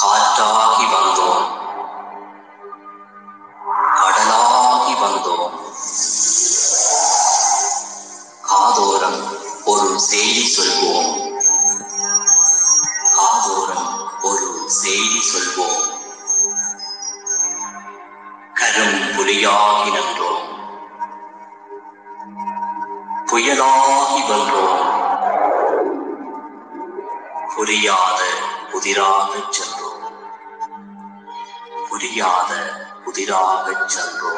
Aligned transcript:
காற்றாகி 0.00 0.86
வந்தோம் 0.92 1.46
கடலாகி 3.96 4.94
வந்தோம் 5.02 5.56
காதோரம் 8.50 9.20
ஒரு 9.66 9.88
செய்தி 10.00 10.44
சொல்வோம் 10.48 11.10
காதோரம் 13.16 13.88
ஒரு 14.22 14.48
செய்தி 14.78 15.22
சொல்வோம் 15.30 15.80
கரும் 18.60 19.00
புலியாகி 19.16 19.90
நின்றோம் 19.90 20.46
புயலாகி 23.30 24.22
പുരിയാതെ 27.60 28.28
പുതിരാതെ 28.70 29.40
ചെന്നു 29.52 29.90
പുരിയാതെ 31.90 32.62
പുതിരാതെ 33.04 33.74
ചെന്നു 33.94 34.32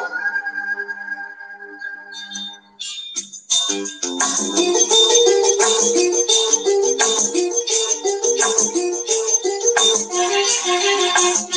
Thank 10.65 11.47
you. 11.47 11.52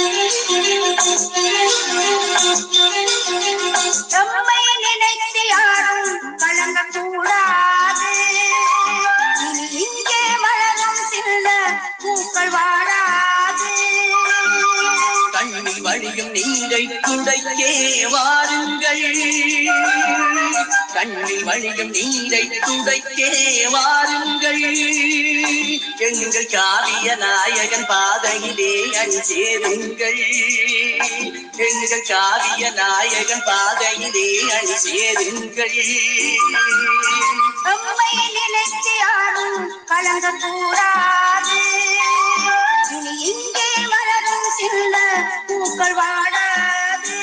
கண்ணில் 16.17 16.35
வழியும் 16.35 16.35
நீரை 16.37 16.85
துடைக்கே 17.07 17.73
வாருங்கள். 18.13 19.03
கண்ணில் 20.95 21.45
வழியும் 21.49 21.91
நீரை 21.97 22.43
துடைக்கே 22.67 23.31
வாருங்கள். 23.75 24.63
எங்கள் 26.07 26.49
காவிய 26.55 27.09
நாயகன் 27.23 27.87
பாதையிலே 27.91 28.73
அணிசேருங்கள் 29.03 30.23
எங்கள் 31.67 32.07
காவிய 32.11 32.65
நாயகன் 32.81 33.45
பாதையிலே 33.49 34.29
அணிசேருங்கள் 34.59 35.79
நம்மை 37.67 38.13
நினைத்து 38.37 38.95
யாரும் 39.03 39.61
கலங்க 39.93 40.27
கூடாது. 40.45 41.61
இங்கே 43.31 43.69
மலரும் 43.93 44.46
சில 44.57 44.97
பூக்கள் 45.49 45.97
வாடாது 45.99 47.17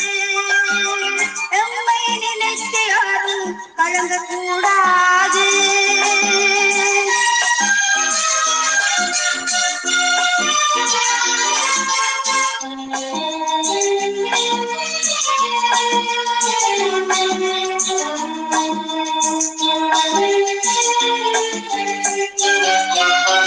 நம்மை 1.53 1.99
நினைத்து 2.23 2.81
யாரும் 2.89 3.47
கலங்கக்கூடாது 3.77 5.45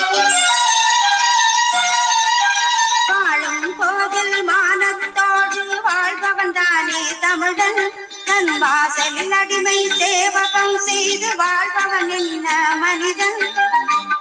வாழும் 0.09 0.36
மானத்தோடு 4.43 5.63
வாழ்பவன் 5.87 6.36
தானே 6.53 7.03
தமிழன். 7.21 7.91
தன் 8.25 8.59
வாசலில் 8.59 9.33
அடிமை 9.33 9.91
சேவகம் 9.99 10.79
செய்து 10.79 11.37
வாழ்பவன் 11.37 12.09
என்ன 12.09 12.49
மனிதன்? 12.75 13.41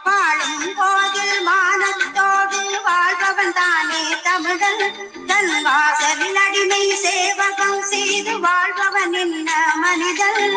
வாழும் 0.03 0.73
போதில் 0.75 1.47
மானத்தோடு 1.47 2.81
வாழ்பவன் 2.83 3.53
தானே 3.53 4.03
தமிழன். 4.23 5.09
தன் 5.27 5.63
வாசலில் 5.63 6.35
அடிமை 6.35 6.95
சேவகம் 6.95 7.81
செய்து 7.81 8.39
வாழ்பவன் 8.39 9.13
என்ன 9.13 9.51
மனிதன்? 9.75 10.55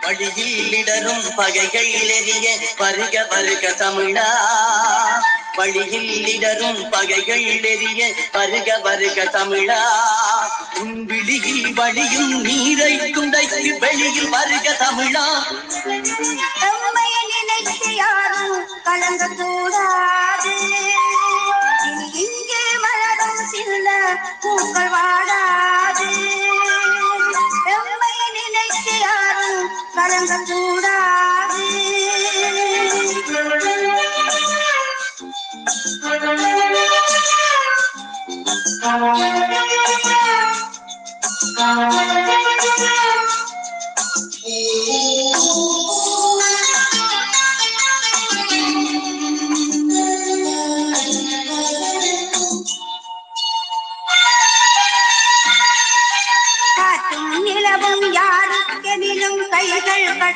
வழியில் 0.00 0.72
இடரும் 0.72 1.34
பகைகள் 1.36 1.90
எரிய 1.90 2.58
வருக 2.78 3.26
வருக 3.30 3.68
தமிழா. 3.68 4.28
வழியில் 5.56 6.26
இடரும் 6.26 6.90
பகைகள் 6.90 7.62
எரிய 7.62 8.14
வருக 8.32 8.78
வருக 8.78 9.24
தமிழா. 9.24 9.80
உன் 10.80 10.97
விழியில் 11.06 11.74
வழியும் 11.74 12.40
நீரை 12.40 13.10
துடைத்து 13.10 13.78
வெளியில் 13.78 14.28
வருக 14.28 14.76
தமிழா. 14.80 15.26
நினைத்து 17.30 17.94
யாரும் 17.94 18.66
கலங்க 18.84 19.28
கூடாது. 19.38 20.54
இங்கே 22.24 22.64
மலரும் 22.84 23.42
சில 23.50 23.88
பூக்கள் 24.40 24.90
வாடாது. 24.90 26.08
நம்மை 27.64 28.12
நினைத்து 28.36 28.98
யாரும் 29.00 29.70
கலங்க 29.94 30.40
கூடாது. 30.48 31.66
Thank 38.80 40.72
you. 40.72 40.77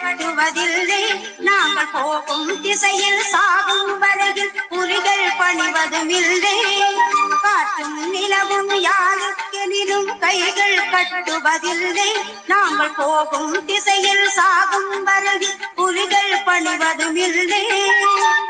கட்டுவதில்லை. 0.03 1.03
நாங்கள் 1.39 1.91
போகும் 1.93 2.61
திசையில் 2.63 3.23
சாகும் 3.23 3.99
வரையில் 3.99 4.53
புலிகள் 4.69 5.37
பணிவதும் 5.39 6.09
இல்லை. 6.09 6.57
காற்றும் 7.53 7.97
நிலவும் 8.13 8.71
யாருக்கெனிலும் 8.85 10.11
கைகள் 10.23 10.77
கட்டுவதில்லை. 10.93 12.11
நாங்கள் 12.51 12.95
போகும் 12.99 13.53
திசையில் 13.69 14.27
சாகும் 14.37 14.93
வரையில் 15.09 15.59
புலிகள் 15.79 16.33
பணிவதும் 16.47 17.19
இல்லை. 17.27 17.65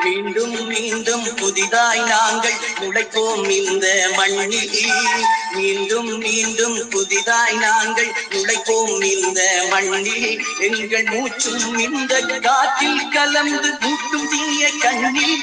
மீண்டும் 0.05 0.55
மீண்டும் 0.71 1.27
புதிதாய் 1.41 2.03
நாங்கள் 2.13 2.59
முளைப்போம் 2.81 3.45
இந்த 3.59 3.87
மண்ணில். 4.19 5.25
மீண்டும் 5.57 6.11
மீண்டும் 6.25 6.79
புதிதாய் 6.95 7.59
நாங்கள் 7.65 8.13
முளைப்போம் 8.35 9.05
இந்த 9.15 9.41
மண்ணில். 9.73 10.31
எங்கள் 10.69 11.09
மூச்சும் 11.13 11.67
இந்த 11.87 12.21
காற்றில் 12.49 13.09
கலந்து 13.17 13.73
மூட்டும் 13.85 14.29
தீய 14.35 14.71
கண்ணில். 14.85 15.39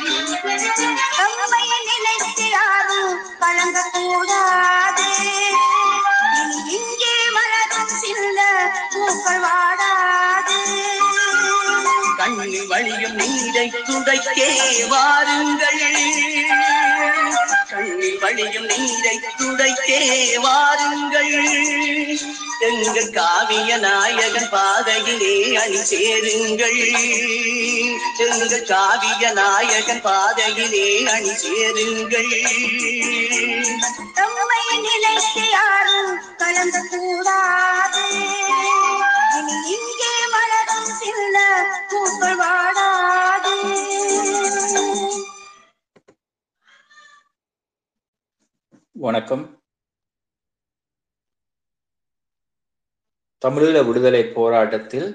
நினைத்து 1.89 2.45
யாரும் 2.55 3.13
கலங்கக்கூடாது 3.49 5.05
இனி 6.39 6.57
இங்கே 6.77 7.13
மலரும் 7.35 7.93
சில 8.01 8.39
பூக்கள் 8.93 9.41
வாடாது. 9.45 10.57
கண்ணு 12.19 12.59
வழியும் 12.71 13.15
நீரை 13.19 13.65
துடைக்கே 13.87 14.49
வாருங்கள். 14.93 15.81
கண்ணு 17.71 18.09
வழியும் 18.23 18.69
நீரை 18.71 19.15
துடைக்கே 19.39 20.01
வாருங்கள். 20.45 21.33
எங்கள் 22.59 23.09
காவிய 23.09 23.77
நாயகன் 23.77 24.49
பாதையிலே 24.51 25.55
அணி 25.55 25.77
சேருங்கள். 25.77 26.79
எங்கள் 28.17 28.65
காவிய 28.65 29.31
நாயகன் 29.33 30.01
பாதையிலே 30.01 31.05
அணி 31.07 31.33
சேருங்கள். 31.35 32.33
யாரும் 35.51 36.19
கலங்கக்கூடாது 36.37 38.03
இனி 39.37 39.55
இங்கே 39.75 40.13
மலரும் 40.33 40.91
சில 40.99 41.37
பூக்கள் 41.89 42.35
வாடாது. 42.35 43.55
வணக்கம். 48.91 49.58
தமிழீழ 53.41 53.77
விடுதலை 53.85 54.23
போராட்டத்தில் 54.29 55.09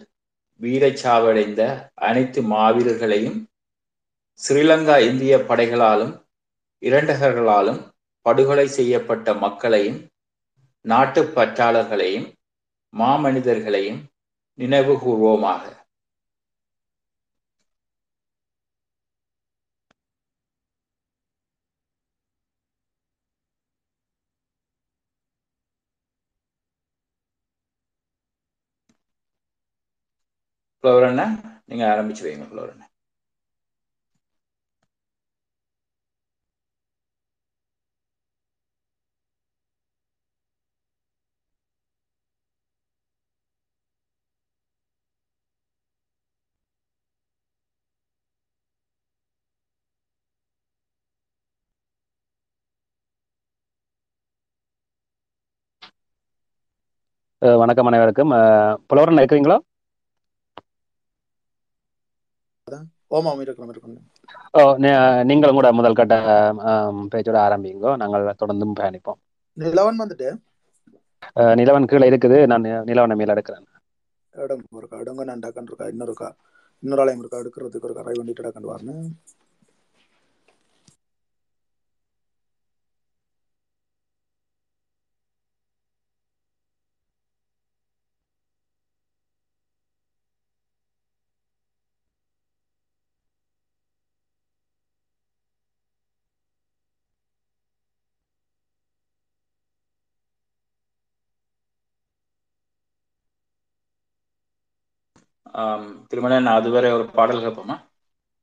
வீரச்சாவடைந்த 0.60 1.62
அனைத்து 2.00 2.40
மாவீரர்களையும் 2.42 3.38
ஸ்ரீலங்கா 4.40 4.96
இந்திய 5.00 5.34
படைகளாலும் 5.48 6.14
இரண்டகர்களாலும் 6.82 7.80
படுகொலை 8.26 8.66
செய்யப்பட்ட 8.68 9.34
மக்களையும் 9.34 10.00
நாட்டுப் 10.84 11.32
பற்றாளர்களையும் 11.34 12.26
மாமனிதர்களையும் 12.92 14.00
நினைவு 14.58 14.94
கூர்வோமாக 14.94 15.62
ஃப்ளவர் 30.84 31.06
அண்ணா 31.06 31.26
நீங்க 31.64 31.84
ஆரம்பிச்சு 31.90 32.24
வைங்க 32.24 32.46
ஃப்ளவர் 32.46 32.72
அண்ணா 32.72 32.86
வணக்கம் 57.42 57.86
அனைவருக்கும். 57.86 58.32
புலவரன் 58.88 59.20
இருக்கிறீங்களா? 59.20 59.58
ஓமாம் 63.14 63.40
இருக்கிறோம் 63.40 63.70
இருக்கிறோம் 63.70 64.00
ஓ 64.52 64.60
நீ- 64.76 65.24
நீங்கள் 65.24 65.50
கூட 65.50 65.72
முதல் 65.72 65.94
கட்ட 65.94 66.14
பேச்சோட 67.14 67.38
ஆரம்பிங்கோ. 67.46 67.96
நாங்கள் 67.96 68.34
தொடர்ந்தும் 68.44 68.72
பயணிப்போம். 68.80 69.20
நிலவன் 69.58 69.98
வந்துட்டு? 69.98 70.36
நிலவன் 71.34 71.84
கீழே 71.84 72.10
இருக்குது. 72.10 72.46
நான் 72.46 72.62
நிலவனை 72.62 73.16
மேல 73.16 73.34
எடுக்கிறேன். 73.34 73.66
இடம் 74.30 74.62
இருக்கா 74.70 74.96
இடங்க 74.96 75.24
நான் 75.24 75.38
டக்கன் 75.38 75.62
இருக்கா 75.62 75.84
இன்னொரு 75.84 76.14
இருக்கா 76.14 76.34
இன்னொரு 76.80 77.00
ஆலயம் 77.00 77.20
இருக்கா 77.20 77.38
எடுக்கிறதுக்கு 77.38 77.84
ஒரு 77.84 77.94
கரை 77.94 78.20
வண்டிட்டு 78.20 78.42
டக்கன் 78.42 78.70
வரணும். 78.74 79.10
ஆம், 105.54 105.88
திருமணன் 106.08 106.48
அதுவரை 106.54 106.90
ஒரு 106.92 107.06
பாடல் 107.12 107.42
கேட்போமா? 107.42 107.76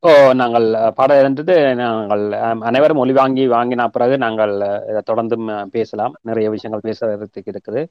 ஓ 0.04 0.12
நாங்கள் 0.34 0.66
அஹ், 0.76 0.94
பாட 0.94 1.12
இருந்தது 1.20 1.54
நாங்கள் 1.80 2.24
அனைவரும் 2.64 2.98
ஒளி 2.98 3.14
வாங்கி 3.14 3.44
வாங்கின 3.50 3.88
பிறகு 3.90 4.16
நாங்கள் 4.18 4.54
அஹ், 4.68 5.04
பேசலாம். 5.76 6.16
நிறைய 6.22 6.50
விஷயங்கள் 6.50 6.86
பேசுறதுக்கு 6.88 7.52
இருக்குது. 7.54 7.84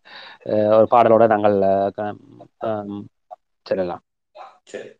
ஒரு 0.74 0.88
பாடலோட 0.90 1.26
நாங்கள் 1.28 1.56
செல்லலாம். 3.66 4.04
சரி. 4.66 4.90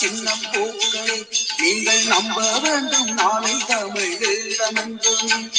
சின்னம் 0.00 0.44
பூக்கள் 0.52 1.22
நீங்கள் 1.62 2.04
நம்ப 2.12 2.36
வேண்டும். 2.64 3.10
நாளை 3.20 3.54
தமிழ் 3.70 4.14
ஈழமென்றும் 4.28 5.50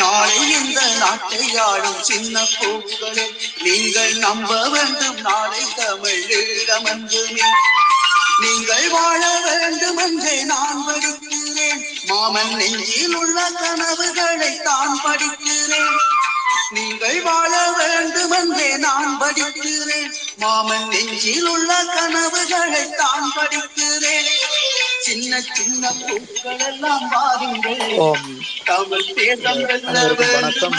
நாளை 0.00 0.36
இந்த 0.56 0.80
நாட்டை 1.00 1.44
ஆளும் 1.66 2.02
சின்ன 2.02 2.44
பூக்களை 2.58 3.26
நீங்கள் 3.64 4.14
நம்ப 4.26 4.50
வேண்டும். 4.74 5.20
நாளை 5.28 5.62
தமிழ் 5.76 6.24
ஈழமென்றுமே 6.40 7.48
நீங்கள் 8.42 8.88
வாழ 8.94 9.22
வேண்டும் 9.46 10.00
என்றே 10.06 10.36
நான் 10.52 10.82
படிக்கிறேன். 10.86 11.82
மாமன் 12.08 12.54
நெஞ்சில் 12.58 13.16
உள்ள 13.22 13.38
கனவுகளை 13.60 14.52
தான் 14.68 14.96
படிக்கிறேன். 15.04 15.96
நீங்கள் 16.72 17.18
வாழ 17.22 17.50
வேண்டும் 17.78 18.34
என்றே 18.38 18.68
நான் 18.78 19.12
படிக்கிறேன். 19.20 20.10
மாமன் 20.40 20.88
நெஞ்சில் 20.92 21.48
உள்ள 21.48 21.70
கனவுகளை 21.88 22.82
தான் 22.94 23.28
படிக்கிறேன். 23.36 24.30
சின்ன 25.06 25.32
சின்ன 25.50 25.84
பூக்கள் 26.00 26.62
எல்லாம் 26.68 27.06
வாருங்கள். 27.12 27.84
ஓம் 28.00 28.30
தமிழ் 28.64 29.10
தேசம் 29.16 29.62
வணக்கம். 30.30 30.78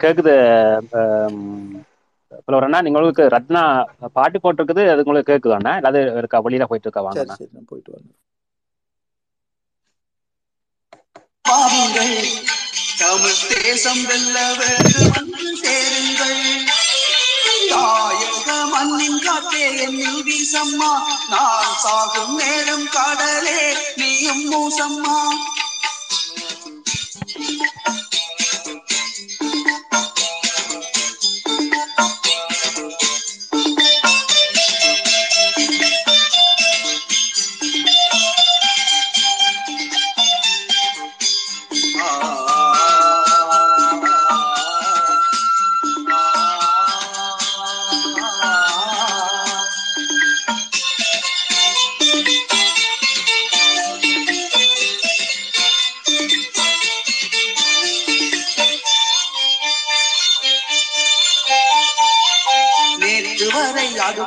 கேக்குது. 0.00 0.34
அஹ், 0.98 1.36
புலவரண்ணா 2.46 2.78
உங்களுக்கு 2.90 3.24
ரத்னா 3.34 3.62
பாட்டு 4.16 4.38
போட்டிருக்குது 4.40 4.84
அது 4.92 5.04
உங்களுக்கு 5.04 5.32
கேக்குதாண்ணா? 5.32 5.72
இல்லாத 5.78 5.98
இருக்கா 6.20 6.40
வெளியில 6.46 6.66
போயிட்டு 6.66 6.88
இருக்கா 6.88 7.02
நான் 7.52 7.70
போயிட்டு 7.70 7.92
வரேன். 7.92 8.12
பாருங்கள் 11.52 12.18
தமிழ் 12.98 13.40
தேசம் 13.48 14.04
வெல்ல 14.06 14.36
வந்து 14.54 15.46
சேருங்கள். 15.62 16.40
தாயக 17.72 18.48
மண்ணின் 18.70 19.18
காத்தே 19.26 19.64
என்னில் 19.84 20.22
வீசம்மா 20.28 20.92
நான் 21.28 21.74
சாகும் 21.84 22.34
நேரம் 22.36 22.88
கடலே 22.88 23.60
நீயும் 23.96 24.44
மூசம்மா. 24.52 25.18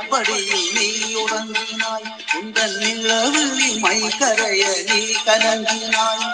அப்படியில் 0.05 0.71
நீ 0.73 1.15
உறங்கினாய் 1.15 2.05
உந்தன் 2.33 2.77
நிலவில் 2.77 3.79
மை 3.79 4.11
கரைய 4.19 4.83
நீ 4.85 4.99
கலங்கினாய். 5.25 6.25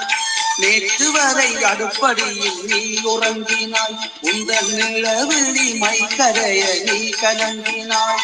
நேற்று 0.57 1.11
வரை 1.11 1.55
அடுப்படியில் 1.55 2.63
நீ 2.63 2.99
உறங்கினாய். 3.03 3.95
உந்தன் 4.21 4.73
நிலவில் 4.75 5.75
மை 5.75 6.07
கரைய 6.17 6.75
நீ 6.83 7.09
கலங்கினாய். 7.21 8.21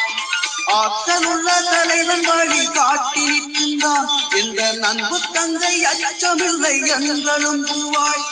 ஆற்றலுள்ள 0.74 1.48
தலைவன் 1.72 2.22
வழி 2.22 2.72
காட்டி 2.72 3.24
நிற்கின்றான். 3.30 4.10
எந்த 4.36 4.72
நண்பு 4.74 5.20
தங்கை 5.34 5.84
அச்சமில்லை 5.84 6.75
எங்களும் 6.88 7.68
பூவாய். 7.68 8.27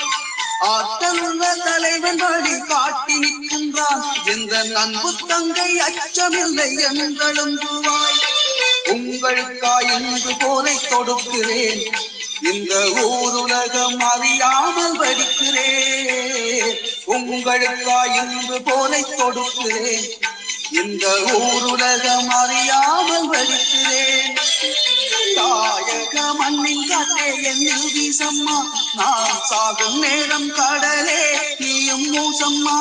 ஆற்றலுள்ள 0.59 1.63
தலைவன் 1.63 2.15
வழி 2.15 2.59
காட்டி 2.59 3.15
நிற்கின்றான். 3.19 4.03
எந்த 4.25 4.79
அன்பு 4.79 5.15
தங்கை 5.27 5.71
அச்சமில்லை 5.77 6.69
என்றலும் 6.88 7.57
உங்களுக்காய் 8.85 9.91
இன்று 9.95 10.33
போரை 10.39 10.75
தொடுக்கிறேன் 10.89 11.81
இந்த 12.41 12.74
ஊருலகம் 13.03 13.97
அறியாமல் 13.97 15.00
படிக்கிறேன். 15.00 16.75
உங்களுக்காய் 17.05 18.15
இன்று 18.15 18.62
போரை 18.62 19.03
தொடுக்கிறேன் 19.17 20.07
இந்த 20.74 21.05
ஊருலகம் 21.38 22.29
அறியாமல் 22.38 23.27
வலிக்கிறேன் 23.31 24.38
தாயக 25.38 26.15
மண்ணின் 26.39 26.86
காற்றே 26.89 27.27
என்னில் 27.51 27.89
வீசம்மா 27.95 28.57
நான் 28.98 29.41
சாகும் 29.51 30.00
நேரம் 30.00 30.51
கடலே 30.60 31.22
நீயும் 31.60 32.07
மூசம்மா 32.12 32.79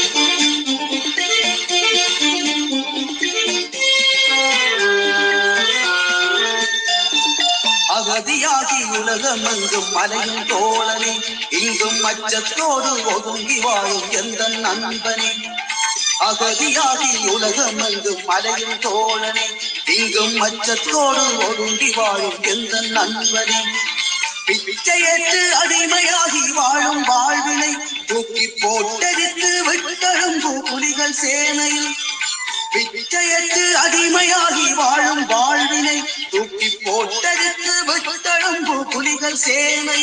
Thank 0.00 0.68
you. 0.68 0.77
உலகம் 8.24 9.44
எங்கும் 9.44 9.92
மலையும் 9.92 10.46
தோழனே. 10.46 11.12
இங்கும் 11.50 12.04
அச்சத்தோடு 12.04 13.14
ஒதுங்கி 13.14 13.60
வாழும் 13.60 14.10
எந்த 14.10 14.48
நண்பனே. 14.48 15.30
அகதியாகி 16.20 17.26
உலகம் 17.26 17.78
எங்கும் 17.78 18.24
மலையும் 18.24 18.80
தோழனே. 18.80 19.60
இங்கும் 19.86 20.40
அச்சத்தோடு 20.40 21.48
ஒதுங்கி 21.48 21.90
வாழும் 21.90 22.42
எந்த 22.42 22.80
நண்பனே. 22.80 23.60
பிச்சையற்று 24.46 25.50
அடிமையாகி 25.64 26.48
வாழும் 26.54 27.04
வாழ்வினை 27.04 27.74
தூக்கி 28.06 28.48
போட்டெடுத்து 28.48 29.64
விட்டழும் 29.64 30.70
புலிகள் 30.70 31.14
சேனையில். 31.22 31.94
விஜயத்து 32.74 33.62
அடிமையாகி 33.84 34.74
வாழும் 34.74 35.26
வாழ்வினை 35.26 35.98
தூக்கி 36.30 36.68
போட்டெடுத்து 36.84 37.74
விட்டழும்பு 37.88 38.76
புலிகள் 38.92 39.36
சேனை. 39.36 40.02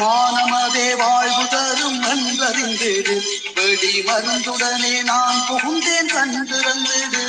மானமதே 0.00 0.94
வாழ்வு 0.94 1.44
தரும் 1.48 2.02
என்றறிந்திடு 2.02 3.16
வெடி. 3.54 3.92
மருந்துடனே 4.08 5.02
நான் 5.02 5.40
புகுந்தேன் 5.48 6.10
கண்டிருந்திடு 6.14 7.24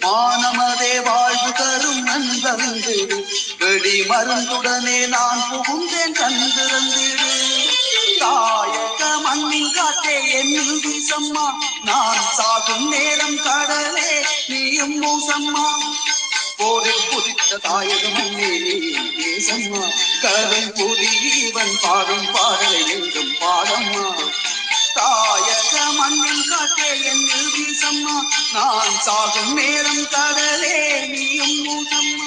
மானமதே 0.00 0.92
வாழ்வு 1.02 1.52
தரும் 1.52 2.06
என்றறிந்திடு 2.06 3.18
வெடி. 3.58 3.96
மருந்துடனே 4.10 4.98
நான் 5.06 5.44
புகுந்தேன் 5.50 6.16
கண்டிருந்திடு 6.20 7.30
தாயக 8.14 9.02
மண்ணின் 9.24 9.70
காற்றே 9.76 10.14
என்னில் 10.38 10.80
வீசம்மா 10.84 11.46
நான் 11.84 12.22
சாகும் 12.38 12.86
நேரம் 12.88 13.38
கடலே 13.42 14.10
நீயும் 14.48 14.96
மூசம்மா 15.02 15.66
போரில் 16.58 17.06
புதித்த 17.10 17.58
தாயக 17.64 18.04
மண்ணே 18.14 18.50
நீ 18.64 18.74
தேசம்மா 19.18 19.82
கருள் 20.22 20.70
புதியவன் 20.78 21.74
பாடும் 21.82 22.28
பாடலை 22.34 22.80
என்றும் 22.94 23.34
பாடம்மா. 23.40 24.04
தாயக 24.96 25.74
மண்ணின் 25.98 26.44
காற்றே 26.50 26.90
என்னில் 27.10 27.50
வீசம்மா 27.54 28.16
நான் 28.54 28.96
சாகும் 29.06 29.52
நேரம் 29.54 30.04
கடலே 30.14 30.76
நீயும் 31.06 31.58
மூசம்மா 31.66 32.24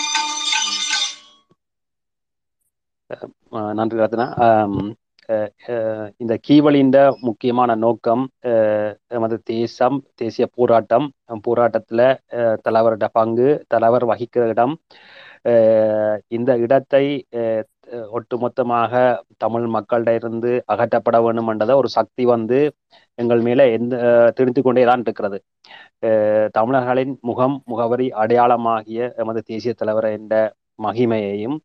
நன்றி 3.73 3.97
ரத்னா. 3.97 4.25
இந்த 6.21 6.33
கீவளியின் 6.47 6.93
முக்கியமான 7.27 7.71
நோக்கம் 7.83 8.23
நமது 9.13 9.35
தேசம் 9.51 9.97
தேசிய 10.21 10.45
போராட்டம். 10.57 11.07
போராட்டத்துல 11.47 12.01
தலைவரோட 12.65 13.07
பங்கு 13.19 13.49
தலைவர் 13.73 14.05
வகிக்கிற 14.11 14.45
இடம். 14.53 14.73
இந்த 16.37 16.51
இடத்தை 16.65 17.05
ஒட்டுமொத்தமாக 18.17 18.93
தமிழ் 19.43 19.67
மக்கள்கிட்ட 19.75 20.19
இருந்து 20.19 20.51
அகற்றப்பட 20.73 21.17
வேண்டும் 21.25 21.49
என்றதை 21.53 21.75
ஒரு 21.81 21.89
சக்தி 21.97 22.23
வந்து 22.33 22.59
எங்கள் 23.19 23.41
மேல 23.47 23.61
எந்த 23.77 23.95
திணித்து 24.37 24.61
கொண்டே 24.63 24.83
தான் 24.89 25.03
இருக்கிறது. 25.05 25.37
தமிழர்களின் 26.57 27.13
முகம் 27.29 27.55
முகவரி 27.71 28.07
அடையாளமாகிய 28.23 29.09
எமது 29.23 29.41
தேசிய 29.51 29.73
தலைவர் 29.81 30.09
என்ற 30.17 30.35
மகிமையையும் 30.85 31.57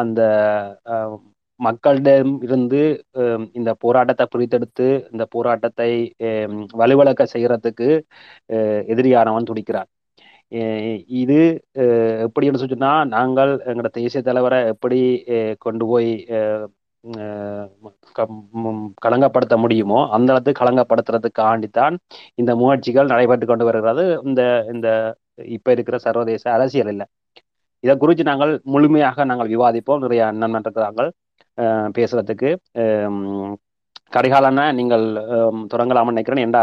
அந்த 0.00 0.20
மக்களிடம் 1.62 2.32
இருந்து 2.42 2.82
இந்த 3.54 3.70
போராட்டத்தை 3.80 4.26
பிரித்தெடுத்து 4.28 4.88
இந்த 5.12 5.24
போராட்டத்தை 5.34 5.90
அஹ், 6.26 6.54
செய்யறதுக்கு 7.34 7.88
அஹ், 8.50 8.82
எதிரியானவன் 8.92 9.48
துடிக்கிறான். 9.50 9.90
இது 11.20 11.38
அஹ், 11.82 12.16
எப்படின்னு 12.26 12.62
சொன்னா 12.64 12.92
நாங்கள் 13.14 13.52
எங்களோட 13.66 13.90
தேசிய 13.98 14.22
தலைவரை 14.22 14.60
எப்படி 14.72 15.00
அஹ், 15.36 15.54
கொண்டு 15.58 15.86
போய் 15.86 16.10
அஹ், 16.38 16.66
களங்கப்படுத்த 19.04 19.54
முடியுமோ 19.62 20.00
அந்த 20.16 20.28
இடத்துக்கு 20.32 20.60
கலங்கப்படுத்துறதுக்காண்டித்தான் 20.60 21.94
இந்த 22.38 22.52
முயற்சிகள் 22.60 23.10
நடைபெற்று 23.12 23.46
கொண்டு 23.46 23.66
வருகிறது. 23.68 24.04
இந்த 24.24 24.42
இந்த 24.74 24.88
இப்ப 25.56 25.68
இருக்கிற 25.72 25.96
சர்வதேச 26.06 26.44
அரசியல் 26.56 26.90
இல்லை. 26.94 27.06
இதை 27.84 27.94
குறித்து 27.98 28.24
நாங்கள் 28.24 28.52
முழுமையாக 28.66 29.24
நாங்கள் 29.30 29.50
விவாதிப்போம். 29.54 30.02
நிறைய 30.04 30.22
அண்ணன் 30.30 30.56
இருக்கிறாங்க 30.60 31.02
பேசுறதுக்கு 31.96 32.50
அஹ், 32.74 33.54
நீங்கள் 34.72 35.04
தொடங்கலாம்னு 35.72 36.04
நினைக்கிறேன். 36.04 36.40
என்ற 36.40 36.58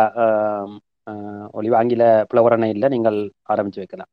ஒளி 1.52 1.74
ஆங்கில 1.74 2.04
புலவரணை 2.34 2.70
இல்லை 2.70 2.90
நீங்கள் 2.90 3.18
ஆரம்பிச்சு 3.50 3.76
வைக்கலாம். 3.76 4.10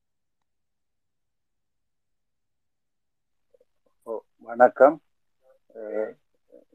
ஓ, 4.07 4.13
வணக்கம். 4.41 4.97
அஹ், 5.75 6.13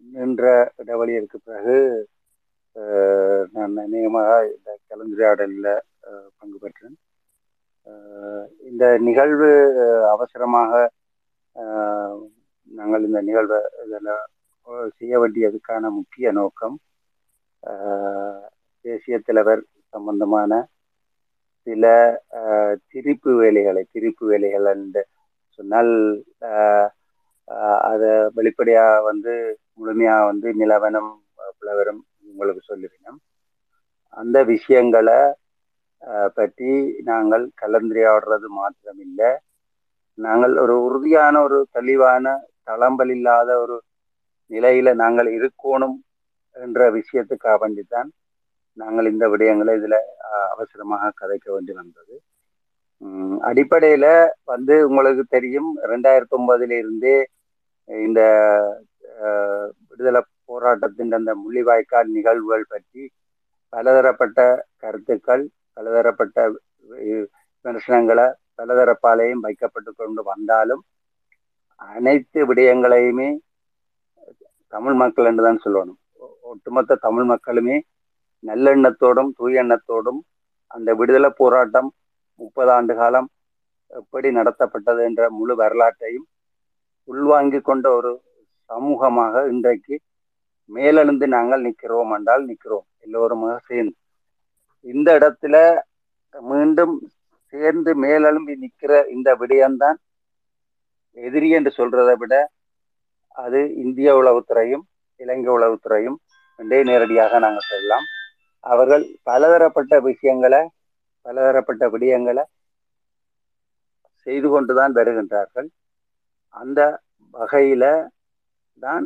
நின்ற 0.03 0.45
இடைவெளியிற்கு 0.77 1.37
பிறகு 1.43 1.77
நான் 3.51 3.77
அநேகமாக 3.77 4.29
இந்த 4.57 4.77
கலந்துரையாடலில் 4.89 5.71
பங்கு 6.39 6.57
பெற்றேன். 6.59 6.97
இந்த 8.59 8.97
நிகழ்வு 8.97 9.49
அவசரமாக 10.09 10.71
நாங்கள் 12.71 13.03
இந்த 13.03 13.19
நிகழ்வை 13.21 13.59
இதில் 13.83 14.11
செய்ய 14.99 15.13
வேண்டியதுக்கான 15.19 15.83
முக்கிய 15.91 16.27
நோக்கம் 16.31 16.75
தேசிய 18.85 19.15
தலைவர் 19.19 19.61
சம்பந்தமான 19.93 20.51
சில 21.67 21.85
திரிப்பு 22.91 23.31
வேலைகளை 23.41 23.81
திரிப்பு 23.95 24.23
வேலைகள் 24.25 24.67
என்று 24.75 25.01
சொன்னால் 25.59 25.93
அதை 27.91 28.11
வெளிப்படையாக 28.33 29.01
வந்து 29.01 29.33
முழுமையாக 29.73 30.25
வந்து 30.25 30.49
நிலவனம் 30.53 31.11
புலவரும் 31.59 32.01
உங்களுக்கு 32.25 32.63
சொல்லிருக்கோம் 32.69 33.19
அந்த 34.13 34.37
விஷயங்களை 34.43 35.19
பற்றி 36.37 36.71
நாங்கள் 37.01 37.43
கலந்துரையாடுறது 37.61 38.47
மாத்திரமில்லை. 38.59 39.31
நாங்கள் 40.17 40.53
ஒரு 40.57 40.75
உறுதியான 40.81 41.35
ஒரு 41.41 41.57
தெளிவான 41.71 42.25
தளம்பல் 42.67 43.11
இல்லாத 43.15 43.49
ஒரு 43.63 43.77
நிலையில 44.51 44.89
நாங்கள் 44.93 45.29
இருக்கணும் 45.37 45.97
என்ற 46.55 46.89
விஷயத்துக்காக 46.97 47.57
வேண்டித்தான் 47.63 48.09
நாங்கள் 48.77 49.11
இந்த 49.13 49.25
விடயங்களை 49.29 49.73
இதுல 49.79 49.95
அவசரமாக 50.53 51.13
கதைக்க 51.21 51.47
வேண்டி 51.53 51.73
வந்தது. 51.73 52.15
அடிப்படையில 53.49 54.05
வந்து 54.43 54.73
உங்களுக்கு 54.87 55.23
தெரியும் 55.27 55.69
ரெண்டாயிரத்தி 55.91 56.35
ஒன்பதுல 56.37 56.77
இருந்தே 56.81 57.15
இந்த 57.89 58.19
விடுதலை 59.89 60.21
போராட்டத்தின் 60.49 61.17
அந்த 61.17 61.31
முள்ளிவாய்க்கால் 61.41 62.13
நிகழ்வுகள் 62.17 62.71
பற்றி 62.73 63.03
பலதரப்பட்ட 63.73 64.39
கருத்துக்கள் 64.83 65.43
பலதரப்பட்ட 65.77 66.37
விமர்சனங்களை 66.91 68.27
பலதரப்பாலேயும் 68.59 69.43
வைக்கப்பட்டு 69.45 69.91
கொண்டு 69.93 70.21
வந்தாலும் 70.23 70.81
அனைத்து 71.81 72.39
விடயங்களையுமே 72.49 73.29
தமிழ் 74.73 74.97
மக்கள் 75.01 75.27
என்றுதான் 75.29 75.63
சொல்லணும். 75.63 75.99
ஒட்டுமொத்த 76.51 76.99
தமிழ் 77.05 77.27
மக்களுமே 77.31 77.77
நல்லெண்ணத்தோடும் 78.43 79.31
தூய 79.37 79.63
எண்ணத்தோடும் 79.63 80.19
அந்த 80.71 80.89
விடுதலை 80.99 81.29
போராட்டம் 81.39 81.89
முப்பது 82.39 82.71
ஆண்டு 82.71 82.93
காலம் 82.95 83.27
எப்படி 83.99 84.27
நடத்தப்பட்டது 84.37 85.01
என்ற 85.09 85.21
முழு 85.37 85.53
வரலாற்றையும் 85.55 86.27
உள்வாங்கி 87.09 87.59
கொண்ட 87.61 87.85
ஒரு 87.97 88.11
சமூகமாக 88.69 89.43
இன்றைக்கு 89.53 89.95
மேலெழுந்து 90.69 91.25
நாங்கள் 91.27 91.65
நிற்கிறோம் 91.67 92.11
என்றால் 92.17 92.43
நிற்கிறோம். 92.49 92.85
எல்லோருமாக 93.05 93.55
சேர்ந்து 93.69 93.97
இந்த 94.85 95.09
இடத்துல 95.19 95.55
மீண்டும் 96.33 96.93
சேர்ந்து 97.53 97.91
மேலெழும்பி 98.03 98.53
நிற்கிற 98.63 98.91
இந்த 99.15 99.29
விடயம்தான் 99.41 99.97
எதிரி 101.17 101.49
என்று 101.57 101.71
சொல்றதை 101.79 102.15
விட 102.21 102.35
அது 103.37 103.59
இந்திய 103.83 104.09
உளவுத்துறையும் 104.21 104.83
இலங்கை 105.19 105.51
உளவுத்துறையும் 105.57 106.17
ரெண்டே 106.59 106.79
நேரடியாக 106.89 107.39
நாங்கள் 107.45 107.69
சொல்லலாம். 107.71 108.05
அவர்கள் 108.63 109.03
பலதரப்பட்ட 109.29 109.93
விஷயங்களை 110.09 110.61
பலதரப்பட்ட 111.25 111.83
விடயங்களை 111.93 112.43
செய்து 114.27 114.47
கொண்டுதான் 114.53 114.93
வருகின்றார்கள். 114.99 115.67
அந்த 116.53 116.79
வகையில 117.33 117.83
தான் 118.77 119.05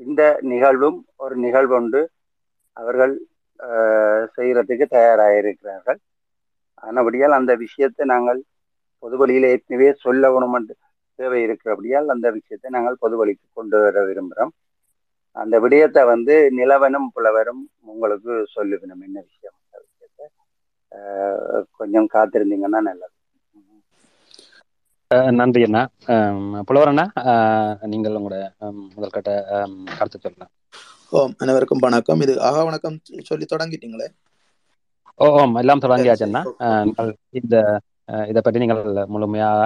இந்த 0.00 0.22
நிகழ்வும் 0.52 0.98
ஒரு 1.24 1.34
நிகழ்வுண்டு 1.44 2.00
அவர்கள் 2.76 3.14
செய்கிறதுக்கு 4.36 4.36
செய்யறதுக்கு 4.36 4.86
தயாராக 4.96 5.38
இருக்கிறார்கள் 5.40 5.98
ஆனபடியால் 6.88 7.38
அந்த 7.38 7.52
விஷயத்தை 7.64 8.04
நாங்கள் 8.12 8.40
பொது 9.02 9.16
வழியில் 9.20 9.46
ஏற்கனவே 9.52 9.88
சொல்ல 10.04 10.30
வேணும் 10.34 10.56
என்று 10.58 10.74
தேவை 11.18 11.38
இருக்கிறபடியால் 11.46 12.14
அந்த 12.14 12.28
விஷயத்தை 12.36 12.68
நாங்கள் 12.76 13.02
பொது 13.02 13.16
வழிக்கு 13.20 13.46
கொண்டு 13.58 13.76
வர 13.84 14.02
விரும்புகிறோம் 14.08 14.52
அந்த 15.36 15.56
விடயத்தை 15.64 16.02
வந்து 16.10 16.34
நிலவனும் 16.58 17.08
புலவரும் 17.14 17.62
உங்களுக்கு 17.92 18.32
சொல்லுவினும் 18.54 19.02
என்ன 19.06 19.18
விஷயம்? 19.26 19.56
அந்த 19.64 19.76
விஷயத்தை 19.86 20.26
ஆஹ், 20.92 21.64
கொஞ்சம் 21.78 22.08
காத்திருந்தீங்கன்னா 22.14 22.80
நல்லது. 22.88 23.14
நன்றி 25.38 25.60
அண்ணா. 25.66 25.82
புலவர் 26.68 26.90
அண்ணா 26.90 27.04
நீங்கள் 27.92 28.16
உங்களோட 28.18 28.38
அம், 28.64 28.82
முதல் 28.94 29.14
கட்ட 29.14 29.30
அம், 29.58 29.78
கருத்து 29.98 30.18
சொல்லலாம் 30.18 30.52
ஓம் 31.12 31.34
அனைவருக்கும் 31.42 31.84
வணக்கம். 31.84 32.22
இது 32.24 32.32
ஆகா 32.48 32.62
வணக்கம் 32.68 32.96
சொல்லி 33.28 33.46
தொடங்கிட்டீங்களே? 33.46 34.08
ஓ 35.20 35.28
ஓம் 35.38 35.54
எல்லாம் 35.62 35.82
தொடங்கியாச்சு 35.84 36.22
சரி, 36.22 36.28
அண்ணா. 36.28 36.42
சரி. 36.42 36.56
அஹ், 36.66 36.84
நீங்கள் 36.88 37.10
இந்த 37.40 37.56
இதை 38.30 38.40
பற்றி 38.42 38.60
நீங்கள் 38.62 38.82
முழுமையாக 39.14 39.62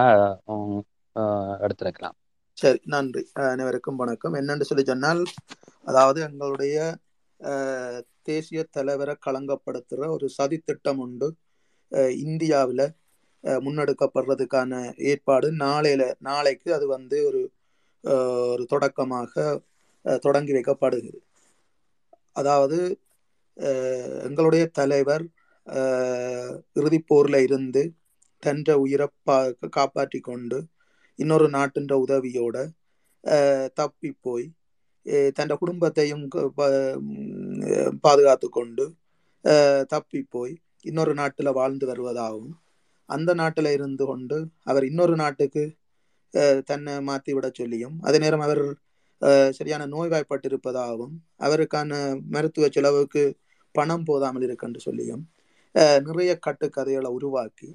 எடுத்திருக்கலாம். 1.65 2.17
சரி 2.59 2.81
நன்றி. 2.95 3.23
அனைவருக்கும் 3.53 4.01
வணக்கம். 4.03 4.35
என்னென்று 4.41 4.69
சொல்லி 4.69 4.85
சொன்னால் 4.85 5.23
அதாவது 5.87 6.19
எங்களுடைய 6.29 6.77
தேசிய 8.31 8.61
தலைவரை 8.77 9.15
களங்கப்படுத்துகிற 9.27 10.09
ஒரு 10.17 10.27
சதித்திட்டம் 10.39 11.01
உண்டு. 11.05 11.29
இந்தியாவில் 12.27 12.85
முன்னெடுக்கப்படுறதுக்கான 13.65 14.73
ஏற்பாடு 15.11 15.49
நாளையில 15.65 16.03
நாளைக்கு 16.29 16.69
அது 16.79 16.87
வந்து 16.97 17.17
ஒரு 17.29 17.43
ஒரு 18.53 18.65
தொடக்கமாக 18.73 19.33
தொடங்கி 20.25 20.53
வைக்கப்படுகிறது. 20.57 21.21
அதாவது 22.41 22.79
எங்களுடைய 24.29 24.65
தலைவர் 24.79 25.25
இறுதிப்போரில் 26.79 27.41
இருந்து 27.49 27.83
தன்ற 28.43 28.79
உயிரை 28.85 29.07
பா 29.29 29.37
காப்பாற்றி 29.77 30.21
கொண்டு 30.21 30.59
இன்னொரு 31.19 31.47
நாட்டின்ற 31.55 31.95
உதவியோட 32.05 32.57
தப்பி 33.77 34.11
போய் 34.21 34.47
அஹ், 35.07 35.31
தன் 35.31 35.59
குடும்பத்தையும் 35.61 36.25
பாதுகாத்து 38.05 38.49
கொண்டு 38.51 38.85
தப்பி 39.91 40.21
போய் 40.29 40.55
இன்னொரு 40.85 41.13
நாட்டில் 41.15 41.57
வாழ்ந்து 41.57 41.85
வருவதாகவும் 41.89 42.53
அந்த 43.09 43.31
நாட்டில் 43.35 43.71
இருந்து 43.73 44.05
கொண்டு 44.07 44.37
அவர் 44.67 44.85
இன்னொரு 44.85 45.17
நாட்டுக்கு 45.17 45.63
தன்னை 46.67 46.93
மாற்றி 47.03 47.33
விட 47.33 47.47
சொல்லியும் 47.53 47.97
அதே 48.03 48.19
நேரம் 48.19 48.45
அவர் 48.45 48.63
சரியான 49.51 49.87
நோய்வாய்ப்பட்டிருப்பதாகவும் 49.91 51.15
அவருக்கான 51.41 51.91
மருத்துவ 52.31 52.69
செலவுக்கு 52.69 53.23
பணம் 53.75 54.05
போதாமல் 54.05 54.45
இருக்குன்னு 54.47 54.81
சொல்லியும் 54.81 55.23
நிறைய 56.07 56.33
கட்டுக்கதைகளை 56.47 57.11
உருவாக்கி 57.17 57.69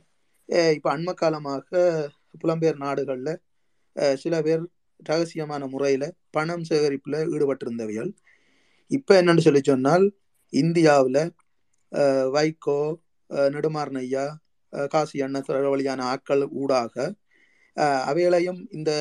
இப்போ 0.73 0.89
அண்மக்காலமாக 0.89 0.95
அண்ம 0.95 1.11
காலமாக 1.21 2.16
புலம்பெயர் 2.41 2.79
நாடுகளில் 2.79 3.33
சில 4.17 4.35
பேர் 4.41 4.63
ரகசியமான 4.99 5.63
முறையில் 5.69 6.07
பணம் 6.31 6.65
சேகரிப்பில் 6.69 7.19
ஈடுபட்டிருந்தவைகள். 7.31 8.09
இப்போ 8.91 9.13
என்னன்னு 9.19 9.45
சொல்லி 9.45 9.61
சொன்னால் 9.65 10.05
இந்தியாவில் 10.53 11.21
வைகோ 12.31 12.79
நெடுமாறனையா 13.49 14.25
காசி 14.91 15.17
அண்ணன் 15.21 15.45
வழியான 15.67 16.01
ஆட்கள் 16.05 16.43
ஊடாக 16.61 16.95
அவைகளையும் 18.05 18.61
இந்த 18.71 18.91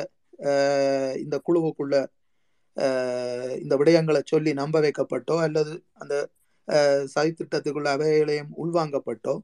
இந்த 1.16 1.36
குழுவுக்குள்ள 1.46 1.94
இந்த 3.60 3.74
விடயங்களை 3.80 4.20
சொல்லி 4.24 4.50
நம்ப 4.54 4.80
வைக்கப்பட்டோ 4.80 5.36
அல்லது 5.44 5.72
அந்த 5.94 6.14
அஹ், 6.68 7.04
சதித்திட்டத்துக்குள்ள 7.12 7.88
அவைகளையும் 7.94 8.50
உள்வாங்கப்பட்டோ 8.58 9.34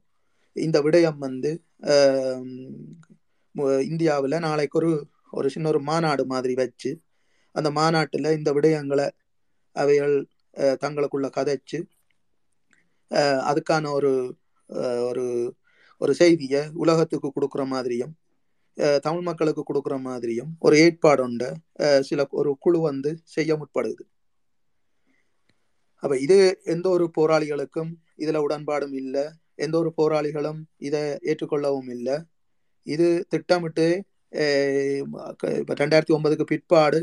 இந்த 0.55 0.77
விடயம் 0.85 1.19
வந்து 1.19 1.51
இந்தியாவில் 3.85 4.43
நாளைக்கு 4.45 4.77
ஒரு 4.77 4.91
ஒரு 5.33 5.47
சின்ன 5.49 5.67
ஒரு 5.69 5.79
மாநாடு 5.83 6.23
மாதிரி 6.25 6.53
வச்சு 6.55 6.91
அந்த 7.55 7.69
மாநாட்டில் 7.71 8.35
இந்த 8.37 8.49
விடயங்களை 8.55 9.07
அவைகள் 9.75 10.15
அஹ், 10.55 10.77
தங்களுக்குள்ள 10.81 11.27
கதைச்சு 11.37 11.79
அஹ், 13.11 13.41
அதுக்கான 13.49 13.91
ஒரு 13.91 14.11
அஹ், 14.69 15.03
ஒரு 15.09 15.25
ஒரு 16.01 16.13
செய்தியை 16.15 16.61
உலகத்துக்கு 16.75 17.29
கொடுக்குற 17.31 17.63
மாதிரியும் 17.67 18.13
தமிழ் 18.99 19.21
மக்களுக்கு 19.21 19.63
கொடுக்குற 19.63 19.95
மாதிரியும் 20.01 20.51
ஒரு 20.59 20.75
ஏற்பாடுண்ட 20.77 21.43
சில 22.01 22.21
ஒரு 22.31 22.51
குழு 22.59 22.79
வந்து 22.81 23.11
செய்ய 23.33 23.51
முற்படுது. 23.55 24.03
அப்ப 26.03 26.17
இது 26.19 26.37
எந்த 26.65 26.85
ஒரு 26.89 27.05
போராளிகளுக்கும் 27.17 27.91
இதில் 28.15 28.43
உடன்பாடும் 28.45 28.95
இல்லை 29.01 29.23
எந்த 29.57 29.75
ஒரு 29.77 29.89
போராளிகளும் 29.97 30.59
இதை 30.79 31.01
ஏற்றுக்கொள்ளவும் 31.23 31.91
இல்லை. 31.95 32.15
இது 32.87 33.07
திட்டமிட்டு 33.33 33.85
இப்போ 35.61 35.73
ரெண்டாயிரத்தி 35.81 36.15
ஒன்பதுக்கு 36.17 36.45
பிற்பாடு 36.51 36.99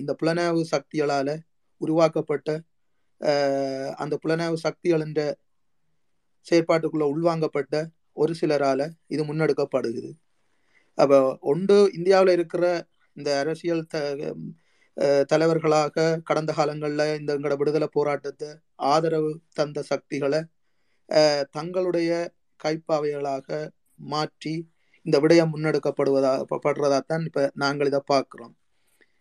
இந்த 0.00 0.12
புலனாய்வு 0.20 0.62
சக்திகளால் 0.74 1.34
உருவாக்கப்பட்ட 1.80 2.48
அந்த 4.02 4.14
புலனாய்வு 4.22 4.58
சக்திகளின் 4.66 5.16
செயற்பாட்டுக்குள்ள 6.46 7.04
உள்வாங்கப்பட்ட 7.14 7.74
ஒரு 8.22 8.32
சிலரால் 8.40 8.84
இது 9.14 9.22
முன்னெடுக்கப்படுகிறது. 9.28 10.10
அப்போ 10.98 11.18
ஒன்று 11.52 11.76
இந்தியாவில் 11.98 12.32
இருக்கிற 12.38 12.64
இந்த 13.16 13.30
அரசியல் 13.42 13.82
த 13.92 13.96
தலைவர்களாக 15.30 16.02
கடந்த 16.28 16.50
காலங்களில் 16.58 17.16
இந்த 17.20 17.30
எங்களோட 17.36 17.54
விடுதலை 17.60 17.88
போராட்டத்தை 17.96 18.50
ஆதரவு 18.92 19.30
தந்த 19.58 19.78
சக்திகளை 19.90 20.40
தங்களுடைய 21.56 22.10
கைப்பாவைகளாக 22.60 23.48
மாற்றி 23.98 24.54
இந்த 25.06 25.16
விடயம் 25.20 25.52
முன்னெடுக்கப்படுவதா 25.54 26.30
படுறதாத்தான் 26.66 27.24
இப்ப 27.24 27.50
நாங்கள் 27.54 27.86
இதை 27.86 28.00
பார்க்குறோம். 28.12 28.54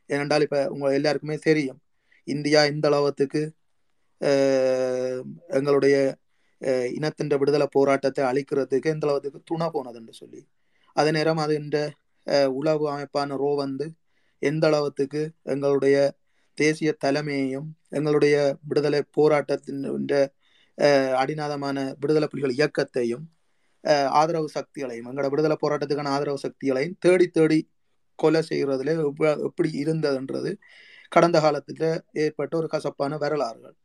ஏனென்றால் 0.05 0.41
இப்ப 0.41 0.59
உங்க 0.69 0.93
எல்லாருக்குமே 0.93 1.38
தெரியும் 1.38 1.79
இந்தியா 2.27 2.65
இந்த 2.65 2.88
அளவத்துக்கு 2.89 3.41
எங்களுடைய 5.49 5.95
இனத்தின் 6.97 7.31
விடுதலை 7.41 7.67
போராட்டத்தை 7.71 8.23
அழிக்கிறதுக்கு 8.25 8.93
எந்த 8.95 9.05
அளவுக்கு 9.07 9.41
துணை 9.43 9.67
போனதுன்னு 9.73 10.13
சொல்லி. 10.21 10.41
அதே 10.95 11.12
நேரம் 11.12 11.38
அது 11.38 11.53
இந்த 11.55 11.77
உளவு 12.59 12.86
அமைப்பான 12.93 13.38
ரோ 13.38 13.49
வந்து 13.55 13.86
எந்த 14.41 14.65
அளவுக்கு 14.67 15.21
எங்களுடைய 15.43 15.97
தேசிய 16.57 16.89
தலைமையையும் 17.05 17.67
எங்களுடைய 17.89 18.36
விடுதலை 18.67 19.01
போராட்டத்தின் 19.12 19.81
அடிநாதமான 21.21 21.77
விடுதலை 21.99 22.27
புலிகள் 22.27 22.57
இயக்கத்தையும் 22.57 23.25
ஆதரவு 24.13 24.50
சக்திகளையும் 24.54 25.08
எங்களோட 25.10 25.30
விடுதலை 25.30 25.58
போராட்டத்துக்கான 25.62 26.10
ஆதரவு 26.10 26.39
சக்திகளையும் 26.43 26.98
தேடி 27.00 27.28
தேடி 27.30 27.60
கொலை 28.19 28.41
செய்கிறதுல 28.50 28.91
எப்படி 29.43 29.69
இருந்ததுன்றது 29.80 30.52
கடந்த 31.12 31.38
காலத்துல 31.39 31.88
ஏற்பட்ட 32.15 32.54
ஒரு 32.58 32.67
கசப்பான 32.67 33.17
வரலாறுகள். 33.17 33.76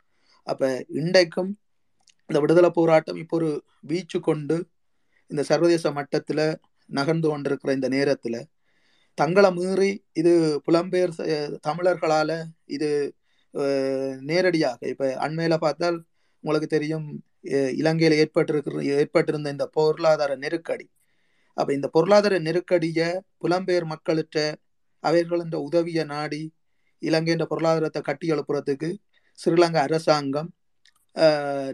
அப்ப 0.47 0.63
இன்றைக்கும் 0.99 1.51
இந்த 2.31 2.39
விடுதலை 2.41 2.71
போராட்டம் 2.71 3.17
இப்போ 3.17 3.37
ஒரு 3.37 3.51
வீச்சு 3.83 4.19
கொண்டு 4.21 4.57
இந்த 5.31 5.43
சர்வதேச 5.43 5.91
மட்டத்துல 5.93 6.41
நகர்ந்து 6.91 7.29
கொண்டிருக்கிற 7.29 7.73
இந்த 7.73 7.89
நேரத்துல 7.89 8.37
தங்களை 9.19 9.51
மீறி 9.53 9.91
இது 10.13 10.33
புலம்பெயர் 10.67 11.15
ச- 11.17 11.27
தமிழர்களால 11.67 12.31
இது 12.69 12.89
நேரடியாக 14.23 14.81
இப்ப 14.89 15.07
அண்மையில 15.21 15.57
பார்த்தால் 15.59 15.99
உங்களுக்கு 16.45 16.69
தெரியும் 16.69 17.07
இலங்கையில் 17.79 18.19
ஏற்பட்டிருக்கிற 18.21 18.83
ஏற்பட்டிருந்த 18.97 19.49
இந்த 19.55 19.67
பொருளாதார 19.77 20.33
நெருக்கடி. 20.37 20.87
அப்போ 21.57 21.71
இந்த 21.73 21.89
பொருளாதார 21.95 22.35
நெருக்கடியை 22.41 23.09
புலம்பெயர் 23.43 23.87
மக்கள்கிட்ட 23.93 24.39
அவர்களின் 25.05 25.57
உதவியை 25.67 26.05
நாடி 26.13 26.43
இலங்கையின் 27.03 27.51
பொருளாதாரத்தை 27.53 28.01
கட்டி 28.03 28.27
எழுப்புறதுக்கு 28.33 28.89
ஸ்ரீலங்கா 29.39 29.83
அரசாங்கம் 29.87 30.49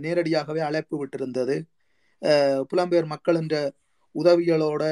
நேரடியாகவே 0.05 0.61
அழைப்பு 0.69 0.97
விட்டிருந்தது. 1.01 1.57
புலம்பெயர் 2.71 3.09
மக்களின்ற 3.15 3.57
உதவிகளோட 4.15 4.83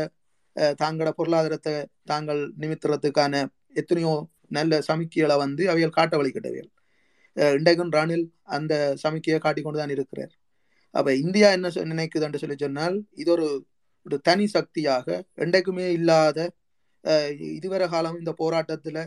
தாங்களோட 0.80 1.10
பொருளாதாரத்தை 1.18 1.74
தாங்கள் 2.04 2.40
நிமித்துறதுக்கான 2.62 3.34
எத்தனையோ 3.76 4.12
நல்ல 4.48 4.80
சமிக்கைகளை 4.88 5.36
வந்து 5.44 5.62
அவைகள் 5.70 5.96
காட்ட 5.98 6.14
வழிகிட்டவைகள். 6.16 6.70
அஹ், 7.36 7.54
இன்றைக்கும் 7.58 7.92
ரணில் 7.92 8.26
அந்த 8.56 8.72
சமிக்கையை 9.02 9.38
காட்டிக்கொண்டு 9.40 9.78
தான் 9.78 9.94
இருக்கிறார். 9.96 10.32
அப்ப 10.94 11.14
இந்தியா 11.14 11.50
என்ன 11.50 11.68
நினைக்குது 11.68 12.20
என்று 12.20 12.38
சொல்லி 12.38 12.56
சொன்னால் 12.56 12.96
இது 13.14 13.30
ஒரு 13.30 13.64
ஒரு 14.02 14.20
தனி 14.20 14.46
சக்தியாக 14.46 15.06
என்றைக்குமே 15.34 15.92
இல்லாத 15.92 16.50
இதுவரை 17.50 17.88
காலம் 17.88 18.18
இந்த 18.18 18.32
போராட்டத்துல 18.38 19.06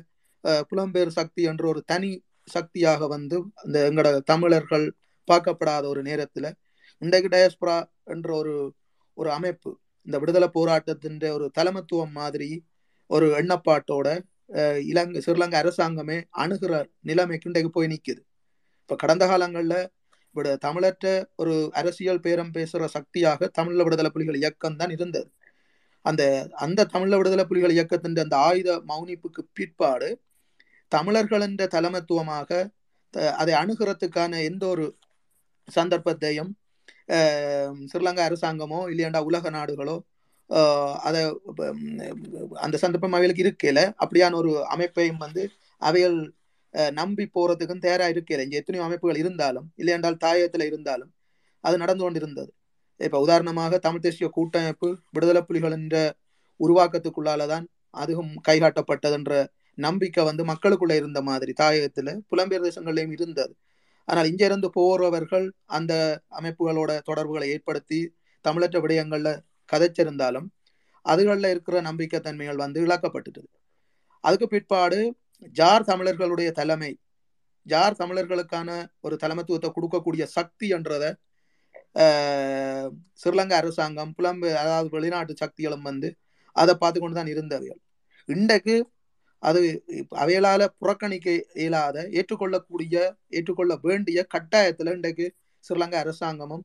புலம்பெயர் 0.71 1.07
சக்தி 1.07 1.41
என்ற 1.43 1.67
ஒரு 1.67 1.81
தனி 1.85 2.23
சக்தியாக 2.43 3.07
வந்து 3.07 3.37
இந்த 3.65 3.77
எங்களோட 3.89 4.17
தமிழர்கள் 4.23 4.85
பார்க்கப்படாத 5.27 5.87
ஒரு 5.87 6.01
நேரத்துல 6.01 6.51
இன்றைக்கு 6.97 7.29
டயஸ்பரா 7.29 7.77
என்ற 8.03 8.35
ஒரு 8.35 8.53
ஒரு 9.13 9.29
அமைப்பு 9.31 9.71
இந்த 10.01 10.17
விடுதலை 10.19 10.49
போராட்டத்தின் 10.49 11.19
ஒரு 11.29 11.51
தலைமத்துவம் 11.59 12.11
மாதிரி 12.11 12.65
ஒரு 13.07 13.27
எண்ணப்பாட்டோட 13.31 14.07
இலங்கை 14.79 15.21
ஸ்ரீலங்கா 15.21 15.59
அரசாங்கமே 15.61 16.17
அணுகிற 16.37 16.83
நிலைமைக்கு 16.99 17.49
இன்றைக்கு 17.49 17.71
போய் 17.71 17.87
நிற்குது 17.87 18.21
இப்ப 18.81 18.95
கடந்த 18.95 19.25
காலங்கள்ல 19.27 19.75
விட 20.35 20.57
தமிழற்ற 20.65 21.25
ஒரு 21.35 21.69
அரசியல் 21.73 22.19
பேரம் 22.19 22.51
பேசுகிற 22.51 22.87
சக்தியாக 22.87 23.51
தமிழ 23.61 23.83
விடுதலை 23.83 24.11
புலிகள் 24.11 24.35
இயக்கம் 24.35 24.75
தான் 24.75 24.89
இருந்தது. 24.89 25.31
அந்த 26.01 26.47
அந்த 26.51 26.87
தமிழ 26.93 27.17
விடுதலை 27.17 27.45
புலிகள் 27.45 27.71
இயக்கத்தின் 27.71 28.15
அந்த 28.15 28.37
ஆயுத 28.37 28.81
மௌனிப்புக்கு 28.87 29.41
பிற்பாடு 29.53 30.21
தமிழர்கள் 30.87 31.41
என்ற 31.41 31.65
தலைமத்துவமாக 31.65 32.69
த- 33.09 33.35
அதை 33.35 33.53
அணுகிறதுக்கான 33.53 34.43
எந்த 34.43 34.67
ஒரு 34.67 34.97
சந்தர்ப்பத்தையும் 35.67 36.57
ஸ்ரீலங்கா 37.91 38.23
அரசாங்கமோ 38.29 38.79
இல்லையாண்டா 38.91 39.19
உலக 39.19 39.49
நாடுகளோ 39.49 39.97
அதை 40.99 41.21
அந்த 42.53 42.77
சந்தர்ப்பம் 42.77 43.13
அவைகளுக்கு 43.13 43.71
இருக்கல. 43.71 43.79
அப்படியான 43.99 44.35
ஒரு 44.35 44.65
அமைப்பையும் 44.67 45.17
வந்து 45.17 45.43
அவைகள் 45.77 46.34
நம்பி 46.91 47.25
போறதுக்கும் 47.35 47.79
தயாரா 47.79 48.05
இருக்கல 48.07 48.43
இங்க 48.43 48.55
எத்தனையோ 48.55 48.85
அமைப்புகள் 48.85 49.15
இருந்தாலும் 49.15 49.67
இல்லையென்றால் 49.75 50.21
தாயத்துல 50.25 50.65
இருந்தாலும் 50.65 51.11
அது 51.63 51.77
நடந்து 51.77 52.03
கொண்டிருந்தது. 52.03 52.51
இப்ப 52.99 53.19
உதாரணமாக 53.19 53.77
தமிழ் 53.77 53.99
தேசிய 53.99 54.29
கூட்டமைப்பு 54.29 54.89
விடுதலை 55.09 55.41
புலிகள் 55.41 55.71
என்ற 55.71 55.95
உருவாக்கத்துக்குள்ளாலதான் 56.59 57.65
அதுவும் 57.93 58.31
கைகாட்டப்பட்டதுன்ற 58.47 59.33
நம்பிக்கை 59.77 60.23
வந்து 60.23 60.43
மக்களுக்குள்ள 60.45 60.93
இருந்த 60.95 61.21
மாதிரி 61.21 61.53
தாயகத்துல 61.61 62.09
புலம்பெயர் 62.29 62.67
தேசங்கள்லயும் 62.67 63.11
இருந்தது. 63.11 63.53
ஆனால் 64.07 64.25
இங்க 64.25 64.45
இருந்து 64.45 64.67
போறவர்கள் 64.75 65.45
அந்த 65.65 65.93
அமைப்புகளோட 66.39 67.01
தொடர்புகளை 67.01 67.47
ஏற்படுத்தி 67.49 67.99
தமிழற்ற 68.45 68.79
விடயங்கள்ல 68.81 69.29
கதைச்சிருந்தாலும் 69.69 70.47
அதுகளில் 71.05 71.49
இருக்கிற 71.49 71.81
நம்பிக்கை 71.81 72.19
தன்மைகள் 72.19 72.55
வந்து 72.55 72.79
இழக்கப்பட்டுட்டது. 72.85 73.49
அதுக்கு 74.23 74.47
பிற்பாடு 74.47 74.99
ஜார் 75.55 75.83
தமிழர்களுடைய 75.83 76.49
தலைமை 76.53 76.91
ஜார் 77.65 77.99
தமிழர்களுக்கான 77.99 78.69
ஒரு 79.01 79.15
தலைமத்துவத்தை 79.21 79.69
கொடுக்கக்கூடிய 79.71 80.23
சக்தி 80.35 80.67
என்றத 80.75 81.05
ஆஹ், 81.95 82.87
ஸ்ரீலங்கா 83.19 83.57
அரசாங்கம் 83.57 84.11
புலம்பெ 84.17 84.49
அதாவது 84.61 84.89
வெளிநாட்டு 84.95 85.33
சக்திகளும் 85.37 85.85
வந்து 85.87 86.09
அதை 86.55 86.73
பார்த்து 86.75 86.99
கொண்டு 86.99 87.17
தான் 87.17 87.31
இருந்தவைகள். 87.33 87.79
இன்றைக்கு 88.29 88.75
அது 89.43 89.59
இப்ப 89.99 90.17
அவைகளால 90.21 90.67
புறக்கணிக்க 90.79 91.27
இயலாத 91.61 91.97
ஏற்றுக்கொள்ளக்கூடிய 92.17 92.95
ஏற்றுக்கொள்ள 93.31 93.73
வேண்டிய 93.85 94.19
கட்டாயத்துல 94.33 94.93
இன்றைக்கு 94.93 95.27
ஸ்ரீலங்கா 95.63 95.99
அரசாங்கமும் 96.03 96.63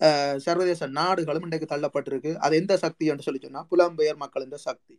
ஆஹ், 0.00 0.36
சர்வதேச 0.44 0.82
நாடுகளும் 0.94 1.46
இன்றைக்கு 1.46 1.72
தள்ளப்பட்டிருக்கு. 1.72 2.32
அது 2.38 2.54
எந்த 2.56 2.74
சக்தி 2.84 3.04
என்று 3.12 3.26
சொல்லி 3.26 3.40
சொன்னா 3.40 3.62
புலம்பெயர் 3.70 4.22
மக்களின் 4.22 4.54
சக்தி. 4.64 4.94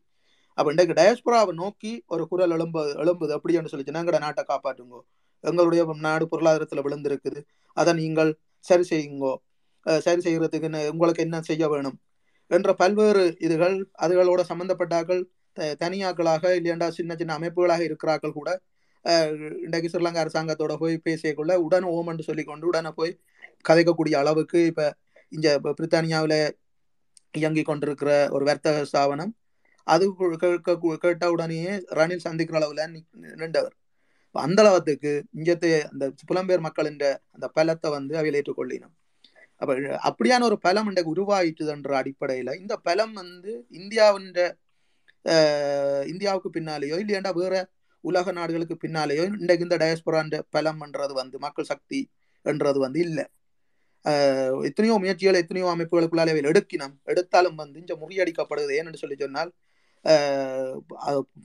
அப்போ 0.53 0.71
இன்றைக்கு 0.71 0.93
டயஸ்பராவை 0.93 1.53
நோக்கி 1.53 2.03
ஒரு 2.07 2.27
குரல் 2.27 2.51
எழும்பு 2.51 2.79
எழும்புது. 2.79 3.31
அப்படி 3.31 3.53
என்று 3.53 3.69
சொல்லி 3.69 3.85
எங்கட 3.85 4.19
நாட்டை 4.19 4.43
காப்பாற்றுங்கோ? 4.47 4.99
எங்களுடைய 5.39 5.95
நாடு 5.99 6.27
பொருளாதாரத்தில் 6.27 6.83
விழுந்திருக்குது. 6.83 7.43
அதை 7.73 7.93
நீங்கள் 7.93 8.37
சரி 8.59 8.83
செய்யுங்கோ? 8.89 9.35
சரி 9.99 10.21
செய்கிறதுக்கு 10.21 10.61
என்ன- 10.61 10.89
உங்களுக்கு 10.89 11.23
என்ன 11.23 11.41
செய்ய 11.41 11.69
வேணும்? 11.69 11.99
என்ற 12.47 12.73
பல்வேறு 12.73 13.37
இதுகள் 13.39 13.83
அதுகளோட 14.01 14.43
சம்பந்தப்பட்டாக்கள் 14.49 15.23
த- 15.53 15.75
தனியாக்களாக 15.79 16.59
இல்லையாண்டா 16.59 16.89
சின்ன 16.89 17.15
சின்ன 17.15 17.37
அமைப்புகளாக 17.37 17.81
இருக்கிறார்கள் 17.81 18.31
கூட. 18.31 18.61
இன்றைக்கு 19.61 19.99
ஸ்ரீலங்கா 19.99 20.27
அரசாங்கத்தோட 20.27 20.75
போய் 20.75 21.01
பேசியக்குள்ள 21.09 21.55
உடனே 21.55 21.87
ஓம் 21.87 22.05
சொல்லி 22.05 22.21
சொல்லிக்கொண்டு 22.21 22.67
உடனே 22.67 22.89
போய் 22.95 23.19
கதைக்கக்கூடிய 23.69 24.15
அளவுக்கு 24.15 24.65
இப்போ 24.65 24.95
இங்கே 25.29 25.59
பிரித்தானியாவில் 25.59 26.51
இயங்கி 27.31 27.61
கொண்டிருக்கிற 27.61 28.27
ஒரு 28.31 28.45
வர்த்தக 28.45 28.85
ஸ்தாபனம் 28.85 29.35
அது 29.91 30.05
கு- 30.11 30.35
கேட்க 30.35 30.97
கேட்ட 30.99 31.31
உடனேயே 31.31 31.69
ரணில் 31.69 32.17
சந்திக்கிற 32.17 32.59
அளவுல 32.59 33.03
நின்றவர். 33.11 33.75
அந்த 34.31 34.61
அளவுக்கு 34.61 35.23
இங்கத்தை 35.31 35.71
அந்த 35.81 36.13
புலம்பெயர் 36.27 36.59
மக்களின் 36.59 36.97
அந்த 37.31 37.51
பலத்தை 37.55 37.89
வந்து 37.89 38.17
அவையில் 38.17 38.41
ஏற்றுக்கொள்ளினோம். 38.41 38.95
அப்ப 39.55 39.75
அப்படியான 39.75 40.41
ஒரு 40.41 40.57
பலம் 40.57 40.87
இன்றைக்கு 40.87 41.13
உருவாயிட்டுதுன்ற 41.15 41.89
அடிப்படையில 42.01 42.59
இந்த 42.59 42.75
பலம் 42.77 43.13
வந்து 43.13 43.65
இந்தியாவின் 43.69 44.33
இந்தியாவுக்கு 46.07 46.49
பின்னாலேயோ 46.49 46.95
இல்லையாண்டா 47.03 47.33
வேற 47.33 47.69
உலக 47.99 48.31
நாடுகளுக்கு 48.31 48.77
பின்னாலேயோ 48.87 49.23
இன்றைக்கு 49.39 49.67
இந்த 49.69 49.77
டயஸ்பொரான்ற 49.77 50.39
பலம்ன்றது 50.55 51.13
வந்து 51.13 51.39
மக்கள் 51.39 51.65
சக்தி 51.65 52.09
என்றது 52.41 52.79
வந்து 52.79 52.99
இல்லை. 52.99 53.25
எத்தனையோ 54.63 54.97
முயற்சிகள் 54.97 55.33
எத்தனையோ 55.33 55.73
அமைப்புகளுக்குள்ளாலே 55.73 56.51
எடுக்கினோம். 56.51 56.95
எடுத்தாலும் 57.03 57.55
வந்து 57.55 57.79
இங்க 57.79 57.93
முறியடிக்கப்படுது. 57.95 58.71
ஏன்னு 58.79 58.93
சொல்லி 58.93 59.15
சொன்னால் 59.19 59.51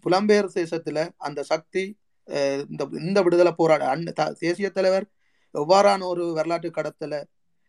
புலம்பெயர் 0.04 0.48
தேசத்துல 0.56 0.98
அந்த 1.20 1.40
சக்தி 1.50 1.84
இந்த 2.66 2.82
இந்த 3.02 3.18
விடுதலை 3.24 3.52
போராட 3.54 3.82
அண்ண 3.90 4.12
த- 4.12 4.34
தேசிய 4.40 4.68
தலைவர் 4.70 5.06
எவ்வாறான 5.54 6.06
ஒரு 6.06 6.24
வரலாற்று 6.34 6.70
கடத்தல 6.70 7.14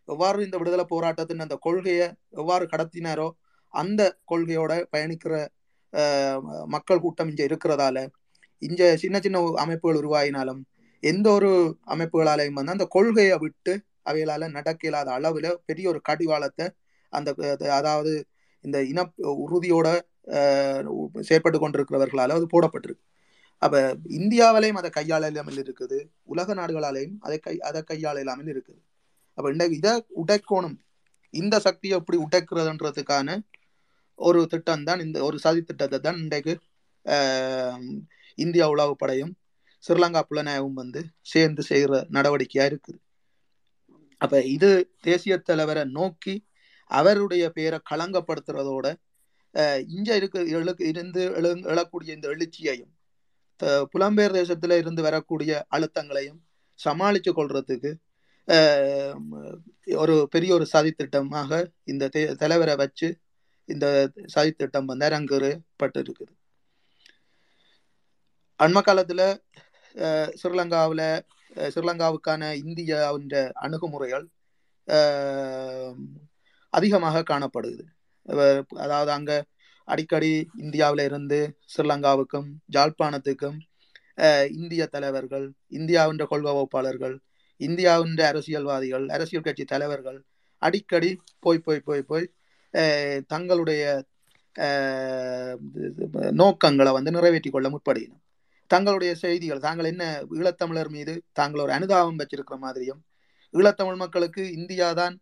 எவ்வாறு 0.08 0.40
இந்த 0.46 0.58
விடுதலை 0.58 0.86
போராட்டத்தின் 0.88 1.44
அந்த 1.46 1.56
கொள்கையை 1.66 2.08
எவ்வாறு 2.36 2.66
கடத்தினாரோ 2.68 3.28
அந்த 3.74 4.02
கொள்கையோட 4.32 4.74
பயணிக்கிற 4.94 5.34
மக்கள் 6.68 7.04
கூட்டம் 7.04 7.30
இங்கே 7.30 7.46
இருக்கிறதால 7.50 7.98
இங்க 8.62 8.84
சின்ன 8.98 9.18
சின்ன 9.20 9.38
அமைப்புகள் 9.60 10.00
உருவாயினாலும் 10.02 10.62
எந்த 11.04 11.28
ஒரு 11.30 11.50
அமைப்புகளாலையும் 11.94 12.58
வந்து 12.60 12.76
அந்த 12.76 12.88
கொள்கையை 12.96 13.38
விட்டு 13.38 13.74
அவைகளால 14.06 14.48
நடக்க 14.52 14.88
இல்லாத 14.88 15.10
அளவுல 15.18 15.48
பெரிய 15.66 15.86
ஒரு 15.90 16.00
கடிவாளத்தை 16.02 16.66
அந்த 17.14 17.30
அதாவது 17.78 18.14
இந்த 18.64 18.78
இன 18.86 19.02
உறுதியோட 19.44 19.88
செயற்பட்டு 21.28 21.60
கொண்டிருக்கிறவர்களால் 21.64 22.36
அது 22.38 22.48
போடப்பட்டிருக்கு. 22.56 23.04
அப்ப 23.66 23.76
இந்தியாவிலையும் 24.20 24.80
அதை 24.82 24.90
கையாளலாமல் 24.98 25.60
இருக்குது. 25.64 25.98
உலக 26.34 26.54
நாடுகளாலையும் 26.60 27.16
அதை 27.28 27.38
கை 27.46 27.56
அதை 27.70 27.82
கையாளலாமல் 27.92 28.52
இருக்குது. 28.54 28.80
அப்ப 29.38 29.48
இன்றைக்கு 29.54 29.78
இதை 29.82 29.94
உடைக்கணும். 30.22 30.78
இந்த 31.34 31.56
சக்தியை 31.68 31.96
எப்படி 32.00 32.18
உடைக்கிறதுன்றதுக்கான 32.26 33.38
ஒரு 34.20 34.40
திட்டம் 34.52 34.86
தான் 34.90 35.02
இந்த 35.06 35.18
ஒரு 35.28 35.38
சதி 35.46 35.62
திட்டத்தை 35.70 35.98
தான் 36.06 36.20
இன்றைக்கு 36.24 36.54
இந்தியா 38.44 38.66
இந்தியா 38.66 38.66
உளவுப்படையும் 38.74 39.34
ஸ்ரீலங்கா 39.86 40.22
புலனாயவும் 40.30 40.80
வந்து 40.82 41.02
சேர்ந்து 41.32 41.62
செய்கிற 41.70 42.00
நடவடிக்கையா 42.16 42.66
இருக்குது. 42.70 42.98
அப்ப 44.24 44.42
இது 44.56 44.70
தேசிய 45.08 45.34
தலைவரை 45.50 45.84
நோக்கி 45.98 46.36
அவருடைய 47.00 47.44
பெயரை 47.58 47.80
களங்கப்படுத்துறதோட 47.90 48.88
இங்க 49.90 50.10
இருக்க 50.16 50.40
இருந்து 50.88 51.22
எழு 51.38 51.50
எழக்கூடிய 51.72 52.12
இந்த 52.14 52.28
எழுச்சியையும் 52.28 52.92
த- 53.60 53.86
புலம்பெயர் 53.94 54.38
தேசத்துல 54.38 54.78
இருந்து 54.78 55.02
வரக்கூடிய 55.02 55.52
அழுத்தங்களையும் 55.72 56.40
சமாளிச்சு 56.80 57.32
கொள்றதுக்கு 57.34 57.92
ஒரு 59.98 60.14
பெரிய 60.28 60.52
ஒரு 60.54 60.66
சதி 60.66 60.92
திட்டமாக 60.94 61.50
இந்த 61.86 62.04
தலைவரை 62.42 62.76
வச்சு 62.76 63.08
இந்த 63.70 63.86
சதி 64.28 64.52
திட்டம் 64.54 64.86
வந்து 64.86 65.08
அரங்கேறப்பட்டு 65.08 66.00
இருக்குது 66.00 66.34
அண்ம 68.60 68.82
காலத்துல 68.82 69.22
அஹ், 69.96 70.30
ஸ்ரீலங்காவுக்கான 71.74 72.42
இந்தியாவின் 72.62 73.30
அணுகுமுறைகள் 73.62 74.26
அதிகமாக 76.74 77.24
காணப்படுது 77.24 77.84
அதாவது 78.76 79.12
அங்க 79.12 79.46
அடிக்கடி 79.88 80.32
இந்தியாவில 80.56 81.04
இருந்து 81.04 81.40
ஸ்ரீலங்காவுக்கும் 81.66 82.48
ஜாழ்ப்பாணத்துக்கும் 82.74 83.58
இந்திய 84.50 84.84
தலைவர்கள் 84.86 85.46
இந்தியாவின் 85.70 86.22
கொள்கை 86.26 86.52
வகுப்பாளர்கள் 86.52 87.16
இந்தியாவின் 87.60 88.18
அரசியல்வாதிகள் 88.24 89.06
அரசியல் 89.10 89.44
கட்சி 89.44 89.66
தலைவர்கள் 89.66 90.20
அடிக்கடி 90.62 91.12
போய் 91.40 91.60
போய் 91.60 91.82
போய் 91.82 92.04
போய் 92.04 92.28
தங்களுடைய 93.28 93.84
நோக்கங்களை 96.32 96.92
வந்து 96.92 97.12
நிறைவேற்றிக் 97.12 97.54
கொள்ள 97.54 97.68
முற்படுகினோம் 97.70 98.24
தங்களுடைய 98.72 99.12
செய்திகள் 99.16 99.60
தாங்கள் 99.60 99.86
என்ன 99.86 100.04
ஈழத்தமிழர் 100.32 100.90
மீது 100.90 101.14
தாங்கள் 101.34 101.62
ஒரு 101.62 101.72
அனுதாபம் 101.72 102.20
வச்சிருக்கிற 102.20 102.58
மாதிரியும் 102.58 103.02
ஈழத்தமிழ் 103.54 103.96
மக்களுக்கு 103.96 104.44
இந்தியா 104.52 104.88
தான் 104.94 105.16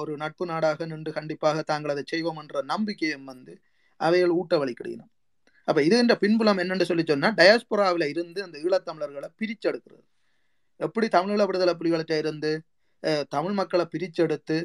ஒரு 0.00 0.12
நட்பு 0.16 0.44
நாடாக 0.46 0.86
நின்று 0.86 1.10
கண்டிப்பாக 1.12 1.62
தாங்கள் 1.62 1.92
அதை 1.94 2.02
செய்வோம் 2.12 2.40
என்ற 2.42 2.62
நம்பிக்கையும் 2.72 3.28
வந்து 3.32 3.52
அவைகள் 4.00 4.36
ஊட்ட 4.40 4.54
வழிக்கிடணும் 4.62 5.10
அப்ப 5.68 5.78
இதுன்ற 5.82 6.14
பின்புலம் 6.22 6.60
என்னன்னு 6.62 6.88
சொல்லி 6.88 7.04
சொன்னா 7.10 7.28
டயாஸ்போராவில் 7.38 8.06
இருந்து 8.12 8.40
அந்த 8.46 8.56
ஈழத்தமிழர்களை 8.64 9.28
பிரிச்செடுக்கிறது. 9.40 10.04
எப்படி 10.80 11.06
தமிழீழ 11.16 11.42
விடுதலை 11.48 11.74
புலிகள்கிட்ட 11.80 12.16
இருந்து 12.22 12.50
தமிழ் 13.28 13.56
மக்களை 13.60 13.84
பிரிச்செடுத்து 13.94 14.56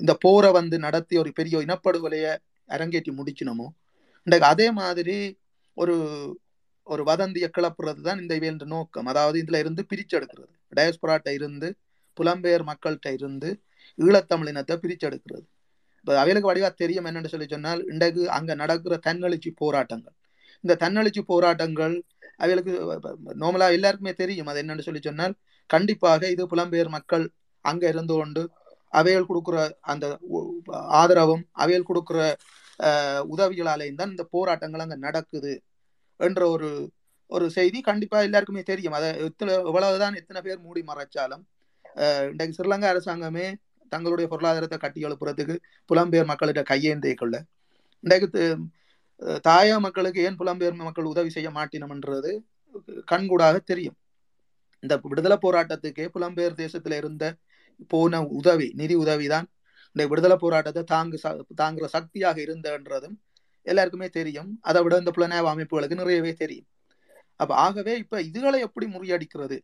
இந்த 0.00 0.12
போரை 0.24 0.50
வந்து 0.52 0.76
நடத்தி 0.78 1.14
ஒரு 1.22 1.30
பெரிய 1.38 1.64
இனப்படுகொலையை 1.66 2.32
அரங்கேற்றி 2.68 3.12
முடிக்கணுமோ? 3.18 3.66
இன்றைக்கு 4.26 4.46
அதே 4.52 4.66
மாதிரி 4.80 5.16
ஒரு 5.76 5.94
ஒரு 6.86 7.02
வதந்தியை 7.10 7.48
கிளப்புறது 7.56 8.00
தான் 8.06 8.20
இந்த 8.22 8.32
இவையின் 8.38 8.60
நோக்கம். 8.74 9.06
அதாவது 9.12 9.36
இதுல 9.42 9.60
இருந்து 9.62 9.82
பிரிச்செடுக்கிறது. 9.90 10.52
டயஸ்பொராட்ட 10.72 11.28
இருந்து 11.38 11.68
புலம்பெயர் 12.18 12.64
மக்கள்கிட்ட 12.70 13.08
இருந்து 13.18 13.50
ஈழத்தமிழினத்தை 13.98 14.74
பிரிச்செடுக்கிறது. 14.84 15.44
இப்போ 16.00 16.12
அவைகளுக்கு 16.22 16.50
வடிவா 16.50 16.70
தெரியும் 16.82 17.06
என்னென்று 17.08 17.32
சொல்லி 17.34 17.48
சொன்னால் 17.52 17.80
இன்றைக்கு 17.92 18.22
அங்கே 18.38 18.54
நடக்கிற 18.62 18.94
தன்னெழுச்சி 19.06 19.50
போராட்டங்கள். 19.62 20.16
இந்த 20.64 20.74
தன்னெழுச்சி 20.82 21.22
போராட்டங்கள் 21.32 21.94
அவைகளுக்கு 22.42 22.72
நார்மலாக 23.42 23.76
எல்லாருக்குமே 23.78 24.12
தெரியும். 24.22 24.48
அது 24.50 24.60
என்னென்னு 24.62 24.86
சொல்லி 24.88 25.02
சொன்னால் 25.08 25.34
கண்டிப்பாக 25.70 26.30
இது 26.34 26.44
புலம்பெயர் 26.52 26.90
மக்கள் 26.96 27.24
அங்கே 27.64 27.88
இருந்து 27.94 28.14
கொண்டு 28.20 28.42
அவைகள் 29.00 29.28
கொடுக்குற 29.30 29.58
அந்த 29.92 30.06
ஆதரவும் 31.00 31.44
அவைகள் 31.62 31.88
கொடுக்குற 31.90 32.18
உதவிகளாலேயும் 33.34 34.00
தான் 34.00 34.12
இந்த 34.14 34.24
போராட்டங்கள் 34.34 34.84
அங்கே 34.84 34.98
நடக்குது 35.06 35.52
என்ற 36.20 36.42
ஒரு 36.54 36.68
ஒரு 37.30 37.46
செய்தி 37.56 37.78
கண்டிப்பாக 37.88 38.26
எல்லாருக்குமே 38.28 38.62
தெரியும். 38.70 38.94
அதை 38.98 39.08
எத்தனை 39.28 39.52
எவ்வளவுதான் 39.70 40.18
எத்தனை 40.20 40.40
பேர் 40.46 40.64
மூடி 40.66 40.80
மறைச்சாலும் 40.90 41.44
இன்றைக்கு 41.96 42.54
ஸ்ரீலங்கா 42.56 42.88
அரசாங்கமே 42.94 43.46
தங்களுடைய 43.88 44.28
பொருளாதாரத்தை 44.28 44.78
கட்டி 44.78 45.04
எழுப்புறதுக்கு 45.04 45.54
புலம்பெயர் 45.90 46.30
மக்கள்கிட்ட 46.30 46.62
கையேந்தை 46.62 47.14
கொள்ள. 47.14 47.34
இன்றைக்கு 48.04 48.28
தாயா 48.28 49.40
தாய 49.40 49.78
மக்களுக்கு 49.80 50.22
ஏன் 50.22 50.36
புலம்பெயர் 50.36 50.74
மக்கள் 50.74 51.04
உதவி 51.04 51.30
செய்ய 51.30 51.50
மாட்டினம்ன்றது 51.50 52.32
கண்கூடாக 53.04 53.58
தெரியும். 53.58 53.96
இந்த 54.82 55.00
விடுதலை 55.02 55.36
போராட்டத்துக்கே 55.42 56.08
புலம்பெயர் 56.14 56.58
தேசத்துல 56.62 56.96
இருந்த 56.96 57.24
போன 57.88 58.22
உதவி 58.22 58.72
நிதி 58.74 58.94
உதவி 58.94 59.26
தான் 59.26 59.46
இந்த 59.96 60.06
விடுதலை 60.08 60.36
போராட்டத்தை 60.36 60.82
தாங்கு 60.92 61.18
ச- 61.22 61.40
தாங்குற 61.62 61.84
சக்தியாக 61.86 62.40
இருந்தன்றதும் 62.40 63.16
எல்லாருக்குமே 63.62 64.08
தெரியும். 64.08 64.58
அதை 64.60 64.82
விட 64.82 64.96
இந்த 64.98 65.12
புலனாய்வு 65.16 65.50
அமைப்புகளுக்கு 65.54 65.94
நிறையவே 65.94 66.32
தெரியும். 66.32 66.66
அப்ப 67.36 67.54
ஆகவே 67.54 67.98
இப்ப 67.98 68.22
இதுகளை 68.22 68.60
எப்படி 68.60 68.86
முறியடிக்கிறது? 68.86 69.56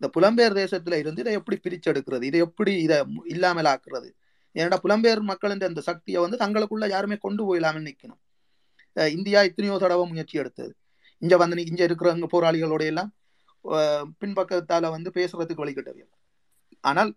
இந்த 0.00 0.08
புலம்பெயர் 0.16 0.58
தேசத்துல 0.60 0.98
இருந்து 1.02 1.22
இதை 1.24 1.32
எப்படி 1.40 1.56
பிரிச்செடுக்கிறது? 1.64 2.24
இதை 2.30 2.40
எப்படி 2.46 2.72
இதை 2.86 2.98
இல்லாமல் 3.34 3.70
ஆக்குறது? 3.72 4.08
ஏன்னா 4.54 4.76
புலம்பெயர் 4.84 5.22
மக்களின் 5.30 5.68
அந்த 5.70 5.82
சக்தியை 5.90 6.18
வந்து 6.24 6.40
தங்களுக்குள்ள 6.42 6.86
யாருமே 6.94 7.16
கொண்டு 7.26 7.42
போயிடாமல் 7.48 7.86
நிற்கணும் 7.88 8.20
இந்தியா 9.16 9.40
இத்தனையோ 9.48 9.76
தடவை 9.82 10.04
முயற்சி 10.10 10.36
எடுத்தது. 10.42 10.72
இங்க 11.22 11.34
வந்து 11.42 11.64
இங்க 11.70 11.80
இருக்கிறவங்க 11.88 12.26
போராளிகளோட 12.34 12.82
எல்லாம் 12.92 13.10
பின்பக்கத்தால 14.22 14.90
வந்து 14.94 15.10
பேசுறதுக்கு 15.18 15.64
வழிகிட்டது. 15.64 16.02
ஆனால் 16.84 17.10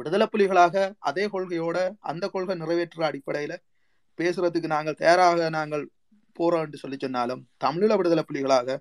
விடுதலை 0.00 0.26
புலிகளாக 0.32 0.74
அதே 1.08 1.24
கொள்கையோட 1.32 1.78
அந்த 2.10 2.24
கொள்கை 2.34 2.54
நிறைவேற்ற 2.60 3.02
அடிப்படையில 3.08 3.54
பேசுறதுக்கு 4.18 4.68
நாங்கள் 4.74 4.98
தயாராக 5.00 5.48
நாங்கள் 5.56 5.84
போறோம் 6.36 6.64
என்று 6.66 6.80
சொல்லி 6.82 6.98
சொன்னாலும் 7.04 7.42
தமிழீழ 7.64 7.92
விடுதலை 8.00 8.24
புலிகளாக 8.30 8.76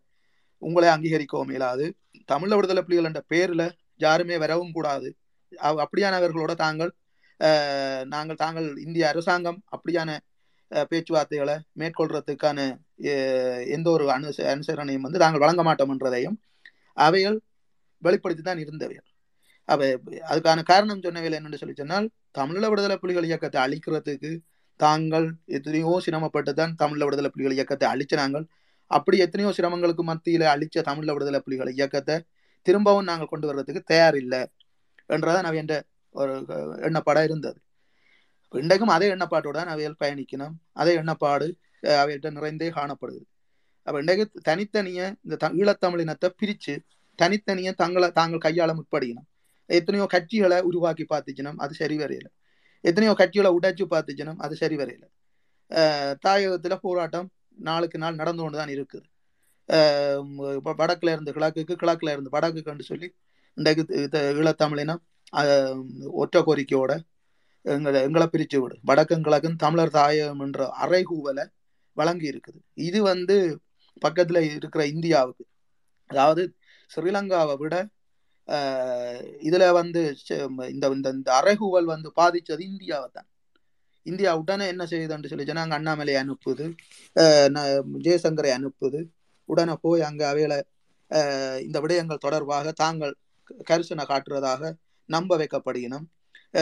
உங்களை 0.61 0.89
அங்கீகரிக்கவும் 0.89 1.49
இயலாது. 1.49 1.95
தமிழ 2.31 2.55
விடுதலை 2.55 2.83
புலிகள் 2.83 3.11
என்ற 3.11 3.21
பேர்ல 3.29 3.71
யாருமே 3.97 4.37
வரவும் 4.37 4.71
கூடாது. 4.71 5.15
அவ்- 5.61 5.83
அப்படியானவர்களோட 5.85 6.53
தாங்கள் 6.55 6.91
நாங்கள் 8.05 8.35
தாங்கள் 8.35 8.77
இந்திய 8.77 9.07
அரசாங்கம் 9.07 9.63
அப்படியான 9.71 10.17
பேச்சுவார்த்தைகளை 10.89 11.55
மேற்கொள்றதுக்கான 11.79 12.77
எந்த 13.67 13.89
ஒரு 13.89 14.05
அனு 14.07 14.27
அனுசரணையும் 14.37 15.05
வந்து 15.05 15.19
நாங்கள் 15.19 15.39
வழங்க 15.39 15.63
மாட்டோம் 15.63 15.91
என்றதையும் 15.91 16.37
அவைகள் 16.93 17.41
வெளிப்படுத்தி 17.97 18.43
தான் 18.43 18.57
இருந்தவைகள். 18.57 19.09
அவை 19.65 19.97
அதுக்கான 20.29 20.63
காரணம் 20.63 21.01
சொன்னவையில் 21.01 21.37
என்னென்னு 21.37 21.55
சொல்லி 21.55 21.75
சொன்னால் 21.75 22.09
தமிழீழ 22.37 22.69
விடுதலை 22.69 22.97
புலிகள் 22.97 23.23
இயக்கத்தை 23.23 23.61
அழிக்கிறதுக்கு 23.61 24.39
தாங்கள் 24.75 25.33
எத்தனையோ 25.45 25.99
சிரமப்பட்டு 26.03 26.53
தான் 26.53 26.75
தமிழீழ 26.79 27.03
விடுதலை 27.03 27.31
புலிகள் 27.33 27.55
இயக்கத்தை 27.55 27.89
அழிச்சினாங்கள். 27.93 28.45
அப்படி 28.91 29.17
எத்தனையோ 29.17 29.51
சிரமங்களுக்கு 29.57 30.03
மத்தியில 30.03 30.43
அழிச்ச 30.53 30.77
தமிழீழ 30.87 31.11
விடுதலை 31.13 31.39
புலிகள் 31.39 31.71
இயக்கத்தை 31.73 32.15
திரும்பவும் 32.65 33.03
நாங்கள் 33.03 33.31
கொண்டு 33.33 33.47
வர்றதுக்கு 33.47 33.81
தயார் 33.83 34.17
இல்லை 34.17 34.41
என்றதான் 35.09 35.47
அவை 35.49 35.57
என்ற 35.57 35.75
ஒரு 36.15 36.33
எண்ணப்பாடாக 36.39 36.87
எண்ணப்பாடா 36.87 37.23
இருந்தது. 37.23 37.59
இன்றைக்கும் 38.53 38.93
அதே 38.95 39.07
எண்ணப்பாட்டோட 39.15 39.57
தான் 39.59 39.71
அவைகள் 39.73 40.01
பயணிக்கணும். 40.03 40.55
அதே 40.73 40.93
எண்ணப்பாடு 40.97 41.47
அவையிட்ட 42.01 42.29
நிறைந்தே 42.37 42.69
காணப்படுது. 42.79 43.23
அப்ப 43.87 43.99
இன்றைக்கு 43.99 44.25
தனித்தனிய 44.41 45.01
இந்த 45.25 45.35
த- 45.35 45.53
ஈழத்தமிழினத்தை 45.53 46.29
பிரிச்சு 46.41 46.73
தனித்தனிய 47.19 47.69
தங்களை 47.73 48.09
தாங்கள் 48.11 48.45
கையாள 48.47 48.71
முற்படுகினோம். 48.79 49.27
எத்தனையோ 49.69 50.05
கட்சிகளை 50.13 50.57
உருவாக்கி 50.61 51.05
பார்த்துச்சினோம் 51.09 51.59
அது 51.63 51.73
சரி 51.73 51.97
வரையில 51.97 52.27
எத்தனையோ 52.83 53.13
கட்சிகளை 53.17 53.51
உடைச்சு 53.57 53.85
பார்த்துச்சினோம் 53.93 54.39
அது 54.39 54.55
சரி 54.55 54.75
வரையில 54.75 55.05
அஹ் 55.71 56.15
தாயகத்துல 56.25 56.75
போராட்டம் 56.81 57.27
நாளுக்கு 57.69 57.97
நாள் 58.03 58.19
நடந்து 58.21 58.41
கொண்டு 58.43 58.59
தான் 58.61 58.73
இருக்குது. 58.75 59.07
இப்போ 60.59 60.71
வடக்கில் 60.81 60.81
வடக்குல 60.81 61.13
இருந்து 61.15 61.33
கிழக்குக்கு 61.37 61.75
கிழக்குல 61.83 62.13
இருந்து 62.15 62.33
வடக்குக்குன்னு 62.35 62.89
சொல்லி 62.91 63.07
இன்றைக்கு 63.57 63.83
ஈழத்தமிழினம் 64.39 65.01
ஒற்றை 66.21 66.41
கோரிக்கையோட 66.47 66.93
எங்களை 67.73 67.99
எங்களை 68.07 68.25
பிரித்து 68.33 68.57
விடு. 68.61 68.75
வடக்கும் 68.89 69.25
கிழக்கும் 69.27 69.57
தமிழர் 69.63 69.95
தாயம் 69.97 70.39
என்ற 70.45 70.61
அறைகூவலை 70.83 71.45
வழங்கி 71.97 72.27
இருக்குது. 72.31 72.59
இது 72.87 72.99
வந்து 73.11 73.35
பக்கத்தில் 74.05 74.41
இருக்கிற 74.57 74.83
இந்தியாவுக்கு. 74.93 75.43
அதாவது 76.09 76.43
ஸ்ரீலங்காவை 76.93 77.55
விட 77.63 77.75
இதில் 79.47 79.65
வந்து 79.79 80.01
இந்த 80.73 80.85
இந்த 80.95 81.07
இந்த 81.17 81.29
அறைகூவல் 81.39 81.91
வந்து 81.93 82.09
பாதிச்சது 82.19 82.63
இந்தியாவை 82.71 83.09
தான். 83.17 83.27
இந்தியா 84.05 84.31
உடனே 84.37 84.65
என்ன 84.67 84.83
செய்யுதுன்னு 84.85 85.31
சொல்லி 85.31 85.45
சொன்னா 85.45 85.65
அண்ணாமலை 85.79 86.15
அனுப்புது. 86.23 86.65
ந- 87.55 87.67
ஜெயசங்கரை 88.07 88.51
அனுப்புது. 88.59 89.01
உடனே 89.49 89.75
போய் 89.85 90.01
அங்கே 90.09 90.25
அவைகளை 90.25 90.59
இந்த 91.65 91.77
விடயங்கள் 91.83 92.23
தொடர்பாக 92.27 92.71
தாங்கள் 92.83 93.13
கரிசனை 93.69 94.05
காட்டுறதாக 94.05 94.63
நம்ப 95.09 95.37
வைக்கப்படுகினோம் 95.37 96.07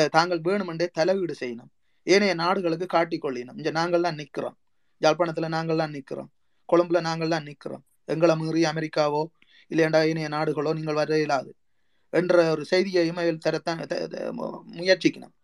தாங்கள் 0.09 0.41
வேணுமென்றே 0.47 0.87
தலையீடு 0.99 1.35
செய்யணும் 1.41 1.71
ஏனைய 2.07 2.33
நாடுகளுக்கு 2.35 2.87
காட்டிக்கொள்ளினோம் 2.97 3.57
இங்கே 3.57 3.71
நாங்கள் 3.71 4.05
தான் 4.07 4.19
நிற்கிறோம் 4.21 4.57
யாழ்ப்பாணத்துல 5.01 5.49
நாங்கள் 5.57 5.81
தான் 5.83 5.95
நிற்கிறோம் 5.97 6.29
கொழும்புல 6.69 7.01
நாங்கள் 7.01 7.33
தான் 7.35 7.47
நிற்கிறோம் 7.49 7.83
எங்களை 8.09 8.35
மீறி 8.37 8.63
அமெரிக்காவோ 8.73 9.23
இல்லையண்டா 9.71 10.01
ஏனைய 10.11 10.29
நாடுகளோ 10.37 10.71
நீங்கள் 10.79 10.99
வர 11.01 11.17
இயலாது 11.17 11.51
என்ற 12.13 12.35
ஒரு 12.51 12.63
செய்தியையும் 12.71 13.19
அவைகள் 13.21 13.45
தரத்தான் 13.47 13.81
முயற்சிக்கணும் 14.79 15.35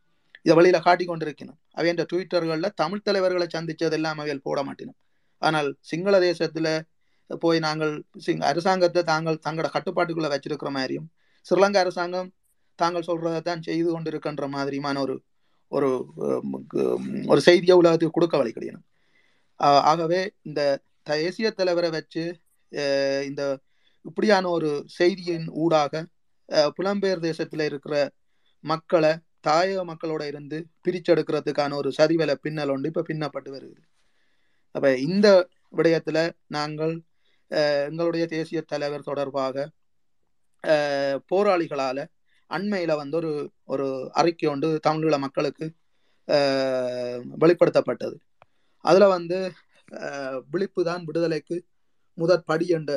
இதை 0.46 0.56
வழியில 0.58 0.80
காட்டிக் 0.80 1.12
கொண்டிருக்கணும் 1.12 1.60
அவை 1.72 1.88
என்ற 1.90 2.04
ட்விட்டர்கள்ல 2.12 2.68
தமிழ் 2.82 3.06
தலைவர்களை 3.08 3.48
சந்தித்ததெல்லாம் 3.56 4.20
அவைகள் 4.22 4.46
போட 4.48 4.60
மாட்டினோம். 4.64 4.98
ஆனால் 5.42 5.70
சிங்கள 5.82 6.16
தேசத்தில் 6.20 6.72
போய் 7.30 7.60
நாங்கள் 7.60 7.94
சிங் 8.18 8.44
அரசாங்கத்தை 8.50 9.02
தாங்கள் 9.04 9.44
தங்களோட 9.46 9.70
கட்டுப்பாட்டுக்குள்ள 9.72 10.30
வச்சிருக்கிற 10.34 10.70
மாதிரியும் 10.70 11.08
ஸ்ரீலங்கா 11.46 11.80
அரசாங்கம் 11.80 12.30
தாங்கள் 12.80 13.08
சொல்கிறத 13.08 13.42
தான் 13.42 13.64
செய்து 13.64 13.90
கொண்டிருக்கின்ற 13.92 14.46
மாதிரியுமான 14.56 15.00
ஒரு 15.00 15.16
ஒரு 15.72 15.90
ஒரு 17.28 17.42
செய்தியை 17.42 17.76
உலகத்துக்கு 17.78 18.18
கொடுக்க 18.18 18.36
வழிகிடணும் 18.38 18.86
ஆகவே 19.90 20.22
இந்த 20.42 20.62
தேசிய 21.04 21.48
தலைவரை 21.52 21.90
வச்சு 21.90 22.24
இந்த 23.26 23.42
இப்படியான 24.06 24.50
ஒரு 24.50 24.70
செய்தியின் 24.98 25.48
ஊடாக 25.56 26.04
புலம்பெயர் 26.78 27.20
தேசத்தில் 27.20 27.66
இருக்கிற 27.66 27.96
மக்களை 28.64 29.12
தாயக 29.48 29.80
மக்களோட 29.92 30.24
இருந்து 30.32 30.58
பிரிச்செடுக்கிறதுக்கான 30.86 31.76
ஒரு 31.82 31.90
சதிவலை 31.98 32.36
பின்னல் 32.46 32.74
ஒன்று 32.76 32.90
இப்போ 32.92 33.04
பின்னப்பட்டு 33.10 33.50
வருது. 33.56 33.78
அப்போ 34.76 34.90
இந்த 35.08 35.28
விடயத்தில் 35.74 36.24
நாங்கள் 36.56 36.94
எங்களுடைய 37.90 38.26
தேசிய 38.36 38.60
தலைவர் 38.74 39.08
தொடர்பாக 39.10 39.66
போராளிகளால் 41.32 42.04
அண்மையில் 42.50 43.00
வந்து 43.02 43.16
ஒரு 43.22 43.32
ஒரு 43.74 43.86
அறிக்கை 44.12 44.48
ஒன்று 44.54 44.70
தமிழீழ 44.88 45.16
மக்களுக்கு 45.26 45.66
வெளிப்படுத்தப்பட்டது. 47.42 48.16
அதில் 48.86 49.14
வந்து 49.16 49.38
விழிப்பு 50.54 50.82
தான் 50.90 51.06
விடுதலைக்கு 51.08 51.58
முதற் 52.18 52.48
படி 52.50 52.66
என்ற 52.78 52.92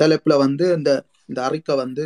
தலைப்பில் 0.00 0.42
வந்து 0.44 0.64
இந்த 0.78 0.90
இந்த 1.28 1.40
அறிக்கை 1.48 1.74
வந்து 1.84 2.04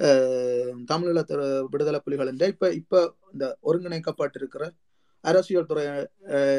தமிழீழ 0.00 1.66
விடுதலை 1.70 2.00
புலிகள் 2.04 2.26
என்ற 2.26 2.46
இப்ப 2.46 2.72
இப்ப 2.72 3.14
இந்த 3.32 3.58
ஒருங்கிணைக்கப்பட்டிருக்கிற 3.62 4.70
அரசியல் 5.20 5.66
துறை 5.66 5.84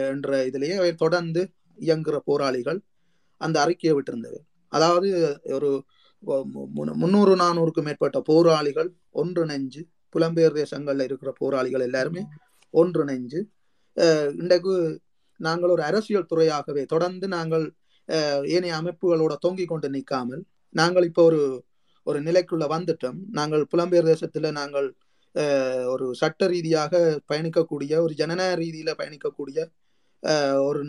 என்ற 0.07 0.45
இதுலேயே 0.45 0.75
அவை 0.75 0.93
தொடர்ந்து 0.93 1.51
இயங்குகிற 1.79 2.17
போராளிகள் 2.17 2.81
அந்த 3.37 3.61
அறிக்கையை 3.61 4.01
விட்டிருந்தது. 4.01 4.37
அதாவது 4.67 5.39
ஒரு 5.43 5.83
மு- 6.27 6.71
முந்நூறு 6.73 7.35
நானூறுக்கும் 7.35 7.83
மேற்பட்ட 7.83 8.21
போராளிகள் 8.21 8.93
ஒன்றிணைஞ்சு 9.13 9.83
புலம்பெயர் 10.15 10.63
தேசங்கள்ல 10.63 11.01
இருக்கிற 11.01 11.33
போராளிகள் 11.37 11.81
எல்லாருமே 11.81 12.25
ஒன்றிணைஞ்சு 12.73 13.43
இன்றைக்கு 14.37 15.01
நாங்கள் 15.37 15.69
ஒரு 15.69 15.83
அரசியல் 15.83 16.25
துறையாகவே 16.25 16.85
தொடர்ந்து 16.85 17.27
நாங்கள் 17.27 17.73
ஏனைய 18.43 18.75
அமைப்புகளோட 18.75 19.35
தொங்கிக் 19.35 19.67
கொண்டு 19.67 19.89
நிற்காமல் 19.89 20.43
நாங்கள் 20.69 21.03
இப்போ 21.03 21.23
ஒரு 21.23 21.63
ஒரு 22.07 22.19
நிலைக்குள்ள 22.27 22.65
வந்துட்டோம். 22.75 23.17
நாங்கள் 23.39 23.63
புலம்பெயர் 23.73 24.09
தேசத்துல 24.11 24.51
நாங்கள் 24.59 24.87
ஒரு 25.93 26.05
சட்ட 26.21 26.47
ரீதியாக 26.53 26.93
பயணிக்கக்கூடிய 27.31 27.93
ஒரு 28.05 28.13
ஜனநாயக 28.21 28.57
ரீதியில 28.61 28.91
பயணிக்கக்கூடிய 29.01 29.59
ஒரு 30.67 30.81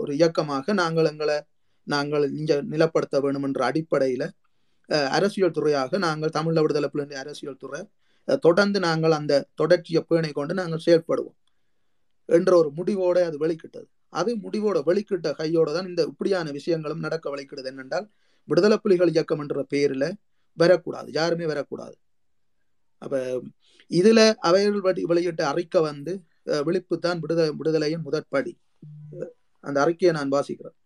ஒரு 0.00 0.12
இயக்கமாக 0.18 0.74
நாங்கள் 0.82 1.08
எங்களை 1.12 1.38
நாங்கள் 1.86 2.24
இங்க 2.40 2.52
நிலப்படுத்த 2.72 3.20
வேண்டும் 3.24 3.46
என்ற 3.48 3.60
அடிப்படையில 3.70 4.24
அரசியல் 5.18 5.56
துறையாக 5.56 5.98
நாங்கள் 6.06 6.34
தமிழ் 6.36 6.60
விடுதலை 6.64 6.88
புலிகளின் 6.92 7.22
அரசியல் 7.24 7.60
துறை 7.62 7.80
தொடர்ந்து 8.46 8.78
நாங்கள் 8.86 9.16
அந்த 9.18 9.34
தொடர்ச்சியை 9.60 10.02
பேணை 10.08 10.30
கொண்டு 10.32 10.54
நாங்கள் 10.60 10.84
செயல்படுவோம் 10.86 11.36
என்ற 12.28 12.50
ஒரு 12.60 12.70
முடிவோட 12.78 13.18
அது 13.28 13.36
வெளிக்கிட்டது. 13.44 13.86
அது 14.20 14.30
முடிவோட 14.44 14.78
வெளிக்கிட்ட 14.88 15.28
கையோட 15.40 15.68
தான் 15.72 15.88
இந்த 15.90 16.02
இப்படியான 16.10 16.50
விஷயங்களும் 16.58 17.04
நடக்க 17.06 17.26
வழிக்கிறது 17.34 17.70
என்னென்றால் 17.72 18.06
விடுதலை 18.48 18.76
புலிகள் 18.84 19.12
இயக்கம் 19.14 19.42
என்ற 19.44 19.62
பெயரில் 19.72 20.08
வரக்கூடாது. 20.54 21.12
யாருமே 21.12 21.46
வரக்கூடாது. 21.46 21.98
அப்ப 22.98 23.42
இதுல 23.88 24.34
அவைகள் 24.34 24.80
வடி- 24.80 25.02
வெளியிட்ட 25.02 25.46
அறிக்கை 25.46 25.82
வந்து 25.82 26.22
விழிப்பு 26.64 26.98
தான் 26.98 27.18
விடுதலை 27.18 27.52
விடுதலையின் 27.58 28.02
முதற்படி. 28.02 28.58
அந்த 29.60 29.80
அறிக்கையை 29.80 30.24
நான் 30.24 30.30
வாசிக்கிறேன். 30.32 30.82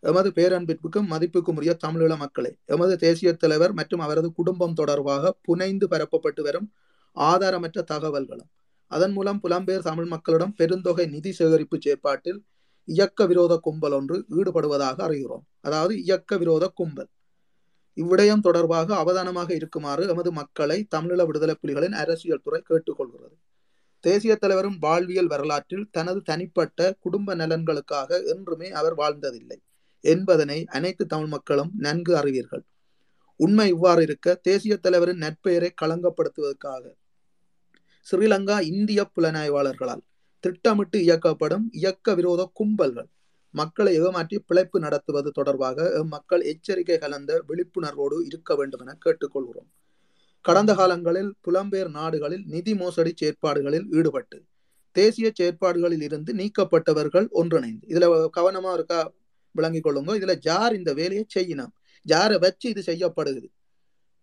எமது 0.00 0.30
பேரன்பிற்கும் 0.30 1.06
மதிப்புக்கும் 1.10 1.56
உரிய 1.56 1.76
தமிழீழ 1.86 2.16
மக்களே 2.16 2.56
எமது 2.64 2.96
தேசிய 2.96 3.32
தலைவர் 3.32 3.72
மற்றும் 3.72 4.00
அவரது 4.00 4.32
குடும்பம் 4.32 4.74
தொடர்பாக 4.74 5.38
புனைந்து 5.42 5.88
பரப்பப்பட்டு 5.88 6.42
வரும் 6.42 6.72
ஆதாரமற்ற 7.14 7.84
தகவல்களும் 7.92 8.50
அதன் 8.86 9.12
மூலம் 9.12 9.40
புலம்பெயர் 9.42 9.82
தமிழ் 9.82 10.04
மக்களிடம் 10.04 10.54
பெருந்தொகை 10.58 11.08
நிதி 11.08 11.32
சேகரிப்பு 11.32 11.78
செயற்பாட்டில் 11.80 12.44
இயக்க 12.84 13.26
விரோத 13.26 13.56
கும்பல் 13.56 13.92
ஒன்று 13.92 14.24
ஈடுபடுவதாக 14.30 15.02
அறிகிறோம். 15.02 15.42
அதாவது 15.60 16.02
இயக்க 16.02 16.36
விரோத 16.36 16.68
கும்பல். 16.74 17.08
இவ்விடயம் 17.96 18.40
தொடர்பாக 18.40 18.94
அவதானமாக 18.96 19.50
இருக்குமாறு 19.54 20.04
எமது 20.08 20.30
மக்களை 20.32 20.78
தமிழீழ 20.94 21.22
விடுதலை 21.26 21.54
புலிகளின் 21.54 21.92
அரசியல் 21.92 22.42
துறை 22.42 22.60
கேட்டுக்கொள்கிறது. 22.62 23.34
தேசிய 24.04 24.32
தலைவரும் 24.34 24.78
வாழ்வியல் 24.78 25.26
வரலாற்றில் 25.26 25.86
தனது 25.90 26.20
தனிப்பட்ட 26.22 26.96
குடும்ப 27.00 27.34
நலன்களுக்காக 27.34 28.20
என்றுமே 28.24 28.68
அவர் 28.70 28.94
வாழ்ந்ததில்லை 28.94 29.58
என்பதனை 30.04 30.58
அனைத்து 30.68 31.04
தமிழ் 31.06 31.26
மக்களும் 31.26 31.70
நன்கு 31.76 32.12
அறிவீர்கள். 32.16 32.64
உண்மை 33.40 33.68
இவ்வாறு 33.68 34.02
இருக்க 34.02 34.34
தேசிய 34.42 34.74
தலைவரின் 34.76 35.22
நற்பெயரை 35.22 35.70
களங்கப்படுத்துவதற்காக 35.82 36.84
ஸ்ரீலங்கா 38.06 38.56
இந்திய 38.62 39.00
புலனாய்வாளர்களால் 39.14 40.02
திட்டமிட்டு 40.44 40.98
இயக்கப்படும் 40.98 41.64
இயக்க 41.70 42.14
விரோத 42.14 42.42
கும்பல்கள் 42.54 43.08
மக்களை 43.60 43.92
ஏமாற்றி 44.04 44.36
பிழைப்பு 44.48 44.78
நடத்துவது 44.84 45.30
தொடர்பாக 45.38 45.88
மக்கள் 46.14 46.42
எச்சரிக்கை 46.52 46.96
கலந்த 47.04 47.32
விழிப்புணர்வோடு 47.48 48.16
இருக்க 48.28 48.54
வேண்டும் 48.60 48.82
என 48.84 48.96
கேட்டுக்கொள்கிறோம். 49.04 49.68
கடந்த 50.44 50.72
காலங்களில் 50.80 51.30
புலம்பெயர் 51.46 51.90
நாடுகளில் 51.98 52.44
நிதி 52.54 52.72
மோசடி 52.80 53.12
செயற்பாடுகளில் 53.20 53.86
ஈடுபட்டு 53.98 54.38
தேசிய 54.96 55.28
செயற்பாடுகளில் 55.38 56.04
இருந்து 56.08 56.30
நீக்கப்பட்டவர்கள் 56.40 57.26
ஒன்றிணைந்து 57.40 57.86
இதுல 57.92 58.06
கவனமா 58.36 58.72
இருக்கா 58.78 58.98
விளங்கிக் 59.54 59.84
கொள்ளுங்க. 59.86 60.12
இதுல 60.18 60.34
ஜார் 60.46 60.74
இந்த 60.78 60.90
வேலையை 61.00 61.24
செய்யணும். 61.36 61.72
ஜாரை 62.06 62.36
வச்சு 62.44 62.66
இது 62.72 62.82
செய்யப்படுது. 62.90 63.42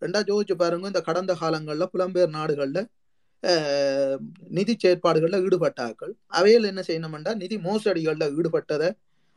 ரெண்டா 0.01 0.19
ஜோதிச்சு 0.29 0.55
பாருங்க 0.61 0.91
இந்த 0.91 1.01
கடந்த 1.09 1.31
காலங்கள்ல 1.41 1.85
புலம்பெயர் 1.93 2.35
நாடுகள்ல 2.37 2.79
நிதி 4.57 4.73
செயற்பாடுகளில் 4.83 5.43
ஈடுபட்டார்கள். 5.45 6.13
அவையில் 6.37 6.69
என்ன 6.71 6.81
செய்யணும்டா 6.87 7.33
நிதி 7.43 7.57
மோசடிகளில் 7.67 8.35
ஈடுபட்டதை 8.37 8.89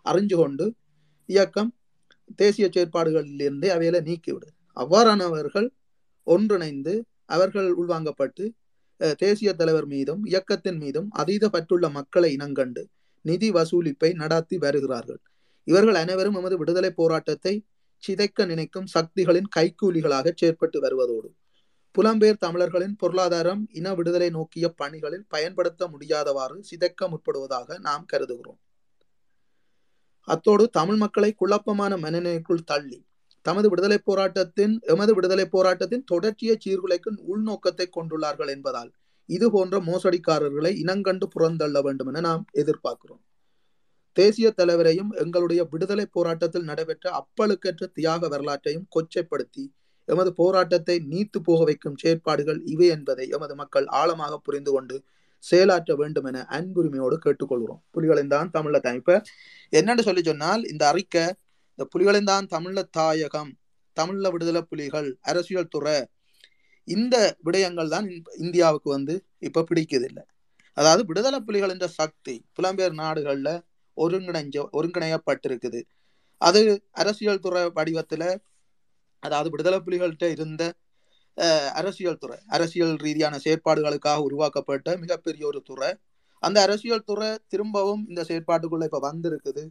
அறிஞ்சு 0.05 0.37
கொண்டு 0.37 0.67
இயக்கம் 1.29 1.71
தேசிய 2.37 2.67
செயற்பாடுகளிலிருந்தே 2.75 3.69
அவையில 3.77 3.97
நீக்கிவிடு. 4.09 4.49
அவ்வாறானவர்கள் 4.77 5.69
ஒன்றிணைந்து 6.27 6.95
அவர்கள் 7.27 7.69
உள்வாங்கப்பட்டு 7.81 8.45
தேசிய 9.19 9.51
தலைவர் 9.53 9.87
மீதும் 9.87 10.23
இயக்கத்தின் 10.25 10.79
மீதும் 10.79 11.09
அதீத 11.11 11.49
பற்றுள்ள 11.49 11.87
மக்களை 11.91 12.29
இனங்கண்டு 12.37 12.83
நிதி 13.25 13.49
வசூலிப்பை 13.51 14.11
நடத்தி 14.15 14.57
வருகிறார்கள். 14.59 15.21
இவர்கள் 15.67 15.95
அனைவரும் 15.95 16.35
எமது 16.35 16.57
விடுதலை 16.59 16.91
போராட்டத்தை 16.93 17.55
சிதைக்க 18.03 18.47
நினைக்கும் 18.47 18.87
சக்திகளின் 18.87 19.49
கைக்கூலிகளாக 19.57 20.33
செயற்பட்டு 20.41 20.79
வருவதோடு 20.79 21.29
புலம்பெயர் 21.95 22.43
தமிழர்களின் 22.45 22.97
பொருளாதாரம் 22.97 23.63
இன 23.71 23.95
விடுதலை 23.95 24.29
நோக்கிய 24.31 24.67
பணிகளில் 24.81 25.27
பயன்படுத்த 25.29 25.89
முடியாதவாறு 25.89 26.57
சிதைக்க 26.71 27.09
முற்படுவதாக 27.09 27.79
நாம் 27.79 28.07
கருதுகிறோம். 28.13 28.61
அத்தோடு 30.29 30.71
தமிழ் 30.71 30.97
மக்களை 30.97 31.31
குழப்பமான 31.33 31.97
மனநிலைக்குள் 31.97 32.65
தள்ளி 32.65 32.99
தமது 33.47 33.69
விடுதலை 33.69 33.99
போராட்டத்தின் 33.99 34.75
எமது 34.83 35.15
விடுதலை 35.15 35.47
போராட்டத்தின் 35.47 36.05
தொடர்ச்சியை 36.05 36.57
சீர்குலைக்கும் 36.65 37.19
உள்நோக்கத்தை 37.33 37.87
கொண்டுள்ளார்கள் 37.97 38.49
என்பதால் 38.49 38.91
இது 39.29 39.51
போன்ற 39.51 39.79
மோசடிக்காரர்களை 39.81 40.73
இனங்கண்டு 40.83 41.27
புறந்தள்ள 41.35 41.83
வேண்டும் 41.83 42.07
என 42.07 42.21
நாம் 42.21 42.45
எதிர்பார்க்கிறோம். 42.53 43.23
தேசிய 44.17 44.49
தலைவரையும் 44.51 45.11
எங்களுடைய 45.13 45.61
விடுதலை 45.65 46.07
போராட்டத்தில் 46.07 46.63
நடைபெற்ற 46.63 47.05
அப்பழுக்கற்ற 47.13 47.85
தியாக 47.93 48.29
வரலாற்றையும் 48.29 48.87
கொச்சைப்படுத்தி 48.97 49.65
எமது 50.09 50.31
போராட்டத்தை 50.33 50.97
நீத்து 51.11 51.39
போக 51.43 51.65
வைக்கும் 51.65 51.97
செயற்பாடுகள் 51.97 52.61
இவை 52.65 52.87
என்பதை 52.87 53.29
எமது 53.29 53.55
மக்கள் 53.55 53.87
ஆழமாக 53.87 54.39
புரிந்து 54.39 54.73
கொண்டு 54.73 54.97
செயலாற்ற 55.45 55.93
வேண்டும் 55.95 56.27
என 56.31 56.43
அன்புரிமையோடு 56.57 57.17
கேட்டுக்கொள்கிறோம். 57.25 57.81
புலிகளின் 57.95 58.33
தான் 58.35 58.51
தமிழ்ல 58.51 58.81
தான் 58.81 58.99
இப்ப 59.01 59.15
என்னன்னு 59.73 60.07
சொல்லி 60.09 60.23
சொன்னால் 60.23 60.63
இந்த 60.73 60.85
அறிக்கை 60.93 61.25
இந்த 61.79 61.85
புலிகளின் 61.93 62.31
தான் 62.33 62.47
தமிழ்ல 62.47 62.83
தாயகம் 62.99 63.53
தமிழ்ல 63.97 64.31
விடுதலை 64.33 64.63
புலிகள் 64.63 65.09
அரசியல் 65.23 65.73
துறை 65.75 65.97
இந்த 66.89 67.17
விடயங்கள் 67.47 67.93
தான் 67.95 68.07
இந்தியாவுக்கு 68.37 68.89
வந்து 68.91 69.15
இப்ப 69.39 69.65
பிடிக்குதில்லை. 69.71 70.25
அதாவது 70.77 71.03
விடுதலை 71.05 71.39
புலிகள் 71.41 71.73
என்ற 71.75 71.87
சக்தி 71.99 72.35
புலம்பெயர் 72.57 72.97
நாடுகள்ல 73.03 73.49
ஒருங்கிணைஞ்ச 73.97 74.57
ஒருங்கிணையப்பட்டிருக்குது. 74.79 75.81
அது 76.41 76.61
அரசியல் 76.93 77.45
துறை 77.45 77.63
வடிவத்துல 77.77 78.23
அதாவது 79.23 79.49
விடுதலை 79.51 79.79
புலிகள்கிட்ட 79.87 80.27
இருந்த 80.37 80.63
அரசியல் 81.73 82.19
துறை 82.19 82.39
அரசியல் 82.47 82.95
ரீதியான 82.97 83.39
செயற்பாடுகளுக்காக 83.45 84.17
உருவாக்கப்பட்ட 84.17 84.97
மிகப்பெரிய 84.97 85.47
ஒரு 85.47 85.61
துறை. 85.63 85.91
அந்த 86.43 86.59
அரசியல் 86.63 87.07
துறை 87.09 87.31
திரும்பவும் 87.49 88.03
இந்த 88.09 88.23
செயற்பாட்டுக்குள்ள 88.23 88.85
இப்ப 88.89 89.01
வந்திருக்குது. 89.11 89.63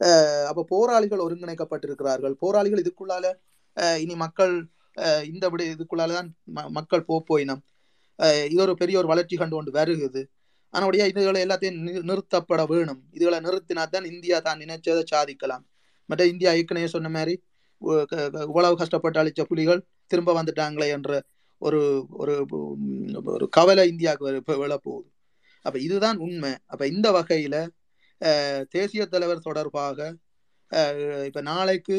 அப்போ 0.00 0.48
அப்ப 0.48 0.64
போராளிகள் 0.68 1.24
ஒருங்கிணைக்கப்பட்டிருக்கிறார்கள். 1.26 2.34
போராளிகள் 2.42 2.82
இதுக்குள்ளால 2.84 3.26
இனி 3.98 4.14
மக்கள் 4.16 4.54
இந்த 5.32 5.44
விட 5.48 5.62
இதுக்குள்ளாலதான் 5.74 6.28
ம- 6.56 6.68
மக்கள் 6.68 7.04
போப்போயினம் 7.08 7.62
இது 8.50 8.60
ஒரு 8.62 8.74
பெரிய 8.74 8.98
ஒரு 8.98 9.08
வளர்ச்சி 9.12 9.36
கண்டு 9.36 9.54
கொண்டு 9.56 9.72
வருகுது 9.78 10.22
ஆனபடியா 10.74 11.04
இதுகளை 11.10 11.40
எல்லாத்தையும் 11.46 11.78
நிறுத்தப்பட 12.10 12.62
வேணும். 12.66 13.00
இதுகளை 13.16 13.38
நிறுத்தினா 13.46 13.82
தான் 13.94 14.06
இந்தியா 14.12 14.38
தான் 14.38 14.60
நினைச்சதை 14.60 15.02
சாதிக்கலாம். 15.12 15.64
மற்ற 16.08 16.22
இந்தியா 16.26 16.50
ஏற்கனவே 16.58 16.86
சொன்ன 16.86 17.08
மாதிரி 17.08 17.34
இவ்வளவு 18.46 18.80
கஷ்டப்பட்டு 18.80 19.20
அழிச்ச 19.22 19.42
புலிகள் 19.42 19.80
திரும்ப 20.06 20.32
வந்துட்டாங்களே 20.38 20.88
என்ற 20.96 21.10
ஒரு 21.62 21.80
ஒரு 22.22 22.34
ஒரு 23.34 23.46
கவலை 23.56 23.84
இந்தியாவுக்கு 23.92 24.40
இப்போ 24.42 24.54
விழப்போகுது 24.62 25.08
அப்போ 25.64 25.78
இதுதான் 25.78 26.18
உண்மை. 26.18 26.52
அப்போ 26.72 26.84
இந்த 26.86 27.08
வகையில் 27.10 27.60
தேசிய 28.68 29.02
தலைவர் 29.06 29.46
தொடர்பாக 29.48 29.98
இப்போ 31.28 31.40
நாளைக்கு 31.42 31.96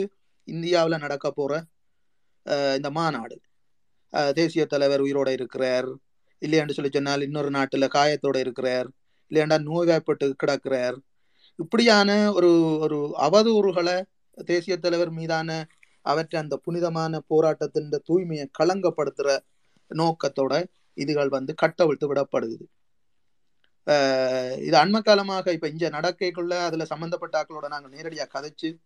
இந்தியாவில் 0.48 1.04
நடக்க 1.04 1.28
போகிற 1.32 1.54
இந்த 2.78 2.90
மாநாடு. 2.90 3.36
தேசிய 4.40 4.64
தலைவர் 4.66 5.04
உயிரோட 5.06 5.30
இருக்கிறார். 5.38 5.90
இல்லையாண்டு 6.42 6.76
சொல்லி 6.78 6.92
சொன்னால் 6.94 7.26
இன்னொரு 7.28 7.50
நாட்டில் 7.50 7.94
காயத்தோட 7.96 8.38
இருக்கிறார். 8.46 8.88
இல்லையாண்டா 9.32 9.58
நோய்வாய்ப்பட்டு 9.70 10.26
கிடக்கிறார். 10.44 10.98
இப்படியான 11.60 12.10
ஒரு 12.34 12.50
ஒரு 12.86 12.98
அவதூறுகளை 13.28 13.98
தேசிய 14.36 14.78
தலைவர் 14.78 15.10
மீதான 15.10 15.68
அவற்றை 16.02 16.42
அந்த 16.42 16.58
புனிதமான 16.58 17.20
போராட்டத்தின் 17.20 17.90
தூய்மையை 17.90 18.46
களங்கப்படுத்துற 18.60 19.40
நோக்கத்தோட 19.90 20.64
இதுகள் 20.96 21.28
வந்து 21.28 21.54
கட்டவிழ்த்து 21.54 22.14
விடப்படுது. 22.14 22.62
இது 24.58 24.78
அண்மை 24.78 25.02
காலமாக 25.02 25.52
இப்ப 25.52 25.68
இங்க 25.68 25.90
நடக்கைக்குள்ள 25.90 26.50
அதுல 26.50 26.86
சம்பந்தப்பட்ட 26.86 27.44
ஆக்களோட 27.44 27.68
நாங்கள் 27.68 27.92
நேரடியா 27.92 28.26
கதைச்சு 28.34 28.78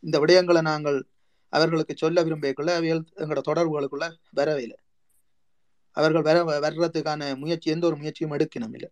இந்த 0.00 0.20
விடயங்களை 0.20 0.60
நாங்கள் 0.60 1.06
அவர்களுக்கு 1.48 1.94
சொல்ல 1.96 2.24
விரும்பியக்குள்ள 2.24 2.70
அவைகள் 2.70 3.04
எங்களோட 3.16 3.38
தொடர்புகளுக்குள்ள 3.48 4.12
வரவே 4.30 4.60
இல்லை. 4.60 4.76
அவர்கள் 5.90 6.22
வர 6.22 6.60
வர்றதுக்கான 6.60 7.36
முயற்சி 7.36 7.70
எந்த 7.70 7.86
ஒரு 7.86 7.96
முயற்சியும் 7.96 8.36
எடுக்கணும் 8.36 8.72
இல்லை. 8.72 8.88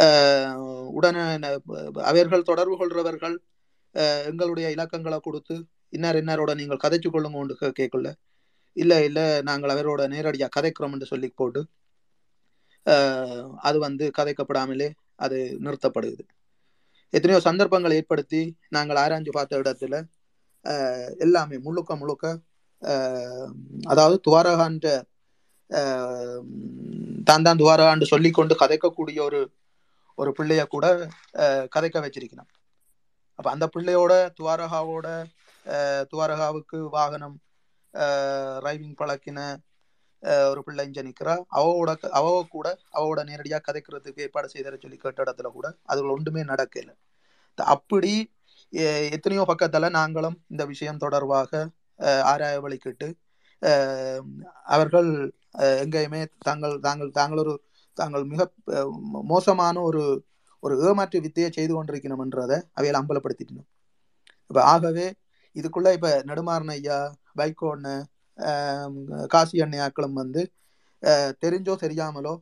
ஆஹ் 0.00 0.86
உடனே 0.86 1.20
ந- 1.20 2.00
அவர்கள் 2.00 2.42
தொடர்பு 2.42 2.76
கொள்றவர்கள் 2.76 3.36
எங்களுடைய 4.30 4.66
இலக்கங்களை 4.76 5.18
கொடுத்து 5.20 5.56
இன்னார் 5.88 6.18
இன்னாரோட 6.20 6.52
நீங்கள் 6.54 6.82
கதைச்சு 6.84 7.08
கொள்ளுங்க 7.10 7.40
ஒன்று 7.42 7.72
கேட்கல 7.80 8.10
இல்லை 8.76 8.98
இல்லை 9.04 9.24
நாங்கள் 9.42 9.72
அவரோட 9.74 10.02
நேரடியாக 10.08 10.54
கதைக்கிறோம் 10.56 10.94
என்று 10.94 11.10
சொல்லி 11.12 11.28
போட்டு 11.40 11.60
அது 13.66 13.78
வந்து 13.78 14.04
கதைக்கப்படாமலே 14.18 14.88
அது 15.16 15.36
நிறுத்தப்படுது. 15.64 16.22
எத்தனையோ 17.12 17.40
சந்தர்ப்பங்களை 17.40 17.96
ஏற்படுத்தி 17.96 18.40
நாங்கள் 18.68 19.00
ஆராய்ஞ்சு 19.02 19.32
பார்த்த 19.32 19.60
இடத்துல 19.62 19.94
எல்லாமே 21.24 21.56
முழுக்க 21.58 21.96
முழுக்க 21.96 22.24
அதாவது 23.84 24.16
துவாரகான்ற 24.26 24.88
தான் 27.24 27.46
தான் 27.46 27.60
துவாரகான்னு 27.62 28.12
சொல்லிக்கொண்டு 28.12 28.54
கதைக்கக்கூடிய 28.62 29.18
ஒரு 29.20 29.40
ஒரு 30.18 30.30
பிள்ளைய 30.38 30.62
கூட 30.66 30.86
கதைக்க 31.74 31.98
வச்சிருக்கணும் 32.04 32.50
அப்ப 33.38 33.46
அந்த 33.50 33.66
பிள்ளையோட 33.66 34.12
துவாரகாவோட 34.38 35.06
துவாரகாவுக்கு 36.12 36.78
வாகனம் 36.90 37.36
டிரைவிங் 38.58 38.98
பழக்கின 39.00 39.38
ஒரு 40.50 40.60
பிள்ளை 40.62 40.82
இங்க 40.86 41.00
நிற்கிறா 41.02 41.34
அவவோட 41.56 41.90
அவ 42.10 42.26
கூட 42.48 42.68
அவவோட 42.92 43.20
நேரடியாக 43.24 43.64
கதைக்கிறதுக்கு 43.66 44.24
ஏற்பாடு 44.26 44.48
செய்தர 44.54 44.76
சொல்லி 44.76 44.98
கேட்ட 44.98 45.24
இடத்துல 45.24 45.50
கூட 45.52 45.66
அதுகள் 45.88 46.14
ஒன்றுமே 46.16 46.42
நடக்கல. 46.44 46.90
அப்படி 47.58 48.12
எத்தனையோ 49.12 49.42
பக்கத்துல 49.48 49.90
நாங்களும் 49.90 50.36
இந்த 50.46 50.62
விஷயம் 50.64 50.98
தொடர்பாக 50.98 51.50
ஆராய 52.24 52.56
வழிக்கிட்டு 52.60 53.08
அவர்கள் 54.66 55.10
எங்கேயுமே 55.82 56.20
தாங்கள் 56.40 56.74
தாங்கள் 56.80 57.10
தாங்கள் 57.10 57.38
ஒரு 57.38 57.54
தாங்கள் 57.96 58.24
மிக 58.24 58.42
மோசமான 59.24 59.76
ஒரு 59.80 60.02
ஒரு 60.64 60.74
ஏமாற்று 60.82 61.18
வித்தையை 61.20 61.48
செய்து 61.50 61.72
கொண்டிருக்கணும்ன்றதை 61.74 62.58
அவையில் 62.72 63.00
அம்பலப்படுத்திட்டணும் 63.00 63.68
இப்போ 64.50 64.60
ஆகவே 64.64 65.06
இதுக்குள்ள 65.56 65.88
இப்போ 65.92 66.10
நெடுமாறன் 66.24 66.74
ஐயா 66.74 66.98
வைகோன்னு 67.36 67.94
காசி 69.26 69.56
அண்ணையாக்களும் 69.60 70.12
வந்து 70.12 70.42
தெரிஞ்சோ 71.42 71.74
தெரியாமலோ 71.76 72.34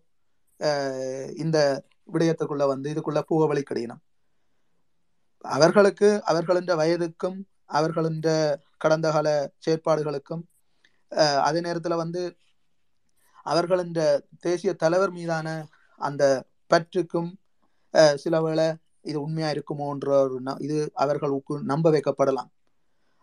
இந்த 1.37 1.59
விடயத்துக்குள்ள 2.09 2.65
வந்து 2.67 2.89
இதுக்குள்ள 2.91 3.21
பூவ 3.21 3.47
வழி 3.47 3.63
கிடையணும் 3.63 4.03
அவர்களுக்கு 5.45 6.09
அவர்களின் 6.23 6.71
வயதுக்கும் 6.75 7.39
அவர்களின் 7.71 8.21
கடந்த 8.77 9.09
கால 9.13 9.29
செயற்பாடுகளுக்கும் 9.59 10.43
அதே 11.47 11.61
நேரத்துல 11.61 11.97
வந்து 11.97 12.23
அவர்களின் 13.47 13.95
தேசிய 14.41 14.73
தலைவர் 14.75 15.11
மீதான 15.11 15.49
அந்த 16.01 16.25
பற்றுக்கும் 16.71 17.31
சில 18.17 18.43
வேளை 18.43 18.67
இது 19.03 19.19
உண்மையா 19.23 19.49
இருக்குமோன்ற 19.51 20.09
ஒரு 20.25 20.37
ந- 20.43 20.61
இது 20.61 20.77
அவர்களுக்கு 20.95 21.55
நம்ப 21.63 21.91
வைக்கப்படலாம். 21.91 22.51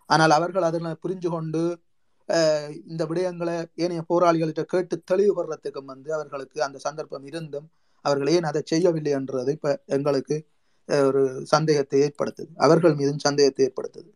ஆனால் 0.09 0.31
அவர்கள் 0.31 0.63
அதில் 0.63 0.99
புரிஞ்சு 1.03 1.29
கொண்டு 1.29 1.61
இந்த 2.85 3.03
விடயங்களை 3.05 3.53
ஏனைய 3.75 4.01
போராளிகள்கிட்ட 4.09 4.63
கேட்டு 4.65 4.95
தெளிவுபடுறதுக்கும் 5.11 5.85
வந்து 5.85 6.13
அவர்களுக்கு 6.13 6.63
அந்த 6.63 6.77
சந்தர்ப்பம் 6.77 7.25
இருந்தும் 7.25 7.67
அவர்கள் 8.05 8.29
ஏன் 8.29 8.43
அதை 8.43 8.61
செய்யவில்லை 8.65 9.11
என்றது 9.11 9.51
இப்ப 9.51 9.69
எங்களுக்கு 9.87 10.35
ஒரு 10.89 11.21
சந்தேகத்தை 11.45 11.97
ஏற்படுத்துது. 12.01 12.51
அவர்கள் 12.57 12.95
மீதும் 12.95 13.19
சந்தேகத்தை 13.19 13.63
ஏற்படுத்துது. 13.65 14.09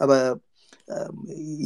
அப்ப 0.00 0.14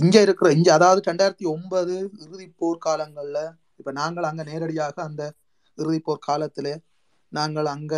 இங்க 0.01 0.17
இருக்கிற 0.21 0.49
இங்க 0.53 0.73
அதாவது 0.75 1.01
ரெண்டாயிரத்தி 1.11 1.47
ஒன்பது 1.47 1.95
இறுதி 2.25 2.47
போர்க்காலங்கள்ல 2.61 3.39
இப்ப 3.77 3.93
நாங்கள் 3.93 4.25
அங்க 4.25 4.43
நேரடியாக 4.43 4.97
அந்த 5.03 5.23
இறுதி 5.79 6.01
போர் 6.01 6.27
காலத்திலே 6.29 6.75
நாங்கள் 7.39 7.69
அங்க 7.75 7.95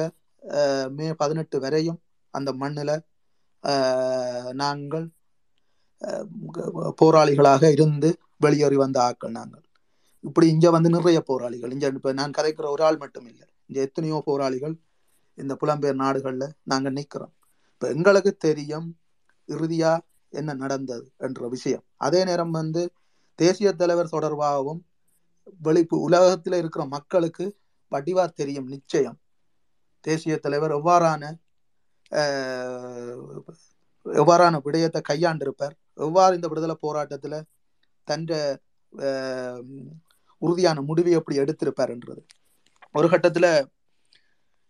மே 0.97 1.09
பதினெட்டு 1.23 1.57
வரையும் 1.65 1.99
அந்த 2.35 2.51
மண்ணில் 2.63 2.95
நாங்கள் 4.63 5.07
போராளிகளாக 7.01 7.71
இருந்து 7.77 8.09
வெளியேறி 8.45 8.77
வந்த 8.85 8.99
ஆட்கள் 9.09 9.37
நாங்கள். 9.41 9.65
இப்படி 10.29 10.47
இங்கே 10.55 10.71
வந்து 10.77 10.89
நிறைய 10.97 11.19
போராளிகள். 11.29 11.73
இங்கே 11.75 11.89
இப்போ 11.99 12.13
நான் 12.21 12.37
கதைக்கிற 12.39 12.67
ஒரு 12.75 12.83
ஆள் 12.89 12.99
மட்டும் 13.03 13.27
இல்லை. 13.31 13.47
இங்கே 13.69 13.81
எத்தனையோ 13.87 14.19
போராளிகள் 14.31 14.75
இந்த 15.39 15.53
புலம்பெயர் 15.61 16.03
நாடுகளில் 16.05 16.49
நாங்கள் 16.73 16.97
நிற்கிறோம். 16.99 17.35
இப்போ 17.75 17.87
எங்களுக்கு 17.95 18.33
தெரியும் 18.47 18.89
இறுதியாக 19.49 20.05
என்ன 20.33 20.51
நடந்தது 20.65 21.07
என்ற 21.27 21.49
விஷயம். 21.55 21.85
அதே 22.07 22.21
நேரம் 22.31 22.53
வந்து 22.61 22.83
தேசிய 23.39 23.69
தலைவர் 23.81 24.15
தொடர்பாகவும் 24.17 24.81
வெளிப்பு 25.67 25.97
உலகத்தில் 26.07 26.61
இருக்கிற 26.61 26.83
மக்களுக்கு 26.97 27.45
வடிவா 27.93 28.25
தெரியும் 28.41 28.69
நிச்சயம். 28.75 29.19
தேசிய 30.03 30.37
தலைவர் 30.37 30.73
எவ்வாறான 30.73 31.35
எவ்வாறான 34.05 34.61
விடயத்தை 34.63 35.03
கையாண்டிருப்பார் 35.09 35.77
எவ்வாறு 35.95 36.35
இந்த 36.35 36.49
விடுதலை 36.49 36.77
போராட்டத்துல 36.83 37.43
தன்ற 38.05 38.59
உறுதியான 40.39 40.81
முடிவை 40.81 41.13
எப்படி 41.13 41.39
எடுத்திருப்பார்ன்றது 41.39 42.27
ஒரு 42.93 43.09
கட்டத்துல 43.09 43.65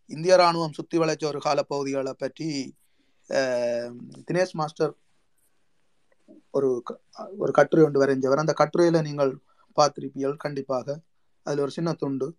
இந்திய 0.07 0.37
ராணுவம் 0.37 0.73
சுத்தி 0.73 0.99
வளைச்ச 0.99 1.25
ஒரு 1.25 1.39
காலப்பகுதிகளை 1.39 2.13
பற்றி 2.13 2.75
தினேஷ் 4.33 4.53
மாஸ்டர் 4.53 4.95
ஒரு 6.51 6.81
க- 6.85 7.01
ஒரு 7.39 7.53
கட்டுரை 7.53 7.85
ஒன்று 7.85 8.05
வரைஞ்சவர். 8.05 8.37
அந்த 8.37 8.55
கட்டுரையில 8.57 9.03
நீங்கள் 9.03 9.39
பார்த்திருப்பீர்கள் 9.77 10.37
கண்டிப்பாக. 10.37 11.01
அதுல 11.43 11.63
ஒரு 11.63 11.71
சின்ன 11.71 11.93
துண்டு. 11.93 12.37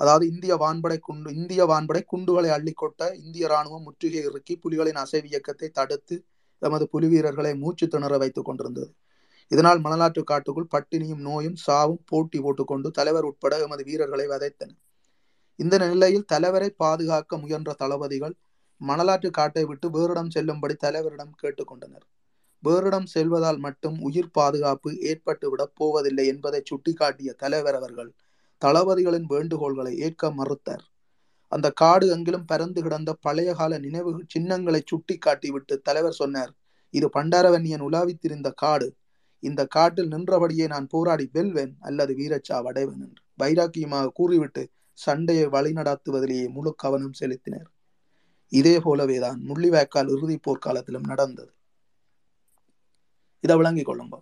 அதாவது 0.00 0.24
இந்திய 0.26 0.52
வான்படை 0.56 0.98
குண்டு 0.98 1.30
இந்திய 1.32 1.62
வான்படை 1.64 2.02
குண்டுகளை 2.04 2.50
அள்ளிக்கொட்ட 2.50 3.02
இந்திய 3.22 3.46
ராணுவம் 3.46 3.86
முற்றுகை 3.86 4.20
இறுக்கி 4.28 4.54
புலிகளின் 4.62 5.00
அசைவு 5.02 5.28
இயக்கத்தை 5.30 5.68
தடுத்து 5.70 6.16
தமது 6.62 6.84
புலி 6.86 7.08
வீரர்களை 7.12 7.52
மூச்சு 7.54 7.86
திணற 7.86 8.16
வைத்துக் 8.18 8.48
கொண்டிருந்தது. 8.48 8.90
இதனால் 9.50 9.80
மணலாற்று 9.84 10.22
காட்டுக்குள் 10.24 10.72
பட்டினியும் 10.74 11.24
நோயும் 11.26 11.58
சாவும் 11.64 12.02
போட்டி 12.10 12.38
போட்டுக்கொண்டு 12.40 12.88
தலைவர் 12.90 13.28
உட்பட 13.30 13.54
எமது 13.58 13.82
வீரர்களை 13.88 14.26
வதைத்தன. 14.30 14.70
இந்த 15.58 15.74
நிலையில் 15.84 16.30
தலைவரை 16.32 16.68
பாதுகாக்க 16.76 17.38
முயன்ற 17.38 17.70
தளபதிகள் 17.74 18.34
மணலாற்று 18.80 19.28
காட்டை 19.30 19.64
விட்டு 19.64 19.86
வேறிடம் 19.96 20.32
செல்லும்படி 20.36 20.74
தலைவரிடம் 20.84 21.34
கேட்டுக்கொண்டனர் 21.42 22.06
வேறிடம் 22.62 23.06
செல்வதால் 23.06 23.60
மட்டும் 23.66 23.96
உயிர் 24.08 24.32
பாதுகாப்பு 24.32 24.90
ஏற்பட்டுவிடப் 25.10 25.74
போவதில்லை 25.78 26.24
என்பதை 26.32 26.60
சுட்டிக்காட்டிய 26.70 27.30
தலைவர் 27.34 27.78
அவர்கள் 27.80 28.10
தளபதிகளின் 28.64 29.28
வேண்டுகோள்களை 29.28 29.92
ஏற்க 29.96 30.30
மறுத்தார். 30.30 30.84
அந்த 31.52 31.70
காடு 31.70 32.06
எங்கிலும் 32.16 32.46
பறந்து 32.46 32.82
கிடந்த 32.82 33.10
பழைய 33.20 33.54
கால 33.54 33.78
நினைவு 33.78 34.10
சின்னங்களை 34.26 34.82
சுட்டி 34.86 35.18
காட்டிவிட்டு 35.18 35.74
தலைவர் 35.82 36.12
சொன்னார் 36.12 36.52
இது 36.90 37.08
பண்டாரவன்னியன் 37.08 37.84
உலாவித்திருந்த 37.88 38.52
காடு. 38.54 38.88
இந்த 39.42 39.66
காட்டில் 39.66 40.08
நின்றபடியே 40.08 40.66
நான் 40.66 40.86
போராடி 40.86 41.28
வெல்வேன் 41.32 41.74
அல்லது 41.80 42.12
வீரச்சாவு 42.14 42.68
அடைவேன் 42.70 43.00
என்று 43.00 43.22
வைராக்கியமாக 43.38 44.12
கூறிவிட்டு 44.14 44.62
சண்டையை 44.92 45.46
வழிநடாத்துவதிலேயே 45.46 46.46
முழு 46.48 46.74
கவனம் 46.74 47.18
செலுத்தினர். 47.20 47.68
இதே 48.52 48.78
போலவேதான் 48.78 49.38
முள்ளிவாய்க்கால் 49.48 50.10
இறுதிப் 50.16 50.44
போர்க்காலத்திலும் 50.44 51.06
நடந்தது. 51.06 51.52
இதை 53.40 53.56
விளங்கிக் 53.56 53.88
கொள்ளுங்க 53.88 54.18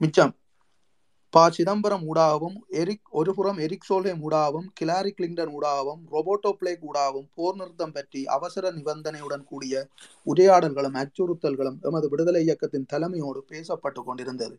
மிச்சம். 0.00 0.34
ப 1.32 1.42
சிதம்பரம் 1.56 2.02
ஊடாகவும் 2.10 2.56
எரிக் 2.80 3.10
ஒருபுறம் 3.10 3.58
எரிக் 3.64 3.86
சோலே 3.88 4.12
ஊடாகவும் 4.26 4.66
கிலாரி 4.78 5.10
கிளிங்டன் 5.18 5.52
ஊடாகவும் 5.56 6.02
ரொபோட்டோ 6.14 6.50
பிளேக் 6.58 6.82
ஊடாகவும் 6.88 7.28
போர் 7.36 7.56
நிறுத்தம் 7.60 7.94
பற்றி 7.94 8.20
அவசர 8.36 8.72
நிபந்தனையுடன் 8.78 9.44
கூடிய 9.50 9.74
உரையாடல்களும் 10.26 10.98
அச்சுறுத்தல்களும் 11.02 11.78
எமது 11.88 12.08
விடுதலை 12.12 12.42
இயக்கத்தின் 12.46 12.86
தலைமையோடு 12.92 13.42
பேசப்பட்டு 13.52 14.02
கொண்டிருந்தது. 14.08 14.56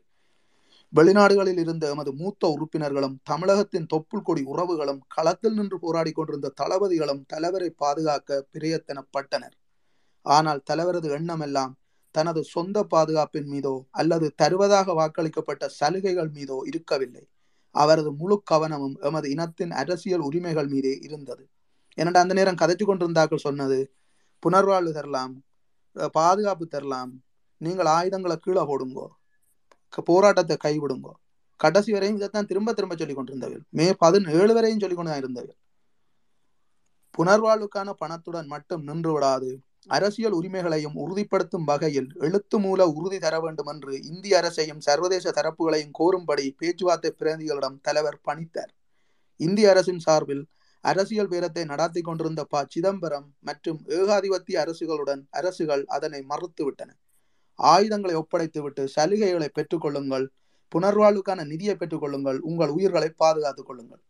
வெளிநாடுகளில் 0.93 1.61
இருந்த 1.63 1.85
எமது 1.93 2.11
மூத்த 2.13 2.49
உறுப்பினர்களும் 2.55 3.15
தமிழகத்தின் 3.29 3.87
தொப்புள் 3.93 4.25
கொடி 4.27 4.43
உறவுகளும் 4.53 5.01
களத்தில் 5.15 5.57
நின்று 5.59 5.77
போராடி 5.85 6.11
கொண்டிருந்த 6.11 6.53
தளபதிகளும் 6.61 7.23
தலைவரை 7.33 7.69
பாதுகாக்க 7.83 8.41
பிரயத்தனப்பட்டனர். 8.55 9.55
ஆனால் 10.25 10.61
தலைவரது 10.69 11.07
எண்ணமெல்லாம் 11.19 11.73
தனது 12.15 12.41
சொந்த 12.53 12.77
பாதுகாப்பின் 12.93 13.47
மீதோ 13.53 13.73
அல்லது 14.01 14.27
தருவதாக 14.41 14.93
வாக்களிக்கப்பட்ட 14.99 15.63
சலுகைகள் 15.79 16.31
மீதோ 16.37 16.57
இருக்கவில்லை. 16.69 17.23
அவரது 17.75 18.09
முழு 18.21 18.35
கவனமும் 18.51 18.95
எமது 19.07 19.27
இனத்தின் 19.35 19.73
அரசியல் 19.81 20.25
உரிமைகள் 20.27 20.69
மீதே 20.73 20.93
இருந்தது. 21.07 21.43
என்னடா 21.97 22.21
அந்த 22.25 22.35
நேரம் 22.39 22.59
கதைச்சு 22.61 22.85
கொண்டிருந்தாக்கள் 22.85 23.45
சொன்னது 23.47 23.79
புனர்வாழ்வு 24.43 24.93
தரலாம் 24.99 25.33
பாதுகாப்பு 26.17 26.65
தரலாம் 26.67 27.11
நீங்கள் 27.61 27.89
ஆயுதங்களை 27.97 28.37
கீழே 28.45 28.63
போடுங்கோ 28.69 29.07
போராட்டத்தை 30.09 30.55
கைவிடுங்கோ. 30.63 31.11
கடைசி 31.59 31.91
வரையும் 31.95 32.17
இதைத்தான் 32.19 32.47
திரும்ப 32.51 32.69
திரும்ப 32.77 32.93
சொல்லி 33.01 33.15
கொண்டிருந்தவர்கள். 33.15 33.65
மே 33.77 33.85
பதினேழு 34.03 34.53
வரையும் 34.57 34.81
சொல்லி 34.83 34.95
கொண்டு 34.95 35.11
தான் 35.11 35.21
இருந்தவர்கள். 35.23 35.59
புனர்வாழ்வுக்கான 37.15 37.89
பணத்துடன் 38.01 38.47
மட்டும் 38.53 38.83
நின்று 38.87 39.11
விடாது. 39.15 39.51
அரசியல் 39.87 40.31
உரிமைகளையும் 40.31 40.95
உறுதிப்படுத்தும் 40.95 41.63
வகையில் 41.63 42.09
எழுத்து 42.19 42.59
மூல 42.59 42.87
உறுதி 42.87 43.19
தர 43.19 43.39
வேண்டும் 43.39 43.67
என்று 43.67 43.93
இந்திய 44.03 44.37
அரசையும் 44.37 44.79
சர்வதேச 44.79 45.31
தரப்புகளையும் 45.31 45.95
கோரும்படி 45.99 46.45
பேச்சுவார்த்தை 46.57 47.11
பிரதிநிதிகளிடம் 47.19 47.79
தலைவர் 47.81 48.19
பணித்தார். 48.27 48.71
இந்திய 49.39 49.69
அரசின் 49.69 49.99
சார்பில் 49.99 50.43
அரசியல் 50.81 51.29
பேரத்தை 51.29 51.63
நடாத்தி 51.65 52.01
கொண்டிருந்த 52.01 52.43
ப. 52.43 52.65
சிதம்பரம் 52.69 53.27
மற்றும் 53.39 53.79
ஏகாதிபத்திய 53.87 54.61
அரசுகளுடன் 54.63 55.21
அரசுகள் 55.29 55.83
அதனை 55.85 56.25
மறுத்துவிட்டன. 56.29 56.89
ஆயுதங்களை 57.59 58.15
ஒப்படைத்துவிட்டு 58.15 58.83
சலுகைகளை 58.95 59.49
பெற்றுக்கொள்ளுங்கள் 59.59 60.25
புனர்வாழ்வுக்கான 60.71 61.45
நிதியை 61.45 61.75
பெற்றுக்கொள்ளுங்கள் 61.75 62.39
உங்கள் 62.39 62.69
உயிர்களை 62.69 63.09
பாதுகாத்துக் 63.09 63.65
கொள்ளுங்கள். 63.65 64.01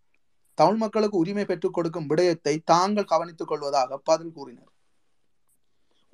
தமிழ் 0.54 0.78
மக்களுக்கு 0.78 1.18
உரிமை 1.18 1.46
பெற்றுக் 1.46 1.74
கொடுக்கும் 1.74 2.08
விடயத்தை 2.08 2.62
தாங்கள் 2.64 3.12
கவனித்துக் 3.14 3.48
கொள்வதாக 3.48 3.98
பதில் 3.98 4.32
கூறினர். 4.32 4.73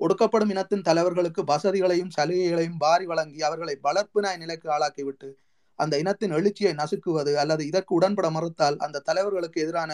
ஒடுக்கப்படும் 0.00 0.48
இனத்தின் 0.48 0.84
தலைவர்களுக்கு 0.84 1.40
வசதிகளையும் 1.44 2.12
சலுகைகளையும் 2.16 2.78
வாரி 2.78 3.06
வழங்கி 3.06 3.40
அவர்களை 3.42 3.74
வளர்ப்பு 3.80 4.20
நாய் 4.20 4.38
நிலைக்கு 4.38 4.68
ஆளாக்கிவிட்டு 4.68 5.28
அந்த 5.78 5.94
இனத்தின் 5.98 6.30
எழுச்சியை 6.30 6.72
நசுக்குவது 6.74 7.32
அல்லது 7.34 7.62
இதற்கு 7.66 7.92
உடன்பட 7.98 8.28
மறுத்தால் 8.30 8.78
அந்த 8.78 9.02
தலைவர்களுக்கு 9.08 9.58
எதிரான 9.60 9.90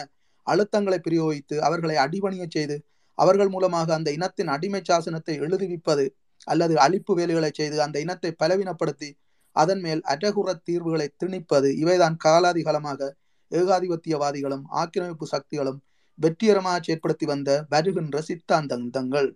அழுத்தங்களை 0.47 0.99
பிரயோகித்து 0.99 1.55
அவர்களை 1.59 1.95
அடிபணிய 1.95 2.45
செய்து 2.49 2.77
அவர்கள் 3.17 3.49
மூலமாக 3.49 3.93
அந்த 3.93 4.09
இனத்தின் 4.11 4.47
அடிமை 4.47 4.81
சாசனத்தை 4.89 5.35
எழுதுவிப்பது 5.37 6.05
அல்லது 6.47 6.75
அழிப்பு 6.77 7.13
வேலைகளை 7.15 7.51
செய்து 7.51 7.77
அந்த 7.81 7.97
இனத்தை 7.99 8.31
பலவீனப்படுத்தி 8.43 9.09
அதன் 9.55 9.81
மேல் 9.81 10.01
அடகுற 10.05 10.49
தீர்வுகளை 10.63 11.07
திணிப்பது 11.23 11.69
இவைதான் 11.81 12.17
காலாதிகாலமாக 12.25 13.09
ஏகாதிபத்தியவாதிகளும் 13.51 14.63
ஆக்கிரமிப்பு 14.81 15.27
சக்திகளும் 15.27 15.79
வெற்றிகரமாக 16.19 16.77
செயற்படுத்தி 16.79 17.25
வந்த 17.25 17.49
வருகின்ற 17.69 18.21
சித்தாந்தங்கள். 18.29 19.29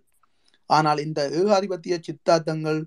ஆனால் 0.76 1.00
இந்த 1.06 1.20
ஏகாதிபத்திய 1.40 1.94
சித்தாந்தங்கள் 2.06 2.80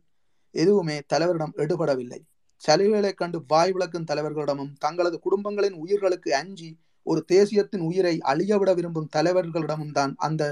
எதுவுமே 0.55 0.97
தலைவரிடம் 1.13 1.55
எடுபடவில்லை. 1.63 2.19
சலுகைகளை 2.63 3.11
கண்டு 3.13 3.37
வாய் 3.51 3.73
விளக்கும் 3.75 4.07
தலைவர்களிடமும் 4.11 4.73
தங்களது 4.83 5.17
குடும்பங்களின் 5.25 5.77
உயிர்களுக்கு 5.83 6.29
அஞ்சி 6.41 6.69
ஒரு 7.07 7.21
தேசியத்தின் 7.33 7.83
உயிரை 7.89 8.13
அழியவிட 8.31 8.69
விரும்பும் 8.77 9.11
தலைவர்களிடமும் 9.15 9.93
தான் 9.97 10.13
அந்த 10.27 10.43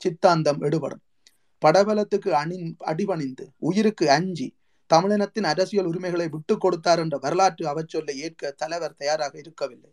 சித்தாந்தம் 0.00 0.60
எடுபடும். 0.66 1.02
படபலத்துக்கு 1.62 2.30
அணி 2.40 2.58
அடிபணிந்து 2.90 3.44
உயிருக்கு 3.68 4.06
அஞ்சி 4.16 4.48
தமிழினத்தின் 4.90 5.48
அரசியல் 5.52 5.88
உரிமைகளை 5.90 6.26
விட்டு 6.34 6.54
கொடுத்தார் 6.58 7.00
என்ற 7.02 7.16
வரலாற்று 7.24 7.64
அவச்சொல்லை 7.72 8.14
ஏற்க 8.26 8.52
தலைவர் 8.62 8.98
தயாராக 9.00 9.34
இருக்கவில்லை. 9.42 9.90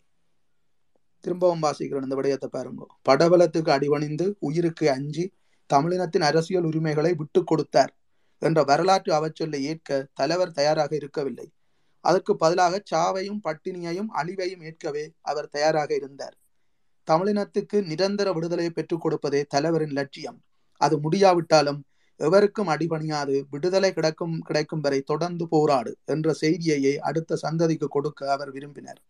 திரும்பவும் 1.24 1.64
வாசிக்கிறேன் 1.66 2.06
இந்த 2.08 2.18
விடயத்தை 2.20 2.50
பாருங்க. 2.56 2.84
படபலத்துக்கு 3.10 3.72
அடிபணிந்து 3.76 4.26
உயிருக்கு 4.48 4.86
அஞ்சி 4.96 5.26
தமிழினத்தின் 5.74 6.22
அரசியல் 6.22 6.64
உரிமைகளை 6.64 7.12
விட்டு 7.14 7.44
கொடுத்தார் 7.44 7.94
என்ற 8.42 8.64
வரலாற்று 8.64 9.12
அவச்சொல்லை 9.14 9.60
ஏற்க 9.62 10.08
தலைவர் 10.14 10.52
தயாராக 10.52 10.96
இருக்கவில்லை. 10.96 11.48
அதற்கு 12.04 12.36
பதிலாக 12.36 12.82
சாவையும் 12.92 13.40
பட்டினியையும் 13.44 14.10
அழிவையும் 14.16 14.64
ஏற்கவே 14.64 15.06
அவர் 15.22 15.50
தயாராக 15.50 15.96
இருந்தார். 15.96 16.36
தமிழினத்துக்கு 17.08 17.78
நிரந்தர 17.82 18.34
விடுதலையை 18.34 18.72
பெற்றுக் 18.74 19.02
கொடுப்பதே 19.02 19.42
தலைவரின் 19.44 19.96
லட்சியம். 20.00 20.40
அது 20.82 20.96
முடியாவிட்டாலும் 21.00 21.80
எவருக்கும் 22.20 22.68
அடிபணியாது 22.68 23.36
விடுதலை 23.50 23.94
கிடைக்கும் 23.94 24.36
கிடைக்கும் 24.42 24.80
வரை 24.80 25.00
தொடர்ந்து 25.02 25.48
போராடு 25.48 25.92
என்ற 26.06 26.36
செய்தியையே 26.42 26.94
அடுத்த 26.98 27.38
சந்ததிக்கு 27.42 27.88
கொடுக்க 27.88 28.32
அவர் 28.32 28.52
விரும்பினார். 28.52 29.02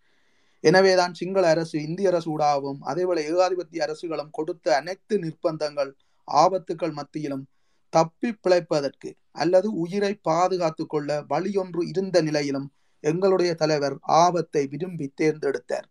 எனவேதான் 0.64 1.14
சிங்கள 1.14 1.44
அரசு 1.48 1.78
இந்திய 1.84 2.10
அரசு 2.10 2.28
ஊடாகவும் 2.38 2.80
அதேபோல 2.82 3.22
ஏகாதிபத்திய 3.22 3.86
அரசுகளும் 3.86 4.32
கொடுத்த 4.32 4.76
அனைத்து 4.76 5.16
நிர்பந்தங்கள் 5.18 5.92
ஆபத்துக்கள் 6.28 6.92
மத்தியிலும் 6.92 7.46
தப்பி 7.94 8.30
பிழைப்பதற்கு 8.44 9.10
அல்லது 9.32 9.68
உயிரை 9.74 10.14
பாதுகாத்து 10.22 10.86
கொள்ள 10.86 11.20
வழியொன்று 11.30 11.82
இருந்த 11.84 12.22
நிலையிலும் 12.22 12.68
எங்களுடைய 13.04 13.52
தலைவர் 13.54 13.96
ஆபத்தை 14.04 14.64
விரும்பி 14.68 15.08
தேர்ந்தெடுத்தார். 15.22 15.88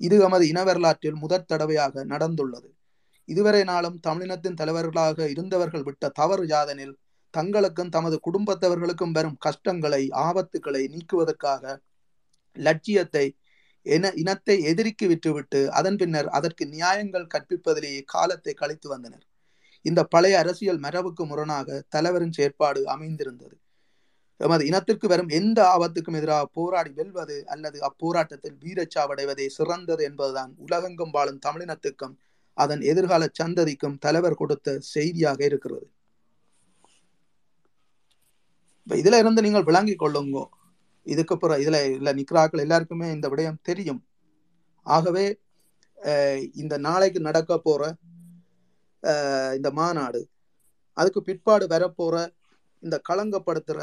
இது 0.00 0.16
எமது 0.18 0.44
இன 0.48 0.60
வரலாற்றில் 0.64 1.14
முதற் 1.14 1.46
தடவையாக 1.46 2.04
நடந்துள்ளது. 2.04 2.68
இதுவரை 3.28 3.62
நாளும் 3.64 3.98
தமிழினத்தின் 4.06 4.54
தலைவர்களாக 4.54 5.28
இருந்தவர்கள் 5.28 5.82
விட்ட 5.82 6.08
தவறு 6.08 6.44
யாதெனில் 6.46 6.94
தங்களுக்கும் 7.34 7.88
தமது 7.88 8.16
குடும்பத்தவர்களுக்கும் 8.26 9.12
வரும் 9.12 9.38
கஷ்டங்களை 9.38 10.02
ஆபத்துக்களை 10.10 10.82
நீக்குவதற்காக 10.94 11.62
லட்சியத்தை 12.56 13.24
என 13.86 14.10
இனத்தை 14.14 14.56
எதிரிக்கு 14.62 15.06
விட்டுவிட்டு 15.08 15.60
அதன் 15.70 15.96
பின்னர் 15.96 16.28
அதற்கு 16.28 16.64
நியாயங்கள் 16.66 17.30
கற்பிப்பதிலேயே 17.34 18.02
காலத்தை 18.06 18.52
கழித்து 18.54 18.88
வந்தனர். 18.88 19.24
இந்த 19.84 20.00
பழைய 20.04 20.34
அரசியல் 20.38 20.78
மரபுக்கு 20.78 21.24
முரணாக 21.26 21.78
தலைவரின் 21.88 22.36
செயற்பாடு 22.38 22.80
அமைந்திருந்தது. 22.88 23.54
எமது 24.40 24.62
இனத்திற்கு 24.66 25.06
வரும் 25.08 25.30
எந்த 25.38 25.58
ஆபத்துக்கும் 25.74 26.16
எதிராக 26.18 26.44
போராடி 26.52 26.90
வெல்வது 26.90 27.36
அல்லது 27.46 27.78
அப்போராட்டத்தில் 27.82 28.56
வீரச்சாவடைவதே 28.64 29.46
சிறந்தது 29.56 30.02
என்பதுதான் 30.04 30.52
உலகெங்கும் 30.58 31.10
வாழும் 31.10 31.42
தமிழினத்துக்கும் 31.46 32.14
அதன் 32.56 32.82
எதிர்கால 32.82 33.24
சந்ததிக்கும் 33.40 33.98
தலைவர் 33.98 34.40
கொடுத்த 34.40 34.76
செய்தியாக 34.94 35.40
இருக்கிறது. 35.44 35.86
இப்ப 38.86 38.96
இதுல 39.02 39.18
இருந்து 39.18 39.42
நீங்கள் 39.42 39.68
விளங்கிக் 39.68 40.02
கொள்ளுங்க. 40.02 40.38
இதுக்கப்புறம் 41.06 41.60
இதுல 41.64 41.78
இல்ல 41.98 42.10
எல்லாருக்குமே 42.64 43.08
இந்த 43.16 43.26
விடயம் 43.28 43.62
தெரியும். 43.62 44.02
ஆகவே 44.86 45.26
இந்த 46.62 46.74
நாளைக்கு 46.78 47.20
நடக்க 47.20 47.52
போற 47.58 47.82
இந்த 49.56 49.68
மாநாடு. 49.80 50.20
அதுக்கு 50.96 51.20
பிற்பாடு 51.22 51.64
வரப்போற 51.74 52.16
இந்த 52.82 52.96
களங்கப்படுத்துற 53.08 53.78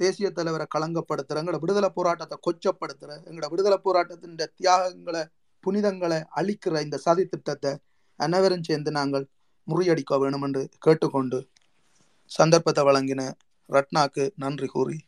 தேசிய 0.00 0.28
தலைவரை 0.30 0.66
களங்கப்படுத்துற 0.74 1.40
எங்களோட 1.40 1.58
விடுதலை 1.60 1.90
போராட்டத்தை 1.98 2.36
கொச்சப்படுத்துற 2.46 3.10
எங்களோட 3.28 3.48
விடுதலை 3.52 3.78
போராட்டத்தின் 3.86 4.36
தியாகங்களை 4.60 5.22
புனிதங்களை 5.64 6.18
அழிக்கிற 6.38 6.80
இந்த 6.86 6.96
சதி 6.96 7.24
திட்டத்தை 7.26 7.72
அனைவரும் 8.20 8.66
சேர்ந்து 8.68 8.90
நாங்கள் 8.90 9.24
முறியடிக்க 9.66 10.18
வேணும் 10.18 10.42
என்று 10.42 10.62
கேட்டுக்கொண்டு 10.78 11.38
சந்தர்ப்பத்தை 12.30 12.82
வழங்கின 12.88 13.22
ரத்னாக்கு 13.68 14.24
நன்றி 14.36 14.66
கூறி 14.66 14.98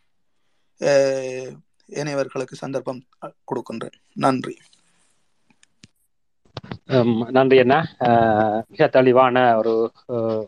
ஏனையவர்களுக்கு 2.01 2.57
சந்தர்ப்பம் 2.63 3.01
கொடுக்கின்றேன். 3.51 3.97
நன்றி. 4.25 4.55
நன்றி 7.37 7.57
என்ன 7.63 7.75
மிக 8.71 8.87
தெளிவான 8.97 9.37
ஒரு 9.59 9.73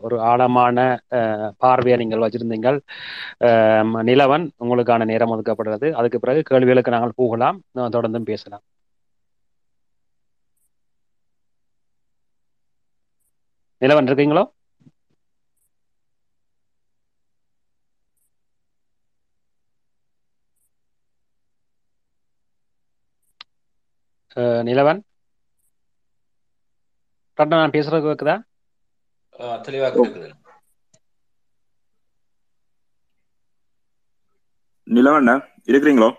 ஒரு 0.05 0.15
ஆழமான 0.31 0.77
பார்வையை 1.63 1.97
நீங்கள் 2.01 2.23
வச்சிருந்தீங்கள். 2.25 2.79
நிலவன் 4.11 4.45
உங்களுக்கான 4.63 5.05
நேரம் 5.11 5.33
ஒதுக்கப்படுறது 5.35 5.89
அதுக்கு 6.01 6.19
பிறகு 6.25 6.41
கேள்விகளுக்கு 6.51 6.95
நாங்கள் 6.97 7.19
போகலாம். 7.21 7.59
தொடர்ந்தும் 7.97 8.29
பேசலாம். 8.31 8.63
நிலவன் 13.81 14.09
இருக்கீங்களோ? 14.09 14.43
நிலவன்? 24.67 25.01
கரெக்டா 27.37 27.55
நான் 27.55 27.73
பேசுறது 27.73 28.05
கேக்குதா? 28.05 28.35
தெளிவா 29.65 29.89
கேக்குது. 29.95 30.29
நிலவண்ணா 34.87 35.35
இருக்கிறீங்களோ? 35.69 36.09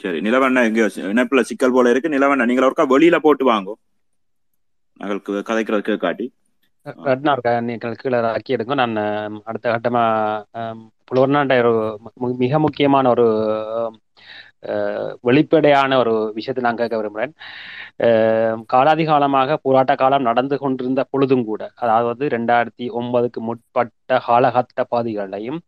சரி 0.00 0.18
நிலவண்ணா 0.20 0.60
எங்க 0.66 0.80
இணைப்புல 1.08 1.42
சிக்கல் 1.48 1.74
போல 1.74 1.90
இருக்கு. 1.90 2.08
நிலவண்ணா 2.08 2.44
நீங்க 2.44 2.66
ஒருக்கா 2.66 2.86
வெளியில 2.90 3.18
போட்டு 3.20 3.46
வாங்கோ. 3.50 3.74
நாங்கள் 5.00 5.20
கதைக்கிறது 5.48 5.82
காட்டி 5.98 6.26
ரட்னா 7.06 7.32
இருக்கா? 7.34 7.52
நீங்கள் 7.68 7.96
கீழே 7.96 8.18
ஆக்கி 8.28 8.54
எடுங்க. 8.56 8.74
நான் 8.80 8.96
அடுத்த 9.44 9.66
கட்டமா 9.74 10.02
புலவர்னாண்ட 11.08 11.54
ஒரு 11.62 11.72
மிக 12.38 12.58
முக்கியமான 12.66 13.08
ஒரு 13.10 13.26
வெளிப்படையான 15.22 15.98
ஒரு 15.98 16.12
விஷயத்தை 16.34 16.62
நான் 16.62 16.76
கேட்க 16.76 16.96
விரும்புகிறேன் 16.96 17.34
காலாதிகாலமாக 18.66 19.58
போராட்ட 19.62 19.94
காலம் 19.94 20.22
நடந்து 20.22 20.58
கொண்டிருந்த 20.58 21.02
பொழுதும் 21.10 21.44
கூட 21.44 21.62
அதாவது 21.76 22.24
ரெண்டாயிரத்தி 22.28 22.86
ஒன்பதுக்கு 22.92 23.42
முற்பட் 23.42 23.92
காலகட்ட 24.26 24.80
பாதிகளையும் 24.92 25.58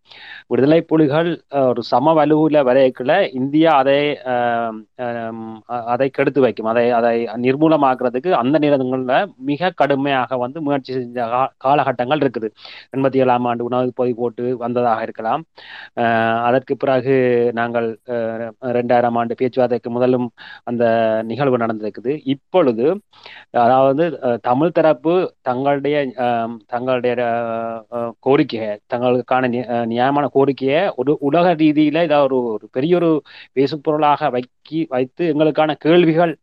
விடுதலை 0.51 0.81
புலிகள் 0.91 1.31
ஒரு 1.71 1.83
சம 1.91 2.15
வலுவில் 2.19 2.59
வரைக்குள்ள 2.69 3.15
இந்தியா 3.41 3.73
அதை 3.83 3.99
அதை 5.93 6.07
கெடுத்து 6.17 6.41
வைக்கும். 6.45 6.71
அதை 6.73 6.85
அதை 6.99 7.15
நிர்மூலமாக்குறதுக்கு 7.45 8.31
அந்த 8.43 8.57
நேரங்களில் 8.65 9.31
மிக 9.51 9.71
கடுமையாக 9.81 10.39
வந்து 10.45 10.59
முயற்சி 10.67 10.93
செஞ்ச 10.99 11.27
காலகட்டங்கள் 11.67 12.23
இருக்குது. 12.25 12.49
எண்பத்தி 12.97 13.23
ஏழாம் 13.25 13.47
ஆண்டு 13.51 13.67
உணவு 13.69 13.93
பொதி 14.01 14.13
போட்டு 14.21 14.45
வந்ததாக 14.65 15.07
இருக்கலாம். 15.07 15.43
அதற்கு 16.49 16.75
பிறகு 16.83 17.17
நாங்கள் 17.61 17.89
ரெண்டாயிரம் 18.79 19.19
ஆண்டு 19.21 19.39
பேச்சுவார்த்தைக்கு 19.41 19.91
முதலும் 19.97 20.29
அந்த 20.71 20.85
நிகழ்வு 21.31 21.63
நடந்திருக்குது. 21.65 22.13
இப்பொழுது 22.35 22.87
அதாவது 23.65 24.05
தமிழ் 24.49 24.77
தரப்பு 24.79 25.15
தங்களுடைய 25.49 25.97
தங்களுடைய 26.75 27.15
கோரிக்கையை 28.31 28.71
தங்களுக்கான 28.93 29.51
நியாயமான 29.91 30.25
கோரிக்கையை 30.35 30.83
ஒரு 31.01 31.13
உலக 31.29 31.55
ரீதியில 31.61 31.79
இதை 32.07 32.19
ஒரு 32.27 32.39
ஒரு 32.51 32.67
பெரிய 32.77 32.95
ஒரு 32.97 33.11
பேசுபொருளாக 33.57 34.31
வைக்கி 34.35 34.57
வைத்து 34.91 35.23
எங்களுக்கான 35.31 35.49
கேள்விகள் 35.85 36.35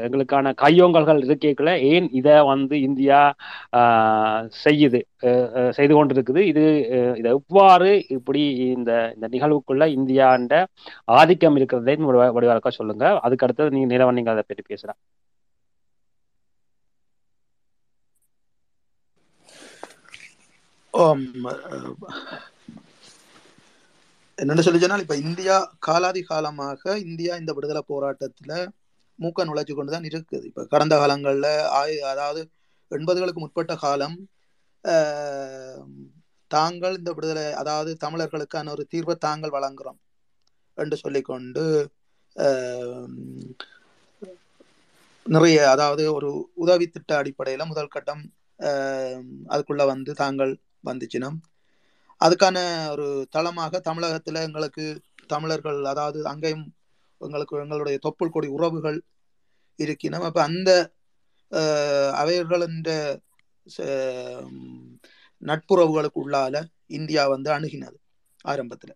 எங்களுக்கான 0.00 0.26
கையோங்கல்கள் 0.60 1.22
இருக்கைக்குள்ள 1.24 1.72
ஏன் 1.90 2.08
இதை 2.18 2.36
வந்து 2.50 2.74
இந்தியா 2.86 3.20
ஆஹ், 3.80 4.44
செய்யுது 4.62 5.00
செய்து 5.74 5.94
கொண்டிருக்குது? 5.94 6.18
இது 6.50 6.64
அஹ், 6.96 7.16
இதை 7.20 7.30
எவ்வாறு 7.36 7.88
இப்படி 8.16 8.42
இந்த 8.70 8.90
இந்த 9.16 9.26
நிகழ்வுக்குள்ள 9.34 9.84
இந்தியாண்ட 9.96 10.54
ஆதிக்கம் 11.16 11.58
இருக்கிறதை 11.58 11.96
வடிவாக்க 12.36 12.48
சொல்லுங்க. 12.78 12.96
அதுக்கு 13.26 13.46
அடுத்தது 13.46 13.74
நீங்க 13.76 13.88
நிலவன் 13.94 14.18
நீங்க 14.18 14.32
அதை 14.32 14.44
பற்றி 14.44 14.64
பேசுறேன் 14.68 14.98
ஆம், 19.48 19.66
அஹ், 20.66 20.79
என்னன்னு 24.38 24.64
சொல்லி 24.64 24.80
சொன்னால் 24.80 25.04
இப்ப 25.04 25.16
இந்தியா 25.24 25.56
காலாதி 25.86 26.22
காலமாக 26.24 26.82
இந்தியா 27.04 27.32
இந்த 27.36 27.52
விடுதலை 27.56 27.82
போராட்டத்துல 27.86 28.52
மூக்க 29.18 29.44
நுழைச்சு 29.46 29.74
கொண்டுதான் 29.74 30.08
இருக்குது. 30.10 30.46
இப்ப 30.48 30.64
கடந்த 30.66 30.94
காலங்கள்ல 30.96 31.48
ஆய் 31.78 31.96
அதாவது 32.12 32.42
எண்பதுகளுக்கு 32.90 33.42
முற்பட்ட 33.42 33.72
காலம் 33.78 34.16
தாங்கள் 36.50 36.98
இந்த 36.98 37.10
விடுதலை 37.16 37.44
அதாவது 37.60 37.90
தமிழர்களுக்கான 38.04 38.70
ஒரு 38.70 38.84
தீர்வை 38.92 39.16
தாங்கள் 39.26 39.56
வழங்குறோம் 39.56 39.98
என்று 40.78 40.96
சொல்லிக்கொண்டு 41.02 41.62
நிறைய 45.26 45.58
அதாவது 45.70 46.02
ஒரு 46.12 46.28
உதவி 46.56 46.86
திட்ட 46.88 47.10
அடிப்படையில் 47.18 47.70
முதல் 47.70 47.94
கட்டம் 47.94 48.22
அதுக்குள்ள 49.50 49.82
வந்து 49.86 50.12
தாங்கள் 50.14 50.52
வந்துச்சுன்னா 50.84 51.30
அதுக்கான 52.20 52.58
ஒரு 52.90 53.06
தளமாக 53.30 53.80
தமிழகத்தில் 53.80 54.34
எங்களுக்கு 54.40 54.84
தமிழர்கள் 55.26 55.78
அதாவது 55.84 56.24
அங்கேயும் 56.26 56.66
எங்களுக்கு 57.20 57.56
எங்களுடைய 57.58 57.98
தொப்புள் 58.02 58.30
கொடி 58.30 58.48
உறவுகள் 58.48 58.98
இருக்கினோம் 59.78 60.26
அப்போ 60.26 60.42
அந்த 60.42 60.70
ஆஹ், 61.52 62.12
அவைகளின் 62.14 62.80
ச- 63.66 63.86
நட்புறவுகளுக்கு 65.42 66.18
உள்ளால 66.22 66.56
இந்தியா 66.90 67.26
வந்து 67.26 67.50
அணுகினது 67.50 67.96
ஆரம்பத்தில். 68.44 68.94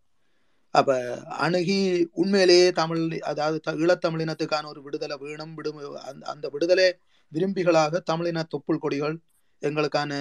அப்ப 0.74 0.92
அணுகி 1.38 1.78
உண்மையிலேயே 2.12 2.70
தமிழ் 2.72 3.02
அதாவது 3.22 3.60
த- 3.60 3.76
ஈழத்தமிழினத்துக்கான 3.76 4.64
ஒரு 4.66 4.82
விடுதலை 4.82 5.16
வேணும் 5.18 5.54
விடும் 5.54 5.78
அந்த 6.04 6.24
அந்த 6.26 6.48
விடுதலை 6.48 6.86
விரும்பிகளாக 7.32 8.00
தமிழின 8.02 8.46
தொப்புள் 8.54 8.78
கொடிகள் 8.78 9.16
எங்களுக்கான 9.68 10.12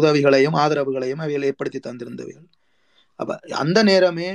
உதவிகளையும் 0.00 0.58
ஆதரவுகளையும் 0.62 1.22
அவைகள் 1.24 1.46
ஏற்படுத்தி 1.48 1.80
தந்திருந்தவைகள். 1.86 2.48
அப்ப 3.20 3.38
அந்த 3.62 3.78
நேரமே 3.90 4.28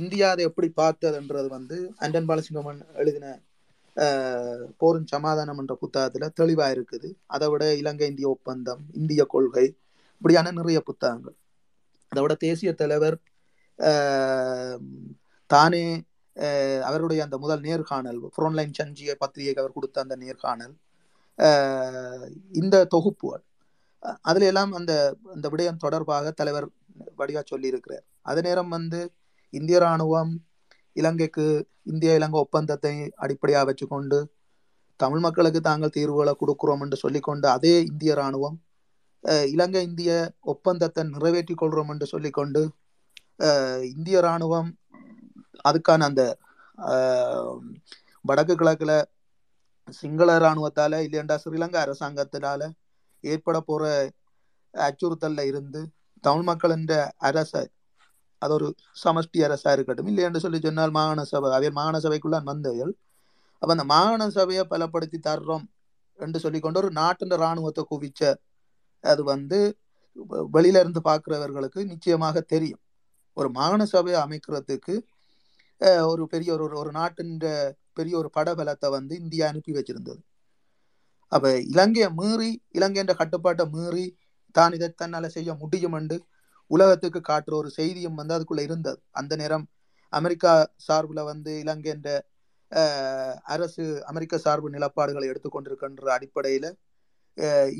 இந்தியா 0.00 0.26
அதை 0.34 0.42
எப்படி 0.48 0.68
பார்த்ததுன்றது 0.80 1.48
வந்து 1.56 1.76
அண்டன் 2.04 2.28
பாலசிங்கமன் 2.28 2.80
எழுதின 3.00 3.26
போரும் 4.80 5.10
சமாதானம் 5.12 5.58
என்ற 5.62 5.74
புத்தகத்துல 5.82 6.28
தெளிவா 6.40 6.66
இருக்குது. 6.76 7.08
அதை 7.34 7.46
விட 7.52 7.64
இலங்கை 7.80 8.08
இந்திய 8.12 8.28
ஒப்பந்தம் 8.34 8.82
இந்திய 9.00 9.22
கொள்கை 9.34 9.66
இப்படியான 10.22 10.52
நிறைய 10.58 10.78
புத்தகங்கள். 10.88 11.36
அதை 12.12 12.20
விட 12.24 12.34
தேசிய 12.46 12.70
தலைவர் 12.82 13.16
தானே 15.50 15.84
அவருடைய 16.88 17.20
அந்த 17.26 17.36
முதல் 17.44 17.62
நேர்காணல் 17.66 18.20
ஃப்ரோன்லைன் 18.34 18.76
சஞ்சிய 18.78 19.12
பத்திரிகைக்கு 19.22 19.62
அவர் 19.62 19.76
கொடுத்த 19.76 20.04
அந்த 20.04 20.16
நேர்காணல் 20.24 20.74
இந்த 22.52 22.76
தொகுப்புகள். 22.94 23.44
அதுல 24.24 24.46
எல்லாம் 24.46 24.72
அந்த 24.72 24.92
அந்த 25.34 25.46
விடயம் 25.52 25.82
தொடர்பாக 25.84 26.32
தலைவர் 26.32 26.66
வடிவா 27.18 27.42
சொல்லி 27.44 27.72
இருக்கிறார் 27.72 28.04
அதே 28.22 28.40
நேரம் 28.40 28.68
வந்து 28.68 29.00
இந்திய 29.52 29.78
ராணுவம் 29.78 30.32
இலங்கைக்கு 30.96 31.46
இந்திய 31.82 32.18
இலங்கை 32.18 32.38
ஒப்பந்தத்தை 32.40 32.92
அடிப்படையாக 33.16 33.66
வச்சுக்கொண்டு 33.70 34.18
தமிழ் 35.00 35.20
மக்களுக்கு 35.20 35.60
தாங்கள் 35.60 35.94
தீர்வுகளை 35.96 36.32
கொடுக்குறோம் 36.34 36.82
என்று 36.84 36.96
சொல்லிக்கொண்டு 36.96 37.46
அதே 37.48 37.74
இந்திய 37.90 38.12
ராணுவம் 38.14 38.56
இலங்கை 39.52 39.82
இந்திய 39.82 40.10
ஒப்பந்தத்தை 40.52 41.02
நிறைவேற்றிக் 41.04 41.60
கொள்றோம் 41.62 41.90
என்று 41.92 42.06
சொல்லிக்கொண்டு 42.06 42.62
இந்திய 43.94 44.18
ராணுவம் 44.20 44.70
அதுக்கான 45.64 46.06
அந்த 46.06 46.22
வடக்கு 48.24 48.54
கிழக்குல 48.54 48.92
சிங்கள 49.88 50.28
இராணுவத்தால 50.38 51.00
இல்லையண்டா 51.06 51.36
ஸ்ரீலங்கா 51.42 51.80
அரசாங்கத்தினால 51.84 52.62
ஏற்பட 53.24 53.58
போற 53.60 53.82
அச்சுறுத்தல்ல 54.74 55.42
இருந்து 55.46 55.80
தமிழ் 56.24 56.46
மக்களின் 56.48 56.86
அரச 57.28 57.52
அது 58.42 58.52
ஒரு 58.52 58.66
சமஷ்டி 59.04 59.38
அரசா 59.46 59.70
இருக்கட்டும் 59.72 60.08
இல்லையென்று 60.08 60.42
சொல்லி 60.44 60.58
சொன்னால் 60.60 60.96
மாகாண 60.96 61.20
சபை 61.30 61.50
அவையில் 61.50 61.76
மாகாண 61.78 61.98
சபைக்குள்ள 62.04 62.38
வந்தவர்கள் 62.44 62.92
அப்ப 63.62 63.70
அந்த 63.74 63.84
மாகாண 63.92 64.22
சபையை 64.36 64.64
பலப்படுத்தி 64.72 65.18
தர்றோம் 65.28 65.66
என்று 66.18 66.38
சொல்லிக்கொண்டு 66.44 66.80
ஒரு 66.82 66.90
நாட்டின் 67.00 67.34
இராணுவத்தை 67.38 67.82
குவிச்ச 67.86 68.20
அது 69.04 69.22
வந்து 69.32 69.58
வெளியில 70.54 70.80
இருந்து 70.82 71.00
பார்க்கிறவர்களுக்கு 71.04 71.80
நிச்சயமாக 71.92 72.40
தெரியும். 72.52 72.82
ஒரு 73.36 73.48
மாகாண 73.56 73.82
சபையை 73.86 74.18
அமைக்கிறதுக்கு 74.22 74.94
ஒரு 76.10 76.22
பெரிய 76.32 76.50
ஒரு 76.56 76.76
ஒரு 76.82 76.90
நாட்டின் 76.92 77.34
பெரிய 77.96 78.14
ஒரு 78.22 78.28
படபலத்தை 78.36 78.88
வந்து 78.96 79.14
இந்தியா 79.22 79.44
அனுப்பி 79.52 79.72
வச்சிருந்தது. 79.78 80.20
அப்ப 81.32 81.46
இலங்கையை 81.72 82.08
மீறி 82.18 82.50
இலங்கைன்ற 82.78 83.14
கட்டுப்பாட்டை 83.20 83.64
மீறி 83.74 84.06
தான் 84.54 84.74
இதை 84.76 84.88
தன்னால 84.92 85.26
செய்ய 85.36 85.50
முடியும் 85.62 85.96
என்று 86.00 86.16
உலகத்துக்கு 86.70 87.20
காட்டுற 87.22 87.54
ஒரு 87.62 87.70
செய்தியும் 87.78 88.18
வந்து 88.20 88.34
அதுக்குள்ள 88.36 88.62
இருந்தது. 88.68 88.98
அந்த 89.20 89.32
நேரம் 89.42 89.64
அமெரிக்கா 90.12 90.52
சார்பில் 90.86 91.28
வந்து 91.30 91.52
இலங்கை 91.64 91.90
என்ற 91.96 92.08
அரசு 93.54 93.84
அமெரிக்க 94.10 94.38
சார்பு 94.44 94.68
நிலப்பாடுகளை 94.74 95.26
எடுத்துக்கொண்டிருக்கின்ற 95.32 96.08
அடிப்படையில 96.16 96.66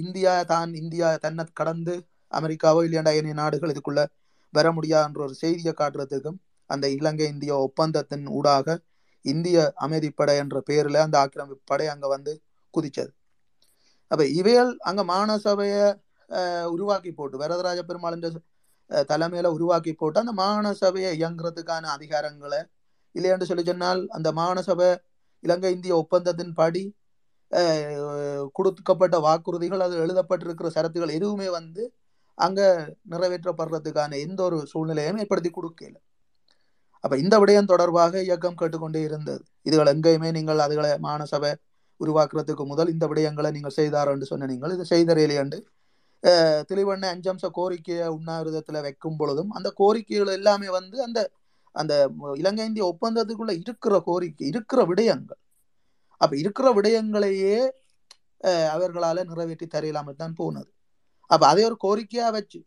இந்தியா 0.03 0.33
தான் 0.53 0.71
இந்தியா 0.83 1.09
தன்னை 1.25 1.45
கடந்து 1.61 1.95
அமெரிக்காவோ 2.33 2.81
இல்லையாண்டா 2.87 3.13
ஏனைய 3.19 3.37
நாடுகள் 3.43 3.73
இதுக்குள்ள 3.75 4.03
வர 4.55 4.67
முடியாதுன்ற 4.77 5.21
ஒரு 5.27 5.35
செய்தியை 5.43 5.73
காட்டுறதுக்கும் 5.75 6.39
அந்த 6.71 6.87
இலங்கை 6.99 7.27
இந்தியா 7.35 7.55
ஒப்பந்தத்தின் 7.67 8.27
ஊடாக 8.39 8.77
இந்திய 9.33 9.59
அமைதிப்படை 9.85 10.35
என்ற 10.43 10.57
பெயரில் 10.69 11.05
அந்த 11.05 11.17
ஆக்கிரமிப்பு 11.23 11.65
படை 11.71 11.87
அங்கே 11.95 12.09
வந்து 12.15 12.33
குதிச்சது. 12.75 13.13
அப்போ 14.11 14.25
இவைகள் 14.41 14.71
அங்கே 14.89 15.05
மானசபையை 15.13 15.87
உருவாக்கி 16.75 17.11
போட்டு 17.19 17.37
வரதராஜ 17.43 17.81
பெருமாளின் 17.89 18.23
தலைமையில் 18.23 18.45
தலைமையில 19.11 19.51
உருவாக்கி 19.57 19.93
போட்டு 20.01 20.19
அந்த 20.23 20.33
மானசபையை 20.43 21.11
இயங்குறதுக்கான 21.21 21.85
அதிகாரங்களை 21.97 22.61
இல்லையென்று 23.15 23.49
சொல்லி 23.51 23.65
சொன்னால் 23.69 24.01
அந்த 24.17 24.29
மானசபை 24.41 24.89
இலங்கை 25.45 25.71
இந்திய 25.77 25.95
ஒப்பந்தத்தின் 26.03 26.55
படி 26.61 26.85
கொடுக்கப்பட்ட 28.59 29.17
வாக்குறுதிகள் 29.27 29.85
அது 29.87 29.97
எழுதப்பட்டிருக்கிற 30.05 30.69
சரத்துகள் 30.77 31.17
எதுவுமே 31.19 31.49
வந்து 31.59 31.83
அங்கே 32.39 32.67
நிறைவேற்றப்படுறதுக்கான 33.13 34.19
எந்த 34.27 34.41
ஒரு 34.49 34.57
சூழ்நிலையும் 34.73 35.21
ஏற்படுத்தி 35.23 35.51
கொடுக்கல. 35.51 35.97
அப்ப 37.07 37.15
இந்த 37.23 37.35
விடயம் 37.43 37.71
தொடர்பாக 37.73 38.23
இயக்கம் 38.27 38.59
கேட்டுக்கொண்டே 38.61 39.01
இருந்தது. 39.09 39.43
இதுகள் 39.69 39.91
எங்கேயுமே 39.95 40.29
நீங்கள் 40.37 40.63
அதுகளை 40.67 40.91
மானசபை 41.07 41.53
உருவாக்குறதுக்கு 42.01 42.65
முதல் 42.71 42.93
இந்த 42.95 43.05
விடயங்களை 43.11 43.51
நீங்கள் 43.57 43.75
செய்தார் 43.79 44.11
என்று 44.13 44.27
சொன்ன 44.31 44.49
நீங்கள். 44.53 44.75
இது 44.77 44.85
செய்தறையிலே 44.95 45.37
என்று 45.45 45.59
தெளிவண்ண 46.71 47.05
அஞ்சம்ச 47.15 47.47
கோரிக்கையை 47.59 48.07
உண்ணாவிரதத்தில் 48.17 48.85
வைக்கும் 48.87 49.19
பொழுதும் 49.21 49.51
அந்த 49.57 49.69
கோரிக்கைகள் 49.81 50.37
எல்லாமே 50.39 50.69
வந்து 50.79 50.97
அந்த 51.07 51.21
அந்த 51.75 51.95
இலங்கை 52.41 52.67
இந்திய 52.69 52.85
ஒப்பந்தத்துக்குள்ள 52.93 53.53
இருக்கிற 53.65 53.95
கோரிக்கை 54.09 54.47
இருக்கிற 54.53 54.81
விடயங்கள். 54.91 55.41
அப்ப 56.21 56.33
இருக்கிற 56.43 56.69
விடயங்களையே 56.79 57.57
அவர்களால் 58.45 58.73
அவர்களால 58.75 59.25
நிறைவேற்றி 59.31 59.67
தரையிலாமல் 59.75 60.21
தான் 60.23 60.35
போனது. 60.41 60.71
அப்ப 61.31 61.43
அதை 61.53 61.63
ஒரு 61.69 61.77
கோரிக்கையா 61.85 62.27
வச்சு 62.39 62.61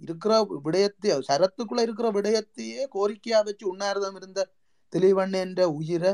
இருக்கிற 0.00 0.32
விடயத்தை 0.64 1.10
சரத்துக்குள்ள 1.28 1.80
இருக்கிற 1.86 2.08
விடயத்தையே 2.16 2.82
கோரிக்கையா 2.94 3.40
வச்சு 3.46 3.64
உண்ணாரதம் 3.70 4.16
இருந்த 4.20 4.40
தெளிவண்ண 4.92 5.34
என்ற 5.44 5.62
உயிரை 5.78 6.12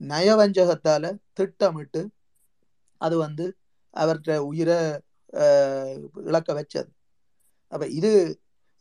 நயவஞ்சகத்தால 0.00 1.04
திட்டமிட்டு 1.34 2.02
அது 3.00 3.16
வந்து 3.22 3.44
அவர்கிட்ட 3.94 4.36
உயிரை 4.50 4.78
இழக்க 6.24 6.50
வச்சது. 6.58 6.90
அப்ப 7.72 7.84
இது 7.98 8.10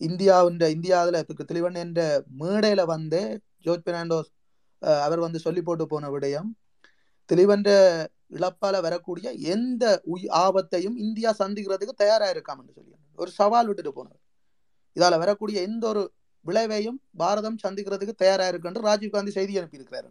இந்தியாவின் 0.02 0.58
இந்தியாவில் 0.76 1.18
தெளிவன் 1.50 1.78
என்ற 1.84 2.02
மேடையில 2.42 2.82
வந்து 2.92 3.20
ஜோர்ஜ் 3.66 3.86
பெர்னாண்டோஸ் 3.86 4.30
அஹ், 4.82 5.02
அவர் 5.06 5.26
வந்து 5.26 5.40
சொல்லி 5.44 5.62
போட்டு 5.64 5.86
போன 5.92 6.10
விடயம் 6.14 6.50
தெளிவன்ற 7.30 7.70
இழப்பால 8.32 8.76
வரக்கூடிய 8.86 9.26
எந்த 9.54 9.84
உய் 10.12 10.26
ஆபத்தையும் 10.42 10.98
இந்தியா 11.04 11.30
சந்திக்கிறதுக்கு 11.40 11.94
தயாரா 12.02 12.28
இருக்காம் 12.34 12.62
சொல்லி 12.62 13.03
ஒரு 13.16 13.32
சவால் 13.32 13.66
விட்டுட்டு 13.66 13.94
போனவர் 13.94 14.20
இதால 14.96 15.18
வரக்கூடிய 15.18 15.62
எந்த 15.62 15.88
ஒரு 15.88 16.12
விளைவையும் 16.46 17.00
பாரதம் 17.18 17.58
சந்திக்கிறதுக்கு 17.64 18.14
தயாரா 18.16 18.48
இருக்கு 18.48 18.68
என்று 18.68 18.82
ராஜீவ் 18.82 19.12
காந்தி 19.12 19.32
செய்தி 19.32 19.60
அனுப்பியிருக்கிறாரு. 19.60 20.10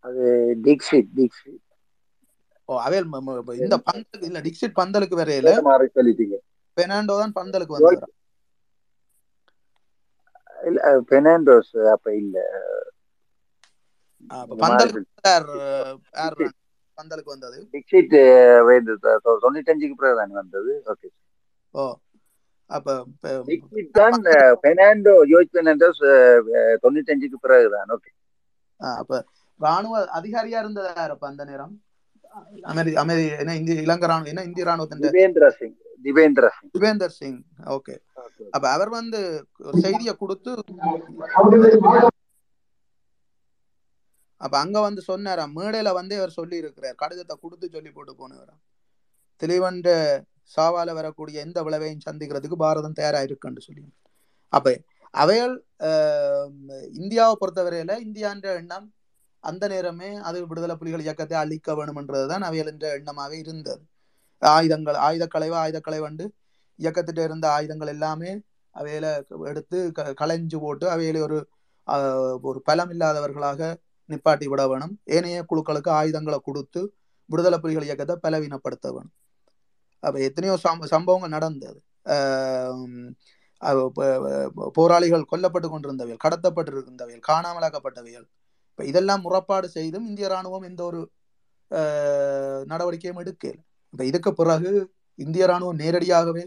அது 0.00 0.24
தீக்ஷித் 0.62 1.10
தீக்ஷித். 1.16 1.64
ஓ 2.64 2.80
ம- 2.84 3.54
இந்த 3.54 3.76
பந்தலுக்கு 3.76 4.24
இல்ல. 4.24 4.40
டிக்சிட் 4.40 4.78
பந்தலுக்கு 4.80 5.16
வரையில 5.16 5.50
பெர்னாண்டோ 6.76 7.16
தான் 7.18 7.32
பந்தலுக்கு 7.32 7.66
வந்தவர்? 7.66 8.10
இல்ல 10.66 10.80
அஹ், 10.84 11.02
பெர்னாண்டோஸ் 11.10 11.90
அப்ப 11.90 12.14
இல்ல. 12.14 12.36
பந்தலுக்கு 16.98 17.24
வந்தது? 17.24 17.68
வந்து 18.64 18.94
தொ- 19.02 19.18
தொ- 19.24 19.38
தொண்ணூத்தஞ்சுக்கு 19.42 19.94
பிறகு 19.94 20.16
தான் 20.16 20.30
வந்தது? 20.30 20.82
ஓகே 20.86 21.08
ஓ 21.74 21.84
அப்ப 22.70 22.94
தான் 23.94 24.16
பெர்னாண்டோ 24.62 25.12
ஜோர்ஜ் 25.30 25.52
பெர்னாண்டோஸ் 25.54 26.02
தொண்ணூத்தஞ்சுக்கு 26.82 27.38
பிறகு 27.44 27.68
தான் 27.74 27.92
ஓகே 27.94 28.10
ஆ, 28.80 28.88
அப்ப 29.00 29.12
ராணுவ 29.60 29.94
அதிகாரியா 30.18 30.58
இருந்ததா 30.62 30.90
அந்த 31.28 31.44
நேரம்? 31.44 31.74
அமெரி 32.68 32.90
அமெரி 33.00 33.22
என்ன 33.36 33.54
இந்திய 33.58 33.84
இலங்கை 33.86 34.08
ராணுவ 34.10 34.28
என்ன 34.32 34.42
இந்திய 34.48 34.64
ராணுவத்தின் 34.68 35.04
திவேந்திர 35.06 35.46
சிங் 35.56 35.76
திவேந்திர 36.04 36.46
சிங். 36.56 36.68
திவேந்தர் 36.74 37.14
சிங் 37.16 37.40
ஓகே 37.76 37.94
அப்ப 38.52 38.64
அவர் 38.74 38.90
வந்து 38.94 39.20
செய்தியை 39.80 40.14
கொடுத்து 40.16 40.52
அப்ப 44.40 44.54
அங்க 44.60 44.78
வந்து 44.82 45.00
சொன்னாராம் 45.06 45.54
மேடையில 45.56 45.92
வந்து 45.96 46.14
அவர் 46.18 46.36
சொல்லி 46.36 46.56
இருக்கிறார் 46.62 46.98
கடிதத்தை 47.00 47.36
கொடுத்து 47.36 47.66
சொல்லி 47.72 47.90
போட்டு 47.90 48.12
போனவராம் 48.18 48.60
தெளிவண்ட 49.42 49.88
சாவால 50.56 50.92
வரக்கூடிய 50.92 51.40
எந்த 51.40 51.62
விளைவையும் 51.62 52.06
சந்திக்கிறதுக்கு 52.10 52.56
பாரதம் 52.56 52.92
தயாரா 52.92 53.20
இருக்குன்னு 53.22 53.60
சொல்லி 53.60 53.82
அப்ப 54.52 54.76
அவைகள் 55.14 55.54
இந்தியாவை 56.92 57.34
பொறுத்தவரையில 57.40 57.92
இந்தியான்ற 58.06 58.46
எண்ணம் 58.54 58.86
அந்த 59.44 59.68
நேரமே 59.68 60.14
அது 60.28 60.46
விடுதலை 60.46 60.76
புலிகள் 60.76 61.00
இயக்கத்தை 61.00 61.38
அழிக்க 61.38 61.72
வேணும்ன்றதுதான் 61.72 62.44
அவைகள் 62.48 62.70
என்ற 62.72 62.86
எண்ணமாவே 62.98 63.36
இருந்தது. 63.44 63.82
ஆயுதங்கள் 64.42 64.96
ஆயுதக்கலைவு 65.08 65.56
ஆயுதக்கலைவண்டு 65.64 66.24
இயக்கத்திட்ட 66.78 67.24
இருந்த 67.24 67.46
ஆயுதங்கள் 67.50 67.88
எல்லாமே 67.88 68.30
அவையில 68.74 69.06
எடுத்து 69.44 69.78
க- 69.92 70.14
களைஞ்சு 70.20 70.58
போட்டு 70.60 70.86
அவையில 70.88 71.20
ஒரு 71.20 71.38
ஒரு 72.42 72.58
பலம் 72.64 72.90
இல்லாதவர்களாக 72.90 73.60
நிப்பாட்டி 74.08 74.44
விட 74.44 74.62
வேணும். 74.68 74.94
ஏனைய 75.04 75.38
குழுக்களுக்கு 75.50 75.88
ஆயுதங்களை 76.00 76.38
கொடுத்து 76.42 76.80
விடுதலை 77.30 77.58
புலிகள் 77.58 77.86
இயக்கத்தை 77.88 78.16
பலவீனப்படுத்த 78.22 78.86
வேணும். 78.94 79.14
அப்போ 80.02 80.18
எத்தனையோ 80.28 80.54
சம்பவங்கள் 80.94 81.34
நடந்தது. 81.36 81.78
போராளிகள் 84.76 85.30
கொல்லப்பட்டு 85.30 85.68
கொண்டிருந்தவைகள் 85.68 86.22
கடத்தப்பட்டிருந்தவைகள் 86.24 87.24
காணாமலாக்கப்பட்டவைகள். 87.30 88.26
இப்போ 88.70 88.84
இதெல்லாம் 88.90 89.24
முறப்பாடு 89.26 89.68
செய்தும் 89.76 90.06
இந்திய 90.10 90.26
ராணுவம் 90.34 90.66
எந்த 90.70 90.82
ஒரு 90.90 91.00
நடவடிக்கையும் 92.72 93.20
எடுக்கல. 93.22 93.56
இப்போ 93.94 94.04
இதுக்கு 94.10 94.30
பிறகு 94.32 94.70
இந்திய 95.18 95.44
ராணுவம் 95.50 95.80
நேரடியாகவே 95.82 96.44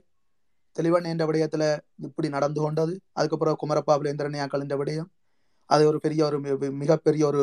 தெளிவன் 0.76 1.10
என்ற 1.12 1.24
விடயத்துல 1.30 1.64
இப்படி 2.08 2.28
நடந்து 2.36 2.60
கொண்டது. 2.62 2.94
அதுக்கப்புறம் 3.14 3.58
பிறகு 3.90 4.12
என்ற 4.14 4.76
விடயம். 4.82 5.10
அது 5.70 5.84
ஒரு 5.90 5.98
பெரிய 6.06 6.22
ஒரு 6.30 6.38
மிகப்பெரிய 6.84 7.24
ஒரு 7.32 7.42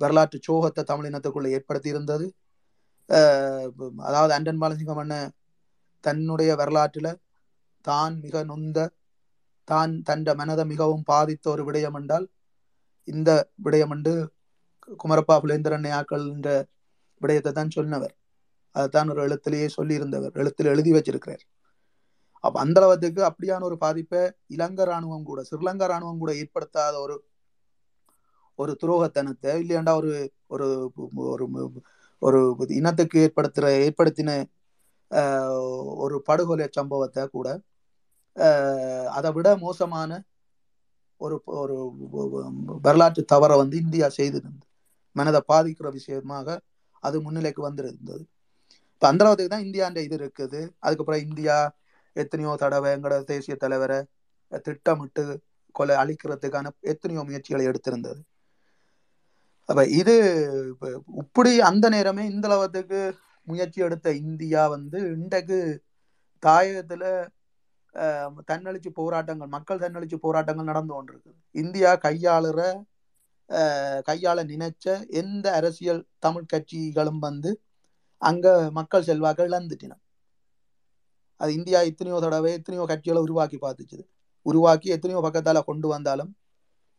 வரலாற்று 0.00 0.38
சோகத்தை 0.46 0.82
தமிழினத்துக்குள்ள 0.90 1.48
ஏற்படுத்தி 1.56 1.88
இருந்தது 1.88 2.26
அதாவது 4.08 4.32
அண்டன் 4.36 4.60
பாலசிங்கம் 4.62 5.00
அண்ணன் 5.02 5.32
தன்னுடைய 6.04 6.50
வரலாற்றில் 6.60 7.10
தான் 7.84 8.14
மிக 8.24 8.44
நொந்த 8.50 8.78
தான் 9.68 9.92
தன்ற 10.02 10.28
மனதை 10.40 10.64
மிகவும் 10.72 11.06
பாதித்த 11.12 11.46
ஒரு 11.54 11.62
விடயம் 11.68 11.96
என்றால் 12.00 12.26
இந்த 13.08 13.30
விடயம் 13.64 13.92
என்று 13.96 14.14
குமரப்பா 15.02 15.36
புலேந்திரன் 15.44 15.88
ஆக்கள் 15.98 16.24
என்ற 16.34 16.48
விடயத்தை 17.20 17.52
தான் 17.52 17.74
சொன்னவர். 17.78 18.14
அதைத்தான் 18.74 19.10
ஒரு 19.12 19.20
எழுத்திலேயே 19.26 19.68
சொல்லியிருந்தவர் 19.76 20.36
எழுத்தில் 20.40 20.70
எழுதி 20.72 20.90
வச்சிருக்கிறார். 20.96 21.42
அப்ப 22.44 22.56
அந்த 22.64 22.78
அளவுக்கு 22.80 23.22
அப்படியான 23.30 23.64
ஒரு 23.68 23.76
பாதிப்பை 23.84 24.22
இலங்கை 24.54 24.84
ராணுவம் 24.90 25.28
கூட 25.30 25.40
ஸ்ரீலங்கா 25.48 25.86
ராணுவம் 25.92 26.22
கூட 26.22 26.32
ஏற்படுத்தாத 26.42 26.94
ஒரு 27.04 27.16
ஒரு 28.58 28.72
துரோகத்தனத்தை 28.82 29.52
இல்லையாண்டா 29.62 29.92
ஒரு 30.00 30.10
ஒரு 30.54 30.66
ஒரு 31.32 31.44
ஒரு 32.22 32.40
இனத்துக்கு 32.80 33.16
ஏற்படுத்துற 33.24 33.66
ஏற்படுத்தின 33.86 34.30
ஒரு 36.04 36.16
படுகொலை 36.28 36.66
சம்பவத்தை 36.72 37.24
கூட 37.28 37.48
ஆஹ், 38.36 39.08
அதை 39.16 39.30
விட 39.32 39.48
மோசமான 39.60 40.10
ஒரு 41.20 41.36
ஒரு 41.54 41.74
வரலாற்று 42.84 43.22
தவறை 43.32 43.56
வந்து 43.60 43.76
இந்தியா 43.82 44.06
செய்திருந்தது. 44.16 44.64
மனதை 45.16 45.40
பாதிக்கிற 45.50 45.88
விஷயமாக 45.96 46.46
அது 47.02 47.16
முன்னிலைக்கு 47.24 47.62
வந்திருந்தது. 47.62 48.22
இப்போ 48.92 49.06
அந்த 49.08 49.22
அளவுக்கு 49.24 49.52
தான் 49.52 49.66
இந்தியான்ற 49.66 50.00
இது 50.06 50.16
இருக்குது. 50.20 50.60
அதுக்கப்புறம் 50.84 51.24
இந்தியா 51.26 51.56
எத்தனையோ 52.16 52.52
தடவை 52.56 52.90
எங்களோட 52.96 53.18
தேசிய 53.30 53.54
தலைவரை 53.56 53.98
திட்டமிட்டு 54.66 55.22
கொலை 55.74 55.94
அழிக்கிறதுக்கான 56.02 56.72
எத்தனையோ 56.92 57.22
முயற்சிகளை 57.28 57.64
எடுத்திருந்தது. 57.70 58.20
அப்ப 59.68 59.80
இது 60.00 60.14
இப்படி 61.22 61.52
அந்த 61.70 61.86
நேரமே 61.94 62.24
இந்த 62.32 62.46
அளவுக்கு 62.50 63.00
முயற்சி 63.46 63.78
எடுத்த 63.86 64.08
இந்தியா 64.22 64.62
வந்து 64.74 64.98
இன்றைக்கு 65.14 65.58
தாயகத்துல 66.42 67.04
ஆஹ், 67.94 68.30
தன்னெழுச்சி 68.48 68.90
போராட்டங்கள் 68.96 69.50
மக்கள் 69.52 69.82
தன்னெழுச்சி 69.82 70.16
போராட்டங்கள் 70.22 70.70
நடந்து 70.70 70.92
கொண்டிருக்கு 70.94 71.32
இந்தியா 71.54 71.90
கையாளுற 72.04 72.60
கையாள 74.06 74.38
நினைச்ச 74.48 74.84
எந்த 75.20 75.46
அரசியல் 75.58 76.00
தமிழ் 76.18 76.50
கட்சிகளும் 76.52 77.20
வந்து 77.24 77.50
அங்க 78.22 78.46
மக்கள் 78.76 79.06
செல்வாக்கள் 79.08 79.48
இழந்துட்டின. 79.50 79.92
அது 81.40 81.50
இந்தியா 81.56 81.78
எத்தனையோ 81.84 82.18
தடவை 82.20 82.50
எத்தனையோ 82.58 82.84
கட்சிகளை 82.90 83.20
உருவாக்கி 83.22 83.58
பார்த்துச்சு 83.58 83.98
உருவாக்கி 84.46 84.88
எத்தனையோ 84.94 85.20
பக்கத்தால 85.22 85.62
கொண்டு 85.64 85.88
வந்தாலும் 85.88 86.30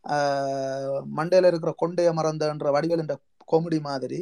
மண்டையில் 0.04 0.16
மண்டையில 1.16 1.50
இருக்கிற 1.50 1.72
கொண்டைய 1.78 2.08
மறந்தன்ற 2.16 2.70
வடிவல் 2.74 3.02
என்ற 3.02 3.14
காமெடி 3.48 3.78
மாதிரி 3.86 4.18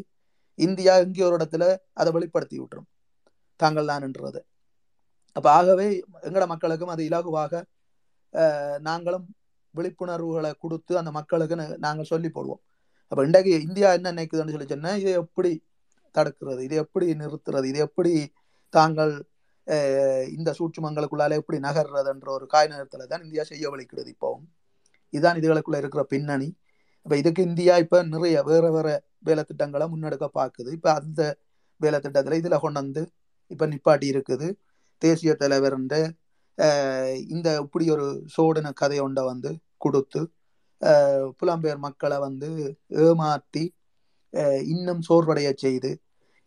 இந்தியா 0.59 0.93
எங்கே 1.05 1.23
ஒரு 1.29 1.37
இடத்துல 1.39 1.65
அதை 2.01 2.11
வெளிப்படுத்தி 2.17 2.57
விட்டுரும். 2.61 2.89
தாங்கள் 3.61 3.91
தான்ன்றது 3.93 4.41
அப்போ 5.37 5.49
ஆகவே 5.59 5.87
எங்கட 6.27 6.45
மக்களுக்கும் 6.53 6.93
அது 6.95 7.03
இலகுவாக 7.09 7.63
நாங்களும் 8.89 9.27
விழிப்புணர்வுகளை 9.75 10.51
கொடுத்து 10.65 10.93
அந்த 11.01 11.11
மக்களுக்கு 11.19 11.57
நாங்கள் 11.87 12.11
சொல்லி 12.13 12.29
போடுவோம். 12.37 12.61
அப்போ 13.13 13.23
இன்றைக்கு 13.29 13.53
இந்தியா 13.67 13.89
என்ன 13.99 14.13
நினைக்குதுன்னு 14.15 14.55
சொல்லி 14.55 14.69
சொன்னால் 14.73 15.01
இதை 15.03 15.13
எப்படி 15.23 15.53
தடுக்கிறது? 16.15 16.61
இதை 16.67 16.77
எப்படி 16.85 17.07
நிறுத்துறது? 17.23 17.67
இதை 17.73 17.81
எப்படி 17.89 18.13
தாங்கள் 18.75 19.15
இந்த 20.37 20.51
சூட்சுமங்களுக்குள்ளால 20.59 21.37
எப்படி 21.41 21.59
நகர்றதுன்ற 21.67 22.29
ஒரு 22.39 22.47
காய் 22.55 22.71
நேரத்தில் 22.73 23.11
தான் 23.13 23.25
இந்தியா 23.27 23.45
செய்ய 23.51 23.71
வலிக்கிறது 23.75 24.11
இப்போவும். 24.15 24.47
இதுதான் 25.15 25.39
இதுகளுக்குள்ள 25.41 25.79
இருக்கிற 25.83 26.03
பின்னணி. 26.13 26.49
இப்போ 27.07 27.17
இதுக்கு 27.17 27.43
இந்தியா 27.43 27.77
இப்போ 27.77 28.03
நிறைய 28.03 28.43
வேற 28.43 28.71
வேற 28.71 28.89
வேலை 29.19 29.45
திட்டங்களை 29.45 29.87
முன்னெடுக்க 29.87 30.29
பார்க்குது. 30.35 30.73
இப்போ 30.73 30.93
அந்த 30.95 31.21
வேலை 31.81 32.01
திட்டத்தில் 32.01 32.33
இதில் 32.33 32.59
கொண்டு 32.59 32.81
வந்து 32.81 33.03
இப்போ 33.51 33.67
நிப்பாட்டி 33.67 34.07
இருக்குது. 34.15 34.49
தேசிய 35.03 35.35
தலைவர் 35.35 35.77
இந்த 37.29 37.49
இப்படி 37.63 37.91
ஒரு 37.91 38.07
சோடன 38.37 38.73
கதை 38.73 38.99
ஒன்றை 39.01 39.25
வந்து 39.25 39.51
கொடுத்து 39.77 40.21
புலம்பெயர் 41.41 41.79
மக்களை 41.79 42.19
வந்து 42.19 42.49
ஏமாற்றி 43.03 43.65
இன்னும் 44.65 45.03
சோர்வடைய 45.09 45.55
செய்து 45.55 45.91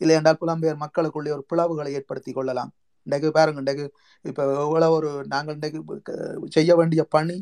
இல்லை 0.01 0.15
என்றால் 0.15 0.39
புலம்பெயர் 0.41 0.81
மக்களுக்குள்ளே 0.85 1.31
ஒரு 1.31 1.45
பிளவுகளை 1.49 1.87
ஏற்படுத்தி 1.89 2.31
கொள்ளலாம். 2.31 2.71
இன்றைக்கு 3.07 3.31
பாருங்க 3.31 3.59
இன்றைக்கு 3.59 3.85
இப்போ 4.25 4.43
எவ்வளோ 4.63 4.89
ஒரு 4.89 5.25
நாங்கள் 5.27 5.53
இன்றைக்கு 5.53 5.79
க- 6.01 6.17
செய்ய 6.49 6.75
வேண்டிய 6.75 7.03
பணி 7.03 7.37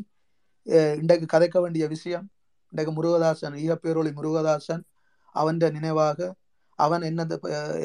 இன்றைக்கு 0.96 1.26
கதைக்க 1.26 1.60
வேண்டிய 1.60 1.86
விஷயம் 1.88 2.26
இன்றைக்கு 2.72 2.92
முருகதாசன் 2.92 3.56
ஈழப்பேரொளி 3.60 4.10
முருகதாசன் 4.14 4.82
அவன் 5.34 5.58
நினைவாக 5.76 6.18
அவன் 6.78 7.02
என்ன 7.02 7.20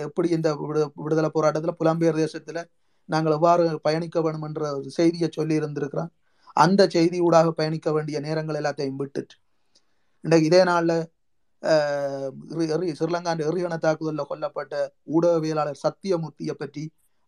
எப்படி 0.05 0.27
இந்த 0.35 0.49
விடு- 0.61 0.91
விடுதலை 1.03 1.29
போராட்டத்தில் 1.31 1.77
புலம்பெயர் 1.79 2.21
தேசத்தில் 2.21 2.61
நாங்கள் 3.09 3.35
எவ்வாறு 3.37 3.63
பயணிக்க 3.81 4.17
வேணும் 4.21 4.45
என்ற 4.47 4.61
ஒரு 4.73 4.89
செய்தியை 4.91 5.29
சொல்லி 5.31 5.55
இருந்திருக்கிறான். 5.55 6.11
அந்த 6.57 6.81
செய்தி 6.89 7.17
ஊடாக 7.21 7.51
பயணிக்க 7.51 7.89
வேண்டிய 7.91 8.17
நேரங்கள் 8.19 8.59
எல்லாத்தையும் 8.59 8.99
விட்டுட்டு 8.99 9.35
இன்றைக்கு 10.23 10.49
இதே 10.49 10.61
நாளில் 10.63 10.95
ஆஹ், 11.63 12.29
ஸ்ரீலங்காண்ட 12.95 13.41
எறிகண 13.49 13.75
தாக்குதலில் 13.77 14.29
கொல்லப்பட்ட 14.29 14.75
ஊடகவியலாளர் 15.13 15.81
சத்தியமூர்த்தியை 15.83 16.55
பற்றி 16.55 16.83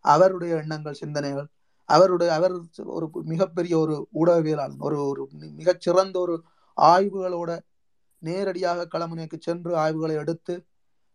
அவருடைய 0.06 0.54
எண்ணங்கள் 0.62 1.00
சிந்தனைகள் 1.02 1.48
அவருடைய 1.90 2.30
அவர் 2.34 2.56
ஒரு 2.90 3.06
மிகப்பெரிய 3.26 3.74
ஒரு 3.80 3.96
ஊடகவியலாளர் 4.14 4.82
ஒரு 4.82 4.98
ஒரு 5.08 5.24
மிகச்சிறந்த 5.60 6.18
ஒரு 6.20 6.36
ஆய்வுகளோட 6.82 7.60
நேரடியாக 8.18 8.88
களமுனைக்கு 8.98 9.40
சென்று 9.40 9.78
ஆய்வுகளை 9.78 10.16
எடுத்து 10.16 10.66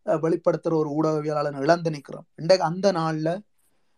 வெளிப்படுத்துகிற 0.05 0.73
ஒரு 0.73 0.89
ஊடகவியலாளர் 0.89 1.59
இழந்து 1.59 1.89
நிற்கிறோம். 1.89 2.27
இன்றைக்கு 2.35 2.67
அந்த 2.67 2.91
நாளில் 2.91 3.43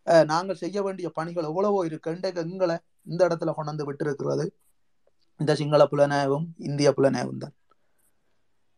நாங்கள் 0.03 0.55
செய்ய 0.55 0.81
வேண்டிய 0.81 1.09
பணிகள் 1.09 1.43
எவ்வளவோ 1.43 1.85
இருக்கு. 1.85 2.11
இன்றைக்கு 2.11 2.41
எங்களை 2.41 2.77
இந்த 3.03 3.27
இடத்துல 3.27 3.53
கொண்டு 3.53 3.93
விட்டுருக்கிறது 3.93 3.95
விட்டிருக்கிறது 3.95 4.49
இந்த 5.37 5.55
சிங்கள 5.55 5.87
புலனாய்வும் 5.91 6.45
இந்திய 6.57 6.93
புலனாய்வும் 6.97 7.37
தான். 7.37 7.53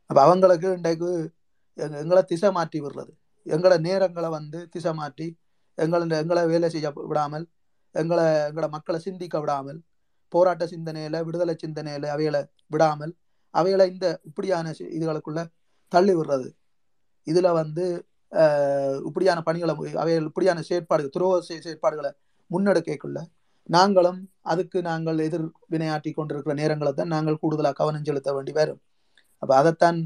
அப்போ 0.06 0.22
அவங்களுக்கு 0.22 0.72
இன்றைக்கு 0.72 1.32
எங்க- 1.74 1.98
எங்களை 1.98 2.24
திசை 2.24 2.52
மாற்றி 2.52 2.82
விடுறது. 2.82 3.10
எங்களோட 3.46 3.78
நேரங்களை 3.80 4.30
வந்து 4.30 4.70
திசை 4.70 4.94
மாற்றி 4.94 5.38
எங்களை 5.76 6.18
எங்களை 6.18 6.46
வேலை 6.46 6.70
செய்ய 6.70 6.92
விடாமல் 6.96 7.48
எங்களை 7.92 8.24
எங்களோட 8.24 8.70
மக்களை 8.70 9.02
சிந்திக்க 9.02 9.40
விடாமல் 9.40 9.82
போராட்ட 10.36 10.64
சிந்தனையில 10.74 11.22
விடுதலை 11.28 11.56
சிந்தனையில 11.64 12.10
அவைகளை 12.16 12.42
விடாமல் 12.74 13.14
அவைகளை 13.54 13.86
இந்த 13.94 14.08
இப்படியான 14.30 14.74
இதுகளுக்குள்ள 14.98 15.42
தள்ளி 15.92 16.14
விடுறது. 16.18 16.50
இதுல 17.28 17.48
வந்து 17.62 17.86
இப்படியான 19.08 19.40
பணிகளை 19.48 19.74
அவைகள் 20.04 20.28
இப்படியான 20.30 20.62
செயற்பாடுகள் 20.70 21.16
துரோக 21.16 21.42
செயற்பாடுகளை 21.66 22.12
முன்னெடுக்கக்குள்ள 22.52 23.20
நாங்களும் 23.70 24.20
அதுக்கு 24.52 24.78
நாங்கள் 24.88 25.20
எதிர் 25.26 25.46
வினையாற்றி 25.74 26.12
கொண்டிருக்கிற 26.16 26.54
நேரங்களை 26.62 26.92
தான் 26.94 27.14
நாங்கள் 27.16 27.42
கூடுதலாக 27.44 27.76
கவனம் 27.80 28.08
செலுத்த 28.08 28.30
வேண்டி 28.38 28.54
வரும். 28.58 28.82
அப்போ 29.42 29.54
அதைத்தான் 29.62 30.00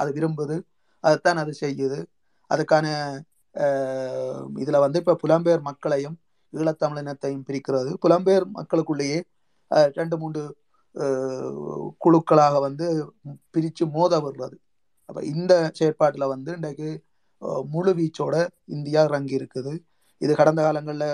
அது 0.00 0.10
விரும்புது 0.18 0.56
அதைத்தான் 1.04 1.40
அது 1.42 1.52
செய்யுது. 1.62 1.98
அதுக்கான 2.50 2.86
இதில் 4.62 4.82
வந்து 4.84 5.00
இப்போ 5.02 5.14
புலம்பெயர் 5.22 5.66
மக்களையும் 5.70 6.16
ஈழத்தமிழினத்தையும் 6.58 7.44
பிரிக்கிறது. 7.48 7.90
புலம்பெயர் 8.04 8.46
மக்களுக்குள்ளேயே 8.58 9.18
ரெண்டு 9.98 10.16
மூன்று 10.22 10.42
குழுக்களாக 12.04 12.56
வந்து 12.66 12.86
பிரித்து 13.54 13.84
மோத 13.94 14.14
விடுறது 14.24 14.56
அப்போ 15.08 15.20
இந்த 15.34 15.52
செயற்பாட்டில் 15.78 16.32
வந்து 16.34 16.50
இன்றைக்கு 16.58 16.88
முழு 17.74 17.92
வீச்சோட 17.98 18.34
இந்தியா 18.76 19.00
இறங்கி 19.08 19.34
இருக்குது 19.38 19.72
இது 20.20 20.32
கடந்த 20.40 20.60
காலங்களில் 20.66 21.08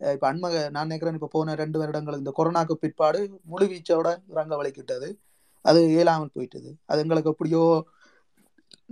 இப்போ 0.00 0.12
இப்ப 0.14 0.26
அண்மக 0.30 0.56
நான் 0.74 0.88
நினைக்கிறேன் 0.88 1.16
இப்போ 1.18 1.28
போன 1.34 1.54
ரெண்டு 1.62 1.78
வருடங்கள் 1.80 2.18
இந்த 2.20 2.32
கொரோனாக்கு 2.38 2.74
பிற்பாடு 2.82 3.20
முழு 3.52 3.66
வீச்சோட 3.72 4.08
இறங்க 4.32 4.52
வலிக்கிட்டது. 4.60 5.08
அது 5.64 5.80
இயலாமல் 5.94 6.34
போயிட்டது. 6.36 6.70
அது 6.90 7.02
எங்களுக்கு 7.04 7.32
எப்படியோ 7.34 7.62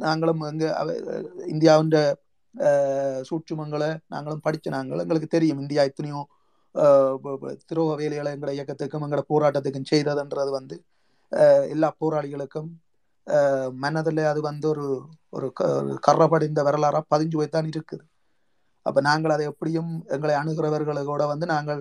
நாங்களும் 0.05 0.43
எங்க 0.51 0.65
இந்தியாவின்ற 1.55 1.55
இந்தியாவின் 1.55 1.93
சூட்சுமங்களை 3.31 3.99
நாங்களும் 4.07 4.43
படிச்ச 4.45 4.69
நாங்கள். 4.69 4.99
எங்களுக்கு 4.99 5.27
தெரியும் 5.27 5.61
இந்தியா 5.61 5.83
எத்தனையோ 5.83 6.21
அஹ், 6.75 7.17
துரோக 7.69 7.97
வேலைகளை 7.97 8.33
எங்களோட 8.33 8.53
இயக்கத்துக்கும் 8.53 9.05
எங்களோட 9.05 9.25
போராட்டத்துக்கும் 9.29 9.91
செய்ததுன்றது 9.91 10.51
வந்து 10.51 10.77
எல்லா 11.69 11.95
போராளிகளுக்கும் 12.01 12.69
மனதில் 13.75 14.19
அது 14.25 14.41
வந்து 14.41 14.69
ஒரு 14.69 14.85
ஒரு 15.31 15.53
க- 15.53 15.67
வரலாறாக 16.65 17.05
பதிஞ்சு 17.11 17.35
போய்த்தான் 17.35 17.67
இருக்குது. 17.67 18.05
அப்போ 18.87 19.01
நாங்கள் 19.01 19.31
அதை 19.31 19.47
எப்படியும் 19.47 20.05
எங்களை 20.09 20.35
அணுகிறவர்களோட 20.35 21.27
வந்து 21.27 21.47
நாங்கள் 21.47 21.81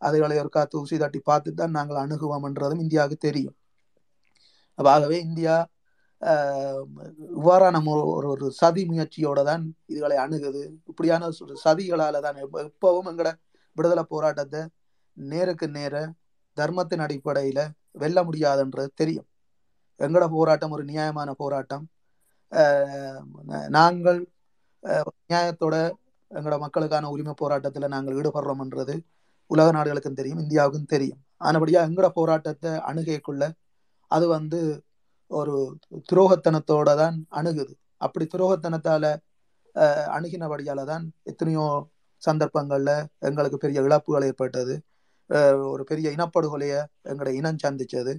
அதுகளை 0.00 0.40
ஒரு 0.40 0.48
காத்து 0.48 0.78
ஊசி 0.78 0.96
தட்டி 0.96 1.18
பார்த்து 1.20 1.54
தான் 1.54 1.70
நாங்கள் 1.70 1.96
அணுகுவோம்ன்றதும் 1.96 2.80
இந்தியாவுக்கு 2.80 3.16
தெரியும். 3.18 3.56
அப்போ 4.78 4.90
ஆகவே 4.92 5.20
இந்தியா 5.20 5.54
இவ்வாறான 7.36 7.70
நம்ம 7.70 7.94
ஒரு 8.16 8.28
ஒரு 8.28 8.46
சதி 8.50 8.82
முயற்சியோட 8.88 9.42
தான் 9.44 9.62
இதுகளை 9.86 10.16
அணுகுது. 10.16 10.62
இப்படியான 10.90 11.28
சதிகளால் 11.30 11.64
சதிகளால 11.64 12.20
தான் 12.20 12.36
எப்ப- 12.44 12.62
எப்பவும் 12.68 13.08
எங்கட 13.12 13.30
விடுதலை 13.76 14.04
போராட்டத்தை 14.08 14.60
நேருக்கு 15.16 15.68
நேர 15.68 15.94
தர்மத்தின் 16.56 17.00
அடிப்படையில 17.00 17.60
வெல்ல 17.92 18.18
முடியாதுன்றது 18.24 18.90
தெரியும். 18.94 19.28
எங்கட 20.00 20.28
போராட்டம் 20.28 20.70
ஒரு 20.70 20.84
நியாயமான 20.84 21.30
போராட்டம். 21.32 21.84
நாங்கள் 23.68 24.20
நியாயத்தோட 25.30 25.74
எங்களோட 26.30 26.58
மக்களுக்கான 26.58 27.08
உரிமை 27.10 27.34
போராட்டத்தில் 27.36 27.92
நாங்கள் 27.94 28.16
ஈடுபடுறோம்ன்றது 28.16 28.94
உலக 29.50 29.68
நாடுகளுக்கும் 29.70 30.14
தெரியும் 30.14 30.40
இந்தியாவுக்கும் 30.40 30.90
தெரியும். 30.94 31.20
ஆனபடியாக 31.36 31.88
எங்களோட 31.90 32.08
போராட்டத்தை 32.08 32.70
அணுகைக்குள்ள 32.90 33.44
அது 34.10 34.26
வந்து 34.28 34.58
ஒரு 35.30 35.54
துரோகத்தனத்தோட 36.10 36.90
தான் 36.94 37.16
அணுகுது. 37.38 37.72
அப்படி 38.00 38.24
துரோகத்தனத்தால 38.34 39.04
அணுகினபடியால 40.16 40.80
தான் 40.92 41.04
எத்தனையோ 41.30 41.64
சந்தர்ப்பங்கள்ல 42.22 42.90
எங்களுக்கு 43.28 43.58
பெரிய 43.64 43.78
இழப்புகள் 43.88 44.26
ஏற்பட்டது. 44.28 44.74
ஒரு 45.72 45.82
பெரிய 45.84 46.08
இனப்படுகொலைய 46.16 46.74
எங்களோட 47.10 47.30
இனம் 47.40 47.62
சந்திச்சது 47.64 48.12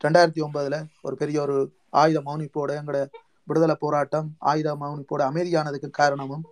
ரெண்டாயிரத்தி 0.00 0.40
ஒன்பதுல 0.46 0.76
ஒரு 1.06 1.14
பெரிய 1.16 1.36
ஒரு 1.44 1.56
ஆயுத 2.02 2.18
மௌனிப்போட 2.26 2.70
எங்களோட 2.80 3.00
விடுதலை 3.48 3.76
போராட்டம் 3.84 4.28
ஆயுத 4.50 4.70
மௌனிப்போட 4.82 5.22
அமைதியானதுக்கு 5.30 5.88
காரணமும் 6.00 6.44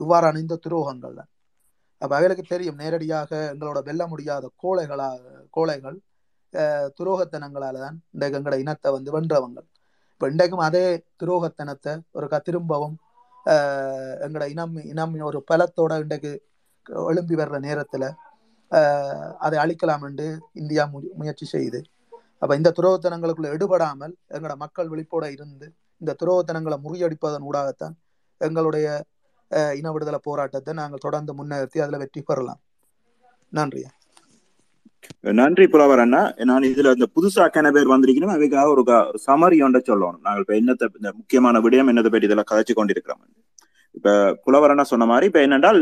இவ்வாறான 0.00 0.40
இந்த 0.44 0.58
துரோகங்கள் 0.64 1.16
தான் 1.20 1.30
அப்ப 2.02 2.12
அவைகளுக்கு 2.18 2.44
தெரியும் 2.44 2.80
நேரடியாக 2.82 3.30
எங்களோட 3.52 3.80
வெல்ல 3.88 4.02
முடியாத 4.06 4.44
கோழைகளாக 4.62 5.20
கோழைகள் 5.50 5.98
துரோகத்தனங்களால 6.98 7.78
தான் 7.78 8.02
இன்றைக்கு 8.10 8.38
எங்களோட 8.38 8.58
இனத்தை 8.58 8.92
வந்து 8.92 9.20
வென்றவங்க 9.20 9.60
இப்போ 10.12 10.28
இன்றைக்கும் 10.28 10.60
அதே 10.60 11.04
துரோகத்தனத்தை 11.22 12.00
ஒரு 12.10 12.28
க 12.28 12.38
திரும்பவும் 12.38 12.96
எங்களோட 14.20 14.48
இனம் 14.48 14.76
இனம் 14.84 15.20
ஒரு 15.20 15.44
பலத்தோட 15.50 16.00
இன்றைக்கு 16.00 16.42
எழும்பி 16.86 17.34
வர்ற 17.34 17.58
நேரத்தில் 17.58 18.14
அதை 19.38 19.58
அழிக்கலாம் 19.58 20.04
என்று 20.04 20.38
இந்தியா 20.52 20.90
மு- 20.94 21.12
முயற்சி 21.14 21.58
செய்யுது. 21.58 21.82
அப்போ 22.38 22.56
இந்த 22.56 22.72
துரோகத்தனங்களுக்குள்ள 22.76 23.50
எடுபடாமல் 23.52 24.14
எங்களோட 24.28 24.54
மக்கள் 24.54 24.88
விழிப்போட 24.88 25.30
இருந்து 25.30 25.72
இந்த 26.00 26.16
துரோகத்தனங்களை 26.22 26.76
முறியடிப்பதன் 26.84 27.46
ஊடாகத்தான் 27.52 27.92
எங்களுடைய 28.38 29.04
இன 29.74 29.92
விடுதலை 29.92 30.20
போராட்டத்தை 30.22 30.74
நாங்கள் 30.74 30.98
தொடர்ந்து 30.98 31.32
முன்னேற்றி 31.34 31.78
அதில் 31.80 31.98
வெற்றி 31.98 32.22
பெறலாம். 32.22 32.60
நன்றி. 33.48 33.86
நன்றி 35.34 35.64
புலவர் 35.68 36.02
அண்ணா. 36.02 36.20
நான் 36.48 36.68
இதுல 36.68 36.92
இந்த 36.96 37.08
புதுசா 37.14 37.44
கன 37.48 37.70
பேர் 37.74 37.92
வந்திருக்கணும். 37.92 38.34
அவைக்காக 38.34 38.68
ஒரு 38.74 38.82
சமரி 39.24 39.58
ஒன்றை 39.66 39.80
சொல்லணும். 39.82 40.22
நாங்கள் 40.24 40.44
இப்ப 40.44 40.54
என்னத்தை 40.60 40.86
இந்த 41.00 41.10
முக்கியமான 41.18 41.60
விடயம் 41.64 41.90
என்னத்தை 41.92 42.12
பற்றி 42.12 42.28
இதெல்லாம் 42.28 42.50
கதைச்சு 42.50 42.74
கொண்டிருக்கிறோம். 42.74 43.22
இப்ப 43.94 44.10
புலவர் 44.44 44.72
அண்ணா 44.72 44.86
சொன்ன 44.90 45.06
மாதிரி 45.06 45.28
இப்ப 45.30 45.40
என்னென்றால் 45.46 45.80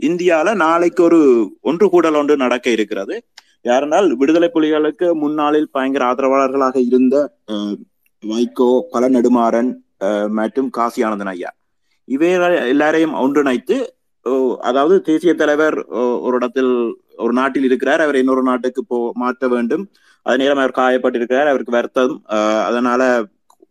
இந்தியால 0.00 0.54
நாளைக்கு 0.62 1.02
ஒரு 1.02 1.18
ஒன்று 1.62 1.86
கூடல் 1.90 2.18
ஒன்று 2.20 2.36
நடக்க 2.36 2.66
இருக்கிறது. 2.70 3.16
யாரென்றால் 3.64 4.08
விடுதலை 4.20 4.48
புலிகளுக்கு 4.50 5.06
முன்னாளில் 5.20 5.72
பயங்கர 5.72 6.04
ஆதரவாளர்களாக 6.08 6.76
இருந்த 6.88 7.16
வைகோ 8.22 8.70
பல 8.92 9.08
நெடுமாறன் 9.08 9.70
அஹ், 10.06 10.28
மற்றும் 10.38 10.68
காசி 10.70 11.00
ஆனந்தன் 11.02 11.32
ஐயா. 11.32 11.50
இவை 12.08 12.30
எல்லாரையும் 12.68 13.14
ஒன்றிணைத்து 13.20 13.76
ஓ, 14.26 14.32
அதாவது 14.62 14.94
தேசிய 15.02 15.32
தலைவர் 15.34 15.76
ஓ, 15.92 16.02
ஒரு 16.26 16.34
இடத்தில் 16.36 16.70
ஒரு 17.18 17.32
நாட்டில் 17.32 17.66
இருக்கிறார் 17.68 18.00
அவர் 18.00 18.18
இன்னொரு 18.20 18.42
நாட்டுக்கு 18.42 18.82
போ 18.84 18.98
மாற்ற 19.22 19.48
வேண்டும். 19.48 19.84
அதே 20.26 20.36
நேரம் 20.36 20.60
அவர் 20.60 20.78
காயப்பட்டிருக்கிறார் 20.78 21.50
அவருக்கு 21.52 21.76
வருத்தம். 21.76 22.14
அஹ், 22.34 22.62
அதனால 22.68 23.02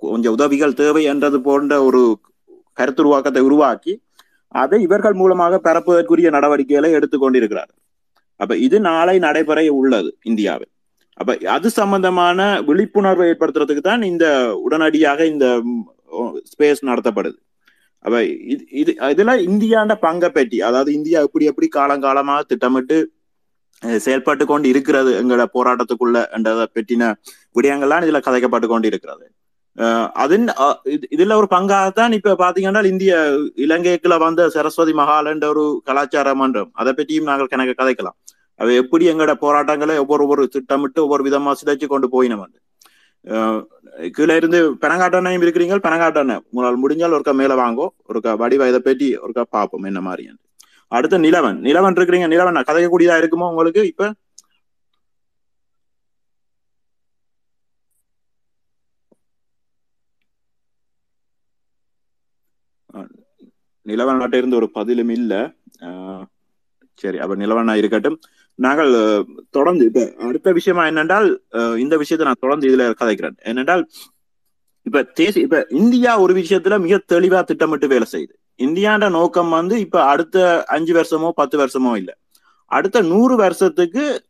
கொஞ்சம் 0.02 0.36
உதவிகள் 0.38 0.80
தேவை 0.80 1.04
என்றது 1.12 1.38
போன்ற 1.42 1.74
ஒரு 1.84 2.02
கருத்துருவாக்கத்தை 2.78 3.42
உருவாக்கி 3.48 3.94
அதை 4.56 4.78
இவர்கள் 4.86 5.16
மூலமாக 5.20 5.60
பரப்புவதற்குரிய 5.66 6.30
நடவடிக்கைகளை 6.36 6.90
எடுத்துக்கொண்டிருக்கிறார் 6.98 7.72
அப்ப 8.40 8.54
இது 8.66 8.78
நாளை 8.88 9.16
நடைபெற 9.20 9.60
உள்ளது 9.74 10.10
இந்தியாவில். 10.24 10.70
அப்ப 11.20 11.32
அது 11.56 11.68
சம்பந்தமான 11.74 12.40
விழிப்புணர்வை 12.68 13.26
ஏற்படுத்துறதுக்கு 13.32 13.84
தான் 13.84 14.04
இந்த 14.12 14.26
உடனடியாக 14.66 15.26
இந்த 15.26 15.48
ஸ்பேஸ் 16.52 16.82
நடத்தப்படுது. 16.90 17.38
அப்ப 18.06 18.16
இது 18.54 18.64
இது 18.82 18.92
இதுல 19.14 19.34
இந்தியாண்ட 19.48 19.94
பங்கை 20.00 20.30
பற்றி 20.32 20.58
அதாவது 20.70 20.90
இந்தியா 20.98 21.20
எப்படி 21.28 21.46
எப்படி 21.52 21.68
காலங்காலமாக 21.76 22.48
திட்டமிட்டு 22.52 22.98
செயல்பட்டு 24.04 24.46
கொண்டு 24.46 24.68
இருக்கிறது 24.70 25.12
எங்களோட 25.20 25.46
போராட்டத்துக்குள்ள 25.54 26.18
என்றதை 26.32 26.66
பற்றின 26.72 27.10
விடயங்கள்லாம் 27.56 28.06
இதுல 28.06 28.22
கதைக்கப்பட்டு 28.26 28.68
கொண்டு 28.68 28.88
இருக்கிறது 28.88 29.26
அஹ், 29.78 30.10
அதன் 30.16 30.44
இது- 30.94 31.08
இதுல 31.12 31.36
ஒரு 31.36 31.48
பங்காகத்தான் 31.52 32.14
இப்ப 32.14 32.36
பாத்தீங்கன்னா 32.40 32.82
இந்திய 32.86 33.14
இலங்கைக்குள்ள 33.64 34.18
வந்த 34.20 34.50
சரஸ்வதி 34.50 34.94
மகால் 34.94 35.26
என்ற 35.26 35.48
ஒரு 35.50 35.82
கலாச்சார 35.86 36.34
மன்றம். 36.36 36.70
அதை 36.74 36.94
பற்றியும் 36.94 37.26
நாங்கள் 37.26 37.48
கணக்கு 37.48 37.74
கதைக்கலாம். 37.74 38.18
அவை 38.60 38.76
எப்படி 38.76 39.06
எங்களோட 39.12 39.34
போராட்டங்களை 39.40 39.96
ஒவ்வொரு 39.98 40.24
ஒவ்வொரு 40.24 40.44
திட்டமிட்டு 40.48 41.00
ஒவ்வொரு 41.04 41.24
விதமா 41.24 41.54
சிதைச்சு 41.60 41.88
கொண்டு 41.88 42.10
போயினோம் 42.14 42.46
கீழே 44.16 44.36
இருந்து 44.36 44.60
பெனங்காட்டனையும் 44.82 45.44
இருக்கிறீங்க 45.44 45.76
பெனங்காட்டனை 45.86 46.36
உங்களால் 46.48 46.82
முடிஞ்சால் 46.84 47.16
ஒருக்கா 47.18 47.34
மேல 47.34 47.56
வாங்கோ 47.60 47.88
ஒருக்கா 48.10 48.32
வடிவ 48.38 48.68
இதை 48.68 48.82
பற்றி 48.82 49.08
ஒருக்கா 49.18 49.46
பார்ப்போம் 49.50 49.84
என்ன 49.84 50.02
மாதிரி 50.02 50.26
அடுத்து 50.94 51.18
நிலவன். 51.20 51.58
நிலவன் 51.68 51.98
இருக்கிறீங்க. 51.98 52.28
நிலவன் 52.34 52.60
கதைக்கக்கூடியதா 52.70 53.18
இருக்குமோ 53.22 53.50
உங்களுக்கு? 53.54 53.84
இப்ப 53.92 54.04
அஹ், 62.90 63.12
நிலவன் 63.86 64.20
நாட்டில 64.22 64.42
இருந்து 64.42 64.60
ஒரு 64.62 64.70
பதிலும் 64.72 65.14
இல்ல. 65.18 65.34
சரி 67.00 67.18
அப்ப 67.20 67.36
நிலவனா 67.36 67.74
இருக்கட்டும். 67.76 68.18
நாங்கள் 68.60 68.92
தொடர்ந்து 69.50 69.84
இப்ப 69.86 70.02
அடுத்த 70.28 70.50
விஷயமா 70.52 70.84
என்னென்றால் 70.88 71.28
இந்த 71.78 71.96
விஷயத்தை 71.98 72.28
நான் 72.28 72.44
தொடர்ந்து 72.46 72.70
இதுல 72.70 72.86
கதைக்கிறேன். 73.02 73.38
என்னென்றால் 73.44 73.84
இப்ப 74.86 75.04
தேசிய 75.20 75.46
இப்ப 75.48 75.60
இந்தியா 75.82 76.12
ஒரு 76.20 76.34
விஷயத்துல 76.40 76.78
மிக 76.82 76.96
தெளிவா 77.14 77.40
திட்டமிட்டு 77.44 77.88
வேலை 77.88 78.08
செய்யுது. 78.14 78.34
இந்தியாண்ட 78.58 79.10
நோக்கம் 79.10 79.50
வந்து 79.50 79.80
இப்ப 79.80 80.04
அடுத்த 80.04 80.64
அஞ்சு 80.64 80.94
வருஷமோ 80.94 81.30
பத்து 81.30 81.58
வருஷமோ 81.58 81.96
இல்ல. 81.96 82.18
அடுத்த 82.66 83.02
நூறு 83.02 83.36
வருஷத்துக்கு 83.36 84.24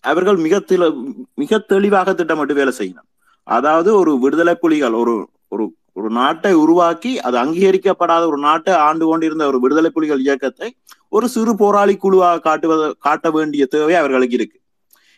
அவர்கள் 0.00 0.36
மிக 0.36 0.56
தெளி- 0.58 1.14
மிக 1.34 1.58
தெளிவாக 1.58 2.14
திட்டமிட்டு 2.14 2.54
வேலை 2.54 2.72
செய்யணும். 2.78 3.24
அதாவது 3.42 3.94
ஒரு 3.94 4.18
விடுதலை 4.18 4.54
புலிகள் 4.54 4.92
ஒரு 4.92 5.28
ஒரு 5.48 5.74
ஒரு 5.92 6.10
நாட்டை 6.10 6.52
உருவாக்கி 6.52 7.20
அது 7.20 7.38
அங்கீகரிக்கப்படாத 7.38 8.26
ஒரு 8.26 8.38
நாட்டை 8.38 8.74
ஆண்டு 8.74 9.06
கொண்டிருந்த 9.06 9.46
ஒரு 9.46 9.60
விடுதலை 9.60 9.90
புலிகள் 9.90 10.20
இயக்கத்தை 10.20 10.76
ஒரு 11.08 11.28
சிறு 11.28 11.56
போராளி 11.56 11.96
குழுவாக 11.96 12.38
காட்டுவத 12.50 12.92
காட்ட 12.98 13.30
வேண்டிய 13.30 13.66
தேவை 13.66 13.94
அவர்களுக்கு 13.94 14.34
இருக்கு. 14.34 14.60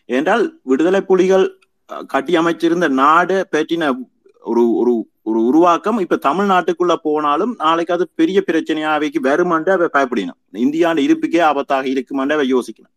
என்றால் 0.04 0.60
விடுதலை 0.62 1.00
புலிகள் 1.00 1.58
கட்டியமைச்சிருந்த 1.88 2.06
கட்டி 2.06 2.36
அமைச்சிருந்த 2.38 2.88
நாடு 2.88 3.48
பற்றின 3.52 3.94
ஒரு 4.40 4.72
ஒரு 4.72 5.08
ஒரு 5.28 5.40
உருவாக்கம். 5.48 5.98
இப்ப 6.04 6.18
தமிழ்நாட்டுக்குள்ள 6.26 6.94
போனாலும் 7.04 7.52
நாளைக்கு 7.62 7.94
அது 7.96 8.04
பெரிய 8.20 8.38
பிரச்சனையா 8.46 8.90
அவைக்கு 8.96 9.20
வருமாண்டு 9.26 9.70
அவை 9.74 9.88
பயப்படணும் 9.94 10.36
இந்தியாண்ட 10.60 11.00
இருப்புக்கே 11.06 11.40
ஆபத்தாக 11.48 11.86
இருக்குமாண்டு 11.92 12.36
அவை 12.36 12.46
யோசிக்கணும். 12.50 12.94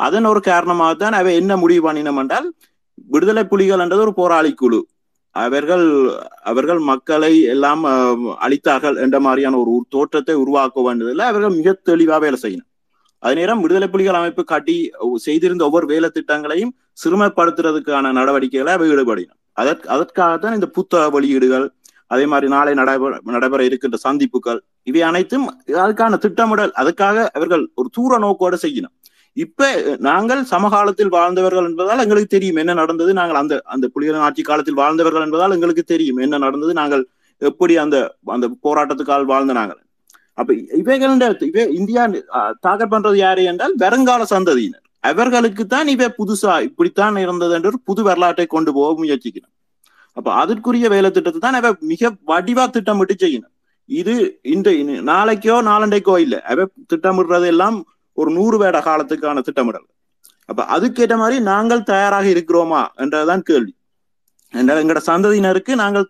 அதன் 0.00 0.28
ஒரு 0.30 0.40
காரணமாக 0.48 0.94
தான் 0.96 1.16
அவை 1.18 1.32
என்ன 1.40 1.52
முடிவு 1.62 1.82
பண்ணினோம் 1.86 2.20
என்றால் 2.22 2.48
விடுதலை 3.12 3.44
புலிகள் 3.50 3.82
என்றது 3.84 4.04
ஒரு 4.06 4.14
போராளி 4.18 4.52
குழு. 4.54 4.80
அவர்கள் 5.36 5.84
அவர்கள் 6.50 6.80
மக்களை 6.88 7.32
எல்லாம் 7.52 7.82
அஹ், 7.90 8.16
அழித்தார்கள் 8.44 8.96
என்ற 9.04 9.16
மாதிரியான 9.26 9.58
ஒரு 9.62 9.74
தோற்றத்தை 9.94 10.34
உருவாக்க 10.42 10.82
வேண்டியதில் 10.86 11.24
அவர்கள் 11.28 11.56
மிக 11.58 11.72
தெளிவாக 11.88 12.20
வேலை 12.24 12.38
செய்யணும். 12.42 12.68
அதே 13.22 13.34
நேரம் 13.38 13.62
விடுதலை 13.64 13.88
புலிகள் 13.90 14.18
அமைப்பு 14.20 14.42
காட்டி 14.46 14.74
செய்திருந்த 15.24 15.62
ஒவ்வொரு 15.68 15.86
வேலை 15.90 16.08
திட்டங்களையும் 16.12 16.72
சிறுமைப்படுத்துறதுக்கான 17.02 18.12
நடவடிக்கைகளை 18.18 18.72
அவை 18.76 18.88
ஈடுபடினோம் 18.92 19.38
அதற்கு 19.56 19.86
அதற்காகத்தான் 19.94 20.56
இந்த 20.58 20.68
புத்தக 20.76 21.04
வெளியீடுகள் 21.16 21.66
அதே 22.14 22.24
மாதிரி 22.32 22.46
நாளை 22.54 22.72
நடைபெற 22.80 23.18
நடைபெற 23.34 23.60
இருக்கின்ற 23.68 23.98
சந்திப்புகள் 24.06 24.58
இவை 24.90 25.02
அனைத்தும் 25.10 25.46
அதுக்கான 25.84 26.18
திட்டமிடல் 26.24 26.72
அதுக்காக 26.82 27.16
அவர்கள் 27.38 27.62
ஒரு 27.80 27.88
தூர 27.96 28.18
நோக்கோட 28.24 28.56
செய்யணும். 28.64 28.94
இப்ப 29.36 29.68
நாங்கள் 30.08 30.42
சமகாலத்தில் 30.52 31.12
வாழ்ந்தவர்கள் 31.16 31.68
என்பதால் 31.68 32.02
எங்களுக்கு 32.04 32.34
தெரியும் 32.34 32.58
என்ன 32.62 32.72
நடந்தது 32.80 33.12
நாங்கள் 33.20 33.40
அந்த 33.42 33.54
அந்த 33.74 33.86
புலிகளின் 33.94 34.24
ஆட்சி 34.26 34.42
காலத்தில் 34.42 34.80
வாழ்ந்தவர்கள் 34.82 35.24
என்பதால் 35.26 35.54
எங்களுக்கு 35.56 35.84
தெரியும் 35.92 36.20
என்ன 36.26 36.40
நடந்தது 36.46 36.72
நாங்கள் 36.80 37.04
எப்படி 37.42 37.76
அந்த 37.84 37.96
அந்த 38.36 38.48
போராட்டத்துக்கால் 38.66 39.30
வாழ்ந்த 39.32 39.54
நாங்கள். 39.60 39.80
அப்ப 40.38 40.54
இவைகள் 40.82 41.14
இவை 41.48 41.64
இந்தியா 41.80 42.02
தாக்கல் 42.66 42.92
பண்றது 42.92 43.18
யாரு 43.24 43.42
என்றால் 43.50 43.74
வருங்கால 43.84 44.22
சந்ததியினர். 44.34 44.81
அவர்களுக்கு 45.04 45.62
தான் 45.74 45.88
இவை 45.94 46.08
புதுசா 46.18 46.54
இப்படித்தான் 46.66 47.16
இருந்தது 47.24 47.54
என்று 47.58 47.70
புது 47.88 48.02
வரலாற்றை 48.08 48.46
கொண்டு 48.54 48.70
போக 48.76 48.90
முயற்சிக்கணும். 49.02 49.54
அப்ப 50.16 50.28
அதற்குரிய 50.42 50.86
வேலை 50.94 51.08
திட்டத்தை 51.16 51.40
தான் 51.44 51.58
அவ 51.60 51.68
மிக 51.92 52.10
வடிவா 52.30 52.64
திட்டமிட்டு 52.76 53.14
செய்யணும். 53.24 53.52
இது 53.88 54.14
இந்த 54.54 54.70
நாளைக்கோ 55.12 55.56
நாளண்டைக்கோ 55.70 56.16
இல்லை. 56.24 56.40
அவ 56.52 56.66
திட்டமிடுறது 56.92 57.48
எல்லாம் 57.54 57.78
ஒரு 58.18 58.30
நூறு 58.38 58.56
வேட 58.62 58.76
காலத்துக்கான 58.88 59.42
திட்டமிடல். 59.46 59.86
அப்ப 60.50 60.64
அதுக்கேற்ற 60.74 61.16
மாதிரி 61.22 61.36
நாங்கள் 61.52 61.88
தயாராக 61.92 62.26
இருக்கிறோமா 62.34 62.82
என்றதுதான் 63.02 63.44
கேள்வி. 63.50 63.72
என்றால் 64.54 64.80
எங்களோட 64.82 65.02
சந்ததியினருக்கு 65.10 65.74
நாங்கள் 65.82 66.06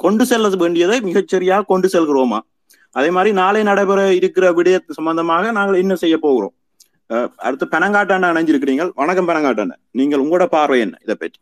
கொண்டு 0.00 0.24
செல்ல 0.30 0.48
வேண்டியதை 0.62 0.96
மிகச்சரியாக 1.08 1.66
கொண்டு 1.70 1.88
செல்கிறோமா? 1.94 2.38
அதே 2.98 3.10
மாதிரி 3.16 3.30
நாளை 3.40 3.62
நடைபெற 3.68 4.00
இருக்கிற 4.18 4.46
விடய 4.58 4.76
சம்பந்தமாக 4.98 5.52
நாங்கள் 5.58 5.80
என்ன 5.82 5.94
செய்ய 6.02 6.16
போகிறோம்? 6.26 6.54
அடுத்து 7.36 7.66
பெனங்காட்டாண்ட 7.66 8.26
அணைஞ்சிருக்கிறீங்க 8.30 8.90
வணக்கம் 8.94 9.28
பெனங்காட்டாண்ட 9.28 9.76
நீங்கள் 9.90 10.20
உங்களோட 10.20 10.46
பார்வை 10.46 10.80
என்ன? 10.80 10.98
இதை 11.02 11.14
பற்றி. 11.14 11.40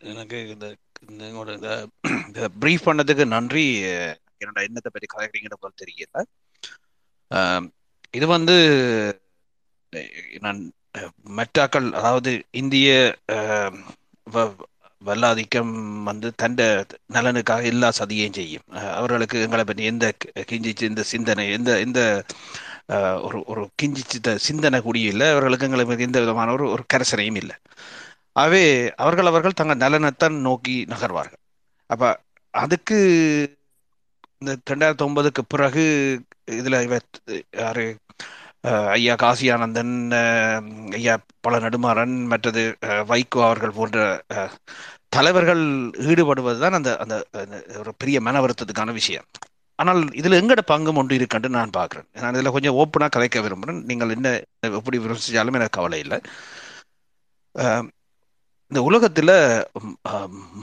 எனக்கு 0.00 0.48
இந்த 0.48 0.74
இந்த 2.26 2.48
ப்ரீஃப் 2.60 2.86
பண்ணதுக்கு 2.86 3.26
நன்றி. 3.26 3.82
என்னோட 3.82 4.62
எண்ணத்தை 4.62 4.92
பற்றி 4.92 5.06
கதைக்கிறீங்கன்னு 5.12 5.60
போல 5.60 5.74
தெரியல. 5.80 6.22
இது 8.10 8.26
வந்து 8.26 8.56
நான் 10.40 10.72
மெட்டாக்கள் 11.36 11.92
அதாவது 11.92 12.42
இந்திய 12.50 13.16
வ- 14.32 14.58
வல்லாதிக்கம் 15.06 16.02
வந்து 16.02 16.32
தண்ட 16.34 16.86
நலனுக்காக 17.12 17.64
எல்லா 17.64 17.88
சதியையும் 17.88 18.32
செய்யும். 18.32 18.62
அவர்களுக்கு 18.68 19.40
எங்களை 19.40 19.64
பற்றி 19.64 19.84
எந்த 19.84 20.12
கிஞ்சிச்சு 20.38 20.82
இந்த 20.82 21.02
சிந்தனை 21.02 21.52
எந்த 21.52 21.78
எந்த 21.78 22.24
ஒரு 23.26 23.38
ஒரு 23.52 23.62
கிஞ்சிச்சித்த 23.82 24.34
சிந்தனை 24.46 24.78
கூடிய 24.82 25.12
இல்லை 25.12 25.26
அவர்களுக்கு 25.30 25.66
எங்களுக்கு 25.68 26.06
எந்த 26.08 26.20
விதமான 26.20 26.52
ஒரு 26.52 26.66
ஒரு 26.74 26.84
கரசனையும் 26.94 27.40
இல்லை. 27.42 27.56
ஆகவே 28.32 28.62
அவர்கள் 29.04 29.30
அவர்கள் 29.32 29.58
தங்கள் 29.60 29.82
நலனைத்தான் 29.84 30.36
நோக்கி 30.48 30.76
நகர்வார்கள். 30.88 31.40
அப்போ 31.90 32.08
அதுக்கு 32.54 32.98
இந்த 34.42 34.52
ரெண்டாயிரத்தி 34.70 35.04
ஒன்பதுக்கு 35.06 35.42
பிறகு 35.48 35.84
இதில் 36.58 36.84
இவ 36.86 36.98
யாரு 37.62 37.84
ஐயா 38.96 39.14
காசியானந்தன் 39.14 39.92
ஆனந்தன் 40.16 40.94
ஐயா 40.98 41.14
பல 41.40 41.58
நெடுமாறன் 41.58 42.16
மற்றது 42.32 42.62
வைகோ 43.10 43.40
அவர்கள் 43.48 43.76
போன்ற 43.78 43.98
தலைவர்கள் 45.08 45.62
ஈடுபடுவதுதான் 46.10 46.76
அந்த 46.78 46.90
அந்த 47.04 47.16
அந்த 47.42 47.56
ஒரு 47.78 47.92
பெரிய 47.98 48.16
மன 48.20 48.40
வருத்தத்துக்கான 48.40 48.92
விஷயம். 48.92 49.26
ஆனால் 49.80 50.00
இதில் 50.20 50.38
எங்கட 50.40 50.62
பங்கும் 50.72 50.98
ஒன்று 51.00 51.18
இருக்குன்னு 51.18 51.56
நான் 51.58 51.76
பார்க்குறேன். 51.78 52.06
நான் 52.22 52.34
இதில் 52.36 52.54
கொஞ்சம் 52.56 52.78
ஓப்பனாக 52.82 53.12
கதைக்க 53.16 53.42
விரும்புகிறேன். 53.46 53.80
நீங்கள் 53.90 54.14
என்ன 54.16 54.28
எப்படி 54.78 54.98
விமர்சித்தாலும் 55.04 55.58
எனக்கு 55.58 55.76
கவலை 55.78 56.00
இல்லை. 56.04 56.18
இந்த 58.70 58.80
உலகத்தில் 58.88 59.32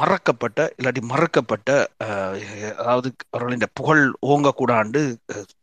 மறக்கப்பட்ட 0.02 0.60
இல்லாட்டி 0.80 1.02
மறக்கப்பட்ட 1.12 1.70
அதாவது 2.82 3.10
அவர்களின் 3.34 3.66
புகழ் 3.80 4.04
ஓங்கக்கூடாண்டு 4.34 5.02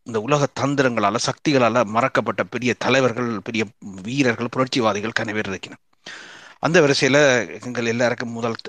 இந்த 0.08 0.18
உலக 0.26 0.48
தந்திரங்களால் 0.60 1.24
சக்திகளால் 1.28 1.80
மறக்கப்பட்ட 1.96 2.44
பெரிய 2.54 2.72
தலைவர்கள் 2.84 3.30
பெரிய 3.48 3.64
வீரர்கள் 4.08 4.52
புரட்சிவாதிகள் 4.56 5.18
கனவேர் 5.20 5.50
இருக்கணும் 5.52 5.82
அந்த 6.66 6.78
வரிசையில் 6.84 7.22
எங்கள் 7.66 7.90
எல்லாருக்கும் 7.94 8.36
முதல் 8.38 8.60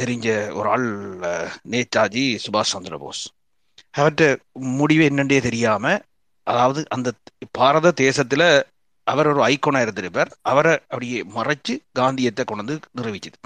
தெரிஞ்ச 0.00 0.28
ஒரு 0.58 0.68
ஆள் 0.74 0.88
நேதாஜி 1.74 2.24
சுபாஷ் 2.44 2.72
சந்திர 2.74 2.96
போஸ். 3.04 3.24
அவர்கிட்ட 3.94 4.24
முடிவு 4.78 5.04
என்னன்றே 5.10 5.38
தெரியாம 5.48 5.84
அதாவது 6.46 6.80
அந்த 6.96 7.08
பாரத 7.58 7.92
தேசத்துல 8.02 8.42
அவர் 9.06 9.30
ஒரு 9.32 9.40
ஐக்கோனா 9.52 9.80
இருந்திருப்பார் 9.84 10.30
அவரை 10.50 10.72
அப்படியே 10.92 11.20
மறைச்சு 11.36 11.74
காந்தியத்தை 11.98 12.44
கொண்டு 12.44 12.62
வந்து 12.64 12.76
நிரூபிச்சது. 12.98 13.38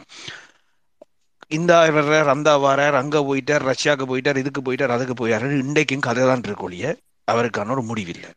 இந்த 1.56 1.72
வர்றார் 1.96 2.28
அந்த 2.34 2.50
வரார் 2.64 2.96
அங்க 3.00 3.16
போயிட்டார் 3.28 3.66
ரஷ்யாவுக்கு 3.70 4.06
போயிட்டார் 4.12 4.40
இதுக்கு 4.42 4.60
போயிட்டார் 4.66 4.94
அதுக்கு 4.96 5.14
போயிட்டார். 5.20 5.44
இன்றைக்கும் 5.64 6.06
கதை 6.08 6.24
தான் 6.30 6.44
இருக்கொழிய 6.48 6.86
அவருக்கான 7.28 7.72
ஒரு 7.76 7.84
முடிவில்லை. 7.90 8.30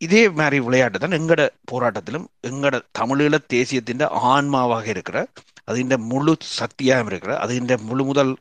இதே 0.00 0.22
மாதிரி 0.38 0.56
விளையாட்டு 0.66 0.98
தான் 1.02 1.18
எங்கட 1.18 1.42
போராட்டத்திலும் 1.70 2.26
எங்கட 2.50 2.76
தமிழீழ 2.98 3.34
தேசியத்தின் 3.54 4.02
ஆன்மாவாக 4.32 4.86
இருக்கிற 4.94 5.18
அதிண்ட 5.70 5.94
முழு 6.10 6.32
சக்தியாக 6.58 7.10
இருக்கிற 7.12 7.32
அதிண்ட 7.44 7.76
முழு 7.88 8.02
முதல் 8.10 8.32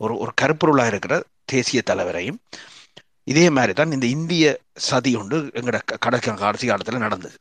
ஒரு 0.00 0.16
ஒரு 0.16 0.32
கருப்பொருளாக 0.40 0.86
இருக்கிற 0.86 1.22
தேசிய 1.44 1.82
தலைவரையும். 1.82 2.38
இதே 3.24 3.50
மாதிரி 3.50 3.72
தான் 3.72 3.92
இந்த 3.92 4.06
இந்திய 4.06 4.60
சதி 4.74 5.16
ஒன்று 5.16 5.50
எங்களோட 5.54 5.80
க- 5.84 5.96
கடைசி 6.00 6.34
கடைசி 6.34 6.66
காலத்தில் 6.66 6.98
நடந்தது. 6.98 7.34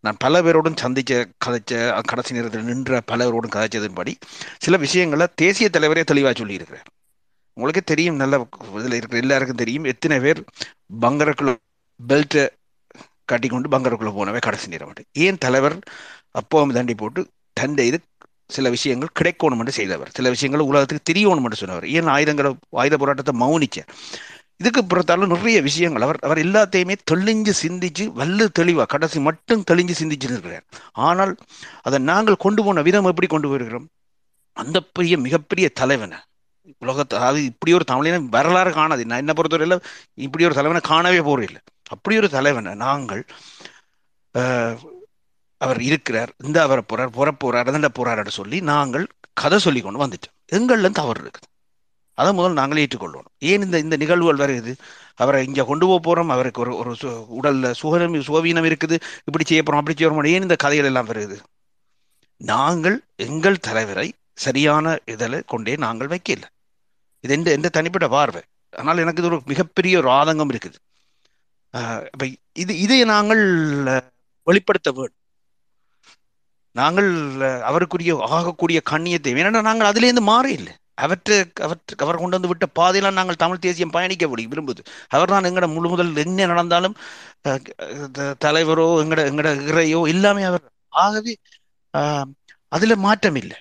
நான் 0.00 0.16
பல 0.18 0.42
பேரோடும் 0.42 0.74
சந்திச்ச 0.74 1.24
கதைச்ச 1.46 2.00
கடைசி 2.02 2.34
நேரத்தில் 2.34 2.64
நின்ற 2.64 3.00
பலரோடும் 3.08 3.48
கதைச்சதின்படி 3.48 4.14
சில 4.58 4.76
விஷயங்களை 4.76 5.26
தேசிய 5.34 5.68
தலைவரே 5.72 6.04
தெளிவாக 6.04 6.44
சொல்லியிருக்கிறார். 6.44 6.84
உங்களுக்கே 7.52 7.82
தெரியும் 7.84 8.16
நல்ல 8.16 8.48
இதில் 8.74 8.92
இருக்கிற 8.92 9.20
எல்லாருக்கும் 9.20 9.56
தெரியும். 9.56 9.84
எத்தனை 9.84 10.20
பேர் 10.20 10.44
பங்கரக்குள்ள 11.00 11.56
பெல்ட்டை 12.08 12.48
கட்டிக்கொண்டு 13.24 13.68
பங்கருக்குள்ள 13.68 14.12
போனவே 14.12 14.38
கடைசி 14.38 14.68
நேரம் 14.68 14.92
ஏன் 15.12 15.38
தலைவர் 15.38 15.78
அப்போ 16.30 16.66
தண்டி 16.66 16.94
போட்டு 16.94 17.28
தந்தை 17.52 17.86
இது 17.86 18.00
சில 18.56 18.70
விஷயங்கள் 18.76 19.16
கிடைக்கணும் 19.18 19.60
என்று 19.62 19.74
செய்தவர். 19.78 20.10
சில 20.16 20.30
விஷயங்கள் 20.34 20.68
உலகத்துக்கு 20.70 21.08
தெரியணும் 21.10 21.46
என்று 21.48 21.60
சொன்னவர். 21.62 21.86
ஏன் 21.98 22.10
ஆயுதங்களை 22.14 22.50
ஆயுத 22.82 22.96
போராட்டத்தை 23.02 23.34
மௌனிச்ச 23.42 23.80
இதுக்கு 24.62 24.82
பிறத்தாலும் 24.84 25.32
நிறைய 25.32 25.58
விஷயங்கள். 25.66 26.04
அவர் 26.06 26.18
அவர் 26.26 26.40
எல்லாத்தையுமே 26.46 26.94
தெளிஞ்சு 27.10 27.52
சிந்திச்சு 27.62 28.04
வல்லு 28.18 28.46
தெளிவா 28.58 28.84
கடைசி 28.94 29.18
மட்டும் 29.28 29.62
தெளிஞ்சு 29.70 29.94
சிந்திச்சு 30.00 30.28
இருக்கிறார் 30.30 30.66
ஆனால் 31.06 31.32
அதை 31.88 31.98
நாங்கள் 32.10 32.42
கொண்டு 32.44 32.62
போன 32.66 32.82
விதம் 32.88 33.10
எப்படி 33.12 33.28
கொண்டு 33.34 33.50
போயிருக்கிறோம்? 33.50 33.86
அந்த 34.56 34.78
பெரிய 34.96 35.14
மிகப்பெரிய 35.26 35.66
தலைவனை. 35.80 36.18
உலகத்தை 36.84 37.14
அதாவது 37.18 37.40
இப்படி 37.50 37.72
ஒரு 37.78 37.84
தமிழனை 37.90 38.18
வரலாறு 38.36 38.70
காணாது. 38.78 39.08
நான் 39.10 39.22
என்ன 39.24 39.32
பொறுத்தவரையில 39.36 39.76
இப்படி 40.26 40.44
ஒரு 40.48 40.58
தலைவனை 40.58 40.82
காணவே 40.90 41.20
போறதில்லை. 41.28 41.60
அப்படி 41.94 42.16
ஒரு 42.22 42.28
தலைவனை 42.36 42.72
நாங்கள் 42.86 43.22
அவர் 45.60 45.80
இருக்கிறார் 45.80 46.32
இந்த 46.44 46.62
அவரை 46.62 46.84
போறார் 46.88 47.08
புற 47.08 47.32
போறார் 47.44 47.68
அதண்ட 47.68 48.28
சொல்லி 48.28 48.60
நாங்கள் 48.60 49.06
கதை 49.32 49.58
சொல்லி 49.58 49.80
கொண்டு 49.80 50.06
வந்துட்டோம். 50.06 50.36
எங்கள்ல 50.52 50.90
தவறு 50.90 51.20
இருக்குது. 51.22 51.48
அதை 52.18 52.32
முதல் 52.32 52.52
நாங்களே 52.52 52.86
ஏற்றுக்கொள்ளணும் 52.86 53.32
ஏன் 53.38 53.62
இந்த 53.62 53.78
இந்த 53.78 53.96
நிகழ்வுகள் 53.96 54.40
வருது 54.40 54.72
அவரை 55.14 55.46
இங்கே 55.46 55.64
கொண்டு 55.64 55.86
போக 55.86 55.98
போகிறோம் 55.98 56.28
அவருக்கு 56.28 56.60
ஒரு 56.60 56.76
ஒரு 56.76 56.92
சு- 56.92 57.26
உடல்ல 57.40 57.66
சுகனம் 57.82 58.16
சுகவீனம் 58.20 58.68
இருக்குது 58.70 58.96
இப்படி 59.24 59.44
செய்ய 59.44 59.62
போகிறோம் 59.62 59.82
அப்படி 59.82 59.96
செய்ய 59.96 60.34
ஏன் 60.34 60.42
இந்த 60.42 60.56
கதைகள் 60.56 60.86
எல்லாம் 60.86 61.08
வருது 61.08 61.36
நாங்கள் 62.40 62.96
எங்கள் 63.16 63.58
தலைவரை 63.58 64.06
சரியான 64.34 64.98
இதில் 65.06 65.44
கொண்டே 65.46 65.76
நாங்கள் 65.76 66.08
வைக்கல. 66.08 66.44
இது 67.24 67.34
எந்த 67.34 67.50
எந்த 67.50 67.68
தனிப்பட்ட 67.68 68.08
பார்வை. 68.08 68.42
ஆனால் 68.76 68.98
எனக்கு 68.98 69.22
இது 69.22 69.30
ஒரு 69.32 69.42
மிகப்பெரிய 69.46 69.98
ஒரு 69.98 70.10
ஆதங்கம் 70.10 70.52
இருக்குது. 70.54 70.78
இப்போ 72.12 72.26
இது 72.52 72.78
இதை 72.78 73.04
நாங்கள் 73.04 73.42
வெளிப்படுத்த 74.46 74.90
வேண்டும். 74.92 75.19
நாங்கள் 76.80 77.08
அவருக்குரிய 77.70 78.12
ஆகக்கூடிய 78.36 78.78
கண்ணியத்தை 78.92 79.32
ஏன்னா 79.42 79.62
நாங்கள் 79.70 79.90
அதிலேருந்து 79.90 80.24
மாற 80.32 80.46
இல்லை. 80.58 80.72
அவற்றை 81.04 81.36
அவற்றுக்கு 81.66 82.04
அவர் 82.06 82.20
கொண்டு 82.22 82.36
வந்து 82.36 82.50
விட்ட 82.50 82.66
பாதையெல்லாம் 82.78 83.18
நாங்கள் 83.18 83.40
தமிழ் 83.42 83.62
தேசியம் 83.66 83.94
பயணிக்க 83.96 84.24
முடியும் 84.32 84.52
விரும்புது. 84.54 84.80
அவர் 85.14 85.32
தான் 85.32 85.48
எங்கட 85.50 85.66
முழு 85.74 85.88
முதல் 85.92 86.10
என்ன 86.24 86.46
நடந்தாலும் 86.52 86.96
தலைவரோ 88.44 88.86
எங்கட 89.04 89.22
எங்கட 89.30 89.50
இறையோ 89.70 90.00
எல்லாமே 90.14 90.42
அவர். 90.50 90.64
ஆகவே 91.04 91.34
அதுல 92.76 92.96
மாற்றம் 93.06 93.38
இல்லை. 93.42 93.58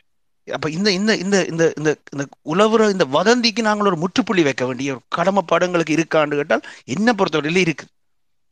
அப்ப 0.47 0.67
இந்த 0.77 0.89
இந்த 0.99 1.11
இந்த 1.23 1.37
இந்த 1.51 1.63
இந்த 1.79 1.89
இந்த 2.13 2.23
உழவுற 2.51 2.81
இந்த 2.95 3.05
வதந்திக்கு 3.15 3.61
நாங்கள் 3.67 3.89
ஒரு 3.91 3.97
முற்றுப்புள்ளி 4.03 4.43
வைக்க 4.47 4.63
வேண்டிய 4.69 4.93
ஒரு 4.95 5.03
கடமைப்பாடு 5.17 5.65
எங்களுக்கு 5.67 5.97
இருக்கான்னு 5.97 6.39
கேட்டால் 6.39 6.65
என்ன 6.95 7.13
பொறுத்தவரையில 7.19 7.63
இருக்குது. 7.65 7.91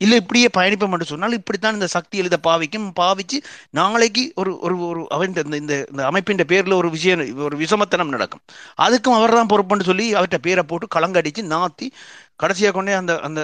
இல்லை 0.00 0.16
இப்படியே 0.18 0.48
பயணிப்போம் 0.56 0.92
என்று 0.92 1.04
சொன்னால் 1.04 1.32
இப்படித்தான் 1.32 1.74
இந்த 1.74 1.86
சக்தி 1.86 2.18
எழுத 2.18 2.36
பாவிக்கும். 2.46 2.86
பாவிச்சு 3.00 3.38
நாளைக்கு 3.70 4.32
ஒரு 4.34 4.58
ஒரு 4.58 4.76
ஒரு 4.86 5.00
அவன் 5.08 5.28
இந்த 5.28 5.56
இந்த 5.56 5.86
இந்த 5.90 6.06
அமைப்பின் 6.06 6.42
பேரில் 6.46 6.72
ஒரு 6.72 6.90
விஷயம் 6.90 7.22
ஒரு 7.36 7.56
விஷமத்தனம் 7.58 8.14
நடக்கும். 8.14 8.42
அதுக்கும் 8.86 9.18
அவர் 9.18 9.36
தான் 9.38 9.50
பொறுப்புன்னு 9.52 9.88
சொல்லி 9.90 10.14
அவர்கிட்ட 10.14 10.38
பேரை 10.46 10.62
போட்டு 10.62 10.88
கலங்கடிச்சு 10.96 11.44
நாத்தி 11.54 11.88
கடைசியாக 12.36 12.74
கொண்டே 12.74 12.92
அந்த 12.92 13.20
அந்த 13.20 13.40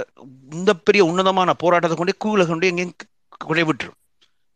இந்த 0.53 0.75
பெரிய 0.75 1.05
உன்னதமான 1.05 1.53
போராட்டத்தை 1.53 1.97
கொண்டே 1.99 2.15
கூல 2.25 2.47
கொண்டே 2.47 2.69
எங்கேயும் 2.69 2.97
கொண்டே 3.47 3.63
விட்டுரும். 3.63 3.99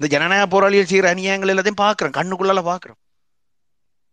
இந்த 0.01 0.07
ஜனநாயக 0.15 0.47
போராளிகள் 0.47 0.91
செய்கிற 0.91 1.15
அநியாயங்கள் 1.15 1.53
எல்லாத்தையும் 1.55 1.83
பார்க்குறோம். 1.85 2.17
கண்ணுக்குள்ளால 2.19 2.63
பார்க்குறோம். 2.71 2.99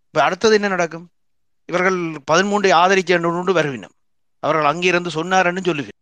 இப்போ 0.08 0.22
அடுத்தது 0.24 0.56
என்ன 0.56 0.68
நடக்கும்? 0.68 1.06
இவர்கள் 1.70 1.98
பதிமூன்றை 2.32 2.72
ஆதரிக்க 2.74 3.20
வருவினம். 3.60 3.96
அவர்கள் 4.40 4.70
அங்கிருந்து 4.72 5.10
சொன்னார்ன்னு 5.10 5.64
சொல்லுவேன். 5.70 6.00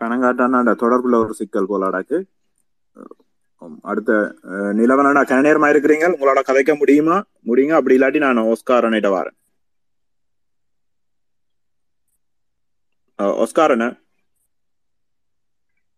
பணங்காட்டான 0.00 0.74
தொடர்புள்ள 0.74 1.16
ஒரு 1.16 1.34
சிக்கல் 1.34 1.68
போலாடாக்கு. 1.68 2.18
அடுத்த 3.82 4.12
நிலவனடா 4.42 4.74
நிலவனாடா 4.78 5.22
கனநேரமா 5.24 5.68
இருக்கிறீங்க? 5.72 6.06
உங்களோட 6.14 6.40
கதைக்க 6.42 6.78
முடியுமா? 6.78 7.24
முடியுங்க 7.46 7.72
அப்படி 7.72 7.98
இல்லாட்டி 7.98 8.18
நான் 8.18 8.38
ஒஸ்கார் 8.38 8.84
அண்ணிட்ட 8.88 9.10
வரேன். 9.18 9.36
அஹ், 13.18 13.36
ஒஸ்கார் 13.44 13.70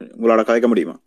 உங்களோட 0.04 0.42
கதைக்க 0.42 0.66
முடியுமா? 0.66 0.98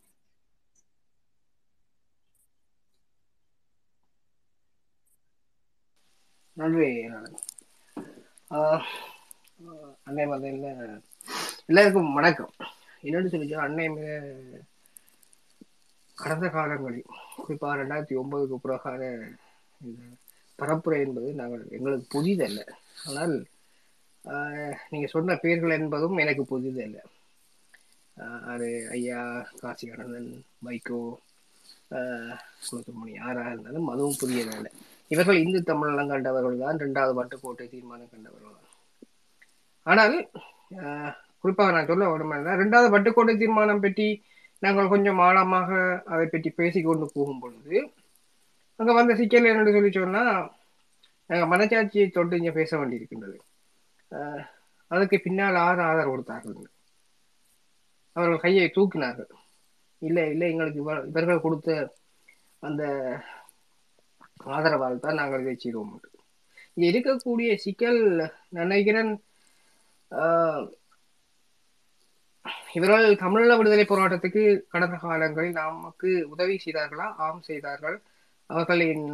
நன்றி. 6.53 6.87
ஆஹ் 8.49 8.83
அன்னை 10.03 10.25
எல்லாருக்கும் 11.67 12.13
வணக்கம். 12.13 12.53
என்னன்னு 13.07 13.31
சொல்லிச்சா 13.33 13.59
அன்னை 13.65 13.85
மிக 13.95 14.07
கடந்த 16.17 16.47
காலங்களில் 16.55 17.11
குறிப்பாக 17.43 17.77
ரெண்டாயிரத்தி 17.81 18.15
ஒன்பதுக்கு 18.21 18.57
பிறகான 18.63 19.01
இந்த 19.81 20.01
பரப்புரை 20.59 20.97
என்பது 21.05 21.27
நாங்கள் 21.41 21.63
எங்களுக்கு 21.77 22.07
புதிதல்ல. 22.15 22.61
ஆனால் 23.07 23.35
நீங்கள் 24.91 25.13
சொன்ன 25.13 25.35
பெயர்கள் 25.43 25.77
என்பதும் 25.79 26.21
எனக்கு 26.23 26.43
புதிதல்ல. 26.51 26.97
அது 28.51 28.67
ஐயா 28.95 29.19
காசி 29.61 29.85
ஆனந்தன் 29.93 30.29
வைகோ 30.67 30.99
குலத்துமணி 32.65 33.13
யாராக 33.19 33.53
இருந்தாலும் 33.53 33.87
அதுவும் 33.93 34.19
புதியதல்ல. 34.23 34.69
இவர்கள் 35.13 35.41
இந்து 35.43 35.59
தமிழெல்லாம் 35.69 36.11
கண்டவர்கள் 36.13 36.63
தான் 36.65 36.81
ரெண்டாவது 36.85 37.13
வட்டுக்கோட்டை 37.19 37.67
தீர்மானம் 37.73 38.13
கண்டவர்கள் 38.15 38.57
தான். 38.57 38.69
ஆனால் 39.91 40.17
குறிப்பாக 41.39 41.71
நான் 41.71 41.85
சொல்ல 41.85 42.09
வேண்டுமென்றால் 42.09 42.57
ரெண்டாவது 42.57 42.93
வட்டுக்கோட்டை 42.93 43.37
தீர்மானம் 43.37 43.79
பற்றி 43.79 44.23
நாங்கள் 44.59 44.87
கொஞ்சம் 44.87 45.19
ஆழமாக 45.19 46.01
அதை 46.05 46.25
பற்றி 46.25 46.49
பேசிக்கொண்டு 46.49 47.09
போகும் 47.13 47.39
பொழுது 47.39 47.91
அங்கே 48.75 48.93
வந்த 48.93 49.15
சிக்கல் 49.15 49.43
என்னென்னு 49.43 49.71
சொல்லி 49.71 49.91
சொன்னால் 49.91 50.51
நாங்கள் 51.27 51.51
மனச்சாட்சியை 51.51 52.11
தொட்டு 52.11 52.37
இங்கே 52.37 52.51
பேச 52.51 52.77
வேண்டியிருக்கின்றது. 52.77 53.37
அதுக்கு 54.87 55.19
பின்னால் 55.19 55.55
ஆறு 55.55 55.81
ஆதரவு 55.81 56.09
கொடுத்தார்கள். 56.09 56.69
அவர்கள் 58.11 58.39
கையை 58.39 58.71
தூக்கினார்கள். 58.75 59.31
இல்லை 59.99 60.29
இல்லை 60.29 60.51
எங்களுக்கு 60.51 60.79
இவ- 60.79 61.03
இவர்கள் 61.07 61.41
கொடுத்த 61.41 61.95
அந்த 62.59 62.83
ஆதரவால் 64.45 64.99
தான் 64.99 65.13
நாங்கள் 65.13 65.41
இதை 65.41 65.55
செய்வோம் 65.55 66.01
இங்கே 66.73 66.89
இருக்கக்கூடிய 66.91 67.55
சிக்கல் 67.55 68.31
நினைக்கிறேன் 68.49 69.23
இவர்கள் 72.77 73.05
தமிழீழ 73.23 73.53
விடுதலை 73.59 73.85
போராட்டத்துக்கு 73.87 74.43
கடந்த 74.73 74.95
காலங்களில் 75.05 75.57
நமக்கு 75.59 76.09
உதவி 76.33 76.55
செய்தார்களா? 76.65 77.07
ஆம் 77.25 77.41
செய்தார்கள். 77.49 77.97
அவர்களின் 78.49 79.05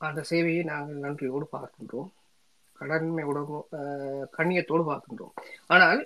அந்த 0.00 0.20
சேவையை 0.30 0.62
நாங்கள் 0.72 1.02
நன்றியோடு 1.04 1.46
பார்க்கின்றோம். 1.54 2.08
கடன்மையோடு 2.78 3.42
கண்ணியத்தோடு 4.36 4.84
பார்க்கின்றோம். 4.90 5.34
ஆனால் 5.74 6.00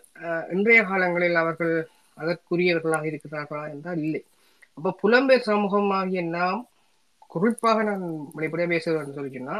இன்றைய 0.54 0.80
காலங்களில் 0.90 1.40
அவர்கள் 1.42 1.74
அதற்குரியவர்களாக 2.16 3.04
இருக்கிறார்களா 3.11 3.64
என்றால் 3.74 4.00
இல்லை. 4.06 4.22
அப்ப 4.78 4.94
புலம்பெயர் 5.02 5.48
சமூகம் 5.50 5.92
ஆகிய 5.98 6.22
நாம் 6.36 6.61
குறிப்பாக 7.34 7.78
நான் 7.88 8.04
வெளிப்படையாக 8.36 8.72
பேசுகிறேன் 8.72 9.16
சொல்லி 9.16 9.32
சொன்னா 9.38 9.56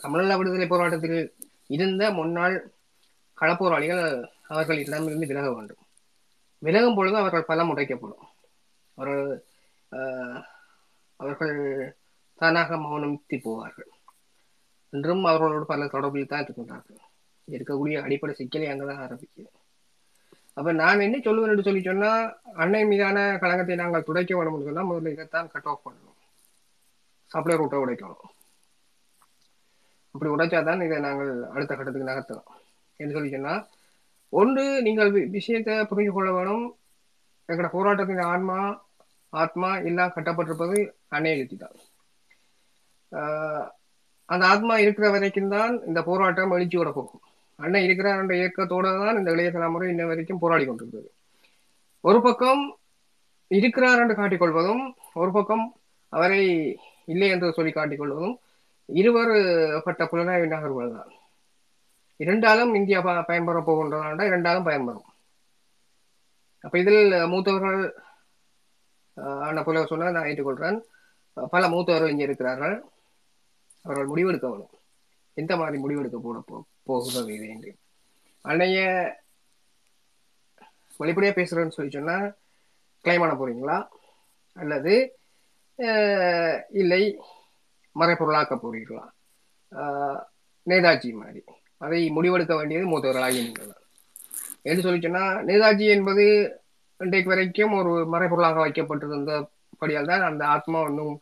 தமிழீழ 0.00 0.32
விடுதலை 0.38 0.66
போராட்டத்தில் 0.72 1.20
இருந்த 1.76 2.02
முன்னாள் 2.18 2.56
களப்போராளிகள் 3.40 4.04
அவர்கள் 4.52 4.82
இடமிருந்து 4.84 5.30
விலக 5.30 5.48
வேண்டும். 5.56 5.82
விலகும் 6.66 6.96
பொழுது 6.98 7.16
அவர்கள் 7.22 7.48
பலம் 7.50 7.70
உடைக்கப்படும். 7.72 8.24
அவர்கள் 8.98 9.28
அவர்கள் 11.20 11.56
தானாக 12.40 12.76
மௌனமித்து 12.84 13.36
போவார்கள். 13.44 13.90
இன்றும் 14.92 15.24
அவர்களோடு 15.30 15.64
பல 15.72 15.86
தொடர்பில் 15.94 16.30
தான் 16.32 16.44
இருக்கின்றார்கள். 16.44 17.00
இருக்கக்கூடிய 17.48 17.96
அடிப்படை 18.06 18.32
சிக்கலை 18.38 18.66
அங்கே 18.72 18.86
தான் 18.90 19.02
ஆரம்பிக்குது 19.04 19.50
அப்போ 20.58 20.70
நான் 20.80 21.04
என்ன 21.06 21.16
சொல்லுவேன் 21.24 21.50
என்று 21.52 21.66
சொல்லி 21.66 21.82
சொன்னால் 21.88 22.24
அன்னை 22.62 22.80
மீதான 22.90 23.18
கழகத்தை 23.42 23.74
நாங்கள் 23.80 24.06
துடைக்க 24.08 24.32
வேண்டும் 24.36 24.68
சொன்னால் 24.68 24.88
முதல்ல 24.88 25.12
இதைத்தான் 25.14 25.50
கட் 25.52 25.68
ஆஃப் 25.72 25.84
பண்ணணும். 25.84 26.16
சப்ளை 27.32 27.56
ரூட்டை 27.60 27.78
உடைக்கணும். 27.82 28.32
அப்படி 30.14 30.30
உடைச்சாதான் 30.34 30.82
இதை 30.86 30.98
நாங்கள் 31.06 31.30
அடுத்த 31.54 31.72
கட்டத்துக்கு 31.74 32.10
நகர்த்தணும் 32.10 32.50
என்று 33.00 33.14
சொல்லி 33.14 33.30
சொன்னா 33.30 33.54
ஒன்று 34.32 34.82
நீங்கள் 34.82 35.10
வி- 35.10 35.28
விஷயத்தை 35.30 35.84
புரிந்து 35.84 36.12
கொள்ள 36.12 36.32
வேணும் 36.32 36.64
எங்களோட 37.48 37.70
போராட்டத்தின் 37.70 38.28
ஆன்மா 38.28 38.58
ஆத்மா 39.32 39.78
எல்லாம் 39.82 40.14
கட்டப்பட்டிருப்பது 40.14 40.78
அநேகத்தி 41.12 41.56
தான் 41.56 41.76
ஆஹ் 43.12 43.66
அந்த 44.28 44.44
ஆத்மா 44.46 44.74
இருக்கிற 44.78 45.06
வரைக்கும் 45.10 45.48
தான் 45.48 45.74
இந்த 45.86 46.00
போராட்டம் 46.02 46.52
எழுச்சியோட 46.52 46.90
போகும். 46.90 47.22
அண்ணன் 47.58 47.82
இருக்கிற 47.82 48.08
அந்த 48.14 48.34
இயக்கத்தோட 48.34 48.86
தான் 48.98 49.16
இந்த 49.16 49.30
இளைய 49.32 49.50
தலைமுறை 49.50 49.88
இன்ன 49.88 50.06
வரைக்கும் 50.06 50.38
போராடி 50.38 50.64
கொண்டிருக்கிறது. 50.64 51.08
ஒரு 52.04 52.22
பக்கம் 52.22 52.62
இருக்கிறார் 53.50 54.00
என்று 54.00 54.14
காட்டிக்கொள்வதும் 54.14 54.82
ஒரு 55.14 55.32
பக்கம் 55.32 55.64
அவரை 56.12 56.42
இல்லை 57.08 57.28
என்று 57.28 57.52
சொல்லி 57.52 57.72
காட்டிக்கொள்வதும் 57.72 58.36
இருவருப்பட்ட 58.88 60.04
புலனாய்வு 60.04 60.46
நகர்வுகள் 60.46 60.96
தான். 60.98 61.10
இரண்டாலும் 62.18 62.74
இந்தியா 62.74 63.00
ப- 63.00 63.22
பயன்பெற 63.22 63.60
போகின்றதாண்டா 63.60 64.26
இரண்டாலும் 64.26 64.66
பயன்பெறும். 64.66 65.06
அப்ப 66.60 66.78
இதில் 66.78 67.12
மூத்தவர்கள் 67.12 67.92
ஆன 69.14 69.46
அண்ணா 69.46 69.62
புல 69.62 70.10
நான் 70.10 70.24
ஏற்றுக்கொள்கிறேன் 70.24 70.78
பல 71.50 71.68
மூத்தவர்கள் 71.68 72.10
இங்கே 72.10 72.22
இருக்கிறார்கள் 72.22 72.84
அவர்கள் 73.82 74.08
முடிவெடுக்க 74.08 74.50
வேணும் 74.50 74.70
எந்த 75.34 75.56
மாதிரி 75.56 75.82
முடிவெடுக்க 75.82 76.16
போட 76.16 76.38
போ 76.46 76.64
போகிறது 76.82 77.34
இது 77.34 77.48
என்று. 77.48 77.70
அன்னைய 78.44 78.78
வெளிப்படையாக 80.96 81.40
பேசுகிறேன்னு 81.40 81.76
சொல்லி 81.78 81.90
சொன்னால் 81.90 82.36
கிளைம் 83.04 83.18
பண்ண 83.18 83.34
போறீங்களா? 83.34 83.78
அல்லது 84.52 84.94
இல்லை 86.70 87.02
மறைப்பொருளாக்க 87.94 88.54
போறீர்களா? 88.64 89.06
நேதாஜி 90.66 91.12
மாதிரி. 91.12 91.44
அதை 91.80 92.00
முடிவெடுக்க 92.10 92.54
வேண்டியது 92.56 92.90
மூத்தவர்களாகி 92.90 93.40
நீங்கள் 93.42 93.72
என்று 94.62 94.82
சொல்லி 94.82 95.10
நேதாஜி 95.48 95.86
என்பது 95.92 96.24
இன்றைக்கு 97.00 97.28
வரைக்கும் 97.28 97.74
ஒரு 97.78 97.92
மறைபொருளாக 98.12 98.62
வைக்கப்பட்டிருந்த 98.62 99.34
படியால் 99.82 100.10
தான் 100.10 100.28
அந்த 100.28 100.44
ஆத்மா 100.54 100.78
இன்னும் 100.88 101.16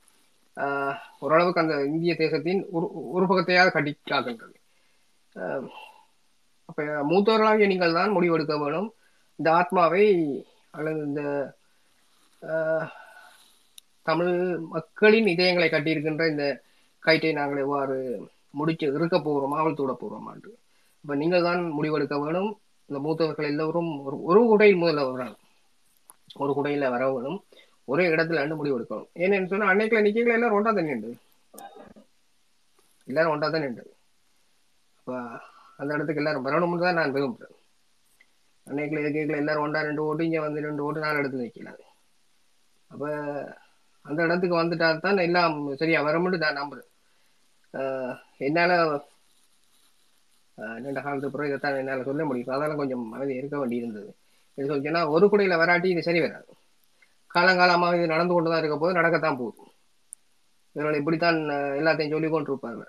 ஓரளவுக்கு 1.21 1.63
அந்த 1.63 1.75
இந்திய 1.89 2.13
தேசத்தின் 2.21 2.61
ஒரு 2.73 2.87
ஒரு 3.13 3.25
பக்கத்தையாக 3.27 3.73
கட்டி 3.73 3.93
காக்கின்றது 4.05 4.57
ஆஹ், 5.37 5.67
மூத்தவர்களாகிய 7.09 7.67
நீங்கள் 7.67 7.93
தான் 7.93 8.15
முடிவெடுக்க 8.15 8.55
வேணும். 8.59 8.89
இந்த 9.39 9.49
ஆத்மாவை 9.55 10.05
அல்லது 10.75 11.01
இந்த 11.07 11.23
தமிழ் 14.07 14.33
மக்களின் 14.71 15.29
இதயங்களை 15.29 15.69
கட்டியிருக்கின்ற 15.69 16.27
இந்த 16.29 16.45
கயிற்றை 17.03 17.33
நாங்கள் 17.33 17.63
எவ்வாறு 17.63 17.97
முடிச்சு 18.59 18.87
இருக்க 18.99 19.17
போகிறோமா 19.27 19.57
அவிழ்த்து 19.63 19.85
விட 19.85 19.95
போகிறோமான்ட்டு 20.03 20.53
இப்போ 21.05 21.15
நீங்கள் 21.23 21.47
தான் 21.49 21.63
முடிவெடுக்க 21.79 22.15
வேணும். 22.25 22.51
இந்த 22.89 22.99
மூத்தவர்கள் 23.05 23.51
எல்லோரும் 23.53 23.91
ஒரு 24.07 24.17
ஒரு 24.31 24.41
குடையில் 24.51 24.81
முதல்ல 24.83 25.05
வராங்க 25.09 25.37
ஒரு 26.43 26.53
குடையில 26.59 26.89
வர 26.95 27.05
வேணும் 27.15 27.39
ஒரே 27.93 28.05
இடத்துல 28.15 28.41
இருந்து 28.41 28.59
முடிவெடுக்கணும். 28.61 29.11
ஏன்னு 29.23 29.51
சொன்னால் 29.53 29.73
அன்னைக்குல 29.73 30.01
நிக்கல 30.07 30.37
எல்லாரும் 30.39 30.57
ஒன்றா 30.59 30.73
தான் 30.79 30.89
நின்று. 30.91 31.13
எல்லாரும் 33.09 33.33
ஒன்றா 33.35 33.49
தான் 33.55 33.65
நின்று. 33.67 33.85
அப்ப 34.99 35.13
அந்த 35.81 35.91
இடத்துக்கு 35.97 36.23
எல்லாரும் 36.23 36.47
வரணும்னு 36.47 36.85
தான் 36.87 36.99
நான் 37.01 37.15
விரும்புகிறேன் 37.17 37.55
அன்னைக்குல 38.67 39.03
இதுக்குள்ள 39.03 39.43
எல்லாரும் 39.43 39.65
ஒன்றா 39.67 39.81
ரெண்டு 39.89 40.05
ஓட்டு 40.07 40.27
இங்கே 40.29 40.41
வந்து 40.47 40.67
ரெண்டு 40.69 40.85
ஓட்டு 40.87 41.05
நாலு 41.05 41.21
இடத்துல 41.23 41.45
நிற்கல 41.47 41.73
அப்ப 42.91 43.05
அந்த 44.05 44.19
இடத்துக்கு 44.27 44.61
வந்துட்டா 44.61 44.89
தான் 45.07 45.25
எல்லாம் 45.29 45.55
சரியா 45.81 46.01
வரும்னு 46.09 46.45
நான் 46.45 46.61
நம்புறேன். 46.61 46.89
என்னால 48.47 48.73
ஆஹ் 50.59 50.79
நீண்ட 50.83 51.01
காலத்துக்கு 51.01 51.31
பிறகு 51.31 51.51
இதைத்தான் 51.51 51.79
என்னால 51.81 52.03
சொல்ல 52.03 52.25
முடியும். 52.25 52.53
அதெல்லாம் 52.55 52.77
கொஞ்சம் 52.77 53.03
மனதில் 53.09 53.37
இருக்க 53.37 53.57
வேண்டி 53.59 53.77
இருந்தது 53.77 54.11
இது 54.59 54.69
சொல்லிச்சுன்னா 54.69 55.09
ஒரு 55.09 55.27
குடையில 55.27 55.57
வராட்டி 55.57 55.89
இது 55.91 56.03
சரி 56.03 56.21
வராது. 56.21 56.53
காலங்காலமாக 57.35 57.97
இது 57.97 58.07
நடந்து 58.07 58.35
கொண்டு 58.35 58.51
தான் 58.51 58.59
இருக்க 58.59 58.77
போது 58.79 58.99
நடக்கத்தான் 59.01 59.39
போகுது. 59.41 59.65
இவர்கள் 60.77 60.99
இப்படித்தான் 60.99 61.39
எல்லாத்தையும் 61.81 62.15
சொல்லி 62.15 62.29
கொண்டிருப்பாங்க. 62.29 62.85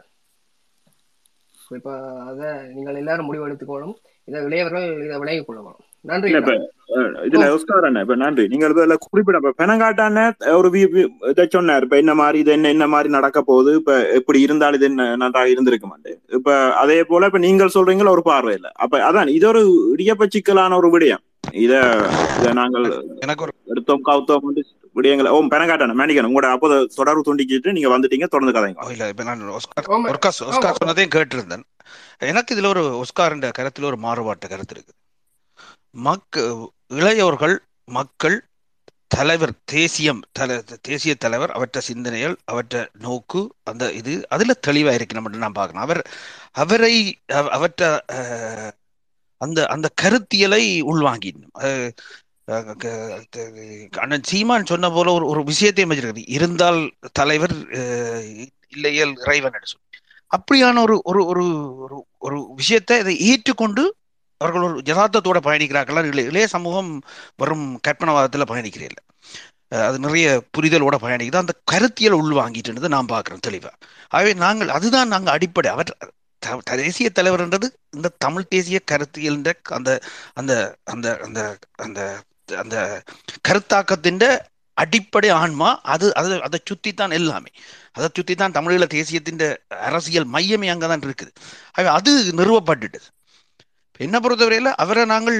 இப்ப 1.77 1.95
அதை 2.29 2.49
நீங்கள் 2.75 2.95
எல்லாரும் 2.95 3.25
முடிவு 3.25 3.47
எடுத்துக்கணும் 3.49 3.95
இதை 4.25 4.43
இளையவர்கள் 4.43 4.87
இதை 5.05 5.17
விலகிக் 5.17 5.47
கொள்ளணும். 5.47 5.81
நன்றி. 6.01 6.31
இதுல 7.27 7.45
ஒஸ்கார் 7.55 7.87
அண்ணா 7.87 8.03
இப்ப 8.05 8.15
நன்றி. 8.21 8.43
நீங்கள் 8.47 8.73
இதுல 8.73 8.95
குறிப்பிட 9.05 9.39
இப்ப 9.41 9.53
பெனங்காட்டான 9.61 10.23
ஒரு 10.57 10.69
இதை 11.31 11.45
சொன்னார். 11.47 11.85
இப்ப 11.87 11.97
என்ன 12.03 12.13
மாதிரி 12.21 12.39
இது 12.43 12.51
என்ன 12.51 12.71
என்ன 12.75 12.87
மாதிரி 12.93 13.11
நடக்க 13.17 13.41
போகுது? 13.43 13.73
இப்ப 13.81 13.93
எப்படி 14.19 14.41
இருந்தாலும் 14.45 14.79
இது 14.79 14.89
என்ன 14.91 15.09
நன்றாக 15.15 15.53
இருந்திருக்க 15.53 15.87
மாட்டேன். 15.87 16.19
இப்ப 16.37 16.49
அதே 16.81 16.99
போல 17.03 17.29
இப்ப 17.31 17.41
நீங்கள் 17.47 17.75
சொல்றீங்களா 17.77 18.15
ஒரு 18.17 18.23
பார்வை 18.23 18.55
இல்ல 18.59 18.71
அப்ப 18.77 19.01
அதான் 19.09 19.35
இது 19.37 19.47
ஒரு 19.47 19.61
இடியப்ப 19.93 20.27
சிக்கலான 20.35 20.77
ஒரு 20.81 20.89
விடயம். 20.95 21.23
இத 21.63 21.73
இத 22.39 22.47
நாங்கள் 22.53 22.85
எனக்கு 23.25 23.43
ஒரு 23.45 23.53
எடுத்தோம் 23.67 24.05
கவுத்தோம் 24.07 24.47
விடயங்களை 24.95 25.29
ஓ 25.29 25.39
பெனங்காட்டான 25.53 25.95
மேனிக்கணும் 25.99 26.29
உங்களோட 26.31 26.49
அப்போது 26.55 26.75
தொடர்பு 26.95 27.21
துண்டிக்கிட்டு 27.27 27.75
நீங்க 27.75 27.89
வந்துட்டீங்க 27.93 28.27
தொடர்ந்து 28.27 28.55
கதைங்க 28.55 28.85
ஓ, 28.85 28.91
இல்ல 28.95 29.09
இப்ப 29.11 29.23
நான் 29.23 29.43
ஒஸ்கார் 29.57 29.89
சொன்னதையும் 30.79 31.15
கேட்டிருந்தேன். 31.15 31.65
எனக்கு 32.31 32.53
இதுல 32.55 32.69
ஒரு 32.73 32.83
ஒஸ்கார் 33.01 33.35
என்ற 33.35 33.49
கருத்துல 33.57 33.89
ஒரு 33.91 33.99
மாறுபாட்டு 34.05 34.51
கருத்து 34.53 34.75
இருக்கு. 34.75 34.93
மக்க 36.07 36.35
இளையோர்கள் 36.89 37.57
மக்கள் 37.85 38.43
தலைவர் 39.07 39.53
தேசியம் 39.65 40.21
தல 40.31 40.63
தேசிய 40.81 41.15
தலைவர் 41.15 41.51
அவற்ற 41.51 41.77
சிந்தனைகள் 41.79 42.37
அவற்ற 42.51 42.89
நோக்கு 42.93 43.53
அந்த 43.63 43.91
இது 43.91 44.25
அதில் 44.29 44.59
தெளிவாக 44.59 44.95
இருக்கணும் 44.95 45.35
நான் 45.35 45.51
பார்க்கணும். 45.51 45.83
அவர் 45.83 46.09
அவரை 46.51 47.19
அவ- 47.27 47.51
அவற்ற 47.57 47.99
அந்த 49.37 49.65
அந்த 49.65 49.89
கருத்தியலை 50.01 50.81
உள்வாங்கிடணும். 50.83 51.91
அஹ், 52.45 52.75
க- 52.75 53.99
அண்ணன் 54.01 54.23
சீமான் 54.23 54.65
சொன்ன 54.65 54.89
போல 54.89 55.11
ஒரு 55.11 55.25
ஒரு 55.27 55.43
விஷயத்தையும் 55.43 55.97
வச்சிருக்காரு 55.97 56.23
இருந்தால் 56.27 56.91
தலைவர் 57.11 57.55
இல்லையல் 57.71 58.49
இல்லையேல் 58.67 59.13
இறைவன் 59.25 59.51
சொல்லி. 59.63 59.85
அப்படியான 60.37 60.81
ஒரு 60.81 61.01
ஒரு 61.03 61.25
ஒரு 61.25 61.75
ஒரு 61.77 62.05
ஒரு 62.17 62.49
விஷயத்தை 62.55 62.99
இதை 62.99 63.19
ஏற்றுக்கொண்டு 63.19 63.95
அவர்கள் 64.41 64.65
ஒரு 64.67 64.77
யதார்த்தத்தோட 64.89 65.39
பயணிக்கிறார்கள். 65.47 66.09
இளைய 66.11 66.31
இளைய 66.31 66.47
சமூகம் 66.55 66.91
வரும் 67.41 67.67
கற்பனவாதத்தில் 67.87 68.49
பயணிக்கிறீர்கள் 68.51 69.05
அது 69.87 69.97
நிறைய 69.99 70.27
புரிதலோட 70.57 70.95
பயணிக்குது. 71.05 71.43
அந்த 71.43 71.53
கருத்தியல் 71.71 72.19
உள்வாங்கிட்டு 72.21 72.93
நான் 72.95 73.11
பார்க்குறேன் 73.13 73.45
தெளிவாக 73.47 73.75
ஆகவே 74.15 74.33
நாங்கள் 74.45 74.69
அதுதான் 74.69 75.11
நாங்கள் 75.13 75.35
அடிப்படை. 75.35 75.69
அவர் 75.71 76.79
தேசிய 76.83 77.09
தலைவர்ன்றது 77.19 77.67
இந்த 77.97 78.09
தமிழ் 78.25 78.49
தேசிய 78.49 78.79
கருத்தியல் 78.91 79.39
அந்த 79.77 79.91
அந்த 80.39 80.53
அந்த 80.93 81.07
அந்த 81.25 81.39
அந்த 81.85 81.99
அந்த 82.63 82.75
கருத்தாக்கத்தின் 83.49 84.21
அடிப்படை 84.77 85.29
ஆன்மா 85.41 85.69
அது 85.93 86.07
அது 86.15 86.41
அதை 86.43 86.59
சுற்றி 86.69 86.91
தான் 86.93 87.11
எல்லாமே. 87.11 87.51
அதை 87.97 88.07
சுற்றி 88.17 88.33
தான் 88.35 88.55
தமிழீழ 88.57 88.85
தேசியத்தின் 88.87 89.41
அரசியல் 89.89 90.27
மையமே 90.35 90.67
அங்கதான் 90.73 91.05
இருக்குது. 91.07 91.31
ஆகவே 91.75 91.89
அது 91.97 92.11
நிறுவப்பட்டுட்டது. 92.39 93.07
என்னை 93.99 94.19
பொறுத்தவரையில 94.19 94.73
அவரை 94.75 95.05
நாங்கள் 95.05 95.39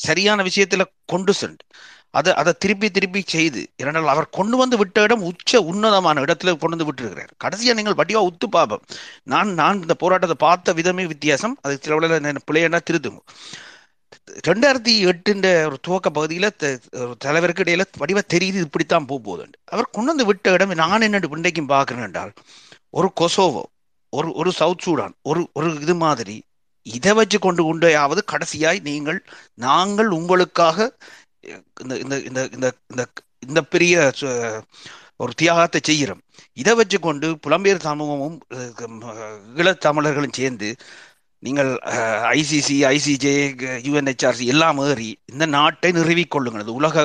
சரியான 0.00 0.42
விஷயத்துல 0.42 0.82
கொண்டு 1.06 1.32
சென்று 1.34 1.64
அதை 2.10 2.34
அதை 2.34 2.52
திருப்பி 2.58 2.90
திருப்பி 2.90 3.22
செய்து 3.26 3.68
இரண்டால் 3.76 4.06
அவர் 4.06 4.28
கொண்டு 4.30 4.56
வந்து 4.56 4.76
விட்ட 4.76 5.02
இடம் 5.02 5.22
உச்ச 5.22 5.60
உன்னதமான 5.60 6.20
இடத்துல 6.20 6.56
கொண்டு 6.56 6.76
வந்து 6.76 6.88
விட்டுருக்கிறார். 6.88 7.32
கடைசியா 7.44 7.74
நீங்கள் 7.74 7.94
வடிவா 7.94 8.20
உத்து 8.28 8.46
பார்ப்போம் 8.50 8.82
நான் 9.22 9.54
நான் 9.54 9.80
இந்த 9.82 9.94
போராட்டத்தை 9.94 10.36
பார்த்த 10.38 10.72
விதமே 10.72 11.06
வித்தியாசம். 11.06 11.58
அது 11.62 11.78
சில 11.82 11.94
உள்ள 11.94 12.20
பிள்ளையனா 12.46 12.80
திருத்துங்க 12.90 13.20
ரெண்டாயிரத்தி 14.48 14.92
எட்டுன்ற 15.04 15.64
ஒரு 15.66 15.78
துவக்க 15.80 16.10
பகுதியில 16.10 16.56
த- 16.56 16.78
ஒரு 16.98 17.16
தலைவருக்கு 17.18 17.62
இடையில 17.62 17.84
வடிவா 17.98 18.22
தெரியுது 18.34 18.60
இப்படித்தான் 18.60 19.06
போக 19.06 19.20
போகுது 19.22 19.50
அவர் 19.64 19.92
கொண்டு 19.92 20.10
வந்து 20.10 20.26
விட்ட 20.26 20.52
இடம் 20.52 20.74
நான் 20.74 21.00
என்ன 21.00 21.20
இன்றைக்கும் 21.32 21.68
பார்க்குறேன் 21.68 22.02
என்றால் 22.02 22.32
ஒரு 22.90 23.12
கொசோவோ 23.20 23.62
ஒரு 24.12 24.32
ஒரு 24.32 24.52
சவுத் 24.52 24.82
சூடான் 24.86 25.14
ஒரு 25.22 25.48
ஒரு 25.52 25.80
இது 25.80 25.94
மாதிரி 25.94 26.36
இதை 26.86 27.12
வச்சு 27.12 27.38
கொண்டு 27.38 27.64
கொண்டேயாவது 27.64 28.24
கடைசியாய் 28.32 28.80
நீங்கள் 28.82 29.20
நாங்கள் 29.54 30.10
உங்களுக்காக 30.10 30.78
இந்த 31.82 31.94
இந்த 31.98 32.16
இந்த 32.28 32.48
இந்த 32.52 32.68
இந்த 32.88 33.02
இந்த 33.38 33.62
பெரிய 33.64 34.12
சு- 34.20 34.62
ஒரு 35.16 35.32
தியாகத்தை 35.34 35.80
செய்கிறோம். 35.84 36.22
இதை 36.52 36.74
வச்சு 36.74 37.00
கொண்டு 37.00 37.38
புலம்பெயர் 37.46 37.80
சமூகமும் 37.80 38.38
ஈழத் 39.56 39.80
தமிழர்களும் 39.80 40.32
சேர்ந்து 40.32 40.68
நீங்கள் 41.42 41.70
ஐசிசி 42.38 42.76
ஐசிஜே 42.90 43.34
யுஎன்ஹெச்ஆர்சி 43.86 44.44
எல்லாம் 44.44 44.78
ஏறி 44.78 45.10
இந்த 45.32 45.46
நாட்டை 45.46 45.92
நிறுவிக்கொள்ளுங்கள் 45.92 46.64
இந்த 46.64 46.72
உலக 46.72 47.04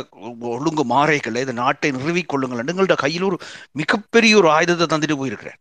ஒழுங்கு 0.53 0.85
மாறைகளை 0.85 1.41
இந்த 1.41 1.53
நாட்டை 1.53 1.91
நிறுவிக்கொள்ளுங்கள் 1.91 2.63
எங்கள்கிட்ட 2.65 2.95
கையில் 2.95 3.23
ஒரு 3.23 3.39
மிகப்பெரிய 3.71 4.37
ஒரு 4.37 4.49
ஆயுதத்தை 4.51 4.87
தந்துட்டு 4.87 5.17
போயிருக்கிறார். 5.17 5.59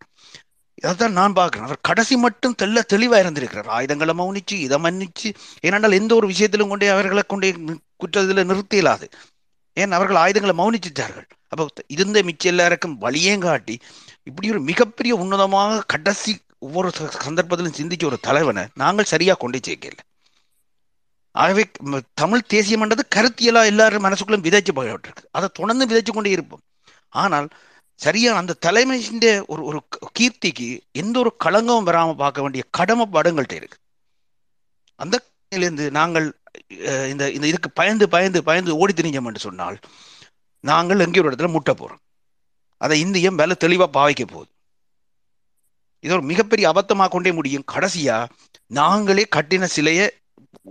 அதான் 0.82 1.16
நான் 1.18 1.32
பார்க்கிறேன். 1.32 1.66
அவர் 1.66 1.80
கடைசி 1.82 2.16
மட்டும் 2.16 2.55
தெல்ல 2.62 2.82
தெளிவாக 2.82 3.22
இருந்திருக்கிறார். 3.22 3.68
ஆயுதங்களை 3.68 4.14
மௌனிச்சு 4.18 4.56
இதை 4.66 4.76
மன்னிச்சு 4.82 5.28
ஏனென்றால் 5.60 5.92
எந்த 5.92 6.14
ஒரு 6.14 6.26
விஷயத்திலும் 6.26 6.68
கொண்டே 6.68 6.88
அவர்களை 6.88 7.22
கொண்டே 7.26 7.50
குற்றத்தில் 7.96 8.48
நிறுத்த 8.50 8.76
இயலாது. 8.76 9.09
ஏன்? 9.76 9.92
அவர்கள் 9.92 10.16
ஆயுதங்களை 10.16 10.55
மௌனிச்சிட்டார்கள். 10.60 11.26
அப்போ 11.48 11.66
இருந்த 11.86 12.22
மிச்ச 12.22 12.44
எல்லாருக்கும் 12.44 13.00
வழியேம் 13.00 13.44
காட்டி 13.46 13.78
இப்படி 14.22 14.50
ஒரு 14.50 14.60
மிகப்பெரிய 14.60 15.14
உன்னதமாக 15.16 15.82
கடைசி 15.86 16.32
ஒவ்வொரு 16.59 16.88
சந்தர்ப்பத்திலும் 17.24 17.78
சிந்திச்ச 17.78 18.05
ஒரு 18.05 18.18
தலைவனை 18.20 18.66
நாங்கள் 18.74 19.10
சரியாக 19.12 19.38
கொண்டு 19.38 19.59
சேர்க்கல. 19.66 20.00
ஆகவே 21.30 21.64
தமிழ் 22.14 22.48
தேசியம்ன்றது 22.55 23.02
கருத்தியலாக 23.16 23.70
எல்லாரும் 23.72 24.05
மனசுக்குள்ளும் 24.05 24.46
விதைச்சு 24.46 24.72
போயிட்டு 24.74 25.28
அதை 25.30 25.48
தொடர்ந்து 25.52 25.88
விதைச்சு 25.90 26.12
கொண்டே 26.12 26.30
இருப்போம். 26.30 26.62
ஆனால் 27.09 27.48
சரியா 28.00 28.30
அந்த 28.40 28.58
தலைமையின் 28.66 29.24
ஒரு 29.52 29.62
ஒரு 29.68 29.78
கீர்த்திக்கு 30.18 30.68
எந்த 31.02 31.16
ஒரு 31.22 31.30
களங்கமும் 31.44 31.88
வராம 31.88 32.14
பார்க்க 32.22 32.44
வேண்டிய 32.44 32.62
கடமைப்பாடு 32.78 33.30
எங்கள்கிட்ட 33.30 33.56
இருக்கு. 33.60 33.78
அந்த 35.02 35.16
இருந்து 35.52 35.84
நாங்கள் 35.98 36.26
இந்த 37.12 37.24
இந்த 37.36 37.46
இதுக்கு 37.50 37.70
பயந்து 37.80 38.06
பயந்து 38.14 38.40
பயந்து 38.48 38.78
ஓடி 38.82 38.92
திரிஞ்சோம் 38.98 39.28
என்று 39.30 39.42
சொன்னால் 39.46 39.76
நாங்கள் 40.64 41.04
எங்கே 41.06 41.20
ஒரு 41.22 41.30
இடத்துல 41.30 41.50
முட்டை 41.56 41.74
போறோம். 41.80 42.02
அதை 42.80 42.96
இந்தியம் 43.04 43.38
வேலை 43.40 43.54
தெளிவா 43.64 43.86
பாவிக்க 43.98 44.24
போகுது. 44.32 44.50
இது 46.04 46.12
ஒரு 46.16 46.24
மிகப்பெரிய 46.30 46.64
அபத்தமாக 46.72 47.10
கொண்டே 47.14 47.30
முடியும். 47.38 47.68
கடைசியா 47.74 48.16
நாங்களே 48.78 49.24
கட்டின 49.36 49.68
சிலையை 49.76 50.06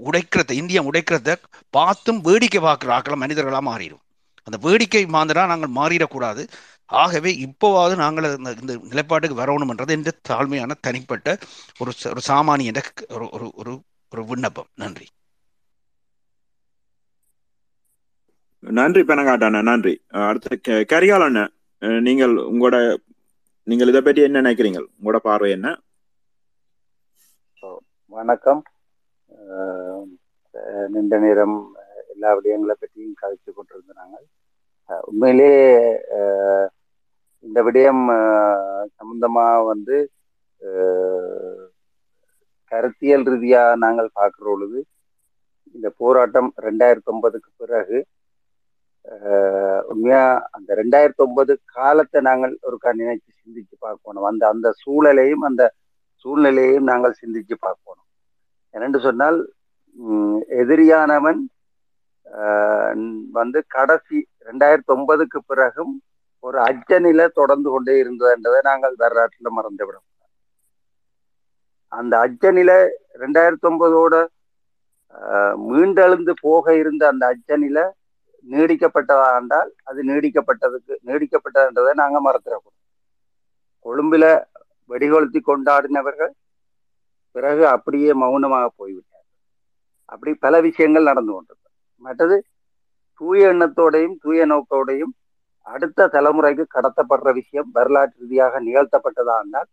உடைக்கிறத 0.08 0.52
இந்தியம் 0.62 0.88
உடைக்கிறத 0.90 1.30
பார்த்தும் 1.78 2.20
வேடிக்கை 2.28 2.60
பார்க்குற 2.68 2.92
ஆக்களை 2.98 3.18
மனிதர்களாக 3.24 3.66
மாறிடும். 3.72 4.04
அந்த 4.48 4.58
வேடிக்கை 4.66 5.04
மாந்தரா 5.16 5.44
நாங்கள் 5.52 5.78
மாறிடக்கூடாது 5.80 6.44
ஆகவே 6.88 7.46
இப்போவாவது 7.46 7.96
நாங்கள் 7.96 8.38
இந்த 8.38 8.56
இந்த 8.62 8.74
நிலைப்பாட்டுக்கு 8.74 9.38
வரணும்ன்றது 9.38 9.90
என்ற 9.90 10.12
தாழ்மையான 10.30 10.72
தனிப்பட்ட 10.82 11.38
ஒரு 11.80 11.92
ச- 12.04 12.08
ஒரு 12.08 12.22
சாமானிய 12.28 12.80
ஒரு 13.10 13.30
ஒரு 13.32 13.52
ஒரு 13.56 13.82
ஒரு 14.12 14.26
விண்ணப்பம். 14.26 14.68
நன்றி. 14.76 15.08
நன்றி 18.60 19.02
பெனங்காட்டாண்ணா 19.02 19.62
நன்றி. 19.62 20.04
அடுத்து 20.08 20.62
கே- 20.68 20.86
கரிகால் 20.94 21.24
அண்ணன் 21.24 21.54
நீங்கள் 21.80 22.30
உங்களோட 22.30 22.96
நீங்கள் 23.64 23.88
இதை 23.88 24.02
பற்றி 24.02 24.22
என்ன 24.22 24.42
நினைக்கிறீங்க? 24.42 24.86
உங்களோட 25.04 25.16
பார்வை 25.16 25.52
என்ன? 25.52 25.80
வணக்கம். 28.06 28.64
நீண்ட 30.88 31.18
நேரம் 31.18 31.76
எல்லா 32.10 32.36
விடயங்களை 32.36 32.72
பற்றியும் 32.72 33.16
கதைச்சு 33.22 33.50
கொண்டிருந்தாங்க 33.50 34.16
அஹ் 34.88 35.00
உண்மையிலே 35.00 35.76
அஹ் 36.16 36.68
இந்த 37.48 37.60
விடயம் 37.68 38.04
சம்பந்தமா 38.98 39.48
வந்து 39.72 39.98
கருத்தியல் 42.72 43.26
ரீதியா 43.32 43.62
நாங்கள் 43.84 44.16
பார்க்கிற 44.20 44.46
பொழுது 44.50 44.80
இந்த 45.76 45.88
போராட்டம் 46.02 46.50
ரெண்டாயிரத்தி 46.68 47.10
ஒன்பதுக்கு 47.14 47.50
பிறகு 47.62 47.98
உண்மையா 49.92 50.24
அந்த 50.56 50.70
ரெண்டாயிரத்தி 50.80 51.22
ஒன்பது 51.26 51.54
காலத்தை 51.76 52.20
நாங்கள் 52.30 52.54
ஒரு 52.68 52.78
நினைச்சு 53.02 53.30
சிந்திச்சு 53.42 53.76
பார்க்கணும். 53.86 54.26
அந்த 54.32 54.44
அந்த 54.54 54.68
சூழலையும் 54.84 55.46
அந்த 55.50 55.64
சூழ்நிலையையும் 56.26 56.90
நாங்கள் 56.92 57.20
சிந்திச்சு 57.22 57.56
பார்க்கணும். 57.68 58.08
என்னென்று 58.74 59.00
சொன்னால் 59.08 59.40
எதிரியானவன் 60.62 61.42
வந்து 63.40 63.60
கடைசி 63.76 64.18
ரெண்டாயிரத்தி 64.50 64.92
ஒன்பதுக்கு 64.96 65.40
பிறகும் 65.52 65.94
ஒரு 66.44 66.58
அச்சநிலை 66.70 67.26
தொடர்ந்து 67.40 67.70
கொண்டே 67.70 67.94
இருந்ததுன்றதை 68.02 68.60
நாங்கள் 68.70 68.96
வரலாற்றில் 69.04 69.56
மறந்துவிடும். 69.58 70.06
அந்த 71.92 72.14
அச்சநிலை 72.26 72.78
ரெண்டாயிரத்தி 73.22 73.68
ஒன்பதோட 73.70 74.16
மீண்டெழுந்து 75.68 76.34
போக 76.46 76.76
இருந்த 76.82 77.04
அந்த 77.12 77.24
அச்சநிலை 77.34 77.86
நீடிக்கப்பட்டதா 78.46 79.28
என்றால் 79.40 79.72
அது 79.90 80.00
நீடிக்கப்பட்டதுக்கு 80.10 80.94
நீடிக்கப்பட்டதுன்றதை 81.08 81.94
நாங்கள் 82.02 82.26
மறந்துடக்கூடாது 82.28 82.76
கொழும்புல 83.86 84.26
வெடிகொளுத்தி 84.90 85.40
கொண்டாடினவர்கள் 85.50 86.34
பிறகு 87.36 87.64
அப்படியே 87.76 88.12
மௌனமாக 88.24 88.68
போய்விட்டார் 88.80 89.26
அப்படி 90.14 90.32
பல 90.46 90.60
விஷயங்கள் 90.68 91.10
நடந்து 91.10 91.32
கொண்டிருந்தது. 91.34 91.74
மற்றது 92.06 92.36
தூய 93.22 93.52
எண்ணத்தோடையும் 93.54 94.16
தூய 94.24 94.46
நோக்கோடையும் 94.52 95.14
அடுத்த 95.68 96.08
தலைமுறைக்கு 96.08 96.64
கடத்தப்படுற 96.74 97.30
விஷயம் 97.34 97.70
வரலாற்று 97.72 98.22
ரீதியாக 98.22 98.60
நிகழ்த்தப்பட்டதா 98.62 99.36
இருந்தால் 99.40 99.70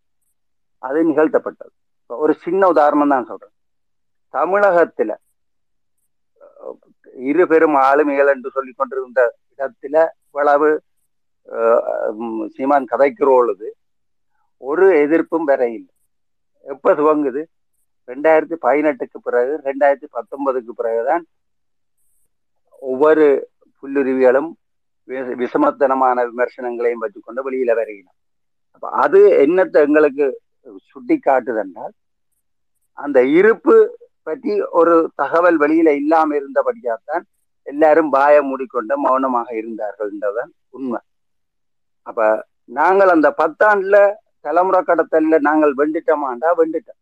அது 0.83 0.99
நிகழ்த்தப்பட்டது. 1.05 1.73
ஒரு 2.11 2.33
சின்ன 2.41 2.63
உதாரணம் 2.69 3.09
தான் 3.09 3.27
சொல்றேன். 3.27 3.55
தமிழகத்துல 4.35 5.13
இரு 7.25 7.45
பெரும் 7.47 7.77
ஆளுமைகள் 7.83 8.33
என்று 8.33 8.51
சொல்லிக் 8.51 8.79
கொண்டிருந்த 8.79 9.21
இடத்துல 9.53 9.97
இவ்வளவு 10.27 10.69
அஹ், 11.49 12.13
சீமான் 12.55 12.91
கதைக்கிறோழுது 12.91 13.67
ஒரு 14.63 14.87
எதிர்ப்பும் 15.03 15.45
வர 15.45 15.63
இல்லை. 15.71 15.93
எப்ப 16.67 16.95
துவங்குது? 16.95 17.43
ரெண்டாயிரத்தி 18.09 18.57
பதினெட்டுக்கு 18.63 19.19
பிறகு 19.23 19.53
ரெண்டாயிரத்தி 19.65 20.09
பத்தொன்பதுக்கு 20.13 20.73
பிறகுதான் 20.73 21.25
ஒவ்வொரு 22.83 23.27
புல்லுருவிகளும் 23.83 24.51
வி- 25.09 25.37
விஷமத்தனமான 25.41 26.19
விமர்சனங்களையும் 26.27 27.03
வச்சுக்கொண்டு 27.05 27.41
வெளியில 27.47 27.73
வருகிறோம் 27.75 28.17
அப்ப 28.75 28.89
அது 29.03 29.21
என்னத்தை 29.45 29.81
எங்களுக்கு 29.83 30.27
சுட்டி 30.89 31.17
காட்டுதென்றால் 31.19 31.95
அந்த 32.99 33.19
இருப்பு 33.39 33.77
பற்றி 34.27 34.51
ஒரு 34.73 34.93
தகவல் 35.15 35.59
வெளியில 35.59 35.89
இல்லாம 35.95 36.35
இருந்தபடியாத்தான் 36.37 37.25
எல்லாரும் 37.67 38.11
பாய 38.11 38.43
மூடிக்கொண்டு 38.43 38.95
மௌனமாக 38.97 39.49
இருந்தார்கள் 39.55 40.11
என்றதான் 40.11 40.51
உண்மை. 40.71 41.01
அப்ப 42.07 42.21
நாங்கள் 42.71 43.09
அந்த 43.09 43.29
பத்தாண்டுல 43.39 43.97
தலைமுறை 44.45 44.81
கடத்தல்ல 44.83 45.39
நாங்கள் 45.41 45.73
வெண்டுட்டோமாண்டா 45.75 46.51
வெண்டுட்டோம் 46.59 47.01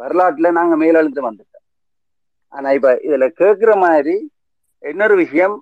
வரலாற்றுல 0.00 0.50
நாங்க 0.50 0.74
மேலெழுந்து 0.76 1.22
வந்துட்டோம். 1.22 1.64
ஆனா 2.52 2.68
இப்ப 2.70 2.90
இதுல 3.06 3.26
கேட்கிற 3.32 3.72
மாதிரி 3.84 4.14
இன்னொரு 4.82 5.16
விஷயம் 5.16 5.56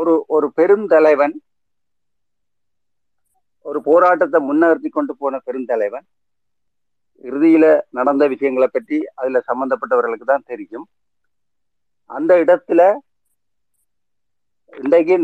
ஒரு 0.00 0.14
ஒரு 0.34 0.46
பெருந்தலைவன் 0.58 1.34
ஒரு 3.66 3.78
போராட்டத்தை 3.88 4.38
முன்னெடுத்தி 4.48 4.90
கொண்டு 4.92 5.12
போன 5.20 5.40
பெருந்தலைவன் 5.46 6.06
இறுதியில 7.24 7.64
நடந்த 7.98 8.24
விஷயங்களை 8.32 8.68
பற்றி 8.68 8.96
அதுல 9.18 9.40
சம்பந்தப்பட்டவர்களுக்கு 9.50 10.26
தான் 10.30 10.48
தெரியும். 10.52 10.86
அந்த 12.10 12.32
இடத்துல 12.44 12.80
இன்றைக்கு 14.72 15.16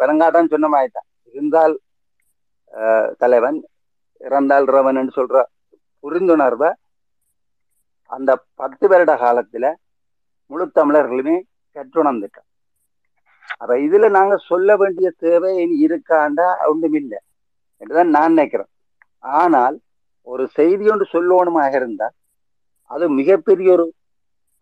பெருங்காட்டான் 0.00 0.52
சொன்ன 0.54 0.68
மாதிரிதான். 0.74 1.08
இருந்தால் 1.34 1.74
தலைவன் 3.22 3.58
இறந்தால் 4.20 4.66
ரவன் 4.76 5.16
சொல்ற 5.18 5.42
புரிந்துணர்வை 6.04 6.70
அந்த 8.10 8.30
பத்து 8.60 8.86
வருட 8.92 9.12
காலத்துல 9.24 9.66
முழு 10.50 10.64
தமிழர்களுமே 10.78 11.36
கற்றுணர்ந்துட்டான். 11.76 12.48
அப்ப 13.62 13.74
இதுல 13.86 14.06
நாங்க 14.10 14.36
சொல்ல 14.50 14.76
வேண்டிய 14.76 15.08
தேவை 15.24 15.50
இனி 15.62 15.76
இருக்காண்டா? 15.86 16.46
ஒன்றும் 16.70 16.96
இல்லை. 17.00 17.18
என்றுதான் 17.80 18.14
நான் 18.16 18.32
நினைக்கிறேன். 18.32 18.70
ஆனால் 19.24 19.76
ஒரு 20.26 20.44
செய்தி 20.48 20.84
ஒன்று 20.92 21.06
சொல்லணுமாக 21.12 21.74
இருந்தால் 21.80 22.14
அது 22.90 23.04
மிகப்பெரிய 23.20 23.68
ஒரு 23.72 23.86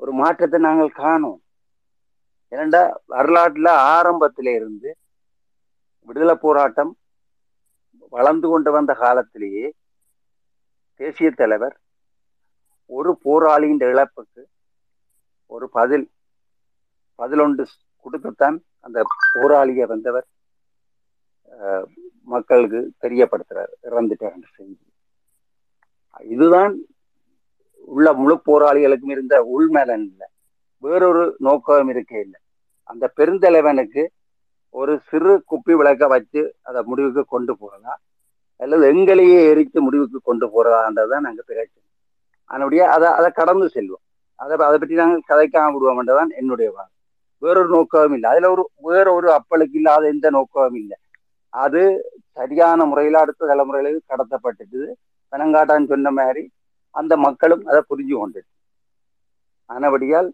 ஒரு 0.01 0.13
மாற்றத்தை 0.13 0.59
நாங்கள் 0.61 0.99
காணோம். 1.03 1.41
ஏனெண்டா 2.53 2.83
வரலாற்றுல 3.09 3.69
ஆரம்பத்தில 3.97 4.55
இருந்து 4.59 4.91
விடுதலை 6.09 6.35
போராட்டம் 6.45 6.93
வளர்ந்து 8.13 8.47
கொண்டு 8.49 8.71
வந்த 8.77 8.93
காலத்திலேயே 8.95 9.67
தேசிய 11.01 11.29
தலைவர் 11.31 11.77
ஒரு 12.91 13.11
போராளியின் 13.25 13.85
இழப்புக்கு 13.91 14.43
ஒரு 15.51 15.67
பதில் 15.79 16.07
பதிலொன்று 17.19 17.65
கொடுத்துத்தான் 18.07 18.59
அந்த 18.87 18.99
போராளியை 19.35 19.87
வந்தவர் 19.93 20.27
மக்களுக்கு 22.33 22.81
தெரியப்படுத்துறாரு 23.05 23.73
இறந்துட்டார் 23.89 24.35
என்ற 24.37 24.49
செய்தி 24.57 24.77
இதுதான் 26.35 26.73
உள்ள 27.95 28.09
முழு 28.19 28.35
போராளிகளுக்கும் 28.49 29.13
இருந்த 29.15 29.35
உள்மேலன் 29.55 30.05
இல்லை. 30.11 30.27
வேறொரு 30.85 31.23
நோக்கம் 31.47 31.91
இருக்கே 31.93 32.19
இல்லை. 32.27 32.39
அந்த 32.91 33.05
பெருந்தலைவனுக்கு 33.19 34.03
ஒரு 34.75 34.93
சிறு 35.09 35.33
குப்பி 35.51 35.75
விளக்க 35.81 36.05
வச்சு 36.15 36.43
அதை 36.69 36.81
முடிவுக்கு 36.83 37.23
கொண்டு 37.35 37.53
போறதா 37.61 37.95
அல்லது 38.61 38.85
எங்களையே 38.93 39.41
எரித்து 39.51 39.79
முடிவுக்கு 39.83 40.19
கொண்டு 40.29 40.47
போறதான்றதுதான் 40.55 41.27
நாங்க 41.27 41.43
பிரச்சனை. 41.47 41.85
அதனுடைய 42.51 42.83
அதை 42.95 43.09
அதை 43.19 43.29
கடந்து 43.31 43.67
செல்வோம். 43.75 44.05
அதை 44.39 44.55
அதை 44.69 44.77
பற்றி 44.79 45.01
நாங்கள் 45.03 45.29
கதைக்காம 45.31 45.73
விடுவோம்ன்றதான் 45.75 46.33
என்னுடைய 46.41 46.69
வாதம் 46.77 46.97
வேறொரு 47.43 47.71
நோக்கமும் 47.75 48.17
இல்லை. 48.17 48.29
அதுல 48.33 48.49
ஒரு 48.55 48.63
வேற 48.89 49.07
ஒரு 49.13 49.29
அப்பளுக்கு 49.37 49.79
இல்லாத 49.81 50.05
எந்த 50.09 50.27
நோக்கமும் 50.37 50.79
இல்லை. 50.83 50.97
அது 51.53 51.83
சரியான 52.37 52.81
முறையில் 52.91 53.21
அடுத்த 53.21 53.49
தலைமுறைகளுக்கு 53.51 54.11
கடத்தப்பட்டுட்டு 54.13 54.81
பனங்காட்டான் 55.33 55.91
சொன்ன 55.91 56.11
மாதிரி 56.19 56.43
அந்த 56.95 57.13
மக்களும் 57.25 57.63
அதை 57.71 57.81
புரிஞ்சு 57.89 58.15
கொண்டு 58.17 58.41
ஆனபடியால் 59.71 60.29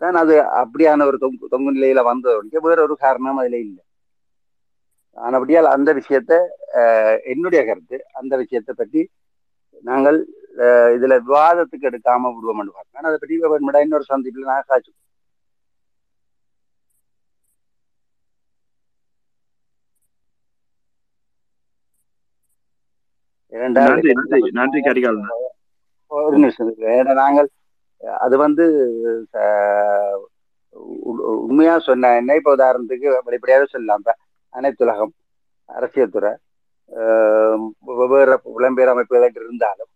தான் 0.00 0.16
அது 0.20 0.34
அப்படியான 0.60 1.04
ஒரு 1.06 1.18
தொங்கு 1.22 1.50
தொங்கு 1.52 1.74
நிலையில 1.76 2.00
வந்தது 2.08 2.36
வேற 2.66 2.78
ஒரு 2.86 2.94
காரணம் 3.02 3.40
அதுல 3.42 3.58
இல்லை. 3.64 3.82
ஆனபடியால் 5.18 5.68
அந்த 5.74 5.90
விஷயத்த 5.98 6.32
அஹ், 6.80 7.18
என்னுடைய 7.32 7.60
கருத்து 7.66 7.96
அந்த 8.20 8.32
விஷயத்தை 8.40 8.72
பற்றி 8.74 9.02
நாங்கள் 9.84 10.18
அஹ், 10.64 10.90
இதுல 10.96 11.14
விவாதத்துக்கு 11.24 11.88
எடுக்காம 11.90 12.32
விடுவோம்னு 12.34 12.74
பார்க்கலாம் 12.74 13.10
அதை 13.10 13.18
பற்றி 13.18 13.36
இன்னொரு 13.86 14.06
சந்திப்பில் 14.10 14.50
நான் 14.50 14.68
காய்ச்சி 14.68 14.92
நன்றி 23.54 24.12
நன்றி 24.12 24.38
நன்றி 24.58 24.80
கரிகால் 24.80 25.20
ஒரு 26.10 26.36
நிமிஷம். 26.36 26.70
ஏன்னா 26.94 27.12
நாங்கள் 27.22 27.48
அது 28.24 28.34
வந்து 28.42 28.64
உண்மையா 31.44 31.74
சொன்ன 31.80 32.12
என்ன 32.20 32.36
இப்ப 32.36 32.54
உதாரணத்துக்கு 32.56 33.08
வெளிப்படையாக 33.26 33.66
சொல்லலாம் 33.66 34.04
அனைத்துலகம் 34.52 35.12
அரசியல் 35.68 36.14
துறை 36.14 36.32
வெவ்வேறு 37.98 38.34
புலம்பெயர் 38.46 38.92
அமைப்புகள் 38.92 39.36
இருந்தாலும் 39.42 39.90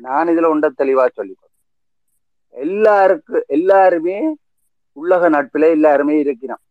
நான் 0.00 0.30
இதுல 0.32 0.50
உண்ட 0.52 0.68
தெளிவா 0.80 1.04
சொல்லிப்பேன் 1.10 1.52
எல்லாருக்கு 2.54 3.36
எல்லாருமே 3.56 4.18
உள்ளக 4.96 5.28
நட்பில 5.36 5.70
எல்லாருமே 5.76 6.14
இருக்கிறோம் 6.20 6.62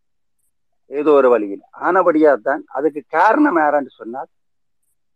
ஏதோ 0.92 1.12
ஒரு 1.12 1.28
வழியில். 1.34 1.64
ஆனபடியா 1.88 2.32
தான் 2.48 2.62
அதுக்கு 2.78 3.02
காரணம் 3.16 3.60
யாரான்னு 3.62 3.92
சொன்னால் 4.00 4.30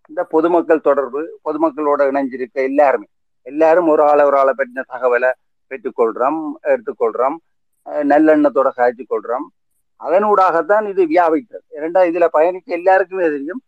இந்த 0.10 0.22
பொதுமக்கள் 0.34 0.86
தொடர்பு 0.88 1.22
பொதுமக்களோட 1.46 2.02
இணைஞ்சிருக்க 2.12 2.58
எல்லாருமே. 2.70 3.08
எல்லாரும் 3.52 3.90
ஒரு 3.94 4.02
ஆளை 4.10 4.24
ஒரு 4.30 4.38
ஆளை 4.42 4.54
பற்றின 4.60 4.86
தகவலை 4.94 5.32
பெற்றுக்கொள்றோம் 5.72 6.40
எடுத்துக்கொள்றோம் 6.72 7.38
நல்லெண்ணத்தோட 8.12 8.70
காய்ச்சி 8.80 9.04
கொள்றோம் 9.14 9.46
அதனூடாகத்தான் 10.06 10.86
இது 10.92 11.02
வியாபித்தது. 11.12 11.64
இரண்டா 11.78 12.02
இதுல 12.10 12.26
பயணிக்க 12.38 12.78
எல்லாருக்குமே 12.80 13.28
தெரியும். 13.36 13.62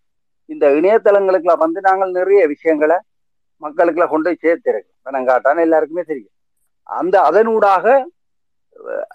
இந்த 0.53 0.65
இணையதளங்களுக்குள்ள 0.79 1.55
வந்து 1.63 1.79
நாங்கள் 1.87 2.15
நிறைய 2.19 2.41
விஷயங்களை 2.53 2.97
மக்களுக்குள்ள 3.63 4.07
கொண்டு 4.11 4.29
போய் 4.29 4.43
சேர்த்திருக்கோம். 4.45 4.97
பணங்காட்டான்னு 5.07 5.65
எல்லாருக்குமே 5.67 6.03
தெரியும். 6.11 6.35
அந்த 6.99 7.15
அதனூடாக 7.29 7.85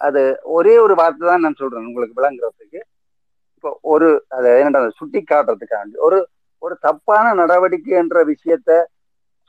அது 0.07 0.21
ஒரே 0.55 0.73
ஒரு 0.85 0.93
வார்த்தை 0.99 1.25
தான் 1.29 1.43
நான் 1.45 1.59
சொல்றேன். 1.61 1.87
உங்களுக்கு 1.89 2.19
விளங்குறதுக்கு. 2.19 2.79
இப்போ 3.55 3.69
ஒரு 3.93 4.07
அதை 4.35 4.49
என்னடா 4.61 4.81
சுட்டி 4.99 5.21
காட்டுறதுக்காண்டி 5.31 5.97
ஒரு 6.07 6.17
ஒரு 6.65 6.75
தப்பான 6.85 7.33
நடவடிக்கை 7.41 7.93
என்ற 8.01 8.17
விஷயத்த 8.31 8.71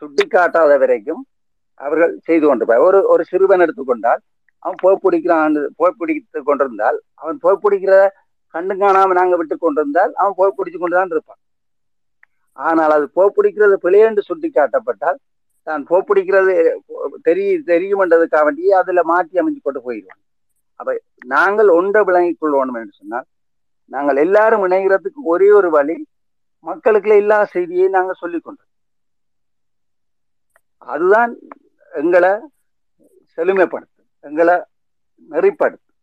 சுட்டி 0.03 0.25
காட்டாத 0.27 0.73
வரைக்கும் 0.83 1.23
அவர்கள் 1.81 2.13
செய்து 2.27 2.45
கொண்டிருப்பார். 2.47 2.85
ஒரு 2.89 2.99
ஒரு 3.13 3.23
சிறுவன் 3.31 3.65
எடுத்துக்கொண்டால் 3.65 4.21
அவன் 4.63 4.79
புகைப்பிடிக்கிறான் 4.83 5.57
புகைப்பிடித்து 5.79 6.41
கொண்டிருந்தால் 6.49 6.99
அவன் 7.23 7.39
புகைப்பிடிக்கிற 7.43 7.97
கண்டு 8.55 8.75
காணாம 8.81 9.17
நாங்க 9.19 9.37
விட்டு 9.41 9.57
கொண்டிருந்தால் 9.65 10.13
அவன் 10.21 10.37
போய் 10.41 10.57
பிடிச்சு 10.59 10.79
கொண்டுதான் 10.81 11.15
இருப்பான். 11.15 11.41
ஆனால் 12.59 12.93
அது 12.97 13.07
போய் 13.17 13.35
பிடிக்கிறது 13.37 13.77
பிழையென்று 13.85 14.23
சுட்டி 14.29 14.49
காட்டப்பட்டால் 14.51 15.19
தான் 15.67 15.83
போய் 15.91 16.07
பிடிக்கிறது 16.09 16.53
தெரிய 17.29 17.49
தெரியுமென்றதுக்காக 17.73 18.45
வேண்டியே 18.49 18.73
அதுல 18.81 19.03
மாற்றி 19.13 19.41
அமைஞ்சு 19.43 19.61
கொண்டு 19.67 19.81
போயிடுவான்? 19.87 20.21
அப்ப 20.81 20.91
நாங்கள் 21.35 21.71
ஒன்றை 21.79 22.01
விளங்கிக் 22.09 22.41
கொள்வோம் 22.43 22.79
என்று 22.83 22.99
சொன்னால் 23.01 23.27
நாங்கள் 23.93 24.19
எல்லாரும் 24.25 24.65
இணைகிறதுக்கு 24.69 25.21
ஒரே 25.33 25.49
ஒரு 25.59 25.69
வழி 25.77 25.97
மக்களுக்குள்ள 26.69 27.17
இல்லாத 27.23 27.49
செய்தியை 27.55 27.87
நாங்க 27.97 28.13
சொல்லிக் 28.23 28.45
கொண்டோம். 28.47 28.71
அதுதான் 30.93 31.33
எங்களை 31.93 32.33
செழுமைப்படுத்தும் 33.39 34.09
எங்களை 34.29 34.57
நெறிப்படுத்தும் 35.31 35.95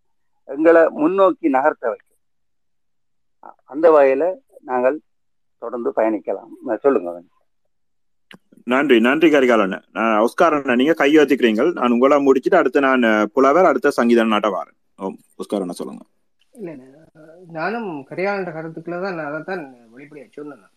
எங்களை 0.56 0.82
முன்னோக்கி 1.02 1.48
நகர்த்த 1.58 1.86
வைக்கும். 1.92 2.10
அந்த 3.74 3.86
வகையில 3.96 4.26
நாங்கள் 4.72 4.98
தொடர்ந்து 5.62 5.90
பயணிக்கலாம். 6.00 6.52
சொல்லுங்க 6.86 7.20
நன்றி 8.72 8.98
நன்றி 9.06 9.28
கரிகாலன் 9.32 9.74
உஸ்காரண்ண 10.26 10.76
நீங்க 10.80 10.94
கை 11.00 11.10
வச்சுக்கிறீங்க 11.18 11.64
நான் 11.80 11.94
உங்களா 11.96 12.18
முடிச்சுட்டு 12.26 12.60
அடுத்து 12.60 12.86
நான் 12.88 13.04
புலவர் 13.36 13.70
அடுத்த 13.70 13.92
சங்கீதம் 13.98 14.34
நாட்ட 14.34 14.50
வாரேன் 14.54 14.78
உஸ்காரண்ண 15.42 15.76
சொல்லுங்க. 15.80 16.04
இல்ல 16.60 16.72
நானும் 17.58 17.90
கரையாளன்ற 18.10 18.52
கருத்துக்களை 18.54 18.98
தான் 19.00 19.20
நான் 19.20 19.48
தான் 19.50 19.64
வெளிப்படையா 19.96 20.28
சொன்னேன் 20.38 20.72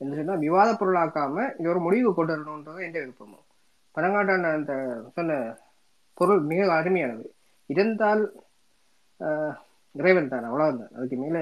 என்ன 0.00 0.16
சொன்னால் 0.18 0.42
விவாத 0.44 0.70
பொருளாக்காம 0.80 1.44
இது 1.58 1.70
ஒரு 1.72 1.80
முடிவு 1.86 2.10
கொண்டு 2.14 2.32
வரணுன்றது 2.34 2.86
எந்த 2.88 2.98
விருப்பமும் 3.02 3.44
பனங்காட்டான 3.94 4.50
அந்த 4.58 4.72
சொன்ன 5.16 5.36
பொருள் 6.18 6.42
மிக 6.50 6.60
அருமையானது. 6.80 7.24
இருந்தால் 7.70 8.22
இறைவன் 9.94 10.32
தான் 10.32 10.46
அவ்வளவுதான். 10.48 10.92
அதுக்கு 10.96 11.16
மேலே 11.16 11.40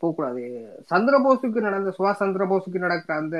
போகக்கூடாது. 0.00 0.42
சந்திரபோஸுக்கு 0.92 1.60
நடந்த 1.66 1.90
சுபாஷ் 1.98 2.20
சந்திரபோஸுக்கு 2.22 2.84
நடக்கிற 2.86 3.14
அந்த 3.22 3.38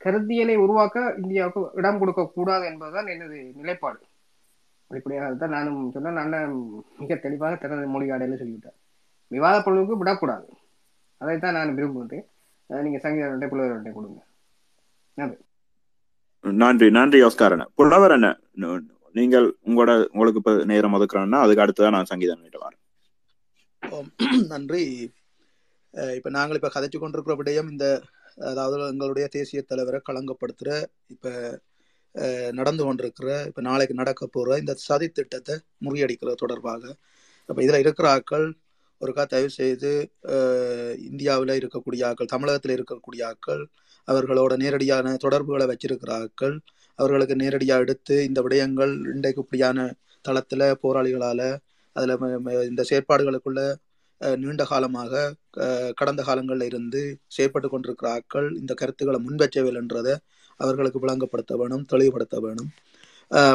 கருத்தியலை 0.00 0.56
உருவாக்க 0.64 0.98
இந்தியாவுக்கு 1.22 1.62
இடம் 1.80 2.00
கொடுக்க 2.00 2.22
கூடாது 2.36 2.64
என்பதுதான் 2.70 3.08
எனது 3.14 3.38
நிலைப்பாடு. 3.60 4.00
வெளிப்படையாக 4.90 5.34
தான் 5.34 5.56
நானும் 5.58 5.80
சொன்னேன். 5.94 6.18
நான் 6.34 6.56
மிக 6.98 7.14
தெளிவாக 7.26 7.54
தனது 7.56 7.86
மொழியாடையில 7.94 8.38
சொல்லிவிட்டேன் 8.42 8.78
விவாத 9.30 9.56
பொருளுக்கு 9.64 10.00
விடக்கூடாது. 10.00 10.46
அதைத்தான் 11.20 11.56
நான் 11.58 11.76
விரும்புகிறேன். 11.78 12.26
நீங்க 12.70 12.98
சங்கீத 13.04 13.28
ரெண்டை 13.32 13.48
புலவர் 13.50 13.74
ரெண்டை 13.76 13.92
கொடுங்க. 13.96 14.20
நன்றி. 15.18 15.38
நன்றி 16.44 16.88
நன்றி 16.96 17.18
ஆஸ்காரன் 17.26 17.70
புலவர் 17.78 18.14
என்ன 18.16 18.28
நீங்கள் 19.14 19.46
உங்களோட 19.68 19.92
உங்களுக்கு 20.12 20.40
இப்ப 20.42 20.52
நேரம் 20.72 20.94
ஒதுக்குறோம்னா 20.96 21.38
அதுக்கு 21.44 21.64
அடுத்துதான் 21.64 21.96
நான் 21.96 22.10
சங்கீதம் 22.12 22.44
கிட்ட 22.46 22.58
வரேன் 22.64 22.82
நன்றி. 24.52 24.82
இப்ப 26.18 26.28
நாங்கள் 26.36 26.58
இப்ப 26.58 26.70
கதைச்சு 26.74 26.98
கொண்டிருக்கிற 27.00 27.34
விடயம் 27.40 27.70
இந்த 27.74 27.86
அதாவது 28.50 28.76
எங்களுடைய 28.92 29.26
தேசிய 29.36 29.60
தலைவரை 29.62 29.98
களங்கப்படுத்துற 30.08 30.70
இப்ப 31.14 31.26
நடந்து 32.58 32.82
கொண்டிருக்கிற 32.86 33.28
இப்ப 33.50 33.62
நாளைக்கு 33.68 33.94
நடக்க 34.00 34.26
போற 34.28 34.58
இந்த 34.62 34.74
சதி 34.86 35.08
திட்டத்தை 35.10 35.54
முறியடிக்கிறது 35.86 36.42
தொடர்பாக. 36.44 36.82
அப்ப 37.48 37.58
இதுல 37.66 37.80
இருக்கிற 37.84 38.06
ஆக்கள் 38.16 38.46
ஒருக்கா 39.00 39.24
தயவு 39.32 39.50
செய்து 39.60 39.90
இந்தியாவில் 41.08 41.54
இருக்கக்கூடிய 41.60 42.02
ஆக்கள் 42.10 42.32
தமிழகத்தில் 42.34 42.74
இருக்கக்கூடிய 42.76 43.22
ஆக்கள் 43.32 43.62
அவர்களோட 44.08 44.52
நேரடியான 44.62 45.14
தொடர்புகளை 45.24 45.66
வச்சிருக்கிறார்கள். 45.70 46.56
அவர்களுக்கு 46.98 47.34
நேரடியாக 47.42 47.84
எடுத்து 47.84 48.14
இந்த 48.28 48.40
விடயங்கள் 48.46 48.92
இன்றைக்கு 49.14 49.42
இப்படியான 49.44 49.88
தளத்தில் 50.28 50.66
போராளிகளால் 50.82 51.48
அதில் 51.96 52.14
இந்த 52.70 52.82
செயற்பாடுகளுக்குள்ள 52.90 53.60
நீண்ட 54.42 54.62
காலமாக 54.70 55.22
கடந்த 55.98 56.20
காலங்களில் 56.28 56.68
இருந்து 56.70 57.00
செயற்பட்டு 57.36 57.68
கொண்டிருக்கிற 57.72 58.08
ஆக்கள் 58.18 58.48
இந்த 58.60 58.72
கருத்துக்களை 58.80 59.18
முன்வச்சவில்லைன்றதை 59.26 60.14
அவர்களுக்கு 60.60 61.02
விளங்கப்படுத்த 61.04 61.54
வேணும் 61.60 61.84
தெளிவுபடுத்த 61.92 62.36
வேணும். 62.44 62.70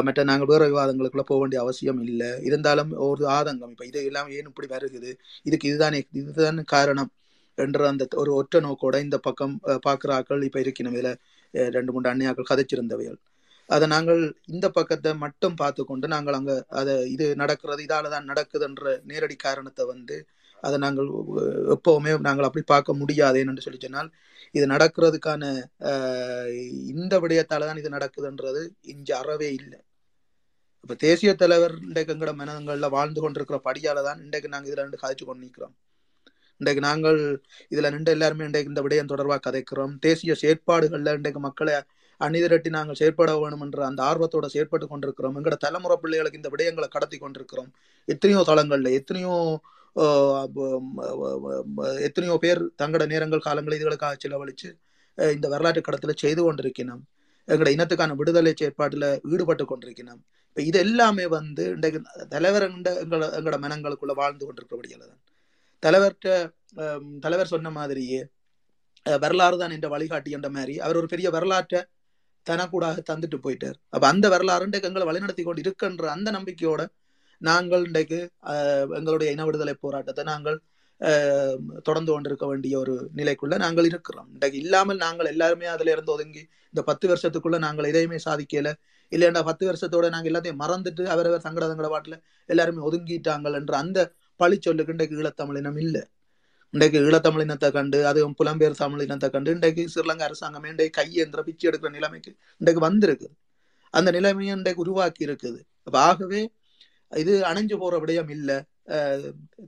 மற்ற 0.06 0.20
நாங்கள் 0.30 0.50
வேறு 0.52 0.64
விவாதங்களுக்குள்ள 0.72 1.24
போக 1.30 1.38
வேண்டிய 1.42 1.58
அவசியம் 1.64 2.00
இல்லை. 2.08 2.30
இருந்தாலும் 2.48 2.90
ஒரு 3.08 3.24
ஆதங்கம். 3.38 3.72
இப்போ 3.74 3.84
இது 3.90 4.00
எல்லாம் 4.10 4.28
ஏன் 4.36 4.48
இப்படி 4.50 4.68
வருகிறது? 4.74 5.10
இதுக்கு 5.48 5.68
இதுதானே 5.70 6.00
இதுதான் 6.20 6.60
காரணம் 6.74 7.10
என்ற 7.58 7.86
அந்த 7.92 8.04
ஒரு 8.22 8.30
ஒற்ற 8.40 8.60
நோக்கோட 8.66 8.96
இந்த 9.06 9.16
பக்கம் 9.26 9.54
பார்க்குற 9.86 10.10
ஆக்கள் 10.18 10.46
இப்போ 10.48 10.60
இருக்கணும் 10.64 10.96
இதில் 10.98 11.12
ரெண்டு 11.76 11.92
மூன்று 11.94 12.10
அன்னையாக்கள் 12.12 12.50
கதைச்சிருந்தவைகள். 12.50 13.18
அதை 13.68 13.86
நாங்கள் 13.94 14.22
இந்த 14.54 14.66
பக்கத்தை 14.78 15.10
மட்டும் 15.24 15.56
பார்த்து 15.62 15.82
கொண்டு 15.90 16.06
நாங்கள் 16.14 16.36
அங்கே 16.38 16.56
அதை 16.80 16.94
இது 17.14 17.26
நடக்கிறது 17.42 17.82
இதால 17.86 18.10
தான் 18.14 18.28
நடக்குதுன்ற 18.30 18.94
நேரடி 19.10 19.36
காரணத்தை 19.46 19.84
வந்து 19.92 20.16
அதை 20.66 20.76
நாங்கள் 20.84 21.08
எப்பவுமே 21.74 22.12
நாங்கள் 22.28 22.48
அப்படி 22.48 22.64
பார்க்க 22.72 23.00
முடியாது 23.00 23.38
என்று 23.44 23.64
சொல்லி 23.66 23.80
சொன்னால் 23.84 24.10
இது 24.56 24.64
நடக்கிறதுக்கான 24.74 25.42
இந்த 26.92 27.14
விடயத்தால 27.24 27.66
தான் 27.68 27.80
இது 27.82 27.96
நடக்குதுன்றது 27.96 28.62
இஞ்ச 28.92 29.08
அறவே 29.20 29.48
இல்லை. 29.60 29.78
இப்போ 30.84 30.94
தேசிய 31.06 31.32
தலைவர் 31.40 31.74
இன்றைக்கு 31.88 32.12
எங்கட 32.14 32.32
மனங்களில் 32.40 32.94
வாழ்ந்து 32.96 33.20
கொண்டிருக்கிற 33.24 33.58
படியால 33.68 34.02
தான் 34.08 34.20
இன்றைக்கு 34.26 34.52
நாங்கள் 34.54 34.70
இதில் 34.70 34.84
ரெண்டு 34.84 35.00
கதைச்சு 35.02 35.24
கொண்டு 35.28 35.44
நிற்கிறோம் 35.46 35.74
இன்றைக்கு 36.60 36.82
நாங்கள் 36.86 37.18
இதில் 37.72 37.92
நின்று 37.94 38.14
எல்லாருமே 38.16 38.46
இன்றைக்கு 38.48 38.70
இந்த 38.72 38.82
விடயம் 38.86 39.10
தொடர்பாக 39.12 39.40
கதைக்கிறோம். 39.46 39.92
தேசிய 40.06 40.32
செயற்பாடுகள்ல 40.42 41.14
இன்றைக்கு 41.18 41.40
மக்களை 41.46 41.74
அணிதிரட்டி 42.20 42.70
நாங்கள் 42.76 42.98
செயற்பட 43.00 43.30
வேணும் 43.42 43.62
என்ற 43.66 43.80
அந்த 43.90 44.00
ஆர்வத்தோட 44.08 44.46
செயற்பட்டு 44.54 44.86
கொண்டிருக்கிறோம். 44.90 45.36
எங்கட 45.38 45.56
தலைமுறை 45.64 45.96
பிள்ளைகளுக்கு 46.02 46.40
இந்த 46.40 46.50
விடயங்களை 46.54 46.88
கடத்தி 46.96 47.18
கொண்டிருக்கிறோம். 47.22 47.70
எத்தனையோ 48.08 48.42
தளங்கள்ல 48.50 48.92
எத்தனையோ 48.98 49.34
எத்தனையோ 52.06 52.36
பேர் 52.44 52.60
தங்களோட 52.80 53.06
நேரங்கள் 53.06 53.46
காலங்கள் 53.46 53.76
இதுகளுக்காக 53.78 54.16
செலவழித்து 54.24 54.68
இந்த 55.18 55.46
வரலாற்று 55.54 55.82
கடத்துல 55.88 56.12
செய்து 56.22 56.42
கொண்டிருக்கணும் 56.42 57.02
எங்களோட 57.48 57.70
இனத்துக்கான 57.76 58.16
விடுதலை 58.20 58.52
செயற்பாட்டுல 58.60 59.06
ஈடுபட்டு 59.32 59.64
கொண்டிருக்கணும் 59.72 60.20
இப்ப 60.50 60.62
இது 60.68 60.78
எல்லாமே 60.86 61.24
வந்து 61.36 61.64
இன்றைக்கு 61.76 62.00
தலைவர் 62.28 62.66
எங்களோட 62.68 63.26
எங்களோட 63.38 63.58
மனங்களுக்குள்ள 63.64 64.14
வாழ்ந்து 64.20 64.44
கொண்டிருக்கிறபடியால 64.46 65.04
தான். 65.10 65.20
தலைவர்கிட்ட 65.82 66.28
தலைவர் 67.24 67.52
சொன்ன 67.54 67.70
மாதிரியே 67.78 68.20
வரலாறு 69.06 69.56
தான் 69.62 69.74
என்ற 69.76 69.88
வழிகாட்டி 69.94 70.30
என்ற 70.38 70.48
மாதிரி 70.56 70.74
அவர் 70.84 70.98
ஒரு 71.00 71.08
பெரிய 71.12 71.28
வரலாற்றை 71.36 71.80
தனக்கூடாக 72.46 73.02
தந்துட்டு 73.10 73.38
போயிட்டார். 73.44 73.78
அப்ப 73.94 74.04
அந்த 74.12 74.26
வரலாறு 74.34 74.80
எங்களை 74.88 75.06
வழிநடத்தி 75.10 75.42
கொண்டு 75.46 75.62
இருக்கின்ற 75.64 76.06
அந்த 76.16 76.28
நம்பிக்கையோட 76.38 76.82
நாங்கள் 77.48 77.84
இன்றைக்கு 77.88 78.18
எங்களுடைய 78.98 79.28
இன 79.34 79.44
விடுதலை 79.48 79.74
போராட்டத்தை 79.84 80.22
நாங்கள் 80.32 80.58
தொடர்ந்து 81.86 82.10
கொண்டிருக்க 82.12 82.44
வேண்டிய 82.50 82.74
ஒரு 82.82 82.94
நிலைக்குள்ள 83.18 83.54
நாங்கள் 83.62 83.86
இருக்கிறோம். 83.90 84.28
இன்றைக்கு 84.34 84.58
இல்லாமல் 84.64 85.00
நாங்கள் 85.04 85.30
எல்லாருமே 85.32 85.66
அதுல 85.74 85.92
இருந்து 85.94 86.12
ஒதுங்கி 86.16 86.42
இந்த 86.72 86.82
பத்து 86.90 87.06
வருஷத்துக்குள்ள 87.10 87.58
நாங்கள் 87.66 87.88
எதையுமே 87.90 88.18
சாதிக்கல. 88.26 88.70
இல்லைண்டா 89.12 89.40
பத்து 89.48 89.64
வருஷத்தோட 89.68 90.06
நாங்கள் 90.14 90.30
எல்லாத்தையும் 90.32 90.62
மறந்துட்டு 90.62 91.02
அவரவர் 91.14 91.44
சங்கட 91.46 91.66
சங்கட 91.72 91.88
பாட்டுல 91.94 92.16
எல்லாருமே 92.48 92.86
ஒதுங்கிட்டாங்கள் 92.88 93.56
என்ற 93.60 93.74
அந்த 93.84 93.98
பழி 94.40 94.56
சொல்லுக்கு 94.66 94.94
இன்றைக்கு 94.96 95.18
ஈழத்தமிழினம் 95.22 95.80
இல்லை. 95.84 96.02
இன்றைக்கு 96.74 96.98
ஈழத்தமிழினத்தை 97.08 97.68
கண்டு 97.78 97.98
அதுவும் 98.10 98.36
புலம்பெயர் 98.38 98.80
தமிழினத்தை 98.82 99.28
கண்டு 99.34 99.50
இன்றைக்கு 99.56 99.82
ஸ்ரீலங்கா 99.94 100.26
அரசாங்கமே 100.28 100.68
இன்றைக்கு 100.72 100.96
கையேந்திர 101.00 101.40
பிச்சு 101.48 101.66
எடுக்கிற 101.70 101.90
நிலைமைக்கு 101.98 102.32
இன்றைக்கு 102.60 102.82
வந்திருக்கு. 102.88 103.28
அந்த 103.94 104.08
நிலைமையை 104.18 104.52
இன்றைக்கு 104.58 104.84
உருவாக்கி 104.84 105.22
இருக்குது 105.28 105.60
ஆகவே 106.08 106.40
இது 107.12 107.32
அணைஞ்சு 107.50 107.76
போற 107.82 107.94
விடயம் 108.02 108.30
இல்லை. 108.36 108.56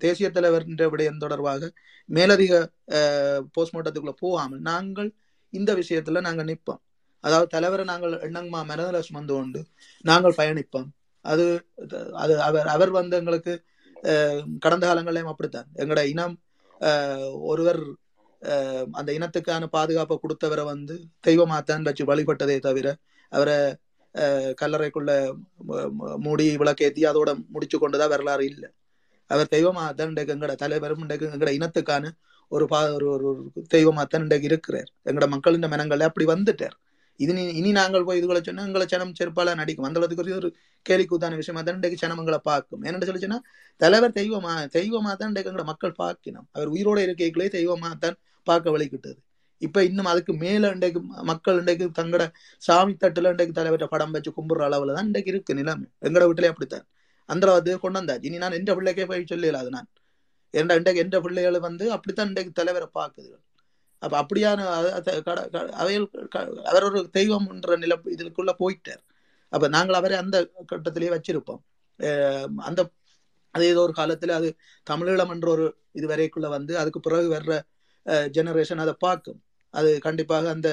தேசிய 0.04 0.28
தலைவர் 0.30 0.64
விடயம் 0.94 1.22
தொடர்பாக 1.24 1.70
மேலதிக 2.08 2.54
போஸ்ட்மார்ட்டத்துக்குள்ள 3.56 4.14
போகாமல் 4.24 4.62
நாங்கள் 4.70 5.10
இந்த 5.52 5.70
விஷயத்துல 5.80 6.22
நாங்கள் 6.26 6.48
நிற்போம் 6.50 6.80
அதாவது 7.24 7.48
தலைவரை 7.54 7.84
நாங்கள் 7.90 8.14
எண்ணங்கமா 8.26 8.60
மனதில் 8.70 9.06
சுமந்து 9.08 9.32
கொண்டு 9.34 9.60
நாங்கள் 10.04 10.38
பயணிப்போம். 10.40 10.88
அது 11.24 11.44
அது 12.22 12.34
அவர் 12.46 12.68
அவர் 12.74 12.90
வந்து 12.98 13.14
எங்களுக்கு 13.20 13.52
கடந்த 14.64 14.84
காலங்களையும் 14.86 15.30
அப்படித்தான். 15.32 15.68
எங்களோட 15.80 16.02
இனம் 16.12 16.34
ஒருவர் 17.50 17.80
அந்த 18.98 19.10
இனத்துக்கான 19.18 19.66
பாதுகாப்பை 19.76 20.16
கொடுத்தவரை 20.18 20.64
வந்து 20.72 20.94
தெய்வமாத்தான் 21.26 21.86
வச்சு 21.88 22.04
வழிபட்டதே 22.10 22.56
தவிர 22.66 22.88
அவரை 23.32 23.56
கல்லறைக்குள்ள 24.60 25.10
மூடி 26.26 26.44
விளக்கேத்தி 26.62 27.02
அதோட 27.10 27.30
முடிச்சு 27.54 27.76
கொண்டுதான் 27.82 28.12
வரலாறு 28.14 28.44
இல்லை. 28.52 28.68
அவர் 29.30 29.52
தெய்வமாத்தான் 29.56 30.10
இன்றைக்கு 30.12 30.34
எங்கட 30.36 30.54
தலைவரும் 30.62 31.02
இன்றைக்கு 31.04 31.26
எங்கட 31.36 31.52
இனத்துக்கான 31.58 32.10
ஒரு 32.52 32.64
பா 32.72 32.80
ஒரு 32.96 33.06
ஒரு 33.16 33.28
தெய்வமாத்தான் 33.74 34.24
இன்றைக்கு 34.26 34.48
இருக்கிறார். 34.50 34.90
எங்கட 35.10 35.26
மக்களின் 35.34 35.72
மனங்கள்ல 35.74 36.08
அப்படி 36.10 36.26
வந்துட்டார். 36.32 36.76
இது 37.20 37.32
இனி 37.58 37.70
நாங்கள் 37.78 38.06
போய் 38.06 38.18
இதுகளை 38.20 38.40
சொன்னா 38.46 38.66
எங்களை 38.68 38.86
சனம் 38.92 39.16
செருப்பால 39.18 39.54
நடிக்கும். 39.60 39.86
அந்த 39.88 39.98
அளவுக்கு 40.00 40.38
ஒரு 40.40 40.48
கேலிக்கூத்தான 40.86 41.36
விஷயமா 41.40 41.60
தான் 41.66 41.76
இன்றைக்கு 41.78 42.02
சனமங்களை 42.04 42.40
பார்க்கும். 42.50 42.82
என்னென்னு 42.86 43.08
சொல்லிச்சுன்னா 43.10 43.38
சொன்னா 43.40 43.76
தலைவர் 43.80 44.16
தெய்வமா 44.20 44.54
தெய்வமா 44.78 45.12
தான் 45.20 45.30
இன்றைக்கு 45.30 45.50
எங்கட 45.52 45.66
மக்கள் 45.72 45.94
பார்க்கணும். 46.04 46.46
அவர் 46.56 46.72
உயிரோட 46.74 47.00
இருக்கைகளே 47.06 47.48
தெய்வமா 47.58 47.90
தான் 48.06 48.18
பார்க்க 48.46 48.76
வழிகிட்டது 48.76 49.18
இப்ப 49.58 49.84
இன்னும் 49.84 50.04
அதுக்கு 50.04 50.32
மேல 50.34 50.70
இன்றைக்கு 50.70 51.00
மக்கள் 51.00 51.58
இன்றைக்கு 51.58 51.90
தங்கட 52.02 52.32
சாமி 52.58 52.92
தட்டுல 52.92 53.28
இன்றைக்கு 53.28 53.62
தலைவர்கிட்ட 53.62 53.86
படம் 53.86 54.10
வச்சு 54.10 54.30
கும்பிடுற 54.30 54.62
அளவுல 54.62 54.94
தான் 54.94 55.04
இன்றைக்கு 55.04 55.32
இருக்கு 55.32 55.54
நிலைமை. 55.54 55.88
எங்கட 56.00 56.24
வீட்டுல 56.28 56.46
அப்படித்தான். 56.46 56.86
அந்த 57.28 57.52
அது 57.52 57.78
கொண்டு 57.80 58.00
வந்தாச்சு. 58.00 58.24
இனி 58.24 58.36
நான் 58.36 58.52
எந்த 58.52 58.74
பிள்ளைக்கே 58.74 59.06
போய் 59.06 59.24
சொல்லல 59.30 59.52
அது 59.52 59.70
நான். 59.70 59.88
ஏன்டா 60.52 60.74
இன்றைக்கு 60.74 60.96
எந்த 60.96 61.20
பிள்ளைகள் 61.20 61.58
வந்து 61.60 61.92
அப்படித்தான் 61.92 62.26
இன்றைக்கு 62.26 62.52
தலைவரை 62.52 62.88
பார்க்குது 62.94 63.32
அப்ப 63.98 64.16
அப்படியான 64.22 64.60
அவையில் 65.70 66.10
கட- 66.30 66.62
அவர் 66.64 66.84
ஒரு 66.84 67.08
தெய்வம் 67.10 67.48
என்ற 67.50 67.76
நில 67.76 67.96
இதுக்குள்ள 68.04 68.52
போயிட்டார். 68.58 69.02
அப்ப 69.48 69.68
நாங்கள் 69.68 69.94
அவரை 69.94 70.16
அந்த 70.18 70.50
கட்டத்திலேயே 70.72 71.12
வச்சிருப்போம். 71.16 71.62
அந்த 72.56 72.80
அது 73.50 73.66
ஏதோ 73.66 73.80
ஒரு 73.80 73.92
காலத்துல 73.96 74.30
அது 74.30 74.56
தமிழீழம் 74.90 75.30
என்ற 75.30 75.50
ஒரு 75.50 75.66
இது 75.92 76.06
வரைக்குள்ள 76.06 76.48
வந்து 76.48 76.78
அதுக்கு 76.78 77.00
பிறகு 77.00 77.28
வர்ற 77.30 77.60
ஜெனரேஷன் 78.36 78.82
அதை 78.84 78.94
பார்க்கும். 79.06 79.40
அது 79.74 79.90
கண்டிப்பாக 80.06 80.46
அந்த 80.54 80.68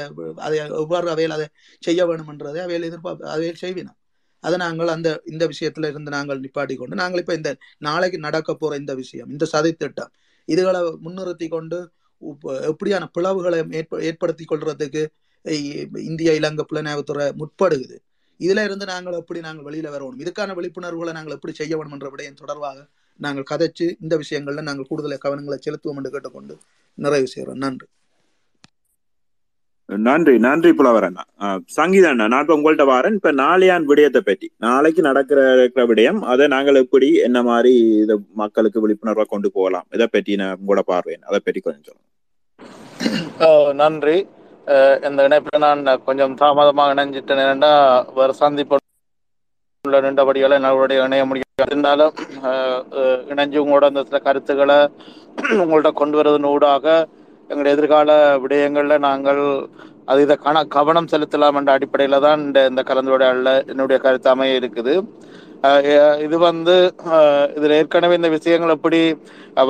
அதை 0.46 0.58
எவ்வாறு 0.82 1.08
அவையில் 1.14 1.36
அதை 1.38 1.48
செய்ய 1.84 2.02
வேணும்ன்றதை 2.10 2.60
அவையில் 2.66 2.88
எதிர்பார்ப்பு 2.90 3.32
அவையில் 3.36 3.62
செய்வினோம். 3.64 3.98
அதை 4.44 4.58
நாங்கள் 4.64 4.92
அந்த 4.96 5.10
இந்த 5.32 5.44
விஷயத்துல 5.52 5.90
இருந்து 5.92 6.12
நாங்கள் 6.16 6.40
நிப்பாட்டி 6.46 6.76
கொண்டு 6.78 6.96
நாங்கள் 7.02 7.22
இப்போ 7.24 7.34
இந்த 7.40 7.52
நாளைக்கு 7.88 8.18
நடக்க 8.28 8.54
போற 8.62 8.76
இந்த 8.82 8.94
விஷயம் 9.02 9.30
இந்த 9.36 9.46
சதி 9.54 9.72
திட்டம் 9.82 10.12
இதுகளை 10.48 10.82
முன்னிறுத்தி 11.06 11.48
கொண்டு 11.56 11.80
எப்படியான 12.72 13.04
பிளவுகளை 13.16 13.60
ஏற்ப 13.80 14.00
ஏற்படுத்தி 14.10 14.46
கொள்றதுக்கு 14.52 15.04
இந்திய 16.10 16.32
இலங்கை 16.40 16.64
புலனாய்வுத்துறை 16.72 17.26
முற்படுகுது. 17.42 17.96
இதுல 18.40 18.64
இருந்து 18.68 18.86
நாங்கள் 18.92 19.18
எப்படி 19.22 19.40
நாங்கள் 19.48 19.68
வெளியில 19.68 19.88
வரணும் 19.96 20.22
இதுக்கான 20.24 20.54
விழிப்புணர்வுகளை 20.58 21.14
நாங்கள் 21.18 21.36
எப்படி 21.38 21.54
செய்ய 21.60 21.74
வேணும் 21.78 21.96
என்ற 21.98 22.10
விடயம் 22.14 22.40
தொடர்பாக 22.42 22.80
நாங்கள் 23.26 23.50
கதைச்சு 23.52 23.88
இந்த 24.04 24.14
விஷயங்கள்ல 24.24 24.68
நாங்கள் 24.68 24.90
கூடுதல் 24.90 25.24
கவனங்களை 25.26 25.58
செலுத்துவோம் 25.66 26.00
என்று 26.00 26.14
கேட்டுக்கொண்டு 26.14 26.54
நிறைவு 26.98 27.28
செய்கிறோம். 27.28 27.62
நன்றி. 27.66 27.88
நன்றி 29.90 30.34
நன்றி 30.40 30.70
புலவர் 30.74 31.06
அண்ணா. 31.08 31.24
அஹ், 31.40 31.60
சங்கீதா 31.78 32.10
அண்ணா 32.10 32.26
நான் 32.28 32.44
இப்ப 32.44 32.56
உங்கள்ட்ட 32.56 32.84
வரேன். 32.92 33.18
இப்ப 33.20 33.32
நாளையான் 33.40 33.88
விடயத்தை 33.90 34.22
பற்றி. 34.22 34.48
நாளைக்கு 34.58 35.02
நடக்கிற 35.02 35.40
இருக்கிற 35.58 35.84
விடயம் 35.90 36.20
அதை 36.34 36.46
நாங்கள் 36.48 36.82
எப்படி 36.84 37.10
என்ன 37.28 37.40
மாதிரி 37.44 37.74
இதை 38.04 38.16
மக்களுக்கு 38.42 38.84
விழிப்புணர்வா 38.84 39.26
கொண்டு 39.34 39.52
போகலாம்? 39.52 39.88
இதை 39.92 40.08
பற்றி 40.08 40.36
நான் 40.36 40.60
உங்களோட 40.60 40.84
பார்வையன். 40.92 41.26
அதை 41.30 41.40
பற்றி 41.46 41.62
கொஞ்சம் 41.62 41.84
சொல்லுங்க. 41.88 42.08
நன்றி. 43.84 44.18
அஹ் 44.68 44.98
இந்த 45.10 45.24
இணைப்பில் 45.28 45.66
நான் 45.66 46.04
கொஞ்சம் 46.06 46.36
தாமதமாக 46.36 46.94
இணைஞ்சிட்டேன். 46.96 47.66
வேறு 48.14 48.34
சந்திப்பு 48.44 48.78
உள்ள 49.86 50.02
நின்றபடியால் 50.02 50.58
என்னுடைய 50.58 51.06
இணைய 51.06 51.24
முடியாது 51.26 51.50
இருந்தாலும் 51.66 52.14
அஹ், 52.44 52.82
அஹ், 53.00 53.22
இணைஞ்சு 53.32 53.64
உங்களோட 53.64 53.86
அந்த 53.92 54.04
சில 54.10 54.20
கருத்துக்களை 54.26 54.80
உங்கள்ட்ட 55.62 55.92
கொண்டு 55.94 56.18
வருவதன் 56.18 56.52
ஊடாக 56.52 56.86
எங்களுடைய 57.50 57.76
எதிர்கால 57.76 58.12
விடயங்கள்ல 58.44 58.98
நாங்கள் 59.06 59.42
அது 60.08 60.22
இதை 60.22 60.36
கண 60.44 60.58
கவனம் 60.76 61.12
செலுத்தலாம் 61.12 61.58
என்ற 61.60 61.72
அடிப்படையில 61.76 62.20
தான் 62.26 62.42
இந்த 62.46 62.60
இந்த 62.72 62.82
கலந்துரையாடல 62.88 63.52
என்னுடைய 63.72 63.98
கருத்து 64.06 64.30
அமைய 64.32 64.60
இருக்குது. 64.62 64.94
இது 66.26 66.38
வந்து 66.46 66.76
இதில் 66.86 67.18
இதுல 67.58 67.78
ஏற்கனவே 67.80 68.16
இந்த 68.20 68.30
விஷயங்கள் 68.36 68.76
எப்படி 68.76 69.00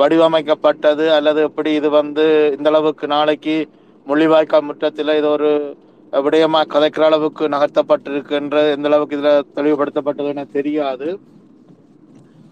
வடிவமைக்கப்பட்டது 0.00 1.06
அல்லது 1.16 1.40
எப்படி 1.48 1.70
இது 1.80 1.88
வந்து 1.98 2.24
இந்த 2.56 2.68
அளவுக்கு 2.72 3.06
நாளைக்கு 3.14 3.56
முள்ளிவாய்க்கால் 4.06 4.66
முற்றத்தில் 4.68 5.18
இது 5.18 5.28
ஒரு 5.28 5.50
விடயமா 6.12 6.60
கதைக்கிற 6.72 7.04
அளவுக்கு 7.10 7.44
நகர்த்தப்பட்டிருக்குன்ற 7.54 8.56
எந்த 8.74 8.88
அளவுக்கு 8.90 9.16
இதுல 9.18 9.30
தெளிவுபடுத்தப்பட்டது 9.58 10.32
என 10.34 10.46
தெரியாது. 10.56 11.08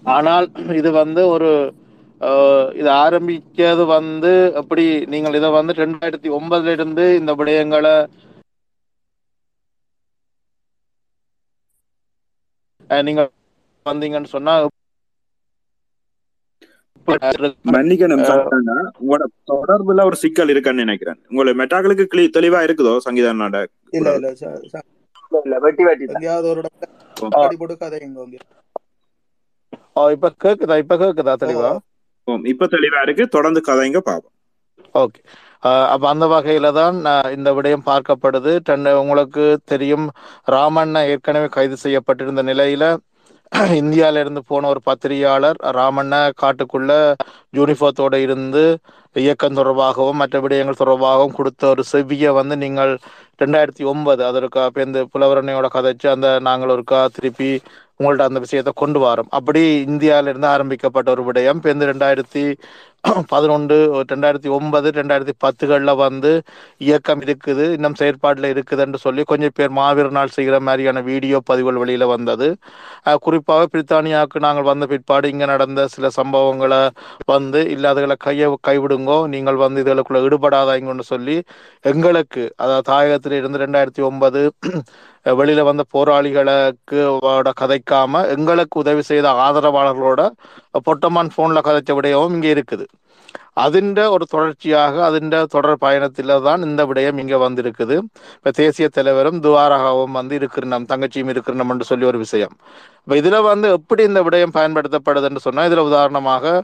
ஆனால் 0.03 0.47
இது 0.81 0.91
வந்து 0.99 1.23
ஒரு 1.35 1.51
இது 2.79 2.89
ஆரம்பிச்சது 3.03 3.85
வந்து 3.93 4.31
எப்படி 4.61 4.85
நீங்கள் 5.13 5.39
இதை 5.39 5.51
வந்து 5.57 5.73
ரெண்டாயிரத்தி 5.81 6.31
ஒன்பதுல 6.39 6.75
இருந்து 6.77 7.05
இந்த 7.21 7.33
விடயங்களை 7.41 7.95
நீங்க 12.91 13.23
வந்தீங்கன்னு 13.87 14.35
சொன்னா 14.35 14.55
மன்னிக்கணும் 17.75 18.23
உங்களோட 19.01 19.23
தொடர்புல 19.51 20.05
ஒரு 20.09 20.17
சிக்கல் 20.23 20.53
இருக்கான்னு 20.53 20.85
நினைக்கிறேன். 20.85 21.19
உங்களை 21.31 21.53
மெட்டாக்களுக்கு 21.61 22.05
கிளி 22.13 22.25
தெளிவா 22.37 22.61
இருக்குதோ 22.67 22.93
சங்கீதா 23.07 23.33
அண்ணாட 23.33 23.59
இல்ல 23.97 24.09
இல்ல 24.17 24.29
இல்ல 25.41 25.55
வெட்டி 25.65 25.83
வெட்டி. 25.89 26.07
ஒரு 26.53 26.63
இங்க. 28.07 28.39
இப்ப 29.97 30.31
கேக்குதா? 30.43 30.77
இப்ப 30.83 30.97
கேக்குதா 31.03 31.35
தெளிவா? 31.43 31.71
இப்ப 32.53 32.67
தெளிவா 32.75 33.01
இருக்கு. 33.07 33.25
தொடர்ந்து 33.37 33.61
கதைங்க 33.69 34.01
பாப்போம். 34.09 34.35
ஓகே. 34.95 35.21
அப்ப 35.95 36.05
அந்த 36.13 36.27
வகையில 36.33 36.69
தான் 36.79 36.97
இந்த 37.37 37.49
விடயம் 37.57 37.87
பார்க்கப்படுது. 37.89 38.53
உங்களுக்கு 39.03 39.43
தெரியும் 39.73 40.07
ராமண்ண 40.55 41.03
ஏற்கனவே 41.13 41.49
கைது 41.57 41.79
செய்யப்பட்டிருந்த 41.85 42.45
நிலையில 42.51 42.85
இந்தியால 43.79 44.21
இருந்து 44.23 44.41
போன 44.51 44.69
ஒரு 44.73 44.81
பத்திரிகையாளர் 44.89 45.59
ராமண்ண 45.79 46.13
காட்டுக்குள்ள 46.43 46.91
யூனிஃபார்த்தோட 47.55 48.15
இருந்து 48.27 48.63
இயக்கம் 49.17 49.57
தொடர்பாகவும் 49.59 50.21
மற்ற 50.23 50.39
விடயங்கள் 50.45 50.81
தொடர்பாகவும் 50.81 51.37
கொடுத்த 51.39 51.63
ஒரு 51.73 51.83
செவியை 51.93 52.31
வந்து 52.39 52.57
நீங்கள் 52.63 52.93
ரெண்டாயிரத்தி 53.41 53.85
ஒன்பது 53.93 54.23
அதற்கா 54.29 54.63
இப்போ 54.69 54.83
இந்த 54.87 55.01
புலவரணையோட 55.13 55.69
கதைச்சு 55.71 56.07
அந்த 56.13 56.29
நாங்கள் 56.49 56.73
ஒருக்கா 56.75 57.01
திருப்பி 57.17 57.51
உங்கள்ட்ட 58.01 58.29
அந்த 58.31 58.41
விஷயத்தை 58.47 58.73
கொண்டு 58.83 58.99
வரோம். 59.07 59.31
அப்படி 59.39 59.63
இந்தியாவிலிருந்து 59.89 60.49
ஆரம்பிக்கப்பட்ட 60.55 61.09
ஒரு 61.17 61.25
விடயம். 61.29 61.59
இப்போ 61.61 61.71
இந்த 61.77 61.87
ரெண்டாயிரத்தி 61.93 62.45
பதினொன்று 63.33 63.77
ரெண்டாயிரத்தி 64.11 64.49
ஒன்பது 64.57 64.89
ரெண்டாயிரத்தி 64.99 65.35
பத்துகளில் 65.45 65.93
வந்து 66.03 66.31
இயக்கம் 66.87 67.23
இருக்குது 67.27 67.65
இன்னும் 67.77 67.97
செயற்பாட்டில் 68.01 68.49
இருக்குதுன்னு 68.55 68.99
சொல்லி 69.05 69.23
கொஞ்சம் 69.31 69.55
பேர் 69.59 69.73
மாவீர 69.79 70.11
நாள் 70.17 70.35
செய்கிற 70.37 70.57
மாதிரியான 70.67 71.03
வீடியோ 71.09 71.39
பதிவுகள் 71.51 71.81
வெளியில் 71.83 72.07
வந்தது. 72.15 72.49
குறிப்பாக 73.27 73.69
பிரித்தானியாவுக்கு 73.75 74.45
நாங்கள் 74.47 74.69
வந்த 74.71 74.87
பிற்பாடு 74.93 75.31
இங்கே 75.33 75.49
நடந்த 75.53 75.87
சில 75.95 76.09
சம்பவங்களை 76.19 76.83
வந்து 77.33 77.63
இல்லாதகளை 77.77 78.17
கையை 78.27 78.49
கைவிடுங்கோ 78.69 79.19
நீங்கள் 79.35 79.63
வந்து 79.65 79.83
இதுகளுக்குள்ள 79.85 80.25
ஈடுபடாதாங்கன்னு 80.29 81.07
சொல்லி 81.13 81.39
எங்களுக்கு 81.93 82.45
அதாவது 82.65 82.89
தாயகத்தில் 82.93 83.39
இருந்து 83.41 83.63
ரெண்டாயிரத்தி 83.65 84.05
ஒன்பது 84.11 84.43
வெளியில 85.27 85.63
வந்த 85.69 85.83
போராளிகளுக்கு 85.95 87.01
கதைக்காம 87.63 88.23
எங்களுக்கு 88.35 88.77
உதவி 88.83 89.03
செய்த 89.11 89.29
ஆதரவாளர்களோட 89.47 90.23
பொட்டமான் 90.89 91.37
போன்ல 91.37 91.61
கதைச்ச 91.69 91.93
விடயமும் 91.99 92.35
இங்கே 92.37 92.53
இருக்குது. 92.57 92.87
அதிண்ட 93.65 94.01
ஒரு 94.15 94.25
தொடர்ச்சியாக 94.33 94.95
அதிண்ட 95.09 95.37
தொடர் 95.55 95.81
பயணத்தில் 95.85 96.33
தான் 96.47 96.61
இந்த 96.69 96.83
விடயம் 96.91 97.19
இங்கே 97.23 97.39
வந்திருக்குது. 97.45 97.97
இப்போ 98.37 98.51
தேசிய 98.61 98.87
தலைவரும் 98.99 99.41
துவாரகாவும் 99.47 100.17
வந்து 100.21 100.35
இருக்கிறோம் 100.41 100.87
தங்கச்சியும் 100.93 101.33
இருக்கிறோம் 101.35 101.73
என்று 101.75 101.89
சொல்லி 101.91 102.07
ஒரு 102.11 102.19
விஷயம். 102.25 102.55
இப்போ 103.03 103.17
இதில் 103.23 103.47
வந்து 103.51 103.69
எப்படி 103.79 104.05
இந்த 104.11 104.23
விடயம் 104.29 104.57
பயன்படுத்தப்படுதுன்னு 104.59 105.45
சொன்னால் 105.47 105.69
இதில் 105.71 105.89
உதாரணமாக 105.91 106.55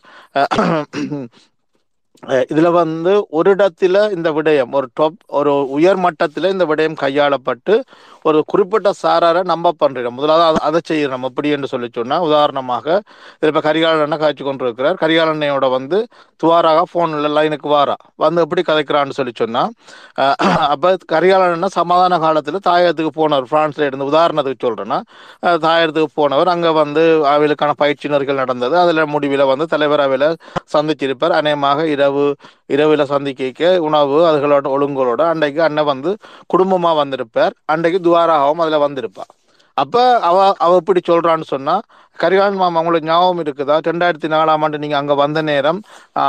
இதுல 2.24 2.70
வந்து 2.70 3.26
ஒரு 3.30 3.54
இடத்துல 3.54 4.12
இந்த 4.12 4.32
விடயம் 4.32 4.70
ஒரு 4.70 4.88
டாப் 4.94 5.12
ஒரு 5.26 5.70
உயர் 5.70 5.98
மட்டத்துல 5.98 6.50
இந்த 6.50 6.66
விடயம் 6.66 6.96
கையாளப்பட்டு 7.00 7.80
ஒரு 8.22 8.42
குறிப்பிட்ட 8.46 8.90
சாராரை 9.02 9.44
நம்ப 9.44 9.72
பண்றோம். 9.80 10.10
முதலாவது 10.10 10.52
அதை- 10.52 10.60
அதை 10.60 10.80
செய்யணும். 10.88 11.22
எப்படி 11.22 11.48
என்று 11.48 11.66
சொல்லி 11.66 11.88
சொன்னா 11.92 12.20
உதாரணமாக 12.20 13.02
இதுல 13.40 13.46
இப்ப 13.46 13.60
கரிகாலன் 13.60 14.18
காய்ச்சி 14.18 14.44
கொண்டிருக்கிறார்? 14.44 14.96
கரிகாலனையோட 15.00 15.70
வந்து 15.70 16.06
துவாராக 16.44 16.82
போன்ல 16.94 17.28
லைனுக்கு 17.36 17.68
வாரா. 17.68 17.96
வந்து 18.16 18.40
எப்படி 18.40 18.62
கதைக்கிறான்னு 18.62 19.10
சொல்லி 19.10 19.32
சொன்னா 19.34 19.70
அப்போ 20.14 20.34
அப்ப 20.68 20.96
கரிகாலன் 21.06 21.68
சமாதான 21.68 22.18
காலத்துல 22.18 22.56
தாயகத்துக்கு 22.66 23.06
போனவர் 23.06 23.48
பிரான்ஸ்ல 23.50 23.86
இருந்து 23.86 24.10
உதாரணத்துக்கு 24.10 24.64
சொல்றேன்னா 24.64 25.00
அஹ், 25.42 25.58
தாயகத்துக்கு 25.58 26.06
போனவர் 26.14 26.48
அங்க 26.48 26.72
வந்து 26.72 27.00
அவைகளுக்கான 27.24 27.72
பயிற்சியினர்கள் 27.78 28.34
நடந்தது. 28.34 28.78
அதுல 28.78 29.06
முடிவில் 29.06 29.44
வந்து 29.44 29.66
தலைவர் 29.66 30.00
அவையில 30.00 30.34
சந்திச்சிருப்பார். 30.72 31.30
அநேகமாக 31.30 31.88
இரவு 32.06 32.24
இரவில் 32.74 33.10
சந்திக்க 33.12 33.68
உணவு 33.88 34.18
அதுகளோட 34.30 34.66
ஒழுங்குகளோட 34.76 35.22
அன்றைக்கு 35.32 35.60
அண்ணன் 35.68 35.90
வந்து 35.92 36.10
குடும்பமாக 36.52 36.94
வந்திருப்பார். 37.02 37.54
அன்றைக்கு 37.72 38.00
துவாராகவும் 38.08 38.62
அதில் 38.64 38.84
வந்திருப்பார் 38.86 39.32
அப்போ 39.76 40.02
அவ 40.28 40.36
அவ 40.64 40.76
இப்படி 40.80 41.00
சொல்கிறான்னு 41.08 41.46
சொன்னால் 41.54 41.82
கரிகாலன் 42.18 42.60
மாமா 42.60 42.80
உங்களுக்கு 42.82 43.08
ஞாபகம் 43.10 43.42
இருக்குதா? 43.44 43.76
ரெண்டாயிரத்தி 43.88 44.28
நாலாம் 44.34 44.62
ஆண்டு 44.66 44.80
நீங்கள் 44.84 45.00
அங்கே 45.00 45.14
வந்த 45.22 45.40
நேரம் 45.50 45.80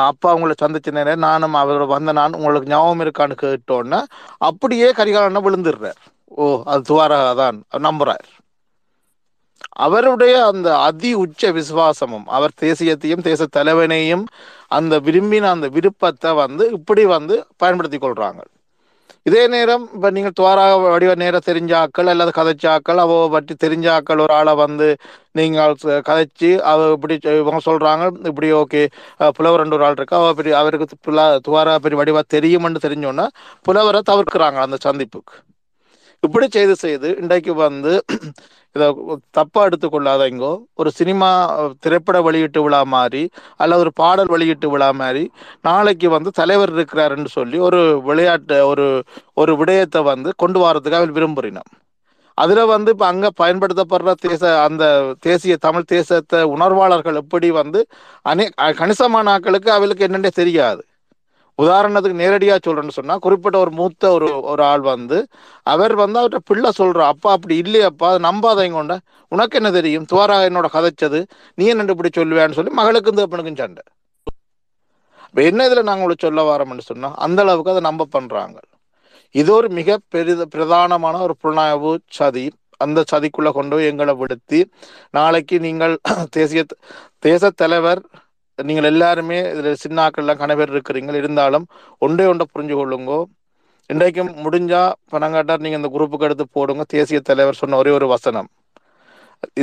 அப்பா 0.09 0.33
உங்களை 0.37 0.55
சந்திச்ச 0.63 0.91
நேரம் 0.97 1.23
நானும் 1.27 1.55
அவரோட 1.61 1.85
வந்த 1.95 2.15
நான் 2.19 2.37
உங்களுக்கு 2.39 2.71
ஞாபகம் 2.73 3.03
இருக்கான்னு 3.05 3.37
கேட்டோன்னே 3.43 3.99
அப்படியே 4.49 4.89
கரிகாலனை 4.99 5.41
விழுந்துடுறார். 5.47 5.99
ஓ 6.41 6.45
அது 6.71 6.83
துவாரகா 6.89 7.31
தான். 7.43 7.57
நம்புறார். 7.87 8.27
அவருடைய 9.85 10.35
அந்த 10.51 10.69
அதி 10.87 11.11
உச்ச 11.23 11.51
விசுவாசமும் 11.57 12.27
அவர் 12.37 12.53
தேசியத்தையும் 12.63 13.25
தேச 13.29 13.47
தலைவனையும் 13.57 14.25
அந்த 14.77 14.93
விரும்பின 15.07 15.49
அந்த 15.55 15.67
விருப்பத்தை 15.77 16.31
வந்து 16.43 16.63
இப்படி 16.77 17.03
வந்து 17.15 17.35
பயன்படுத்தி 17.63 17.99
கொள்றாங்க. 17.99 18.41
இதே 19.29 19.41
நேரம் 19.53 19.85
இப்போ 19.95 20.09
நீங்கள் 20.15 20.35
துவாராக 20.39 20.73
வடிவ 20.93 21.13
நேரம் 21.21 21.45
தெரிஞ்சாக்கள் 21.47 22.09
அல்லது 22.11 22.31
கதைச்சாக்கள் 22.37 22.99
அவ 23.03 23.15
பற்றி 23.35 23.53
தெரிஞ்சாக்கள் 23.63 24.21
ஒரு 24.25 24.33
ஆளை 24.39 24.53
வந்து 24.61 24.87
நீங்கள் 25.39 25.73
கதைச்சு 26.09 26.49
அவ 26.71 26.87
இப்படி 26.95 27.15
இவங்க 27.41 27.61
சொல்கிறாங்க 27.69 28.05
இப்படி 28.31 28.49
ஓகே 28.61 28.83
புலவர் 29.37 29.61
ரெண்டு 29.63 29.77
ஒரு 29.77 29.85
ஆள் 29.87 29.97
இருக்கு 29.99 30.19
அவ 30.21 30.31
பெரிய 30.39 30.55
அவருக்கு 30.61 30.97
புல 31.07 31.27
துவாரா 31.47 31.75
பெரிய 31.85 31.99
வடிவா 32.01 32.23
தெரியும்னு 32.35 32.85
தெரிஞ்சோன்னா 32.87 33.27
புலவரை 33.67 34.01
தவிர்க்கிறாங்க 34.11 34.59
அந்த 34.65 34.79
சந்திப்புக்கு. 34.87 35.35
இப்படி 36.23 36.47
செய்து 36.49 36.75
செய்து 36.77 37.09
இன்றைக்கு 37.21 37.53
வந்து 37.61 37.91
இதை 38.75 38.87
தப்பா 39.37 39.59
எடுத்துக்கொள்ளாதீங்கோ 39.67 40.49
ஒரு 40.81 40.89
சினிமா 40.97 41.29
திரைப்பட 41.83 42.17
வெளியீட்டு 42.25 42.59
விழா 42.65 42.81
மாதிரி 42.91 43.21
அல்லது 43.59 43.83
ஒரு 43.85 43.91
பாடல் 44.01 44.31
வெளியீட்டு 44.33 44.67
விழா 44.73 44.89
மாதிரி 44.99 45.23
நாளைக்கு 45.63 46.07
வந்து 46.15 46.31
தலைவர் 46.39 46.73
இருக்கிறாருன்னு 46.75 47.31
சொல்லி 47.37 47.59
ஒரு 47.67 47.79
விளையாட்டு 48.09 48.57
ஒரு 48.71 48.85
ஒரு 49.37 49.53
விடயத்தை 49.61 50.01
வந்து 50.11 50.31
கொண்டு 50.43 50.59
வரதுக்கு 50.63 50.99
அவர் 50.99 51.15
விரும்புறினோம். 51.17 51.69
அதுல 52.37 52.63
வந்து 52.71 52.89
இப்ப 52.95 53.05
அங்க 53.11 53.27
பயன்படுத்தப்படுற 53.41 54.11
தேச 54.25 54.41
அந்த 54.65 54.83
தேசிய 55.25 55.53
தமிழ் 55.65 55.89
தேசத்தை 55.93 56.39
உணர்வாளர்கள் 56.55 57.19
எப்படி 57.23 57.49
வந்து 57.59 57.79
அநே 58.25 58.45
கணிசமான 58.79 59.31
ஆக்களுக்கு 59.35 59.69
அவளுக்கு 59.77 60.05
என்னென்ன 60.07 60.31
தெரியாது. 60.41 60.81
உதாரணத்துக்கு 61.57 62.21
நேரடியாக 62.23 62.59
சொல்றேன்னு 62.65 62.95
சொன்னால் 62.97 63.21
குறிப்பிட்ட 63.25 63.57
ஒரு 63.63 63.71
மூத்த 63.79 64.11
ஒரு 64.15 64.27
ஒரு 64.51 64.63
ஆள் 64.63 64.83
வந்து 64.93 65.17
அவர் 65.73 65.93
வந்து 66.01 66.19
அவர்கிட்ட 66.19 66.41
பிள்ளை 66.49 66.71
சொல்ற 66.79 66.99
அப்பா 67.13 67.29
அப்படி 67.35 67.55
இல்லையப்பா 67.61 68.07
அதை 68.11 68.19
நம்பாதவங்க 68.27 68.77
கொண்ட. 68.79 68.95
உனக்கு 69.31 69.57
என்ன 69.59 69.69
தெரியும்? 69.77 70.05
துவாரா 70.11 70.35
என்னோட 70.49 70.67
கதைச்சது. 70.75 71.19
நீ 71.59 71.65
என்ன 71.73 71.95
இப்படி 71.95 72.11
சொல்லுவேன்னு 72.19 72.57
சொல்லி 72.59 72.73
மகளுக்கும் 72.81 73.19
தப்பனுக்கும் 73.21 73.61
சண்டை. 73.63 73.83
இப்போ 75.29 75.41
என்ன 75.49 75.61
இதுல 75.67 75.81
நாங்கள் 75.87 76.03
உங்களுக்கு 76.03 76.27
சொல்ல 76.27 76.43
வரோம்னு 76.49 76.85
சொன்னால் 76.91 77.17
அந்த 77.25 77.41
அளவுக்கு 77.45 77.73
அதை 77.73 77.83
நம்ப 77.89 78.07
பண்றாங்க. 78.15 78.57
இது 79.35 79.49
ஒரு 79.57 79.67
மிக 79.79 79.97
பெரித 80.13 80.45
பிரதானமான 80.55 81.21
ஒரு 81.25 81.35
புலனாய்வு 81.43 81.91
சதி. 82.19 82.45
அந்த 82.83 82.99
சதிக்குள்ளே 83.11 83.51
கொண்டு 83.57 83.73
போய் 83.75 83.89
எங்களை 83.91 84.13
விடுத்தி 84.21 84.59
நாளைக்கு 85.17 85.55
நீங்கள் 85.65 85.93
தேசிய 86.35 86.61
தேச 87.25 87.49
தலைவர் 87.61 88.01
நீங்கள் 88.59 88.89
எல்லாருமே 88.91 89.39
இதில் 89.51 89.81
சின்னாக்கள்லாம் 89.83 90.39
கணவர் 90.43 90.71
இருக்கிறீங்க 90.73 91.15
இருந்தாலும் 91.21 91.65
ஒன்றே 92.05 92.25
ஒன்றை 92.31 92.45
புரிஞ்சு 92.53 92.75
கொள்ளுங்கோ. 92.79 93.19
இன்றைக்கும் 93.89 94.31
முடிஞ்சா 94.45 94.81
கேட்டால் 95.11 95.61
நீங்கள் 95.65 95.79
இந்த 95.81 95.89
குரூப்புக்கு 95.95 96.27
எடுத்து 96.27 96.45
போடுங்க. 96.57 96.83
தேசிய 96.95 97.19
தலைவர் 97.29 97.59
சொன்ன 97.61 97.77
ஒரே 97.81 97.91
ஒரு 97.97 98.07
வசனம். 98.15 98.49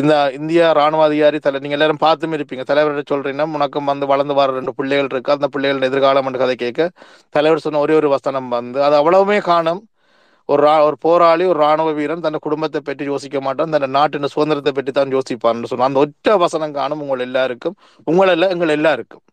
இந்த 0.01 0.15
இந்தியா 0.39 0.67
ராணுவ 0.79 1.03
அதிகாரி 1.09 1.39
தலை 1.45 1.59
நீங்கள் 1.63 1.79
எல்லாரும் 1.79 2.03
பார்த்தும் 2.05 2.35
இருப்பீங்க. 2.37 2.65
தலைவர்கிட்ட 2.71 3.13
சொல்றீங்கன்னா 3.13 3.47
உனக்கும் 3.59 3.91
வந்து 3.93 4.07
வளர்ந்து 4.13 4.35
வர 4.41 4.53
ரெண்டு 4.59 4.73
பிள்ளைகள் 4.79 5.11
இருக்கு. 5.13 5.35
அந்த 5.37 5.49
பிள்ளைகளின் 5.55 5.89
எதிர்காலம் 5.91 6.27
என்று 6.29 6.43
கதை 6.43 6.57
கேட்க 6.65 6.89
தலைவர் 7.37 7.65
சொன்ன 7.67 7.81
ஒரே 7.87 7.95
ஒரு 8.01 8.11
வசனம் 8.17 8.49
வந்து 8.57 8.81
அது 8.89 8.97
அவ்வளவுமே 9.01 9.39
காணும். 9.51 9.83
ஒரு 10.49 10.63
ரா 10.67 10.75
ஒரு 10.87 10.97
போராளி 11.01 11.45
ஒரு 11.45 11.59
ராணுவ 11.59 11.91
வீரன் 11.93 12.21
தன் 12.21 12.45
குடும்பத்தை 12.47 12.81
பற்றி 12.81 13.05
யோசிக்க 13.05 13.41
மாட்டான் 13.41 13.75
தன் 13.75 13.91
நாட்டின் 13.91 14.33
சுதந்திரத்தை 14.35 14.73
பற்றி 14.73 14.93
தான் 14.93 15.15
யோசிப்பான்னு 15.17 15.71
சொன்ன 15.71 15.89
அந்த 15.91 16.03
ஒற்ற 16.05 16.37
வசனம் 16.45 16.77
காணும் 16.79 17.03
உங்கள் 17.05 17.25
எல்லாருக்கும் 17.29 17.77
உங்களெல்லாம் 18.07 18.53
எங்கள் 18.57 18.75
எல்லாருக்கும். 18.79 19.25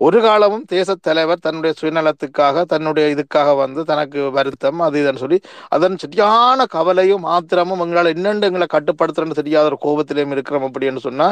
ஒரு 0.00 0.20
காலமும் 0.20 0.64
தேச 0.64 0.94
தலைவர் 1.08 1.42
தன்னுடைய 1.46 1.72
சுயநலத்துக்காக 1.80 2.62
தன்னுடைய 2.64 3.04
இதுக்காக 3.14 3.50
வந்து 3.56 3.80
தனக்கு 3.84 4.20
வருத்தம் 4.30 4.80
அது 4.80 4.96
இதுன்னு 5.02 5.22
சொல்லி 5.24 5.38
அதன் 5.68 5.98
சரியான 6.04 6.66
கவலையும் 6.66 7.24
ஆத்திரமும் 7.34 7.82
எங்களால் 7.84 8.12
என்னென்று 8.14 8.48
எங்களை 8.50 8.68
கட்டுப்படுத்துறன்னு 8.74 9.38
தெரியாத 9.40 9.66
ஒரு 9.72 9.78
கோபத்திலையும் 9.86 10.34
இருக்கிறோம் 10.36 10.66
அப்படின்னு 10.68 11.02
சொன்னா 11.08 11.28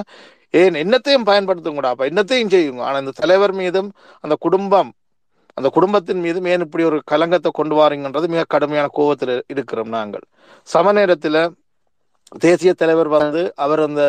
ஏன் 0.55 0.78
என்னத்தையும் 0.85 1.28
பயன்படுத்தும் 1.31 1.78
கூடாப்பா 1.78 1.97
அப்ப 1.97 2.10
என்னத்தையும் 2.12 2.52
செய்யுங்க. 2.55 2.82
ஆனா 2.89 2.98
இந்த 2.98 3.14
தலைவர் 3.22 3.55
மீதும் 3.55 3.90
அந்த 4.24 4.36
குடும்பம் 4.47 4.90
அந்த 5.61 5.70
குடும்பத்தின் 5.77 6.23
மீது 6.27 6.39
ஏன் 6.53 6.66
இப்படி 6.66 6.85
ஒரு 6.91 6.99
கலங்கத்தை 7.12 7.51
கொண்டு 7.61 7.74
வாரீங்கன்றது 7.81 8.28
மிக 8.35 8.45
கடுமையான 8.55 8.91
கோபத்தில் 8.99 9.35
இருக்கிறோம் 9.55 9.93
நாங்கள். 9.99 10.24
சம 10.69 10.93
நேரத்தில் 11.01 11.43
தேசிய 12.45 12.73
தலைவர் 12.82 13.09
வந்து 13.16 13.43
அவர் 13.65 13.81
அந்த 13.89 14.03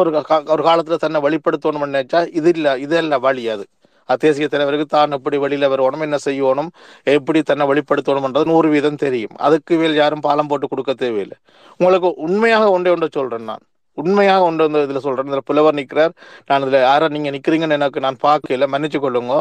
ஒரு 0.00 0.10
ஒரு 0.54 0.62
காலத்தில் 0.68 1.02
தன்னை 1.04 1.18
வெளிப்படுத்தணும் 1.26 1.86
நினைச்சா 1.88 2.20
இது 2.38 2.50
இல்லை 2.56 2.72
இது 2.84 3.18
வழி 3.26 3.44
அது. 3.54 3.64
அது 4.08 4.20
தேசிய 4.24 4.46
தலைவருக்கு 4.52 4.86
தான் 4.94 5.16
எப்படி 5.16 5.36
வெளியில 5.44 5.68
வரணும் 5.72 6.04
என்ன 6.06 6.16
செய்யணும் 6.24 6.70
எப்படி 7.16 7.40
தன்னை 7.50 7.64
வெளிப்படுத்தணும்ன்றது 7.70 8.50
நூறு 8.52 8.68
வீதம் 8.74 9.02
தெரியும். 9.04 9.36
அதுக்கு 9.46 9.76
மேல் 9.82 10.00
யாரும் 10.00 10.24
பாலம் 10.26 10.50
போட்டு 10.50 10.68
கொடுக்க 10.72 10.94
தேவையில்லை. 11.04 11.38
உங்களுக்கு 11.80 12.10
உண்மையாக 12.26 12.66
ஒன்றே 12.76 12.92
ஒன்றை 12.94 13.08
சொல்றேன் 13.18 13.48
நான். 13.50 13.64
உண்மையாக 13.98 14.42
கொண்டு 14.44 14.62
வந்து 14.66 14.82
இதில் 14.86 15.04
சொல்கிறேன் 15.04 15.30
இதில் 15.30 15.46
புலவர் 15.50 15.78
நிற்கிறார் 15.80 16.12
நான் 16.48 16.64
இதில் 16.66 16.86
யாரை 16.86 17.08
நீங்கள் 17.16 17.34
நிற்கிறீங்கன்னு 17.36 17.78
எனக்கு 17.80 18.04
நான் 18.06 18.18
பார்க்கல. 18.26 18.68
மன்னிச்சு 18.74 19.00
கொள்ளுங்க. 19.04 19.34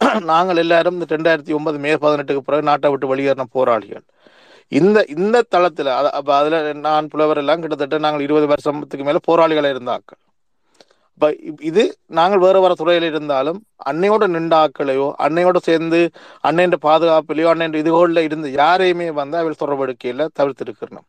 நாங்கள் 0.32 0.60
எல்லாரும் 0.64 0.96
இந்த 0.98 1.08
ரெண்டாயிரத்தி 1.14 1.52
ஒன்பது 1.58 1.78
மே 1.84 1.92
பதினெட்டுக்கு 2.04 2.46
பிறகு 2.48 2.68
நாட்டை 2.70 2.90
விட்டு 2.92 3.10
வெளியேறின 3.12 3.46
போராளிகள். 3.56 4.04
இந்த 4.72 4.98
இந்த 5.16 5.36
தளத்தில் 5.54 5.90
அப்போ 6.18 6.32
அதில் 6.38 6.56
நான் 6.86 7.10
புலவர் 7.12 7.40
எல்லாம் 7.42 7.62
கிட்டத்தட்ட 7.64 7.98
நாங்கள் 8.06 8.24
இருபது 8.26 8.46
வருஷத்துக்கு 8.52 9.08
மேலே 9.08 9.20
போராளிகளாக 9.28 9.74
இருந்தாக்கள் 9.74 10.20
இப்போ 11.20 11.28
இது 11.68 11.82
நாங்கள் 12.18 12.42
வேறு 12.44 12.58
வேறு 12.62 12.74
துறையில் 12.80 13.06
இருந்தாலும் 13.10 13.58
அன்னையோட 13.90 14.24
நின்ற 14.34 14.54
ஆக்களையோ 14.64 15.06
அன்னையோட 15.26 15.58
சேர்ந்து 15.68 16.00
அன்னையின் 16.48 16.76
பாதுகாப்பிலையோ 16.86 17.48
அன்னையின் 17.52 17.78
இதுகளில் 17.82 18.26
இருந்து 18.28 18.48
யாரையுமே 18.60 19.08
வந்து 19.20 19.36
அவள் 19.42 19.60
தொடர்பெடுக்கையில 19.62 20.26
தவிர்த்திருக்கிறோம். 20.40 21.06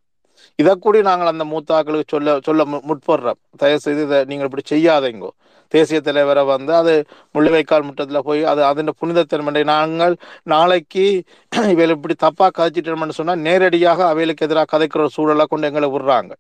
இதை 0.58 0.76
கூடி 0.76 1.02
நாங்கள் 1.02 1.28
அந்த 1.28 1.44
மூத்தாக்களுக்கு 1.44 2.04
சொல்ல 2.08 2.40
சொல்ல 2.44 2.64
மு- 2.64 2.82
முற்படுறோம். 2.88 3.40
தயவு 3.58 3.80
செய்து 3.80 4.04
இதை 4.04 4.24
நீங்கள் 4.24 4.50
இப்படி 4.52 4.64
செய்யாதீங்கோ. 4.70 5.28
தேசிய 5.68 6.02
தலைவரை 6.02 6.44
வந்து 6.44 6.76
அது 6.76 7.06
முள்ளிவைக்கால் 7.34 7.84
முட்டத்தில் 7.84 8.22
போய் 8.24 8.44
அது 8.44 8.64
அதன் 8.64 8.94
புனிதத்தன்மை 9.02 9.64
நாங்கள் 9.64 10.18
நாளைக்கு 10.44 11.24
இவையில் 11.72 11.96
இப்படி 11.96 12.16
தப்பாக 12.24 12.50
கதைச்சிட்டோம்னு 12.58 13.10
சொன்னால் 13.10 13.40
நேரடியாக 13.40 14.08
அவைகளுக்கு 14.08 14.46
எதிராக 14.46 14.78
கதைக்கிற 14.78 14.98
ஒரு 14.98 15.10
சூழலை 15.10 15.46
கொண்டு 15.50 15.68
எங்களை 15.68 15.90
விடுறாங்க. 15.90 16.32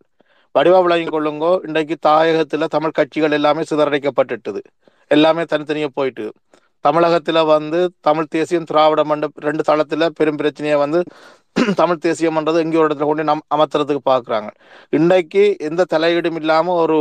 வடிவா 0.60 0.82
விளங்கி 0.82 1.10
கொள்ளுங்கோ. 1.10 1.60
இன்றைக்கு 1.68 1.98
தாயகத்தில் 2.08 2.66
தமிழ் 2.66 2.92
கட்சிகள் 2.92 3.32
எல்லாமே 3.32 3.62
சிதறடைக்கப்பட்டுட்டுது. 3.62 4.62
எல்லாமே 5.08 5.44
தனித்தனியாக 5.44 5.92
போயிட்டு 5.96 6.32
தமிழகத்தில் 6.86 7.42
வந்து 7.56 7.80
தமிழ் 8.08 8.32
தேசியம் 8.36 8.70
திராவிட 8.70 9.02
மண்ட 9.10 9.28
ரெண்டு 9.48 9.64
தளத்தில் 9.70 10.14
பெரும் 10.20 10.40
பிரச்சனையை 10.42 10.78
வந்து 10.86 11.02
தமிழ் 11.80 12.02
தேசியம்ன்றது 12.04 12.60
எங்கேயோ 12.64 12.82
ஒரு 12.82 12.88
இடத்துல 12.88 13.06
கொண்டு 13.10 13.24
நம் 13.30 13.42
அமர்த்துறதுக்கு 13.56 14.02
பார்க்குறாங்க 14.10 14.50
இன்றைக்கு 14.94 15.44
எந்த 15.68 15.86
தலையீடும் 15.94 16.38
இல்லாமல் 16.42 16.80
ஒரு 16.82 16.98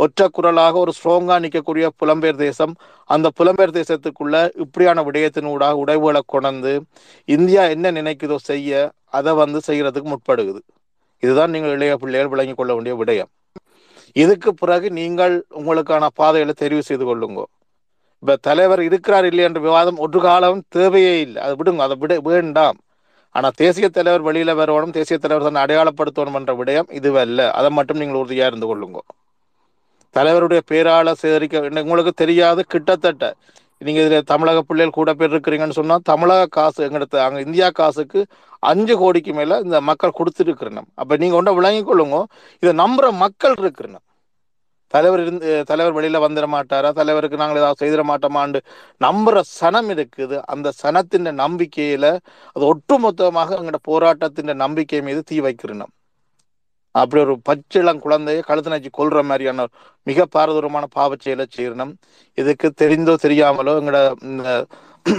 ஒற்றை 0.00 0.26
குரலாக 0.36 0.78
ஒரு 0.82 0.92
ஸ்ட்ராங்காக 0.98 1.38
நிற்கக்கூடிய 1.44 1.86
புலம்பெயர் 2.02 2.38
தேசம் 2.44 2.74
அந்த 3.10 3.30
புலம்பெயர் 3.38 3.76
தேசத்துக்குள்ள 3.78 4.34
இப்படியான 4.64 5.04
விடயத்தினூடாக 5.08 5.82
உடைவுகளை 5.82 6.22
கொண்டு 6.34 6.72
இந்தியா 7.28 7.64
என்ன 7.74 7.92
நினைக்குதோ 7.98 8.38
செய்ய 8.50 8.70
அதை 9.18 9.32
வந்து 9.42 9.58
செய்கிறதுக்கு 9.68 10.08
முற்படுகுது. 10.12 10.60
இதுதான் 11.22 11.52
நீங்கள் 11.54 11.74
இளைய 11.76 11.92
பிள்ளைகள் 12.02 12.32
விளங்கிக் 12.34 12.58
கொள்ள 12.58 12.72
வேண்டிய 12.76 12.94
விடயம். 13.00 13.30
இதுக்கு 14.16 14.50
பிறகு 14.62 14.88
நீங்கள் 15.00 15.34
உங்களுக்கான 15.60 16.04
பாதைகளை 16.20 16.54
தெரிவு 16.62 16.82
செய்து 16.90 17.04
கொள்ளுங்க. 17.10 17.40
இப்ப 18.26 18.34
தலைவர் 18.46 18.80
இருக்கிறார் 18.86 19.26
இல்லை 19.28 19.42
என்ற 19.48 19.60
விவாதம் 19.66 20.00
ஒரு 20.04 20.20
காலம் 20.24 20.62
தேவையே 20.76 21.12
இல்லை. 21.26 21.38
அதை 21.44 21.52
விடுங்க 21.58 21.82
அதை 21.86 21.96
விட 22.02 22.14
வேண்டாம். 22.28 22.78
ஆனா 23.34 23.48
தேசிய 23.60 23.86
தலைவர் 23.96 24.24
வெளியில 24.28 24.52
வரணும் 24.60 24.94
தேசிய 24.96 25.16
தலைவர் 25.24 25.46
தன்னை 25.46 25.62
அடையாளப்படுத்தணும் 25.64 26.38
என்ற 26.40 26.52
விடயம் 26.60 26.88
இதுவல்ல 26.98 27.46
அதை 27.58 27.70
மட்டும் 27.78 28.00
நீங்கள் 28.02 28.20
உறுதியா 28.22 28.46
இருந்து 28.50 28.68
கொள்ளுங்க. 28.70 28.98
தலைவருடைய 30.14 30.60
பேரால 30.70 31.14
சேகரிக்க 31.22 31.54
உங்களுக்கு 31.84 32.14
தெரியாது 32.22 32.60
கிட்டத்தட்ட. 32.74 33.24
நீங்க 33.80 34.00
இதுல 34.02 34.20
தமிழக 34.32 34.60
பிள்ளைகள் 34.68 34.98
கூட 34.98 35.10
பேர் 35.20 35.32
இருக்கிறீங்கன்னு 35.34 35.78
சொன்னா 35.80 35.96
தமிழக 36.10 36.48
காசு 36.56 36.78
எங்கிட்ட 36.86 37.18
அங்க 37.26 37.40
இந்தியா 37.46 37.68
காசுக்கு 37.80 38.20
அஞ்சு 38.62 38.94
கோடிக்கு 39.02 39.32
மேல 39.38 39.58
இந்த 39.66 39.78
மக்கள் 39.90 40.18
கொடுத்துருக்கிறோம் 40.18 40.88
அப்ப 41.02 41.16
நீங்க 41.22 41.36
ஒன்றை 41.40 41.54
விளங்கிக் 41.58 41.88
கொள்ளுங்க 41.88 42.18
இதை 42.62 42.72
நம்புற 42.82 43.06
மக்கள் 43.24 43.56
இருக்கிறோம் 43.62 44.04
தலைவர் 44.94 45.20
இருந்து 45.20 45.48
தலைவர் 45.70 45.96
வெளியில 45.96 46.18
வந்துட 46.24 46.46
மாட்டாரா? 46.54 46.90
தலைவருக்கு 46.92 47.40
நாங்கள் 47.42 47.60
ஏதாவது 47.62 47.80
செய்திட 47.82 48.02
மாட்டோமாண்டு 48.10 48.58
நம்புற 49.00 49.36
சனம் 49.58 49.90
இருக்குது. 49.94 50.36
அந்த 50.52 50.68
சனத்தின் 50.82 51.28
நம்பிக்கையில 51.42 52.06
அது 52.56 52.64
ஒட்டுமொத்தமாக 52.72 53.58
எங்களோட 53.58 53.80
போராட்டத்தின் 53.90 54.62
நம்பிக்கை 54.64 55.00
மீது 55.08 55.22
தீ 55.24 55.38
வைக்கிறோம் 55.46 55.92
அப்படி 56.94 57.20
ஒரு 57.24 57.34
பச்சிளம் 57.48 58.02
குழந்தைய 58.04 58.40
கழுத்து 58.40 58.72
நச்சு 58.72 58.90
கொல்ற 58.98 59.22
மாதிரியான 59.30 59.64
மிக 60.06 60.26
பாரதூரமான 60.34 60.84
பாவச் 60.96 61.24
செயலை 61.24 61.44
செய்யணும் 61.56 61.92
இதுக்கு 62.38 62.68
தெரிந்தோ 62.82 63.14
தெரியாமலோ 63.24 63.72
எங்களோட 63.80 64.00
இந்த 64.30 64.50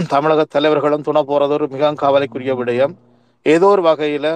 தமிழக 0.10 0.45
தலைவர்களும் 0.56 1.06
துணை 1.07 1.22
போறது 1.23 1.53
ஒரு 1.57 1.68
மிக 1.73 1.91
கவலைக்குரிய 2.03 2.53
விடயம். 2.60 2.94
ஏதோ 3.45 3.68
ஒரு 3.68 3.84
வகையில 3.89 4.27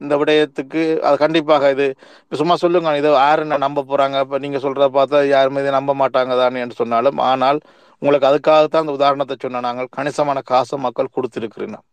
இந்த 0.00 0.14
விடயத்துக்கு 0.20 0.82
அது 1.06 1.16
கண்டிப்பாக 1.22 1.70
இது 1.74 1.86
சும்மா 2.32 2.54
சொல்லுங்க 2.62 2.92
இதை 3.00 3.10
யாரு 3.16 3.42
என்ன 3.44 3.58
நம்ப 3.64 3.84
போறாங்க? 3.90 4.16
இப்ப 4.24 4.38
நீங்க 4.44 4.58
சொல்றத 4.64 4.88
பார்த்தா 4.96 5.18
யாருமே 5.34 5.62
இதை 5.64 5.72
நம்ப 5.78 5.94
மாட்டாங்க 6.02 6.34
தானே 6.42 6.62
என்று 6.64 6.80
சொன்னாலும் 6.82 7.20
ஆனால் 7.30 7.58
உங்களுக்கு 8.02 8.28
அதுக்காகத்தான் 8.30 8.84
அந்த 8.84 8.94
உதாரணத்தை 8.98 9.36
சொன்ன 9.36 9.62
நாங்கள் 9.68 9.92
கணிசமான 9.96 10.38
காசை 10.52 10.78
மக்கள் 10.86 11.14
கொடுத்திருக்கிறோம் 11.16 11.84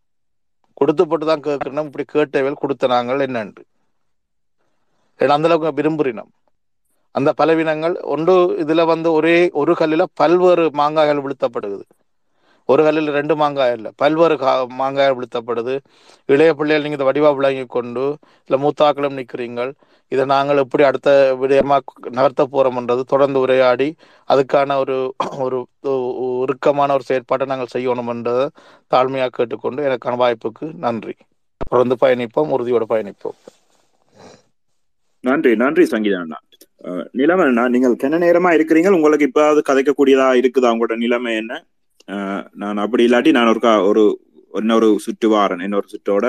கொடுத்து 0.81 1.03
போட்டு 1.09 1.25
தான் 1.29 1.45
கேட்கிறோம் 1.47 1.87
இப்படி 1.89 2.05
கேட்டவர்கள் 2.13 2.61
கொடுத்த 2.61 2.87
நாங்கள் 2.93 3.23
என்னன்று. 3.27 3.63
ஏன்னா 5.19 5.35
அந்த 5.37 5.49
அளவுக்கு 5.49 5.77
விரும்புறினோம் 5.79 6.31
அந்த 7.15 7.29
பலவீனங்கள் 7.39 7.95
ஒன்று 8.13 8.33
இதுல 8.63 8.81
வந்து 8.91 9.09
ஒரே 9.17 9.35
ஒரு 9.61 9.71
கல்லில 9.81 10.03
பல்வேறு 10.21 10.65
மாங்காய்கள் 10.79 11.23
விழுத்தப்படுகிறது. 11.25 11.85
ஒரு 12.69 12.81
கல்லில் 12.85 13.15
ரெண்டு 13.17 13.33
மாங்காய் 13.41 13.73
இல்லை 13.77 13.91
பல்வேறு 14.01 14.35
கா 14.43 14.51
மாங்காய் 14.81 15.15
விழுத்தப்படுது. 15.17 15.73
இளைய 16.29 16.51
பிள்ளைகள் 16.59 16.83
நீங்க 16.85 16.97
இதை 16.99 17.07
வடிவா 17.09 17.29
விளங்கி 17.39 17.65
கொண்டு 17.77 18.03
இல்லை 18.49 18.59
மூத்தாக்களும் 18.63 19.17
நிற்கிறீங்கள் 19.19 19.71
இதை 20.11 20.23
நாங்கள் 20.33 20.61
எப்படி 20.63 20.83
அடுத்த 20.89 21.09
விடயமா 21.41 21.77
நகர்த்த 22.17 22.43
போகிறோம்ன்றது 22.53 23.03
தொடர்ந்து 23.13 23.39
உரையாடி 23.45 23.87
அதுக்கான 24.29 24.77
ஒரு 24.83 24.95
ஒரு 25.45 25.59
உருக்கமான 26.41 26.93
ஒரு 26.97 27.05
செயற்பாட்டை 27.09 27.47
நாங்கள் 27.51 27.73
செய்யணும்ன்றதை 27.75 28.45
தாழ்மையாக 28.91 29.33
கேட்டுக்கொண்டு 29.37 29.85
எனக்கான 29.89 30.19
வாய்ப்புக்கு 30.23 30.67
நன்றி. 30.85 31.15
தொடர்ந்து 31.71 31.95
பயணிப்போம் 32.03 32.53
உறுதியோடு 32.55 32.85
பயணிப்போம். 32.93 33.37
நன்றி 35.23 35.51
நன்றி 35.63 35.83
சங்கீதா 35.93 36.19
அண்ணா. 36.23 36.37
நிலைமை 37.19 37.43
அண்ணா 37.49 37.63
நீங்கள் 37.73 37.99
கென்ன 38.01 38.19
நேரமா 38.25 38.49
இருக்கிறீங்க 38.57 38.91
உங்களுக்கு 38.99 39.27
இப்ப 39.29 39.41
கதைக்கக்கூடியதா 39.69 40.27
இருக்குதா? 40.41 40.71
உங்களோட 40.73 40.95
நிலைமை 41.05 41.33
என்ன? 41.41 41.53
நான் 42.61 42.81
அப்படி 42.83 43.03
இல்லாட்டி 43.07 43.31
நான் 43.37 43.51
ஒரு 43.51 43.61
ஒரு 43.89 44.03
இன்னொரு 44.61 44.87
சுற்று 45.05 45.27
வாரன் 45.33 45.63
இன்னொரு 45.67 45.87
சுற்றோட 45.93 46.25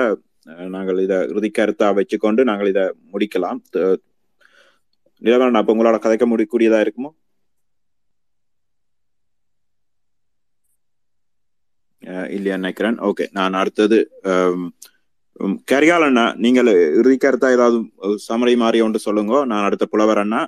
நாங்கள் 0.75 0.99
இதை 1.05 1.17
இறுதி 1.31 1.49
கருத்தா 1.57 1.87
வச்சுக்கொண்டு 1.97 2.41
நாங்கள் 2.49 2.71
இதை 2.73 2.83
முடிக்கலாம். 3.13 3.59
நிலவரன் 5.21 5.49
அண்ணா 5.49 5.61
அப்ப 5.63 5.73
உங்களோட 5.75 5.97
கதைக்க 6.05 6.25
முடியக்கூடியதா 6.31 6.79
இருக்குமோ? 6.85 7.11
இல்லையா 12.37 12.55
நினைக்கிறேன். 12.61 12.97
ஓகே 13.09 13.25
நான் 13.37 13.59
அடுத்தது 13.61 13.97
கரிகால் 15.71 16.05
அண்ணா 16.07 16.25
நீங்கள் 16.45 16.69
இறுதி 16.99 17.17
கருத்தா 17.25 17.49
ஏதாவது 17.57 17.77
சமரை 18.27 18.55
மாதிரி 18.63 18.79
ஒன்று 18.87 19.05
சொல்லுங்க. 19.07 19.33
நான் 19.51 19.67
அடுத்த 19.67 19.85
புலவர் 19.93 20.21
அண்ணா 20.23 20.41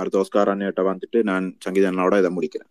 அடுத்த 0.00 0.22
ஒஸ்கார் 0.22 0.52
அண்ணிட்ட 0.52 0.82
வந்துட்டு 0.92 1.18
நான் 1.30 1.46
சங்கீத 1.66 1.90
அண்ணாவோட 1.90 2.18
இதை 2.22 2.32
முடிக்கிறேன் 2.36 2.70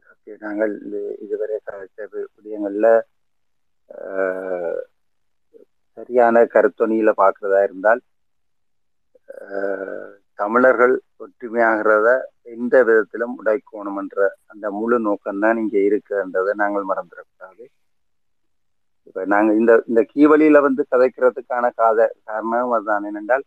ஓகே, 0.00 0.14
நாங்கள் 0.42 0.72
இது- 0.86 1.16
இதுவரை 1.20 1.56
கதைத்த 1.62 2.08
வி- 2.12 2.28
விடயங்கள்ல 2.34 2.88
ஆஹ், 3.90 4.80
சரியான 5.98 6.36
கருத்தொனியில 6.54 7.10
பார்க்கிறதா 7.18 7.60
இருந்தால் 7.64 8.00
ஆஹ், 9.46 10.10
தமிழர்கள் 10.38 10.94
ஒற்றுமையாகிறத 11.20 12.08
எந்த 12.52 12.74
விதத்திலும் 12.82 13.34
உடைக்கணும் 13.38 13.98
என்ற 13.98 14.18
அந்த 14.46 14.66
முழு 14.76 14.96
நோக்கம்தான் 15.04 15.58
இங்க 15.58 15.76
இருக்குன்றதை 15.86 16.52
நாங்கள் 16.54 16.88
மறந்துடக்கூடாது. 16.90 17.64
இப்ப 19.08 19.24
நாங்க 19.26 19.50
இந்த 19.54 19.72
இந்த 19.88 20.02
கீவழியில 20.12 20.60
வந்து 20.62 20.82
கதைக்கிறதுக்கான 20.92 21.66
காத 21.74 21.98
காரணம் 22.24 22.74
அதுதான். 22.76 23.06
என்னென்றால் 23.10 23.44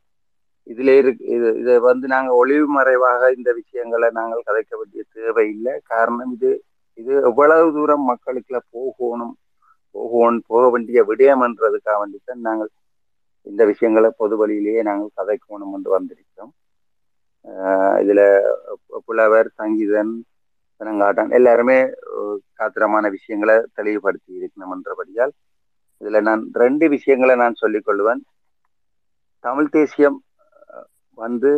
இதுல 0.67 0.95
இருக்கு 0.97 1.23
இது 1.35 1.47
இதை 1.61 1.75
வந்து 1.85 2.07
நாங்க 2.07 2.31
ஒளிவு 2.35 2.67
மறைவாக 2.73 3.31
இந்த 3.37 3.49
விஷயங்களை 3.59 4.09
நாங்கள் 4.17 4.47
கதைக்க 4.47 4.71
வேண்டிய 4.79 5.03
தேவை 5.15 5.45
இல்லை 5.49 5.73
காரணம் 5.91 6.33
இது 6.37 6.51
இது 6.99 7.13
எவ்வளவு 7.23 7.73
தூரம் 7.73 8.05
மக்களுக்குள்ள 8.09 8.59
போகணும் 8.73 9.33
போகணும் 9.95 10.43
போக 10.47 10.63
வேண்டிய 10.69 10.99
விடயம்ன்றதுக்காக 11.07 11.97
வேண்டித்தான் 12.01 12.45
நாங்கள் 12.47 12.71
இந்த 13.47 13.63
விஷயங்களை 13.69 14.09
பொது 14.17 14.35
வழியிலேயே 14.37 14.81
நாங்கள் 14.81 15.15
கதைக்கணும் 15.17 15.75
என்று 15.75 15.89
வந்திருக்கிறோம். 15.95 16.51
ஆஹ் 17.45 17.97
இதுல 18.01 18.21
புலவர் 19.07 19.49
சங்கீதன் 19.59 20.11
பிணங்காட்டன் 20.81 21.31
எல்லாருமே 21.31 21.77
காத்திரமான 22.59 23.05
விஷயங்களை 23.15 23.55
தெளிவுபடுத்தி 23.77 24.31
இருக்கணும் 24.37 24.73
என்றபடியால் 24.75 25.33
இதுல 26.01 26.19
நான் 26.21 26.43
ரெண்டு 26.55 26.85
விஷயங்களை 26.93 27.35
நான் 27.35 27.61
சொல்லிக்கொள்வேன் 27.61 28.21
தமிழ் 29.43 29.69
தேசியம் 29.69 30.17
வந்து 31.17 31.51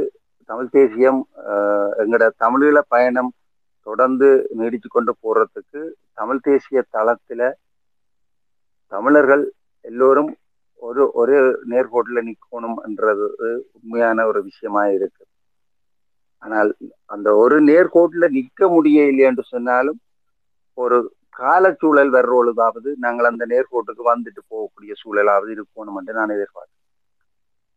தமிழ் 0.49 0.71
தேசியம் 0.71 1.19
அஹ், 1.45 1.91
எங்களோட 1.99 2.25
தமிழீழ 2.39 2.79
பயணம் 2.87 3.31
தொடர்ந்து 3.87 4.27
நீடிச்சு 4.59 4.87
கொண்டு 4.89 5.13
போறதுக்கு 5.23 5.81
தமிழ் 6.13 6.41
தேசிய 6.41 6.83
தளத்துல 6.97 7.51
தமிழர்கள் 8.87 9.43
எல்லோரும் 9.81 10.31
ஒரு 10.75 11.11
ஒரு 11.11 11.35
நேர்கோட்டில் 11.69 12.27
நிற்கணும் 12.27 12.77
என்றது 12.83 13.25
உண்மையான 13.73 14.25
ஒரு 14.25 14.43
விஷயமா 14.43 14.83
இருக்கு. 14.87 15.23
ஆனால் 16.37 16.75
அந்த 17.05 17.35
ஒரு 17.35 17.57
நேர்கோட்டில் 17.61 18.27
நிற்க 18.29 18.69
முடியவில்லை 18.69 19.25
என்று 19.25 19.43
சொன்னாலும் 19.43 19.99
ஒரு 20.73 20.97
காலச்சூழல் 21.39 22.11
வர்ற 22.15 22.93
நாங்கள் 22.97 23.25
அந்த 23.25 23.45
நேர்கோட்டுக்கு 23.45 24.03
வந்துட்டு 24.11 24.41
போகக்கூடிய 24.49 24.93
சூழலாவது 25.01 25.51
இருக்கணும் 25.57 25.97
என்று 25.99 26.13
நான் 26.13 26.35
எதிர்பார்க்கிறேன். 26.37 26.77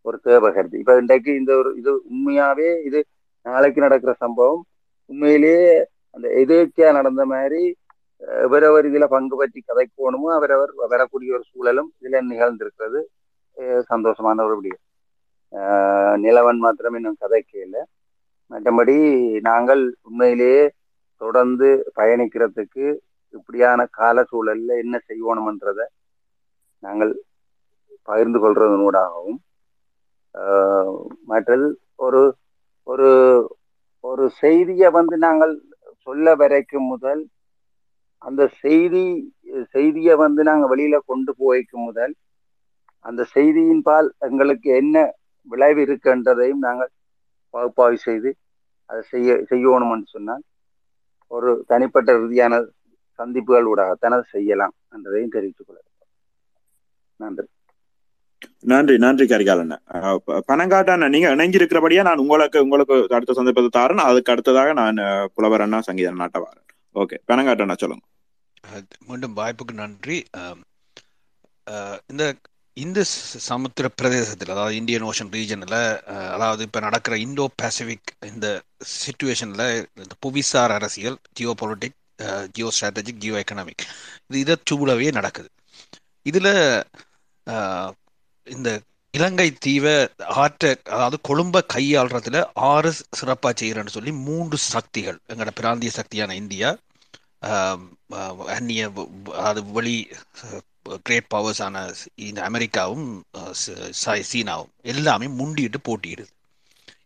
ஒரு 0.00 0.18
தேவை 0.22 0.52
கருத்து 0.52 0.78
இப்ப 0.78 0.96
இன்றைக்கு 0.96 1.34
இந்த 1.34 1.56
ஒரு 1.56 1.70
இது 1.76 1.92
உண்மையாவே 2.12 2.84
இது 2.84 3.04
நாளைக்கு 3.46 3.80
நடக்கிற 3.80 4.12
சம்பவம். 4.12 4.62
உண்மையிலேயே 5.10 5.86
அந்த 6.14 6.26
எதேச்சியா 6.40 6.88
நடந்த 6.98 7.22
மாதிரி 7.32 7.62
இவரவர் 8.44 8.86
இதுல 8.90 9.06
பங்கு 9.14 9.36
பற்றி 9.36 9.60
கதைக்கணுமோ 9.62 10.28
அவரவர் 10.36 10.72
வரக்கூடிய 10.92 11.30
ஒரு 11.36 11.44
சூழலும் 11.50 11.90
இதுல 12.00 12.20
நிகழ்ந்திருக்கிறது. 12.30 13.00
சந்தோஷமான 13.90 14.44
ஒரு 14.46 14.54
விடயம் 14.58 14.82
நிலவன் 16.24 16.60
மாத்திரம் 16.64 16.96
இன்னும் 16.98 17.20
கதைக்க 17.20 17.52
இல்லை 17.66 17.82
மற்றபடி 18.50 18.96
நாங்கள் 19.40 19.82
உண்மையிலேயே 20.08 20.62
தொடர்ந்து 21.20 21.68
பயணிக்கிறதுக்கு 21.98 22.86
இப்படியான 23.34 23.80
கால 23.98 24.24
சூழல்ல 24.30 24.72
என்ன 24.84 24.96
செய்யணும்ன்றத 25.08 25.80
நாங்கள் 26.82 27.12
பகிர்ந்து 28.08 28.38
கொள்றதனூடாகவும் 28.38 29.38
மற்றது 31.30 31.66
ஒரு 32.04 32.22
ஒரு 32.86 33.08
ஒரு 34.04 34.24
செய்தியை 34.42 34.88
வந்து 34.96 35.16
நாங்கள் 35.26 35.52
சொல்ல 36.06 36.34
வரைக்கும் 36.34 36.86
முதல் 36.86 37.22
அந்த 38.22 38.42
செய்தி 38.62 39.04
செய்தியை 39.74 40.14
வந்து 40.16 40.42
நாங்கள் 40.42 40.70
வெளியில 40.72 40.96
கொண்டு 41.10 41.32
போய்க்கும் 41.38 41.84
முதல் 41.84 42.14
அந்த 43.04 43.22
செய்தியின் 43.34 43.82
பால் 43.82 44.08
எங்களுக்கு 44.18 44.68
என்ன 44.82 44.96
விளைவு 45.50 45.80
இருக்குன்றதையும் 45.86 46.62
நாங்கள் 46.66 46.90
பகுப்பாய்வு 47.54 47.98
செய்து 47.98 48.30
அதை 48.90 49.02
செய்ய 49.10 49.34
செய்யணும்னு 49.50 50.06
சொன்னால் 50.06 50.44
ஒரு 51.30 51.50
தனிப்பட்ட 51.66 52.12
ரீதியான 52.18 52.54
சந்திப்புகள் 53.18 53.68
ஊடாகத்தான் 53.72 54.16
அதை 54.16 54.26
செய்யலாம் 54.36 54.74
என்றதையும் 54.94 55.34
தெரிவித்துக் 55.36 55.66
கொள்ள 55.66 55.80
நன்றி. 57.20 57.46
நன்றி 58.72 58.94
நன்றி 59.04 59.24
கரிகாலண்ண 59.32 59.74
பணங்காட்டான 60.50 61.08
நீங்க 61.14 61.28
இணைஞ்சிருக்கிறபடியா 61.36 62.02
நான் 62.08 62.22
உங்களுக்கு 62.24 62.64
உங்களுக்கு 62.66 62.96
அடுத்த 63.16 63.36
சந்தர்ப்பத்தை 63.38 63.70
தாரேன். 63.78 64.06
அதுக்கு 64.10 64.32
அடுத்ததாக 64.34 64.72
நான் 64.80 65.00
புலவர் 65.34 65.64
அண்ணா 65.66 65.80
சங்கீத 65.88 66.14
நாட்டவாரன். 66.22 66.64
ஓகே 67.02 67.18
பணங்காட்டண்ணா 67.30 67.76
சொல்லுங்க. 67.82 68.04
மீண்டும் 69.08 69.36
வாய்ப்புக்கு 69.40 69.74
நன்றி. 69.84 70.18
இந்த 72.12 72.24
இந்த 72.76 73.00
சமுத்திர 73.48 73.86
பிரதேசத்தில் 73.98 74.52
அதாவது 74.54 74.78
இந்தியன் 74.78 75.04
ஓஷன் 75.08 75.30
ரீஜனில் 75.34 75.76
அதாவது 76.36 76.62
இப்போ 76.66 76.80
நடக்கிற 76.86 77.14
இந்தோ 77.24 77.44
பசிபிக் 77.62 78.10
இந்த 78.30 78.46
சுச்சுவேஷனில் 78.94 79.66
இந்த 80.04 80.14
புவிசார் 80.24 80.74
அரசியல் 80.78 81.18
Jio 81.38 81.52
politic 81.60 81.98
Jio 82.56 82.68
strategic 82.76 83.22
Jio 83.24 83.36
economic 83.42 83.84
இது 84.28 84.40
இதை 84.44 84.56
சூழவே 84.70 85.08
நடக்குது. 85.18 85.48
இதில் 86.30 86.50
இந்த 88.46 88.68
இலங்கை 89.14 89.46
தீவை 89.64 89.94
ஆற்ற 90.42 90.70
அதாவது 90.94 91.16
கொழும்பை 91.28 91.60
கையாளுறதுல 91.74 92.38
ஆறு 92.70 92.90
சிறப்பாக 93.18 93.52
செய்கிறேன்னு 93.60 93.94
சொல்லி 93.96 94.12
மூன்று 94.28 94.56
சக்திகள் 94.72 95.18
எங்களோட 95.32 95.52
பிராந்திய 95.60 95.90
சக்தியான 95.96 96.34
இந்தியா 96.42 96.70
அந்நிய 98.56 98.84
அது 99.48 99.60
வெளி 99.76 99.96
கிரேட் 101.06 101.28
பவர்ஸான 101.34 101.82
இந்த 102.28 102.40
அமெரிக்காவும் 102.48 103.06
சீனாவும் 104.30 104.72
எல்லாமே 104.92 105.26
முண்டிட்டு 105.40 105.78
போட்டியிடுது. 105.88 106.30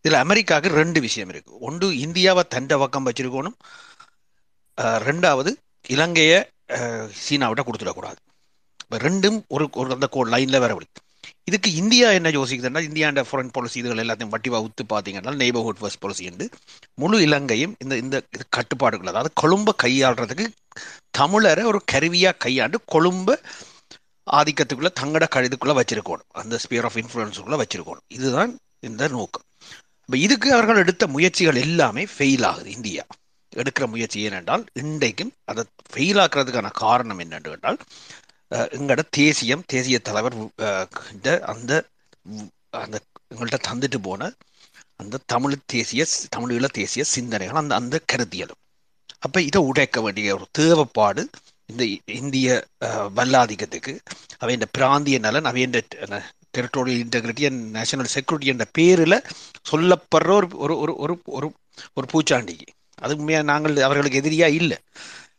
இதுல 0.04 0.20
அமெரிக்காவுக்கு 0.26 0.78
ரெண்டு 0.80 1.00
விஷயம் 1.06 1.30
இருக்கு. 1.32 1.52
ஒன்று 1.68 1.86
இந்தியாவை 2.04 2.42
தண்ட 2.54 2.78
பக்கம் 2.82 3.06
வச்சிருக்கணும். 3.08 3.56
ரெண்டாவது 5.08 5.50
இலங்கைய 5.94 6.32
சீனாவிட்ட 7.24 7.62
கொடுத்துடக்கூடாது. 7.66 8.20
இப்போ 8.82 8.96
ரெண்டும் 9.08 9.38
ஒரு 9.54 9.64
ஒரு 9.80 9.88
அந்த 9.96 10.08
கோ 10.14 10.20
லைன்ல 10.34 10.58
வரவழி 10.64 10.88
இதுக்கு 11.48 11.70
இந்தியா 11.80 12.08
என்ன 12.18 12.28
யோசிக்குதுன்னா 12.30 12.80
இந்தியாண்ட 12.88 13.22
ஃபாரின் 13.28 13.54
பாலிசி 13.56 13.80
இதுகள் 13.82 14.02
எல்லாத்தையும் 14.04 14.34
வட்டி 14.34 14.50
வகுத்து 14.54 14.84
பார்த்தீங்கன்னா 14.92 15.34
நெய்பர்ஹுட் 15.42 15.80
ஃபர்ஸ்ட் 15.80 16.02
பாலிசி 16.04 16.24
என்று 16.30 16.46
முழு 16.94 17.18
இலங்கையும் 17.26 17.74
இந்த 17.84 17.96
இந்த 18.04 18.16
இது 18.36 18.46
கட்டுப்பாடுகள் 18.56 19.12
அதாவது 19.12 19.32
கொழும்பை 19.42 19.74
கையாளுறதுக்கு 19.84 20.46
தமிழரை 21.18 21.64
ஒரு 21.72 21.80
கருவியாக 21.92 22.40
கையாண்டு 22.46 22.78
கொழும்பை 22.94 23.36
ஆதிக்கத்துக்குள்ள 24.26 24.90
தங்கட 25.00 25.24
கழுதுக்குள்ளே 25.34 25.74
வச்சிருக்கணும். 25.80 26.26
அந்த 26.40 26.54
ஸ்பியர் 26.64 26.86
ஆஃப் 26.88 26.98
இன்ஃப்ளூயன்ஸுக்குள்ளே 27.02 27.58
வச்சிருக்கணும். 27.62 28.04
இதுதான் 28.16 28.50
இந்த 28.88 29.08
நோக்கம். 29.14 29.46
இப்போ 30.04 30.16
இதுக்கு 30.26 30.48
அவர்கள் 30.52 30.82
எடுத்த 30.82 31.06
முயற்சிகள் 31.14 31.62
எல்லாமே 31.66 32.04
ஃபெயில் 32.16 32.44
ஆகுது 32.50 32.70
இந்தியா. 32.70 33.04
எடுக்கிற 33.52 33.84
முயற்சி 33.92 34.18
ஏனென்றால் 34.20 34.64
இன்றைக்கும் 34.82 35.32
அதை 35.50 35.62
ஃபெயில் 35.92 36.20
ஆக்குறதுக்கான 36.24 36.70
காரணம் 36.84 37.20
என்னென்று 37.24 37.50
கேட்டால் 37.52 37.78
எங்களோட 38.50 39.02
தேசியம் 39.10 39.64
தேசிய 39.66 39.98
தலைவர் 40.08 40.36
இந்த 41.14 41.28
அந்த 41.52 41.72
அந்த 42.82 42.96
எங்கள்கிட்ட 43.32 43.60
தந்துட்டு 43.68 43.98
போன 44.06 44.30
அந்த 45.02 45.22
தமிழ் 45.32 45.56
தேசிய 45.74 46.02
தமிழீழ 46.34 46.66
தேசிய 46.78 47.02
சிந்தனைகள் 47.14 47.60
அந்த 47.62 47.74
அந்த 47.80 47.96
கருத்தியலும். 48.12 48.60
அப்ப 49.24 49.40
இதை 49.48 49.60
உடைக்க 49.70 49.98
வேண்டிய 50.00 50.34
ஒரு 50.38 50.46
தேவைப்பாடு 50.58 51.22
இந்த 51.68 51.82
இந்திய 52.20 52.48
வல்லாதிக்கத்துக்கு. 53.18 53.92
அவை 54.40 54.52
இந்த 54.58 54.68
பிராந்திய 54.76 55.18
நலன் 55.26 55.48
அவை 55.50 55.62
இந்த 55.68 55.80
territorial 56.56 57.02
integrity 57.04 57.44
and 57.48 57.62
national 57.76 58.12
security 58.16 58.52
என்ற 58.52 58.66
பேரில் 58.78 59.24
சொல்லப்படுற 59.70 60.30
ஒரு 60.38 60.48
ஒரு 60.64 60.74
ஒரு 60.82 60.94
ஒரு 61.04 61.14
ஒரு 61.38 61.48
ஒரு 61.98 62.06
பூச்சாண்டிக்கு. 62.12 62.68
அது 63.02 63.16
உண்மையா 63.18 63.40
நாங்கள் 63.50 63.76
அவர்களுக்கு 63.86 64.20
எதிரியா 64.22 64.48
இல்லை. 64.60 64.78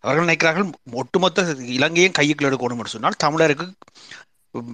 அவர்கள் 0.04 0.26
நினைக்கிறார்கள் 0.28 0.68
ஒட்டுமொத்த 1.02 1.46
இலங்கையும் 1.78 2.18
கையுக்குள் 2.20 2.50
எடுக்கணும்னு 2.50 2.96
சொன்னால் 2.96 3.22
தமிழருக்கு 3.26 3.66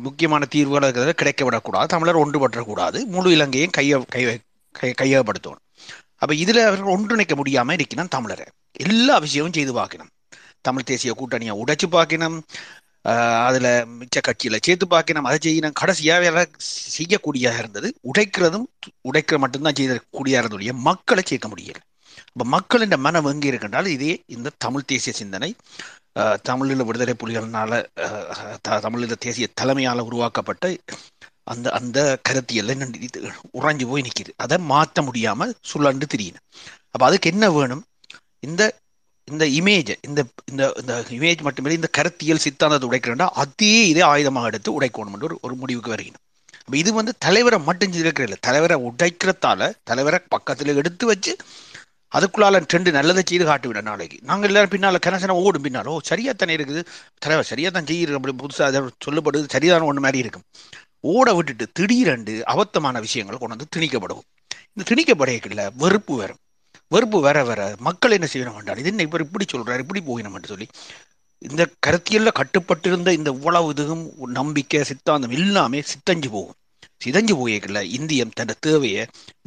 முக்கியமான 0.07 0.43
தீர்வுகள் 0.53 0.85
இருக்கிறத 0.85 1.13
கிடைக்க 1.21 1.43
விடக்கூடாது 1.45 1.91
தமிழர் 1.93 2.21
ஒன்றுபற்றக்கூடாது 2.23 2.99
முழு 3.13 3.29
இலங்கையும் 3.35 3.73
கைய 3.77 3.97
கை 4.15 4.23
கை 4.79 4.89
கையகப்படுத்தணும். 5.01 5.63
அப்போ 6.21 6.33
இதில் 6.43 6.61
அவர்கள் 6.67 6.93
ஒன்றிணைக்க 6.95 7.33
முடியாமல் 7.39 7.75
இருக்கணும் 7.77 8.13
தமிழரை. 8.15 8.45
எல்லா 8.85 9.15
விஷயமும் 9.25 9.55
செய்து 9.57 9.73
பார்க்கணும் 9.79 10.11
தமிழ் 10.67 10.87
தேசிய 10.91 11.11
கூட்டணியை 11.19 11.53
உடைச்சு 11.61 11.87
பார்க்கணும் 11.97 12.37
அதில் 13.47 13.69
மிச்ச 13.97 14.21
கட்சியில் 14.27 14.63
சேர்த்து 14.67 14.85
பார்க்கணும் 14.93 15.27
அதை 15.29 15.37
செய்யணும் 15.45 15.75
கடைசியாக 15.81 16.21
வேலை 16.25 16.43
செய்யக்கூடியதாக 16.97 17.61
இருந்தது 17.63 17.89
உடைக்கிறதும் 18.11 18.65
உடைக்கிற 19.09 19.37
மட்டும்தான் 19.43 19.77
செய்யக்கூடியதாக 19.79 20.41
இருந்தது 20.43 20.73
மக்களை 20.87 21.23
சேர்க்க 21.31 21.49
முடியலை. 21.53 21.81
இப்போ 22.35 22.45
மக்களின் 22.53 22.95
மனம் 22.99 23.27
எங்கே 23.29 23.47
இருக்கின்றால் 23.47 23.87
இதே 23.91 24.13
இந்த 24.29 24.53
தமிழ் 24.57 24.87
தேசிய 24.89 25.13
சிந்தனை 25.13 25.49
தமிழில் 26.15 26.41
தமிழீழ 26.47 26.83
விடுதலை 26.87 27.13
புலிகளினால 27.15 27.71
த- 28.61 28.79
தமிழீழ 28.79 29.13
தேசிய 29.19 29.47
தலைமையால் 29.61 30.07
உருவாக்கப்பட்ட 30.07 30.65
அந்த 31.47 31.67
அந்த 31.71 31.97
கருத்தியல்ல 32.29 32.75
உறைஞ்சு 33.53 33.85
போய் 33.85 34.01
நிற்கிது 34.01 34.31
அதை 34.37 34.57
மாற்ற 34.69 35.01
முடியாமல் 35.01 35.55
சுழண்டு 35.69 36.05
திரியுது 36.05 36.39
அப்போ 36.93 37.05
அதுக்கு 37.05 37.31
என்ன 37.33 37.45
வேணும்? 37.51 37.83
இந்த 38.43 38.61
இந்த 39.27 39.45
இமேஜ் 39.55 39.91
இந்த 40.01 40.21
இந்த 40.45 40.63
இந்த 40.81 40.93
இமேஜ் 41.15 41.41
மட்டுமே 41.41 41.75
இந்த 41.75 41.89
கருத்தியல் 41.93 42.43
சித்தாந்தத்தை 42.43 42.89
உடைக்கிறா 42.89 43.27
அதே 43.41 43.73
இதே 43.87 44.03
ஆயுதமாக 44.09 44.47
எடுத்து 44.47 44.75
உடைக்கணும் 44.77 45.17
ஒரு 45.21 45.37
ஒரு 45.41 45.55
முடிவுக்கு 45.55 45.89
வருகிறோம் 45.89 46.23
அப்போ 46.59 46.77
இது 46.77 46.91
வந்து 46.93 47.13
தலைவரை 47.19 47.59
மட்டும் 47.63 47.93
இருக்கிற 47.95 48.23
இல்லை 48.23 48.39
தலைவரை 48.41 48.77
உடைக்கிறதால 48.87 49.71
தலைவரை 49.83 50.19
பக்கத்தில் 50.29 50.77
எடுத்து 50.77 51.05
வச்சு 51.05 51.33
அதுக்குள்ளால 52.17 52.61
ட்ரெண்டு 52.71 52.89
நல்லதை 52.97 53.21
செய்து 53.29 53.45
காட்டு 53.49 53.67
விட 53.69 53.81
நாளைக்கு. 53.89 54.17
நாங்கள் 54.29 54.49
எல்லாரும் 54.49 54.73
பின்னால் 54.75 55.03
கனசன 55.07 55.35
ஓடும் 55.43 55.65
பின்னால் 55.65 55.89
ஓ 55.93 55.95
சரியா 56.11 56.31
தானே 56.31 56.55
இருக்குது. 56.57 56.81
தலைவர் 57.23 57.49
சரியா 57.51 57.69
தான் 57.69 57.89
செய்யிருக்கு 57.91 58.19
அப்படி 58.21 58.35
புதுசாக 58.43 58.69
அதை 58.71 58.81
சொல்லப்படுது 59.07 59.53
சரியான 59.55 59.85
ஒன்று 59.89 60.03
மாதிரி 60.05 60.23
இருக்கும். 60.23 60.45
ஓட 61.13 61.27
விட்டுட்டு 61.33 61.65
திடீரெண்டு 61.79 62.35
அபத்தமான 62.53 62.99
விஷயங்கள் 63.07 63.41
கொண்டு 63.43 63.55
வந்து 63.55 63.73
திணிக்கப்படும். 63.75 64.23
இந்த 64.73 64.85
திணிக்கப்படையக்குள்ள 64.91 65.63
வெறுப்பு 65.83 66.15
வரும். 66.21 66.41
வெறுப்பு 66.93 67.19
வர 67.21 67.37
வர 67.43 67.61
மக்கள் 67.87 68.15
என்ன 68.17 68.27
செய்யணும் 68.33 68.57
வேண்டாம் 68.57 68.79
இது 68.81 68.89
என்ன 68.91 69.05
இவர் 69.07 69.23
இப்படி 69.25 69.45
சொல்கிறார் 69.53 69.83
இப்படி 69.83 70.01
போகணும்னு 70.09 70.51
சொல்லி 70.53 70.67
இந்த 71.41 71.63
கருத்தியல்ல 71.85 72.29
கட்டுப்பட்டிருந்த 72.39 73.09
இந்த 73.13 73.29
இவ்வளவு 73.37 73.69
இதுவும் 73.73 74.03
நம்பிக்கை 74.39 74.83
சித்தாந்தம் 74.83 75.33
எல்லாமே 75.37 75.79
சித்தஞ்சு 75.91 76.29
போகும். 76.35 76.57
சிதஞ்சு 77.03 77.33
போயிருக்கல 77.39 77.79
இந்தியம் 77.97 78.33
தன் 78.33 78.53
தேவையை 78.59 79.03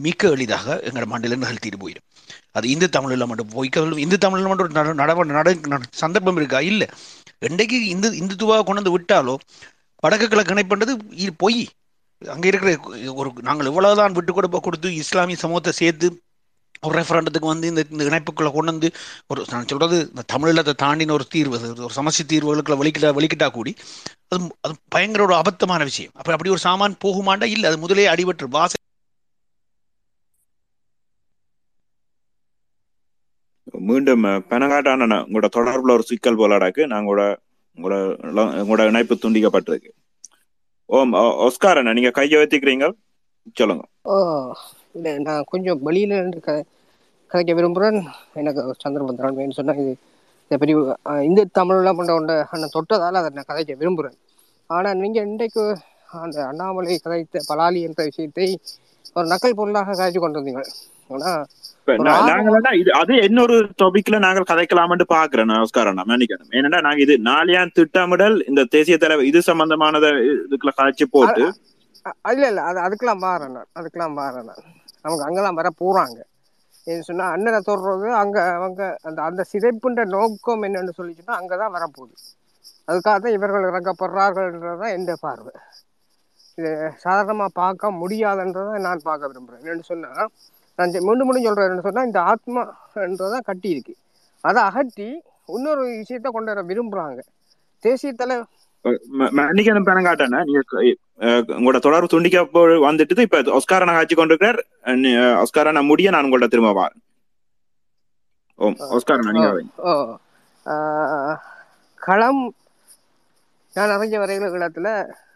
மிக 0.06 0.28
எளிதாக 0.28 0.76
எங்களோட 0.86 1.06
மண்டல 1.12 1.36
நிகழ்த்திட்டு 1.36 1.80
போயிடும். 1.84 2.06
அது 2.52 2.66
இந்து 2.74 2.88
தமிழில் 2.96 3.28
மட்டும் 3.30 3.52
போய்க்க 3.56 4.04
இந்து 4.06 4.18
தமிழில் 4.24 4.48
மட்டும் 4.50 4.66
ஒரு 4.66 4.76
நட 5.00 5.14
நட 5.32 5.54
நட 5.72 5.82
சந்தர்ப்பம் 6.02 6.38
இருக்கா? 6.40 6.60
இல்லை. 6.70 6.88
என்றைக்கு 7.48 7.76
இந்து 7.94 8.08
இந்துத்துவாக 8.20 8.62
கொண்டு 8.66 8.80
வந்து 8.82 8.96
விட்டாலோ 8.96 9.34
வடக்கு 10.02 10.26
கிழக்கு 10.28 10.54
இணைப்புன்றது 10.54 10.92
பொய். 11.42 11.60
அங்கே 12.22 12.48
இருக்கிற 12.48 12.70
ஒரு 13.20 13.28
நாங்கள் 13.48 13.68
இவ்வளவுதான் 13.70 14.16
விட்டு 14.16 14.32
கொடுப்ப 14.32 14.60
கொடுத்து 14.60 14.88
இஸ்லாமிய 15.02 15.38
சமூகத்தை 15.42 15.72
சேர்த்து 15.80 16.06
ஒரு 16.82 16.94
ரெஃபரண்டத்துக்கு 16.98 17.50
வந்து 17.52 17.66
இந்த 17.70 17.82
இந்த 17.90 18.02
இணைப்புக்குள்ள 18.04 18.50
கொண்டு 18.52 18.72
வந்து 18.72 18.88
ஒரு 19.26 19.40
நான் 19.52 19.66
சொல்றது 19.66 19.96
இந்த 20.12 20.24
தமிழீழத்தை 20.32 20.74
தாண்டின 20.82 21.14
ஒரு 21.16 21.24
தீர்வு 21.28 21.56
ஒரு 21.86 21.94
சமஸ்டி 21.96 22.24
தீர்வுகளுக்குள்ள 22.32 22.78
வெளிக்கிட்டா 22.82 23.10
வெளிக்கிட்டா 23.18 23.48
கூடி 23.50 23.72
அது 24.28 24.38
அது 24.60 24.74
பயங்கர 24.94 25.22
ஒரு 25.28 25.34
அபத்தமான 25.34 25.82
விஷயம். 25.82 26.12
அப்ப 26.14 26.34
அப்படி 26.36 26.50
ஒரு 26.50 26.62
சாமான் 26.66 27.00
போகுமாண்டா? 27.04 27.48
இல்லை 27.54 27.66
அது 27.70 27.78
முதலே 27.78 28.06
அடிபட்டு 28.14 28.48
வாசல் 28.56 28.84
மீண்டும் 33.88 34.24
பெனகாட்டான 34.50 35.18
உங்களோட 35.26 35.48
தொடர்புல 35.56 35.94
ஒரு 35.98 36.04
சிக்கல் 36.10 36.40
போலாடாக்கு 36.40 36.82
நாங்களோட 36.94 37.22
உங்களோட 37.78 37.96
உங்களோட 38.62 38.84
இணைப்பு 38.90 39.14
துண்டிக்கப்பட்டிருக்கு. 39.24 39.90
ஓம் 40.90 41.12
ஒஸ்கார் 41.46 41.78
அண்ணா 41.80 41.96
நீங்க 41.98 42.10
கையை 42.18 42.38
வச்சுக்கிறீங்க 42.40 42.86
சொல்லுங்க. 43.60 43.84
ஓ 44.12 44.14
இல்லை 44.96 45.12
நான் 45.26 45.48
கொஞ்சம் 45.52 45.80
வெளியில 45.88 46.18
இருந்து 46.20 46.40
கதைக்க 47.30 47.52
விரும்புகிறேன். 47.58 47.98
எனக்கு 48.40 48.60
சந்திரபந்திரன் 48.84 49.58
சொன்னால் 49.58 49.80
இது 49.82 49.92
இந்த 50.44 50.56
பெரிய 50.62 50.76
இந்து 51.28 51.42
தமிழ்லாம் 51.58 51.98
கொண்ட 51.98 52.12
கொண்ட 52.18 52.34
அண்ணன் 52.52 52.74
தொட்டதால் 52.76 53.20
அதை 53.20 53.30
நான் 53.38 53.50
கதைக்க 53.50 53.74
விரும்புகிறேன். 53.82 54.18
ஆனால் 54.70 55.00
நீங்கள் 55.02 55.26
இன்றைக்கு 55.30 55.64
அந்த 56.24 56.38
அண்ணாமலை 56.50 56.94
கதைத்த 57.06 57.40
பலாலி 57.50 57.80
என்ற 57.88 58.02
விஷயத்தை 58.10 58.48
ஒரு 59.16 59.26
நக்கல் 59.32 59.58
பொருளாக 59.58 59.96
காய்ச்சி 59.98 60.20
கொண்டு 60.20 60.40
வந்தீங்க 60.40 60.62
ஆனால் 61.14 61.42
நாங்களா 62.30 62.70
இது 62.80 62.90
அது 63.00 63.12
இன்னொரு 63.28 63.56
டாபிக்ல 63.82 64.18
நாங்கள் 64.26 64.48
கதைக்கலாம்னு 64.50 65.06
பாக்குறேன் 65.14 65.50
நமஸ்காரம் 65.52 65.92
அண்ணா. 65.92 66.04
மன்னிக்கணும். 66.10 66.50
ஏன்னா 66.58 66.80
நாங்க 66.86 67.00
இது 67.06 67.14
நாளியான் 67.30 67.74
திட்டமிடல் 67.78 68.36
இந்த 68.50 68.64
தேசிய 68.74 68.96
தலைவர் 69.04 69.30
இது 69.30 69.40
சம்பந்தமானத 69.50 70.08
இதுக்குள்ள 70.46 70.74
காய்ச்சி 70.80 71.06
போட்டு 71.16 71.44
இல்லை 72.32 72.48
இல்லை. 72.50 72.62
அது 72.70 72.78
அதுக்கெல்லாம் 72.86 73.22
மாறேன் 73.26 73.54
நான் 73.56 73.70
அதுக்கெல்லாம் 73.78 74.16
மாறேன் 74.20 74.48
நான் 74.50 74.62
நமக்கு 75.04 75.26
அங்கெல்லாம் 75.28 75.58
வர 75.60 75.68
போகிறாங்க 75.82 76.18
ஏன்னு 76.86 77.06
சொன்னால் 77.08 77.32
அண்ணனை 77.34 77.60
தொடுறது 77.68 78.08
அங்கே 78.22 78.42
அவங்க 78.58 78.82
அந்த 79.08 79.20
அந்த 79.28 79.42
சிதைப்புன்ற 79.52 80.02
நோக்கம் 80.16 80.64
என்னன்னு 80.68 80.94
சொல்லிச்சுன்னா 80.98 81.34
அங்கே 81.40 81.56
தான் 81.62 81.74
வரப்போகுது. 81.76 82.14
அதுக்காக 82.90 83.16
தான் 83.24 83.36
இவர்கள் 83.38 83.68
இறக்கப்படுறார்கள்ன்றது 83.70 84.78
தான் 84.84 84.94
எந்த 84.98 85.12
பார்வை. 85.24 85.52
இது 86.58 86.70
சாதாரணமாக 87.04 87.52
பார்க்க 87.62 87.90
முடியாதுன்றதை 88.02 88.78
நான் 88.86 89.06
பார்க்க 89.08 89.30
விரும்புகிறேன் 89.30 89.62
என்னன்னு 89.64 89.88
சொன்னால் 89.90 90.30
நான் 90.78 90.92
மீண்டும் 91.06 91.28
மீண்டும் 91.28 91.46
சொல்கிறேன் 91.48 91.86
சொன்னால் 91.86 92.08
இந்த 92.08 92.20
ஆத்மான்றதான் 92.30 93.48
கட்டி 93.48 93.68
இருக்கு 93.74 93.94
அதை 94.44 94.60
அகற்றி 94.68 95.08
இன்னொரு 95.48 95.82
விஷயத்தை 95.94 96.30
கொண்டு 96.30 96.52
வர 96.52 96.62
விரும்புகிறாங்க 96.70 97.20
தேசிய 97.82 98.12
தலை 98.16 98.36
மன்னிக்கணும் 99.38 99.86
நீங்க 100.48 100.60
அஹ், 101.20 101.44
உங்களோட 101.56 101.78
தொடர்பு 101.84 102.08
துண்டிக்க 102.12 102.40
வந்துட்டு 102.84 103.26
இப்ப 103.26 103.38
ஒஸ்காரனை 103.56 103.92
காய்ச்சி 103.94 104.16
கொண்டிருக்கிறார். 104.16 104.58
ஒஸ்காரனா 105.42 105.80
முடிய 105.88 106.10
நான் 106.12 106.26
உங்கள்ட்ட 106.26 106.48
திரும்ப 106.52 106.72
வரேன் 106.76 107.00
ஓம் 108.58 108.76
ஒஸ்காரனா 108.96 109.30
ஓ 109.30 109.34
நீங்க. 109.36 109.50
ஓ 109.84 109.92
களம் 112.00 112.42
நான் 113.74 113.94
அறிஞ்ச 113.94 114.16
வரைகிற 114.20 114.50
இடத்துல 114.58 114.88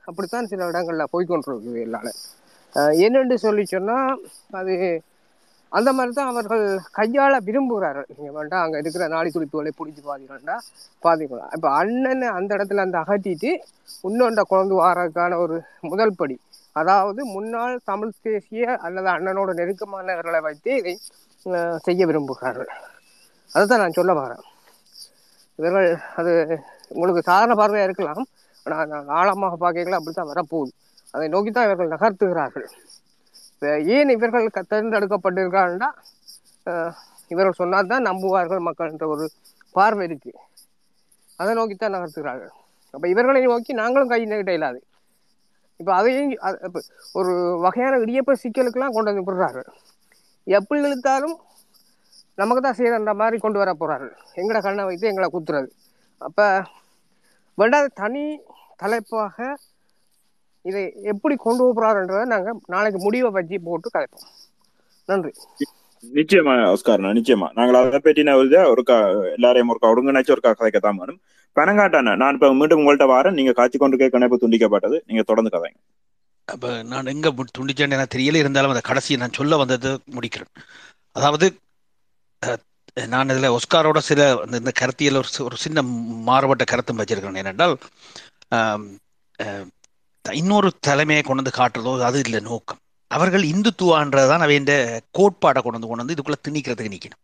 அப்படித்தான் 0.08 0.48
சில 0.50 0.68
இடங்கள்ல 0.70 1.04
போய்கொண்டிருக்குது 1.12 1.80
எல்லால 1.86 2.08
ஆஹ், 2.74 2.94
என்னென்று 3.04 3.36
சொல்லி 3.44 3.64
சொன்னா 3.70 3.98
அது 4.60 4.74
அந்த 5.78 5.90
மாதிரி 5.96 6.12
தான் 6.16 6.30
அவர்கள் 6.32 6.64
கையாள 6.98 7.34
விரும்புகிறார்கள். 7.48 8.08
நீங்கள் 8.16 8.36
வேண்டாம் 8.38 8.64
அங்கே 8.64 8.80
இருக்கிற 8.82 9.04
நாடி 9.14 9.28
துடிப்புகளை 9.34 9.70
பிடிச்சி 9.78 10.02
பாதிக்கண்டா 10.08 10.56
பாதிக்கலாம் 11.06 11.52
இப்போ 11.56 11.68
அண்ணனை 11.80 12.28
அந்த 12.38 12.50
இடத்துல 12.58 12.84
அந்த 12.86 12.98
அகற்றிட்டு 13.04 13.50
இன்னொன்ற 14.08 14.42
குழந்து 14.50 14.74
வாரதுக்கான 14.80 15.38
ஒரு 15.44 15.56
முதல் 15.90 16.18
படி. 16.20 16.36
அதாவது 16.80 17.20
முன்னாள் 17.34 17.74
தமிழ் 17.90 18.12
தேசிய 18.26 18.76
அல்லது 18.86 19.08
அண்ணனோட 19.14 19.50
நெருக்கமானவர்களை 19.60 20.40
வைத்து 20.46 20.70
இதை 20.80 20.94
செய்ய 21.86 22.02
விரும்புகிறார்கள். 22.10 22.70
அதுதான் 23.50 23.82
நான் 23.82 23.98
சொல்ல 23.98 24.12
வரேன். 24.20 24.44
இவர்கள் 25.58 25.88
அது 26.20 26.32
உங்களுக்கு 26.94 27.28
சாதாரண 27.30 27.54
பார்வையாக 27.60 27.88
இருக்கலாம். 27.88 28.22
ஆனால் 28.66 28.88
நான் 28.92 29.12
ஆழமாக 29.18 29.56
பார்க்கலாம் 29.64 30.00
அப்படி 30.00 30.16
தான் 30.16 30.32
வரப்போகுது. 30.32 30.72
அதை 31.14 31.26
நோக்கி 31.34 31.50
தான் 31.50 31.66
இவர்கள் 31.68 31.92
நகர்த்துகிறார்கள். 31.94 32.66
ஏன் 33.96 34.08
இவர்கள் 34.08 34.46
க- 34.48 34.66
தேர்ந்தெடுக்கப்பட்டிருக்காங்கன்னா 34.70 35.90
இவர்கள் 37.28 37.52
சொன்னால் 37.52 37.86
தான் 37.86 38.06
நம்புவார்கள் 38.06 38.58
மக்கள் 38.58 38.90
என்ற 38.90 39.08
ஒரு 39.08 39.24
பார்வை 39.74 40.06
இருக்கு. 40.06 40.32
அதை 41.36 41.54
நோக்கி 41.54 41.74
தான் 41.74 41.94
நகர்த்துகிறார்கள். 41.94 42.52
அப்போ 42.94 43.08
இவர்களை 43.08 43.42
நோக்கி 43.44 43.72
நாங்களும் 43.72 44.08
கை 44.08 44.24
நீட்ட 44.24 44.52
இல்லாது 44.52 44.80
இப்போ 45.80 45.92
அதையும் 45.94 46.32
ஒரு 47.12 47.32
வகையான 47.60 47.98
இடியப்ப 47.98 48.34
சிக்கலுக்கெல்லாம் 48.42 48.92
கொண்டு 48.92 49.10
வந்து 49.10 49.26
விடுறாரு 49.28 49.62
எப்படி 50.46 50.80
இழுத்தாலும் 50.82 51.36
நமக்கு 52.38 52.62
தான் 52.62 52.78
செய்யறன்ற 52.78 53.14
மாதிரி 53.14 53.38
கொண்டு 53.38 53.58
வர 53.58 53.70
போகிறாரு 53.72 54.08
எங்களை 54.34 54.60
கண்ணை 54.60 54.84
வைத்து 54.84 55.08
எங்களை 55.08 55.28
குத்துறது. 55.32 55.68
அப்போ 56.20 56.46
வேண்டாத 57.58 57.88
தனி 57.94 58.24
தலைப்பாக 58.76 59.56
இதை 60.62 60.92
எப்படி 61.02 61.34
கொண்டு 61.38 61.72
போறாருன்றதை 61.72 62.24
நாங்க 62.24 62.60
நாளைக்கு 62.66 63.00
முடிவை 63.00 63.30
வச்சு 63.30 63.60
போட்டு 63.60 63.90
கலைப்போம் 63.98 64.50
நன்றி. 65.04 65.30
நிச்சயமா 66.14 66.74
ஆஸ்கார்ண்ணா 66.74 67.12
நிச்சயமா. 67.12 67.48
நாங்கள் 67.54 67.86
அதை 67.86 68.00
பற்றின 68.04 68.34
ஒரு 68.34 68.46
இதை 68.46 68.64
ஒரு 68.64 68.82
கா- 68.86 69.32
எல்லாரையும் 69.32 69.78
ஒரு 69.80 69.80
ஒருங்கிணைச்சு 69.80 70.30
ஒரு 70.30 70.40
கதைக்கத்தான் 70.42 70.94
வேணும் 70.94 71.20
பனங்காட்டாண்ணா 71.56 72.16
நான் 72.16 72.32
இப்ப 72.32 72.54
மீண்டும் 72.54 72.80
உங்கள்ட்ட 72.80 73.02
வரேன். 73.02 73.32
நீங்க 73.32 73.52
காட்சி 73.52 73.78
கொண்டு 73.78 73.96
கேட்க 73.96 74.16
இணைப்பு 74.16 74.48
துண்டிக்கப்பட்டது. 74.48 75.00
நீங்க 75.06 75.22
தொடர்ந்து 75.22 75.58
கதைங்க. 75.58 75.74
அப்ப 76.44 76.82
நான் 76.82 77.06
எங்க 77.06 77.34
துண்டிச்சேன்னு 77.58 77.90
எனக்கு 77.90 78.18
தெரியல. 78.18 78.34
இருந்தாலும் 78.34 78.68
அந்த 78.68 78.80
கடைசி 78.82 79.16
நான் 79.16 79.32
சொல்ல 79.32 79.56
வந்தது 79.56 79.98
முடிக்கிறேன். 80.10 80.62
அதாவது 81.12 81.54
நான் 83.08 83.28
இதுல 83.28 83.56
ஒஸ்காரோட 83.56 83.98
சில 83.98 84.40
அந்த 84.44 84.56
இந்த 84.56 84.70
கருத்தியல் 84.74 85.14
ஒரு 85.14 85.26
ஒரு 85.38 85.56
சின்ன 85.56 85.82
மாறுபட்ட 86.22 86.64
கருத்தும் 86.64 86.98
வச்சிருக்கிறேன். 86.98 87.36
ஏனென்றால் 87.36 87.76
இன்னொரு 90.24 90.68
தலைமையை 90.80 91.22
கொண்டு 91.22 91.42
வந்து 91.42 91.58
காட்டுறதோ 91.58 91.92
அது 92.08 92.18
இல்லை 92.24 92.40
நோக்கம். 92.40 92.80
அவர்கள் 93.10 93.44
இந்துத்துவான்றதான் 93.44 94.44
அவன் 94.46 94.68
கோட்பாடை 95.18 95.60
கொண்டு 95.60 95.78
வந்து 95.78 95.88
கொண்டு 95.88 96.02
வந்து 96.02 96.14
இதுக்குள்ள 96.16 96.38
திணிக்கிறதுக்கு 96.46 96.94
நிற்கணும் 96.94 97.20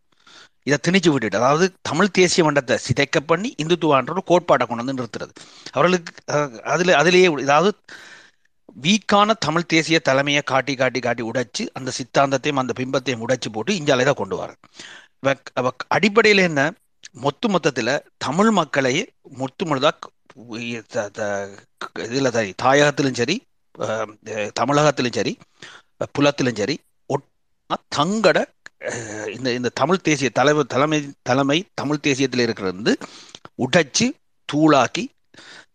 இதை 0.67 0.77
திணிச்சு 0.87 1.11
விட்டுட்டு 1.11 1.39
அதாவது 1.39 1.67
தமிழ் 1.83 2.11
தேசிய 2.11 2.43
மண்டத்தை 2.45 2.77
சிதைக்க 2.87 3.19
பண்ணி 3.27 3.55
இந்துத்துவான்ற 3.63 4.11
ஒரு 4.11 4.23
கோட்பாட்டை 4.27 4.65
கொண்டு 4.67 4.85
வந்து 4.85 4.99
நிறுத்துறது. 4.99 5.33
அவர்களுக்கு 5.73 6.13
அதில் 6.33 6.63
அதுல 6.73 6.97
அதிலேயே 6.97 7.29
அதாவது 7.45 7.71
வீக்கான 8.79 9.35
தமிழ் 9.39 9.71
தேசிய 9.73 9.99
தலைமையை 10.01 10.43
காட்டி 10.45 10.75
காட்டி 10.75 11.01
காட்டி 11.01 11.23
உடைச்சு 11.31 11.63
அந்த 11.73 11.91
சித்தாந்தத்தையும் 11.99 12.61
அந்த 12.63 12.73
பிம்பத்தையும் 12.81 13.25
உடைச்சு 13.27 13.49
போட்டு 13.53 13.73
இந்தியாவில 13.81 14.09
தான் 14.11 14.21
கொண்டு 14.23 14.37
வர 14.37 14.51
அடிப்படையில் 15.97 16.47
என்ன? 16.49 16.61
மொத்த 17.25 17.49
மொத்தத்தில் 17.49 17.93
தமிழ் 18.25 18.51
மக்களை 18.51 18.95
மொத்த 19.41 19.67
முழுதா 19.69 19.91
இதில் 22.07 22.35
சரி 22.37 22.51
தாயகத்திலும் 22.63 23.19
சரி 23.21 23.37
தமிழகத்திலும் 24.61 25.17
சரி 25.19 25.33
புலத்திலும் 26.17 26.61
சரி 26.63 26.77
தங்கட 27.97 28.39
இந்த 29.37 29.49
இந்த 29.59 29.71
தமிழ் 29.81 30.05
தேசிய 30.09 30.29
தலைவர் 30.31 30.73
தலைமை 30.75 30.99
தலைமை 31.23 31.59
தமிழ் 31.81 32.05
தேசியத்தில் 32.07 32.45
இருக்கிறது 32.47 32.77
வந்து 32.77 32.95
உடைச்சு 33.65 34.07
தூளாக்கி 34.49 35.05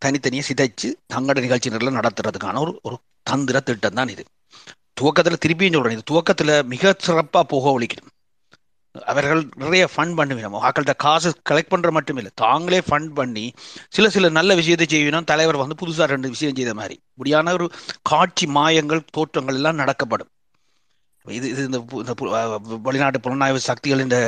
தனித்தனியாக 0.03 0.47
சிதைச்சு 0.49 0.89
தங்கட 1.13 1.37
நிகழ்ச்சி 1.45 1.71
நிரல 1.73 1.93
நடத்துறதுக்கான 1.99 2.61
ஒரு 2.65 2.73
ஒரு 2.87 2.97
தந்திர 3.29 3.57
திட்டம் 3.67 3.97
தான் 3.99 4.11
இது. 4.15 4.23
துவக்கத்தில் 4.99 5.41
திருப்பியும் 5.45 5.75
சொல்றேன் 5.77 5.95
இது 5.97 6.09
துவக்கத்தில் 6.11 6.53
மிக 6.73 6.93
சிறப்பாக 7.07 7.45
போக 7.53 7.65
ஒழிக்கணும். 7.77 8.11
அவர்கள் 9.11 9.41
நிறைய 9.61 9.83
ஃபண்ட் 9.93 10.15
பண்ணுவினோம் 10.17 10.55
மக்கள்கிட்ட 10.55 10.93
காசு 11.03 11.29
கலெக்ட் 11.49 11.71
பண்ணுற 11.73 11.89
மட்டும் 11.97 12.17
இல்லை. 12.19 12.31
தாங்களே 12.35 12.79
ஃபண்ட் 12.89 13.11
பண்ணி 13.19 13.45
சில 13.95 14.09
சில 14.15 14.29
நல்ல 14.29 14.55
விஷயத்தை 14.59 14.87
செய்யணும் 14.91 15.29
தலைவர் 15.31 15.61
வந்து 15.61 15.77
புதுசாக 15.81 16.07
ரெண்டு 16.13 16.29
விஷயம் 16.33 16.55
செய்த 16.59 16.73
மாதிரி. 16.79 16.95
இப்படியான 17.13 17.53
ஒரு 17.57 17.67
காட்சி 18.11 18.47
மாயங்கள் 18.57 19.01
தோற்றங்கள் 19.17 19.57
எல்லாம் 19.59 19.81
நடக்கப்படும். 19.81 20.29
இது 21.25 21.47
இது 21.53 21.63
இந்த 21.63 21.79
வெளிநாட்டு 22.85 23.19
புலனாய்வு 23.25 23.59
சக்திகள் 23.67 24.05
இந்த 24.05 24.19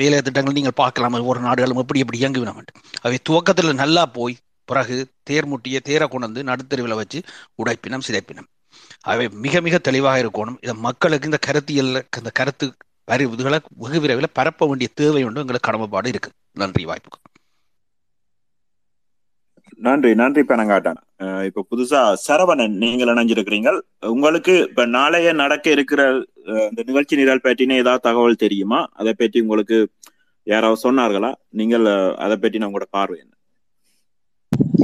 வேலை 0.00 0.20
திட்டங்கள் 0.20 0.56
நீங்கள் 0.58 0.78
பார்க்கலாம். 0.82 1.18
ஒவ்வொரு 1.20 1.40
நாடுகளும் 1.48 1.82
எப்படி 1.82 2.02
எப்படி 2.04 2.20
இயங்குவினோம் 2.22 2.60
அவை 3.04 3.18
துவக்கத்தில் 3.30 3.80
நல்லா 3.82 4.04
போய் 4.18 4.36
பிறகு 4.68 4.96
தேர் 5.28 5.50
முட்டிய 5.52 5.78
தேரை 5.88 6.06
கொண்டு 6.08 6.48
நடுத்தருவில் 6.50 7.00
வச்சு 7.00 7.18
உடைப்பினம் 7.62 8.06
சிதைப்பினம். 8.08 8.48
அவை 9.10 9.24
மிக 9.44 9.60
மிக 9.66 9.78
தெளிவாக 9.78 10.22
இருக்கணும். 10.22 10.58
இதை 10.64 10.74
மக்களுக்கு 10.88 11.28
இந்த 11.30 11.40
கருத்தியல் 11.48 11.92
இந்த 12.20 12.32
கருத்து 12.40 12.66
அறிவுகளை 13.14 13.58
வெகு 13.84 14.00
விரைவில் 14.04 14.36
பரப்ப 14.38 14.68
வேண்டிய 14.70 14.90
தேவை 15.02 15.22
உண்டு. 15.28 15.42
எங்களுக்கு 15.44 15.68
கடமைப்பாடு 15.70 16.12
இருக்கு. 16.14 16.30
நன்றி 16.62 16.84
வாய்ப்புக்கு 16.90 17.20
நன்றி 19.86 20.10
நன்றி 20.20 20.42
பெனங்காட்டன். 20.50 20.98
இப்ப 21.48 21.64
புதுசா 21.70 22.00
சரவணன் 22.26 22.74
நீங்கள் 22.82 23.10
இணைஞ்சிருக்கிறீங்க 23.12 23.70
உங்களுக்கு 24.12 24.54
இப்ப 24.68 24.84
நாளைய 24.96 25.32
நடக்க 25.42 25.66
இருக்கிற 25.76 26.00
இந்த 26.70 26.82
நிகழ்ச்சி 26.88 27.18
நிரல் 27.20 27.44
பற்றின 27.46 27.76
ஏதாவது 27.82 28.06
தகவல் 28.08 28.42
தெரியுமா? 28.44 28.80
அதை 29.00 29.12
பற்றி 29.20 29.40
உங்களுக்கு 29.44 29.78
யாராவது 30.46 30.82
சொன்னார்களா? 30.86 31.30
நீங்கள் 31.60 31.86
அதை 32.24 32.36
பற்றி 32.36 32.64
உங்களோட 32.68 32.88
பார்வை 32.98 33.18
என்ன? 33.24 33.34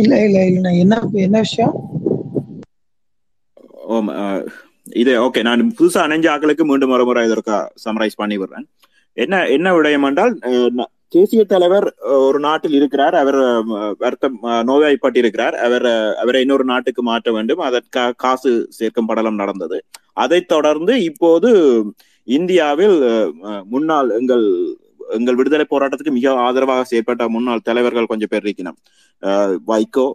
இல்ல 0.03 0.15
இல்ல 0.27 0.39
இல்ல. 0.53 0.69
என்ன 0.83 1.01
என்ன 1.27 1.39
விஷயம்? 1.47 1.75
இது 4.97 5.13
ஓகே 5.23 5.41
நான் 5.47 5.63
புதுசா 5.77 6.01
அணைஞ்ச 6.05 6.27
ஆக்களுக்கு 6.33 6.65
மீண்டும் 6.69 6.93
ஒரு 6.95 7.05
முறை 7.09 7.23
இதற்கா 7.29 7.57
சமரைஸ் 7.83 8.21
பண்ணி 8.21 8.37
விடுறேன். 8.39 8.67
என்ன 9.17 9.35
என்ன 9.55 9.69
விடயம் 9.77 10.07
என்றால் 10.09 10.35
அஹ், 10.49 10.85
தேசிய 11.15 11.43
தலைவர் 11.47 11.87
ஒரு 12.23 12.39
நாட்டில் 12.45 12.77
இருக்கிறார் 12.79 13.15
அவர் 13.21 13.39
வருத்தம் 14.03 14.37
அஹ், 14.49 14.65
நோய்வாய்ப்பட்டிருக்கிறார் 14.69 15.57
அவர் 15.67 15.87
அவரை 16.23 16.41
இன்னொரு 16.45 16.67
நாட்டுக்கு 16.71 17.03
மாற்ற 17.09 17.33
வேண்டும் 17.37 17.63
அதற்காக 17.69 18.17
காசு 18.25 18.51
சேர்க்கும் 18.79 19.09
படலம் 19.11 19.41
நடந்தது. 19.43 19.79
அதைத் 20.17 20.51
தொடர்ந்து 20.53 20.93
இப்போது 21.09 21.51
இந்தியாவில் 22.29 22.97
முன்னாள் 23.71 24.09
எங்கள் 24.17 24.47
எங்கள் 25.11 25.37
விடுதலை 25.37 25.65
போராட்டத்துக்கு 25.67 26.17
மிக 26.17 26.33
ஆதரவாக 26.43 26.83
செயற்பட்ட 26.89 27.29
முன்னாள் 27.35 27.67
தலைவர்கள் 27.69 28.11
கொஞ்சம் 28.11 28.33
பேர் 28.33 28.45
இருக்கணும் 28.45 28.79
அஹ், 29.23 29.55
வைகோ 29.69 30.07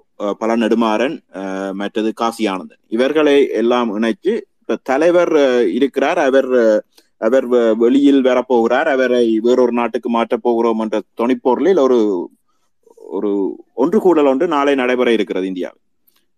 பல 0.42 0.52
நெடுமாறன் 0.58 1.16
அஹ், 1.40 1.74
மற்றது 1.80 2.10
காசி 2.20 2.44
ஆனந்தன் 2.52 2.82
இவர்களை 2.98 3.34
எல்லாம் 3.62 3.92
இணைச்சு 3.98 4.34
தலைவர் 4.90 5.34
இருக்கிறார். 5.78 6.20
அவர் 6.30 6.50
அவர் 7.28 7.46
வெளியில் 7.84 8.22
வரப்போகிறார். 8.30 8.90
அவரை 8.96 9.24
வேறொரு 9.46 9.74
நாட்டுக்கு 9.80 10.10
மாற்றப் 10.18 10.46
போகிறோம் 10.48 10.82
என்ற 10.86 10.98
துணிப்பொருளில் 11.22 11.82
ஒரு 11.86 12.00
ஒரு 13.18 13.32
ஒன்று 13.84 13.98
கூடல் 14.04 14.30
ஒன்று 14.32 14.46
நாளை 14.56 14.74
நடைபெற 14.82 15.10
இருக்கிறது 15.18 15.48
இந்தியாவில். 15.52 15.82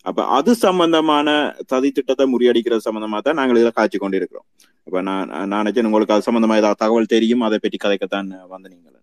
அப்ப 0.05 0.23
அது 0.37 0.51
சம்பந்தமான 0.65 1.27
சதி 1.71 1.89
திட்டத்தை 1.97 2.25
முறியடிக்கிறது 2.33 2.87
சம்பந்தமா 2.87 3.19
தான் 3.27 3.39
நாங்கள் 3.39 3.59
இதில் 3.61 3.77
காய்ச்சி 3.77 3.97
கொண்டிருக்கிறோம். 3.99 4.47
அப்ப 4.87 5.01
நான் 5.09 5.29
நான் 5.51 5.61
நினைச்சேன் 5.61 5.87
உங்களுக்கு 5.89 6.15
அது 6.15 6.27
சம்பந்தமா 6.27 6.57
ஏதாவது 6.61 6.81
தகவல் 6.83 7.13
தெரியும்? 7.15 7.45
அதை 7.47 7.57
பற்றி 7.63 7.79
கதைக்கத்தான் 7.85 8.29
வந்து 8.53 8.69
நீங்கள் 8.73 8.93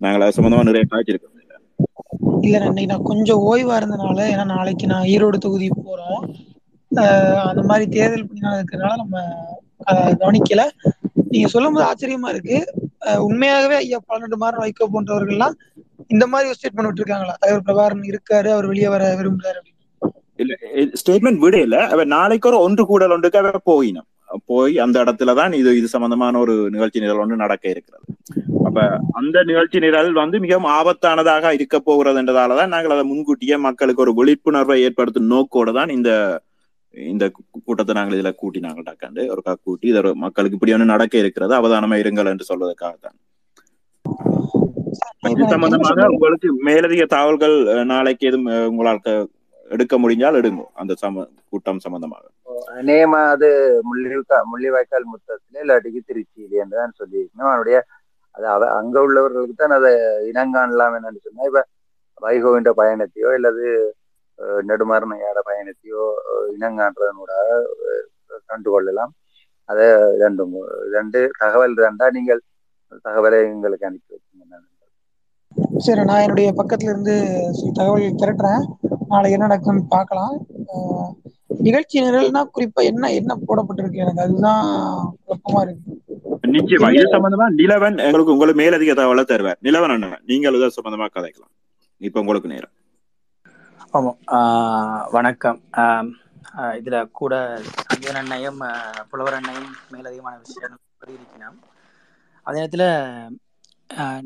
நாங்கள் 0.00 0.24
அது 0.26 0.36
சம்பந்தமா 0.38 0.64
நிறைய 0.70 0.86
காய்ச்சிருக்கோம் 0.92 1.32
இல்ல 2.46 2.56
இன்னைக்கு 2.70 2.90
நான் 2.92 3.08
கொஞ்சம் 3.10 3.42
ஓய்வா 3.50 3.74
இருந்தனால 3.80 4.24
ஏன்னா 4.32 4.44
நாளைக்கு 4.56 4.86
நான் 4.90 5.06
ஈரோடு 5.12 5.38
தொகுதி 5.44 5.68
போறோம். 5.86 6.24
அந்த 7.50 7.62
மாதிரி 7.70 7.84
தேர்தல் 7.96 8.28
பணியாளர் 8.28 8.60
இருக்கிறதுனால 8.60 8.98
நம்ம 9.02 9.16
கவனிக்கல. 10.22 10.62
நீங்க 11.32 11.48
சொல்லும் 11.54 11.76
போது 11.76 11.86
ஆச்சரியமா 11.90 12.28
இருக்கு. 12.34 12.56
உண்மையாகவே 13.26 13.76
ஐயா 13.76 13.98
பன்னெண்டு 14.10 14.36
மாதம் 14.42 14.62
வைகோ 14.64 14.86
போன்றவர்கள்லாம் 14.94 15.56
இந்த 16.10 16.24
மாதிரி 16.32 16.48
ஒரு 16.50 16.58
ஸ்டேட்மெண்ட் 16.58 16.88
விட்டுருக்காங்களா? 16.88 17.34
தலைவர் 17.42 17.66
பிரபாகரன் 17.68 18.10
இருக்காரு 18.12 18.48
அவர் 18.54 18.70
வெளியே 18.70 18.88
வர 18.94 19.04
விரும்புறாரு 19.20 19.58
அப்படின்னு. 19.58 19.72
இல்ல 20.42 20.54
ஸ்டேட்மெண்ட் 21.00 21.42
விட 21.44 21.56
இல்ல 21.66 21.76
அவ 21.94 22.04
நாளைக்கு 22.16 22.48
ஒரு 22.50 22.58
ஒன்று 22.66 22.84
கூடல் 22.90 23.14
ஒன்றுக்கு 23.16 23.40
அவ 23.42 23.60
போயினும் 23.70 24.08
போய் 24.50 24.74
அந்த 24.84 24.96
இடத்துல 25.04 25.34
தான் 25.40 25.52
இது 25.58 25.70
இது 25.78 25.88
சம்பந்தமான 25.92 26.38
ஒரு 26.44 26.54
நிகழ்ச்சி 26.74 27.02
நிரல் 27.02 27.22
ஒன்று 27.24 27.42
நடக்க 27.42 27.64
இருக்கிறது. 27.74 28.04
அப்ப 28.66 28.78
அந்த 29.20 29.36
நிகழ்ச்சி 29.50 29.78
நிரல் 29.84 30.10
வந்து 30.20 30.36
மிகவும் 30.44 30.70
ஆபத்தானதாக 30.78 31.52
இருக்க 31.58 31.76
போகிறது 31.80 32.18
என்றதாலதான் 32.22 32.72
நாங்கள் 32.74 32.94
அதை 32.96 33.04
முன்கூட்டியே 33.10 33.56
மக்களுக்கு 33.66 34.04
ஒரு 34.06 34.12
விழிப்புணர்வை 34.18 34.78
ஏற்படுத்தும் 34.86 35.30
நோக்கோடு 35.34 35.72
தான் 35.78 35.90
இந்த 35.98 36.10
இந்த 36.94 37.24
கூட்டத்தை 37.64 37.94
நாங்கள் 37.94 38.16
இதுல 38.18 38.34
கூட்டினாங்க 38.34 38.82
டாக்காண்டு 38.84 39.28
ஒரு 39.28 39.42
கா- 39.44 39.58
கூட்டி 39.62 39.88
இதை 39.88 40.14
மக்களுக்கு 40.14 40.52
இப்படி 40.52 40.72
ஒன்று 40.72 40.84
நடக்க 40.84 41.18
இருக்கிறது 41.18 41.54
அவதானமா 41.54 41.96
இருங்கள் 42.02 42.26
என்று 42.26 42.48
சொல்வதற்காகத்தான். 42.48 43.16
இப்ப 45.14 45.30
இது 45.30 45.44
சம்பந்தமாக 45.48 46.08
உங்களுக்கு 46.08 46.48
மேலதிக 46.62 47.06
தகவல்கள் 47.06 47.56
நாளைக்கு 47.84 48.26
எதுவும் 48.26 48.68
உங்களால் 48.68 49.00
எடுக்க 49.70 49.98
முடிஞ்சால் 49.98 50.38
எடுங்க. 50.40 50.62
அந்த 50.72 50.94
சம 50.94 51.24
கூட்டம் 51.50 51.78
சம்பந்தமாக. 51.78 52.24
நேம 52.82 53.12
அது 53.28 53.48
முள்ளிவாய்க்கா 53.88 54.38
முள்ளிவாய்க்கால் 54.52 55.10
முத்தத்திலே 55.12 55.62
இல்லாட்டிக்கு 55.62 56.00
திருச்சியிலே 56.08 56.64
தான் 56.74 56.98
சொல்லியிருக்கணும். 56.98 57.48
அவனுடைய 57.48 57.78
அது 58.34 58.46
அவ 58.46 58.68
அங்க 58.72 59.00
உள்ளவர்களுக்கு 59.00 59.54
தான் 59.54 59.70
அதை 59.70 59.90
இனங்காணலாம் 60.30 60.94
என்னன்னு 60.98 61.20
சொன்னா 61.24 61.44
இப்ப 61.44 61.62
வைகோவின்ற 62.22 62.70
பயணத்தையோ 62.76 63.28
அல்லது 63.34 63.64
அஹ், 64.38 64.62
நெடுமாறனையாட 64.62 65.38
பயணத்தையோ 65.46 66.04
அஹ், 66.30 68.04
கண்டுகொள்ளலாம் 68.48 69.12
அதை 69.68 69.84
ரெண்டும் 70.20 70.54
ரெண்டு 70.92 71.20
தகவல் 71.38 71.74
ரெண்டா 71.84 72.06
நீங்கள் 72.12 72.40
தகவலை 73.04 73.38
எங்களுக்கு 73.46 73.86
அனுப்பி 73.86 74.14
வச்சுங்க 74.14 74.42
சரி 75.80 76.02
நான் 76.04 76.22
என்னுடைய 76.22 76.48
பக்கத்துல 76.52 76.92
இருந்து 76.92 77.14
தகவல் 77.74 78.18
திரட்டுறேன். 78.20 78.62
நாளைக்கு 79.08 79.36
என்ன 79.36 79.46
நடக்குதுன்னு 79.46 79.82
பார்க்கலாம். 79.88 80.34
ஆஹ் 80.72 81.10
நிகழ்ச்சி 81.60 81.96
நிரல்னா 82.00 82.40
குறிப்பா 82.54 82.82
என்ன 82.84 83.10
என்ன 83.12 83.36
போடப்பட்டிருக்கு? 83.44 84.02
எனக்கு 84.04 84.24
அதுதான் 84.24 84.64
குழப்பமா 85.26 85.60
இருக்கு. 85.62 85.92
நிச்சயமா 86.54 86.88
இது 86.94 87.14
சம்பந்தமா 87.14 87.46
நிலவன் 87.54 87.98
எங்களுக்கு 88.04 88.32
உங்களுக்கு 88.32 88.60
மேலதிக 88.62 88.94
தகவலை 88.94 89.24
தருவார். 89.24 89.60
நிலவன் 89.62 89.94
அண்ணன் 89.96 90.24
நீங்கள் 90.24 90.58
சம்பந்தமா 90.78 91.06
கதைக்கலாம். 91.08 91.52
இப்ப 92.00 92.20
உங்களுக்கு 92.20 92.48
நேரம். 92.48 92.74
வணக்கம். 93.94 95.58
இதில் 96.78 96.78
இதுல 96.78 96.96
கூட 97.18 97.34
சங்கீதன் 97.82 98.18
அண்ணையும் 98.20 98.58
புலவர் 99.10 99.36
அண்ணையும் 99.36 99.68
மேலதிகமான 99.92 100.34
விஷயங்கள் 100.44 100.80
சொல்லியிருக்கிறோம் 101.00 101.58
அதே 102.46 102.56
நேரத்தில் 102.58 102.88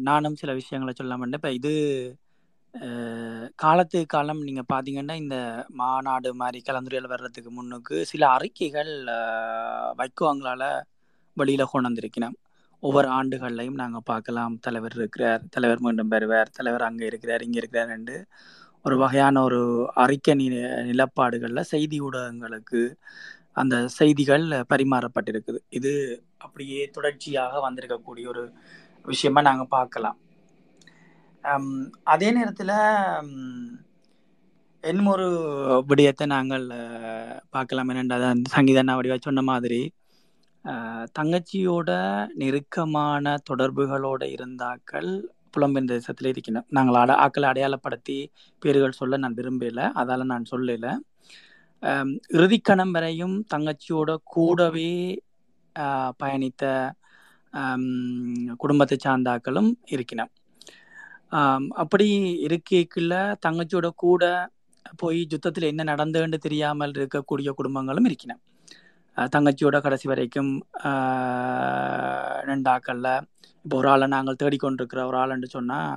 நானும் 0.09 0.39
சில 0.41 0.53
விஷயங்களை 0.61 0.93
சொல்லாம 0.95 1.29
இப்போ 1.39 1.51
இது 1.59 1.73
காலத்து 3.65 4.01
காலம் 4.15 4.43
நீங்கள் 4.49 4.71
பார்த்தீங்கன்னா 4.73 5.17
இந்த 5.25 5.39
மாநாடு 5.83 6.33
மாதிரி 6.43 6.61
கலந்துரையில் 6.69 7.13
வர்றதுக்கு 7.15 7.53
முன்னுக்கு 7.59 7.99
சில 8.13 8.25
அறிக்கைகள் 8.37 8.93
வைக்குவங்களால் 10.01 10.69
வெளியில் 11.37 11.71
கொண்டு 11.73 11.91
வந்திருக்கிறோம் 11.91 12.39
ஒவ்வொரு 12.83 13.11
ஆண்டுகள்லையும் 13.19 13.81
நாங்கள் 13.83 14.09
பார்க்கலாம். 14.13 14.57
தலைவர் 14.69 14.97
இருக்கிறார் 15.01 15.45
தலைவர் 15.57 15.85
மீண்டும் 15.87 16.15
பெறுவார் 16.15 16.57
தலைவர் 16.59 16.89
அங்கே 16.89 17.07
இருக்கிறார் 17.11 17.45
இங்கே 17.49 17.61
இருக்கிறார் 17.63 17.93
என்று 17.99 18.17
ஒரு 18.85 18.97
வகையான 18.97 19.43
ஒரு 19.43 19.61
அறிக்கை 19.95 20.35
நிலப்பாடுகளில் 20.91 21.71
செய்தி 21.73 21.97
ஊடகங்களுக்கு 22.01 22.81
அந்த 23.55 23.77
செய்திகள் 23.99 24.45
பரிமாறப்பட்டிருக்குது. 24.73 25.61
இது 25.69 25.93
அப்படியே 26.39 26.81
தொடர்ச்சியாக 26.97 27.61
வந்திருக்கக்கூடிய 27.67 28.27
ஒரு 28.27 28.45
விஷயமா 29.05 29.41
நாங்கள் 29.41 29.75
பார்க்கலாம். 29.77 30.19
அதே 32.05 32.29
நேரத்தில் 32.33 32.73
ம், 33.29 33.71
இன்னும் 34.85 35.11
ஒரு 35.15 35.27
விடயத்தை 35.89 36.27
நாங்கள் 36.35 36.67
பார்க்கலாம். 37.51 37.91
என்னென்றால் 37.93 38.27
சங்கீதண்ணா 38.57 38.97
வடிவா 38.99 39.19
சொன்ன 39.29 39.43
மாதிரி 39.53 39.81
தங்கச்சியோட 41.19 41.91
நெருக்கமான 42.41 43.37
தொடர்புகளோட 43.51 44.23
இருந்தாக்கள் 44.37 45.11
புலம்பெயர்ந்த 45.55 45.97
தேசத்தில் 45.97 46.31
இருக்கின்றோம் 46.31 46.69
நாங்கள் 46.69 46.99
அட 47.01 47.13
ஆக்களை 47.25 47.47
அடையாளப்படுத்தி 47.49 48.17
பேர்கள் 48.63 48.99
சொல்ல 49.01 49.17
நான் 49.17 49.39
விரும்பல 49.39 49.85
அதால் 50.01 50.31
நான் 50.33 50.51
சொல்லல 50.51 50.89
இறுதிக்கணம் 52.33 52.93
வரையும் 52.93 53.37
தங்கச்சியோட 53.53 54.11
கூடவே 54.33 54.93
பயணித்த 56.21 56.65
குடும்பத்தை 58.61 58.97
சார்ந்தாக்களும் 58.99 59.71
இருக்கின்றன. 59.89 60.31
அப்படி 61.83 62.07
இருக்கைக்குள்ள 62.47 63.15
தங்கச்சியோட 63.47 63.89
கூட 63.97 64.25
போய் 64.99 65.21
யுத்தத்தில் 65.33 65.71
என்ன 65.71 65.83
நடந்ததுன்னு 65.85 66.39
தெரியாமல் 66.39 66.95
இருக்கக்கூடிய 66.95 67.51
குடும்பங்களும் 67.59 68.07
இருக்கின்றன. 68.07 68.41
தங்கச்சியோட 69.33 69.77
கடைசி 69.81 70.07
வரைக்கும் 70.09 70.53
ஆஹ், 70.89 72.41
இப்போ 73.69 73.79
ஒரு 73.81 73.89
ஆளை 73.93 74.07
நாங்கள் 74.13 74.37
தேடிக்கொண்டிருக்கிற 74.43 75.01
ஒரு 75.09 75.17
ஆளுன்னு 75.23 75.49
சொன்னால் 75.55 75.97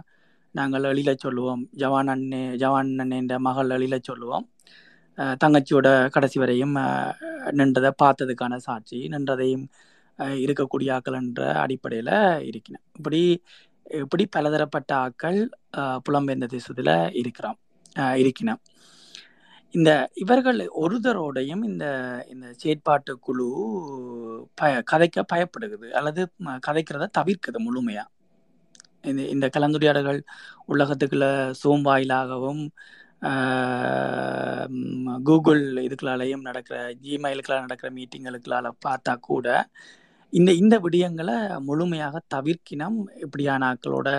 நாங்கள் 0.56 0.88
எழில 0.90 1.12
சொல்லுவோம். 1.16 1.62
ஜவான் 1.82 2.10
அண்ணே 2.14 2.40
ஜவான் 2.64 2.90
அண்ணேன்ற 3.04 3.36
மகள் 3.48 3.70
எழில 3.76 3.98
சொல்லுவோம். 4.00 4.46
தங்கச்சியோட 5.44 5.88
கடைசி 6.16 6.38
வரையும் 6.42 6.76
நின்றதை 7.60 7.92
பார்த்ததுக்கான 8.04 8.58
சாட்சி 8.66 9.00
நின்றதையும் 9.14 9.66
இருக்கக்கூடிய 10.44 10.90
ஆக்கள் 10.98 11.20
என்ற 11.22 11.48
அடிப்படையில் 11.64 12.14
இருக்கிறேன். 12.50 12.84
இப்படி 12.98 13.22
இப்படி 14.02 14.26
பலதரப்பட்ட 14.36 14.92
ஆக்கள் 15.06 15.40
புலம்பெயர்ந்த 16.08 16.50
தேசத்தில் 16.56 16.94
இருக்கிறான். 17.22 17.60
இருக்கினான் 18.24 18.62
இந்த 19.74 19.92
இவர்கள் 20.16 20.60
ஒருதரோடையும் 20.82 21.64
இந்த 21.64 21.86
இந்த 22.30 22.48
செயற்பாட்டு 22.62 23.14
குழு 23.20 23.46
பய 24.56 24.74
கதைக்க 24.92 25.24
பயப்படுகிறது 25.34 25.90
அல்லது 25.92 26.22
கதைக்கிறத 26.68 27.12
தவிர்க்குது 27.20 27.60
முழுமையா. 27.68 28.04
இந்த 29.04 29.22
இந்த 29.28 29.46
கலந்துரையாடல்கள் 29.56 30.20
உலகத்துக்குள்ள 30.68 31.28
சோம் 31.62 31.86
வாயிலாகவும் 31.88 32.64
கூகுள் 35.24 35.64
இதுக்களாலையும் 35.86 36.42
நடக்கிற 36.42 36.78
ஜிமெயிலுக்களால் 37.04 37.66
நடக்கிற 37.66 37.90
மீட்டிங்களுக்களால 37.98 38.70
பார்த்தா 38.88 39.14
கூட 39.22 39.48
இந்த 40.34 40.52
இந்த 40.54 40.76
விடயங்களை 40.80 41.38
முழுமையாக 41.62 42.22
தவிர்க்கினம் 42.36 42.98
இப்படியான 43.22 43.68
ஆக்களோட 43.72 44.10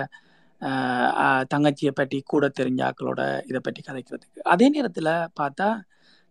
தங்கச்சியை 1.53 1.91
பற்றி 1.99 2.17
கூட 2.33 2.45
தெரிஞ்ச 2.59 2.81
ஆக்களோட 2.89 3.21
இதை 3.49 3.59
பற்றி 3.67 3.81
கதைக்கிறதுக்கு. 3.89 4.39
அதே 4.53 4.67
நேரத்தில் 4.75 5.11
பார்த்தா 5.39 5.67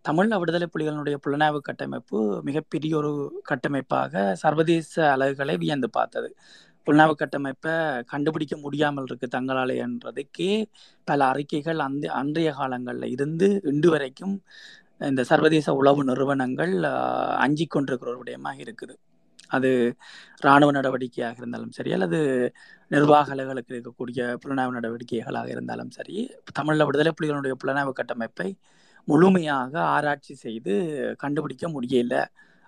தமிழ் 0.05 0.31
விடுதலை 0.41 0.67
புலிகளினுடைய 0.73 1.17
புலனாய்வு 1.25 1.59
கட்டமைப்பு 1.67 2.17
மிகப்பெரிய 2.47 2.93
ஒரு 3.01 3.11
கட்டமைப்பாக 3.51 4.23
சர்வதேச 4.43 4.93
அலகுகளை 5.13 5.55
வியந்து 5.63 5.89
பார்த்தது. 5.97 6.29
புலனாய்வு 6.87 7.15
கட்டமைப்பை 7.21 7.73
கண்டுபிடிக்க 8.11 8.55
முடியாமல் 8.65 9.07
இருக்கு 9.09 9.27
தங்களாலே 9.35 9.75
என்றதுக்கே 9.85 10.51
பல 11.07 11.19
அறிக்கைகள் 11.33 11.79
அந்த 11.87 12.05
அன்றைய 12.21 12.49
காலங்களில் 12.59 13.13
இருந்து 13.15 13.47
இன்று 13.71 13.89
வரைக்கும் 13.95 14.35
இந்த 15.09 15.21
சர்வதேச 15.31 15.67
உளவு 15.81 16.01
நிறுவனங்கள் 16.09 16.73
அஞ்சிக் 17.45 17.73
கொண்டிருக்கிற 17.75 18.11
ஒரு 18.13 18.21
விடயமாக 18.21 18.57
இருக்குது. 18.65 18.95
அது 19.49 19.95
இராணுவ 20.37 20.71
நடவடிக்கையாக 20.71 21.35
இருந்தாலும் 21.37 21.71
சரி 21.71 21.91
அல்லது 21.93 22.19
நிர்வாக 22.87 23.33
அலுவலர்களுக்கு 23.33 23.73
இருக்கக்கூடிய 23.75 24.35
புலனாய்வு 24.43 24.77
நடவடிக்கைகளாக 24.77 25.49
இருந்தாலும் 25.49 25.89
சரி 25.89 26.15
தமிழில் 26.53 26.85
விடுதலை 26.85 27.11
புலிகளுடைய 27.11 27.55
புலனாய்வு 27.63 27.93
கட்டமைப்பை 27.93 28.49
முழுமையாக 29.07 29.73
ஆராய்ச்சி 29.81 30.33
செய்து 30.35 30.73
கண்டுபிடிக்க 31.17 31.67
முடியல 31.67 32.15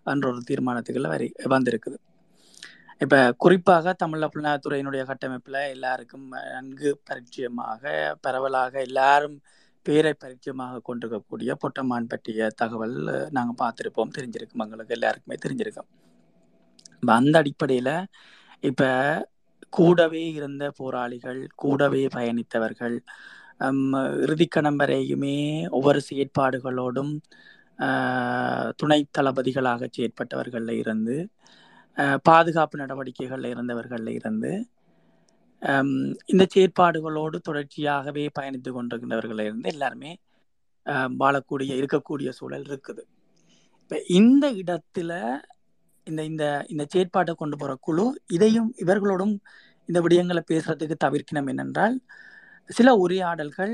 என்ற 0.05 0.25
ஒரு 0.31 0.41
தீர்மானத்துக்குள்ள 0.49 1.07
வரி 1.07 1.31
வந்திருக்குது. 1.53 1.97
இப்போ 3.01 3.33
குறிப்பாக 3.37 3.93
தமிழ் 3.93 4.25
புலனாய்வுத்துறையினுடைய 4.33 5.03
கட்டமைப்பில் 5.05 5.59
எல்லாருக்கும் 5.75 6.27
நன்கு 6.55 7.01
பரிச்சயமாக 7.09 7.93
பரவலாக 8.21 8.73
எல்லாரும் 8.81 9.37
பேரை 9.83 10.13
பரிச்சயமாக 10.13 10.81
கொண்டிருக்கக்கூடிய 10.81 11.55
பொட்டமான் 11.55 12.07
பற்றிய 12.07 12.49
தகவல் 12.55 13.29
நாங்கள் 13.31 13.59
பார்த்துருப்போம் 13.63 14.15
தெரிஞ்சிருக்கோம் 14.17 14.63
எங்களுக்கு 14.65 14.95
எல்லாருக்குமே 14.97 15.37
தெரிஞ்சிருக்கும். 15.45 15.89
அந்த 17.07 17.35
அடிப்படையில 17.41 17.89
இப்ப 18.59 18.83
கூடவே 19.69 20.23
இருந்த 20.31 20.71
போராளிகள் 20.71 21.47
கூடவே 21.55 22.07
பயணித்தவர்கள் 22.07 22.95
இறுதிக்கணம் 24.23 24.79
வரையுமே 24.79 25.35
ஒவ்வொரு 25.69 26.01
செயற்பாடுகளோடும் 26.09 27.13
துணை 28.75 29.07
தளபதிகளாக 29.17 29.87
செயற்பட்டவர்களில் 29.97 30.79
இருந்து 30.79 31.15
பாதுகாப்பு 32.23 32.77
நடவடிக்கைகளில் 32.77 33.51
இருந்தவர்களில் 33.53 34.15
இருந்து 34.15 34.51
இந்த 36.25 36.43
செயற்பாடுகளோடு 36.55 37.37
தொடர்ச்சியாகவே 37.49 38.25
பயணித்து 38.39 38.71
கொண்டிருக்கின்றவர்களில் 38.71 39.47
இருந்து 39.49 39.69
எல்லாருமே 39.69 40.11
வாழக்கூடிய 41.19 41.71
இருக்கக்கூடிய 41.81 42.29
சூழல் 42.29 42.67
இருக்குது. 42.69 43.03
இப்போ 43.81 43.97
இந்த 44.19 44.45
இடத்துல 44.63 45.11
இந்த 46.07 46.21
இந்த 46.23 46.45
இந்த 46.67 46.83
செயற்பாட்டை 46.93 47.33
கொண்டு 47.35 47.55
போகிற 47.57 47.73
குழு 47.81 48.05
இதையும் 48.27 48.69
இவர்களோடும் 48.83 49.35
இந்த 49.89 49.99
விடயங்களை 50.01 50.41
பேசுறதுக்கு 50.51 50.95
தவிர்க்கணும் 51.05 51.49
என்னென்றால் 51.53 51.95
சில 52.69 52.89
உரையாடல்கள் 52.95 53.73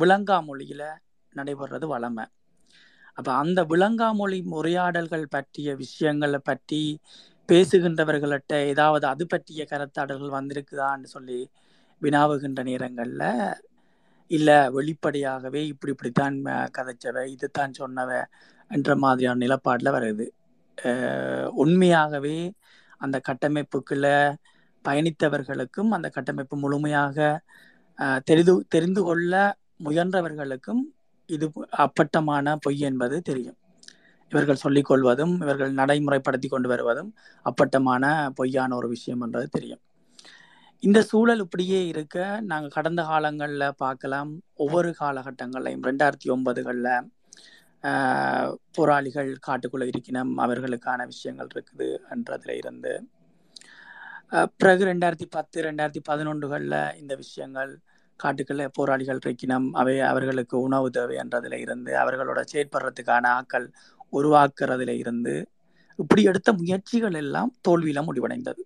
விளங்கா 0.00 0.38
மொழியில் 0.44 0.86
நடைபெறது 1.34 1.86
வளமை 1.94 2.24
அப்போ 3.18 3.32
அந்த 3.34 3.60
விளங்கா 3.64 4.08
மொழி 4.12 4.38
உரையாடல்கள் 4.52 5.26
பற்றிய 5.26 5.70
விஷயங்களை 5.76 6.40
பற்றி 6.42 6.82
பேசுகின்றவர்கள்ட்ட 7.48 8.54
ஏதாவது 8.70 9.04
அது 9.06 9.24
பற்றிய 9.26 9.62
கருத்தாடல்கள் 9.70 10.36
வந்திருக்குதான்னு 10.38 11.08
சொல்லி 11.16 11.40
வினாவுகின்ற 12.02 12.60
நேரங்களில் 12.62 13.28
இல்லை 14.30 14.58
வெளிப்படையாகவே 14.76 15.62
இப்படி 15.66 15.92
இப்படித்தான் 15.92 16.36
கதைச்சவ 16.76 17.24
இதுதான் 17.34 17.72
சொன்னவ 17.80 18.10
என்ற 18.70 18.90
மாதிரியான 18.96 19.40
நிலப்பாடில் 19.44 19.94
வருது. 19.96 20.26
உண்மையாகவே 21.62 22.36
அந்த 23.04 23.16
கட்டமைப்புக்குள்ள 23.28 24.06
பயணித்தவர்களுக்கும் 24.84 25.90
அந்த 25.96 26.08
கட்டமைப்பு 26.08 26.56
முழுமையாக 26.64 27.16
தெரிந்து 28.28 28.54
தெரிந்து 28.74 29.02
கொள்ள 29.02 29.32
முயன்றவர்களுக்கும் 29.86 30.82
இது 31.30 31.46
அப்பட்டமான 31.84 32.56
பொய் 32.64 32.80
என்பது 32.88 33.16
தெரியும். 33.22 33.58
இவர்கள் 34.32 34.62
சொல்லிக் 34.64 34.88
கொள்வதும் 34.88 35.34
இவர்கள் 35.40 35.72
நடைமுறைப்படுத்தி 35.80 36.48
கொண்டு 36.48 36.68
வருவதும் 36.68 37.10
அப்பட்டமான 37.46 38.04
பொய்யான 38.38 38.74
ஒரு 38.76 38.88
விஷயம் 38.88 39.22
என்றது 39.24 39.48
தெரியும். 39.56 39.82
இந்த 40.82 41.00
சூழல் 41.10 41.42
இப்படியே 41.44 41.80
இருக்க 41.90 42.16
நாங்கள் 42.50 42.76
கடந்த 42.76 43.00
காலங்களில் 43.10 43.78
பார்க்கலாம். 43.82 44.30
ஒவ்வொரு 44.64 44.90
காலகட்டங்களையும் 45.00 45.84
ரெண்டாயிரத்தி 45.88 46.28
ஒன்பதுகளில் 46.34 46.90
போராளிகள் 48.70 49.36
காட்டுக்குள்ள 49.46 49.84
இருக்கணும் 49.90 50.32
அவர்களுக்கான 50.36 51.06
விஷயங்கள் 51.06 51.48
இருக்குது 51.54 51.98
என்றதுல 52.10 52.50
இருந்து. 52.50 52.92
பிறகு 54.56 54.84
ரெண்டாயிரத்தி 54.84 55.26
பத்து 55.30 55.62
ரெண்டாயிரத்தி 55.62 56.02
பதினொன்றுகளில் 56.10 56.96
இந்த 56.96 57.14
விஷயங்கள் 57.14 57.78
காட்டுக்குள்ள 58.20 58.68
போராளிகள் 58.72 59.18
இருக்கணும் 59.18 59.70
அவை 59.70 60.00
அவர்களுக்கு 60.00 60.60
உணவு 60.60 60.90
தேவை 60.90 61.16
என்றதுல 61.16 61.58
இருந்து 61.58 61.96
அவர்களோட 61.96 62.42
செயற்படுறதுக்கான 62.52 63.24
ஆக்கள் 63.40 63.66
உருவாக்குறதுல 64.12 64.88
இருந்து 64.88 65.48
இப்படி 65.98 66.22
எடுத்த 66.22 66.52
முயற்சிகள் 66.52 67.12
எல்லாம் 67.12 67.54
தோல்வியில 67.68 68.00
முடிவடைந்தது. 68.08 68.62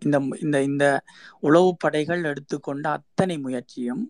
இந்த 0.00 0.18
இந்த 0.40 0.62
இந்த 0.62 1.00
உளவு 1.40 1.76
படைகள் 1.76 2.24
எடுத்துக்கொண்ட 2.24 2.90
அத்தனை 2.90 3.38
முயற்சியும் 3.38 4.02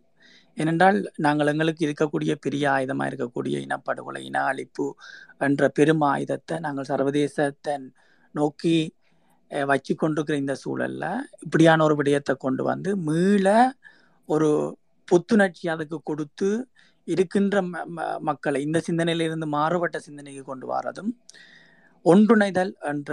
ஏனென்றால் 0.57 1.13
நாங்கள் 1.17 1.47
எங்களுக்கு 1.47 1.87
இருக்கக்கூடிய 1.87 2.35
பெரிய 2.41 2.71
ஆயுதமாக 2.71 3.11
இருக்கக்கூடிய 3.11 3.67
இனப்படுகொலை 3.67 4.19
இன 4.19 4.43
அழிப்பு 4.43 4.87
என்ற 5.39 5.69
பெரும் 5.69 6.01
ஆயுதத்தை 6.01 6.59
நாங்கள் 6.59 6.85
சர்வதேசத்தை 6.85 7.75
நோக்கி 8.35 8.77
வச்சு 9.65 9.95
கொண்டிருக்கிற 9.95 10.39
இந்த 10.39 10.57
சூழல்ல 10.65 11.05
இப்படியான 11.39 11.83
ஒரு 11.83 11.95
விடயத்தை 11.95 12.35
கொண்டு 12.37 12.65
வந்து 12.65 12.97
மீள 12.97 13.49
ஒரு 14.29 14.49
புத்துணர்ச்சி 15.09 15.69
அதுக்கு 15.69 16.03
கொடுத்து 16.03 16.49
இருக்கின்ற 17.09 17.63
ம- 17.63 17.85
ம- 17.97 18.19
மக்களை 18.19 18.63
இந்த 18.63 18.83
சிந்தனையிலிருந்து 18.91 19.47
மாறுபட்ட 19.47 19.99
சிந்தனைக்கு 19.99 20.43
கொண்டு 20.43 20.73
வரதும் 20.73 21.11
ஒன்றுணைதல் 22.05 22.73
என்ற 22.81 23.13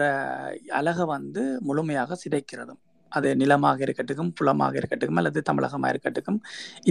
அழகை 0.70 1.06
வந்து 1.06 1.62
முழுமையாக 1.62 2.18
சிதைக்கிறதும். 2.24 2.82
அது 3.18 3.30
நிலமாக 3.42 3.80
இருக்கட்டும் 3.86 4.32
புலமாக 4.40 4.76
இருக்கட்டும் 4.82 5.20
அல்லது 5.22 5.42
தமிழகமாக 5.50 5.92
இருக்கட்டும் 5.94 6.40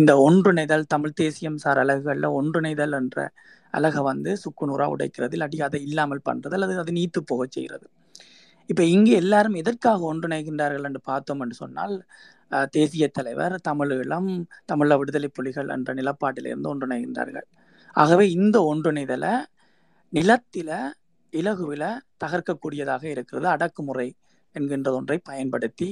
இந்த 0.00 0.12
ஒன்றுணைதல் 0.26 0.84
தமிழ் 0.94 1.18
தேசியம் 1.22 1.58
சார் 1.64 1.80
அழகுகளில் 1.84 2.28
ஒன்றுணைதல் 2.38 2.96
என்ற 3.00 3.26
அழகை 3.74 4.02
வந்து 4.10 4.30
சுக்குநூறா 4.44 4.86
உடைக்கிறது 4.94 5.34
இல்லாட்டி 5.36 5.60
அதை 5.68 5.80
இல்லாமல் 5.88 6.26
பண்றது 6.28 6.56
அல்லது 6.58 6.74
அது 6.82 6.92
நீத்து 6.98 7.20
போக 7.30 7.42
செய்கிறது. 7.56 7.86
இப்ப 8.70 8.82
இங்கே 8.96 9.14
எல்லாரும் 9.22 9.56
எதற்காக 9.62 10.00
ஒன்றிணைகின்றார்கள் 10.10 10.86
என்று 10.88 11.00
பார்த்தோம் 11.10 11.40
என்று 11.44 11.56
சொன்னால் 11.62 11.94
தேசிய 12.76 13.04
தலைவர் 13.18 13.54
தமிழீழம் 13.68 14.30
தமிழ 14.70 14.96
விடுதலை 15.00 15.28
புலிகள் 15.38 15.72
என்ற 15.76 15.90
நிலப்பாட்டிலிருந்து 16.00 16.70
ஒன்றிணைகின்றார்கள். 16.72 17.46
ஆகவே 17.96 18.24
இந்த 18.38 18.56
ஒன்றிணைதலை 18.70 19.32
நிலத்தில 20.12 20.70
இலகுவில 21.32 21.84
தகர்க்கக்கூடியதாக 22.24 23.04
இருக்கிறது 23.14 23.46
அடக்குமுறை 23.54 24.08
என்கின்ற 24.54 24.88
ஒன்றை 24.98 25.16
பயன்படுத்தி 25.30 25.88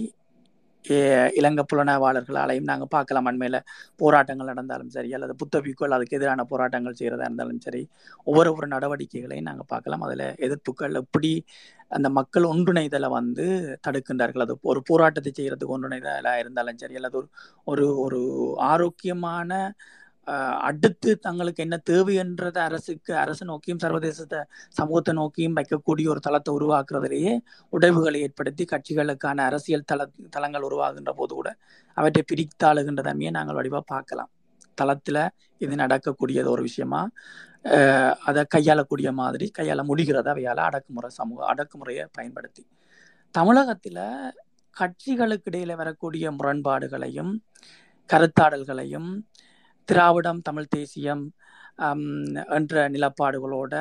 இலங்கை 1.38 1.62
புலனாய்வாளர்களாலையும் 1.70 2.68
நாங்கள் 2.70 2.90
பார்க்கலாம். 2.94 3.26
அண்மையில் 3.30 3.58
போராட்டங்கள் 4.00 4.50
நடந்தாலும் 4.52 4.92
சரி 4.96 5.10
அல்லது 5.16 5.34
புத்தபிக்குள் 5.42 5.94
அதுக்கு 5.96 6.16
எதிரான 6.18 6.44
போராட்டங்கள் 6.52 6.98
செய்கிறதா 7.00 7.26
இருந்தாலும் 7.28 7.60
சரி 7.66 7.82
ஒவ்வொரு 8.26 8.50
ஒரு 8.56 8.68
நடவடிக்கைகளையும் 8.74 9.48
நாங்கள் 9.50 9.70
பார்க்கலாம். 9.74 10.04
அதில் 10.08 10.26
எதிர்ப்புகள் 10.46 11.00
எப்படி 11.02 11.32
அந்த 11.90 12.08
மக்கள் 12.18 12.44
ஒன்றிணைதலை 12.52 13.08
வந்து 13.18 13.46
தடுக்கின்றார்கள்? 13.86 14.44
அது 14.46 14.54
ஒரு 14.72 14.80
போராட்டத்தை 14.90 15.32
செய்கிறதுக்கு 15.38 15.76
ஒன்றிணைதலாக 15.76 16.42
இருந்தாலும் 16.42 16.80
சரி 16.82 16.98
அல்லது 17.00 17.20
ஒரு 17.72 17.86
ஒரு 18.04 18.20
ஆரோக்கியமான 18.72 19.50
அடுத்து 20.68 21.10
தங்களுக்கு 21.26 21.60
என்ன 21.64 21.76
தேவை 21.90 22.14
என்றதை 22.22 22.60
அரசுக்கு 22.68 23.12
அரசு 23.22 23.44
நோக்கியும் 23.50 23.82
சர்வதேசத்தை 23.84 24.40
சமூகத்தை 24.78 25.12
நோக்கியும் 25.20 25.56
வைக்கக்கூடிய 25.58 26.08
ஒரு 26.12 26.20
தளத்தை 26.26 26.52
உருவாக்குறதுலேயே 26.58 27.32
உடைவுகளை 27.72 28.20
ஏற்படுத்தி 28.26 28.64
கட்சிகளுக்கான 28.72 29.44
அரசியல் 29.50 29.88
தள 29.92 30.06
தளங்கள் 30.36 30.66
உருவாகின்ற 30.68 31.12
போது 31.20 31.34
கூட 31.38 31.50
அவற்றை 31.96 32.22
பிரித்தாளுகின்ற 32.32 33.02
தன்மையை 33.08 33.32
நாங்கள் 33.38 33.58
வடிவாக 33.60 33.84
பார்க்கலாம். 33.94 34.30
தளத்தில் 34.78 35.22
இது 35.64 35.74
நடக்கக்கூடியது 35.84 36.48
ஒரு 36.54 36.62
விஷயமா 36.68 37.00
அதை 38.28 38.42
கையாளக்கூடிய 38.54 39.08
மாதிரி 39.20 39.46
கையாள 39.58 39.80
முடிகிறது 39.88 40.28
அவையால் 40.32 40.62
அடக்குமுறை 40.68 41.10
சமூக 41.18 41.40
அடக்குமுறையை 41.52 42.04
பயன்படுத்தி. 42.18 42.62
தமிழகத்தில் 43.34 44.04
கட்சிகளுக்கு 44.76 45.48
இடையில 45.50 45.72
வரக்கூடிய 45.80 46.26
முரண்பாடுகளையும் 46.38 47.32
கருத்தாடல்களையும் 48.10 49.10
திராவிடம் 49.90 50.40
தமிழ் 50.42 50.72
தேசியம் 50.74 51.22
என்ற 52.56 52.82
நிலப்பாடுகளோட 52.88 53.74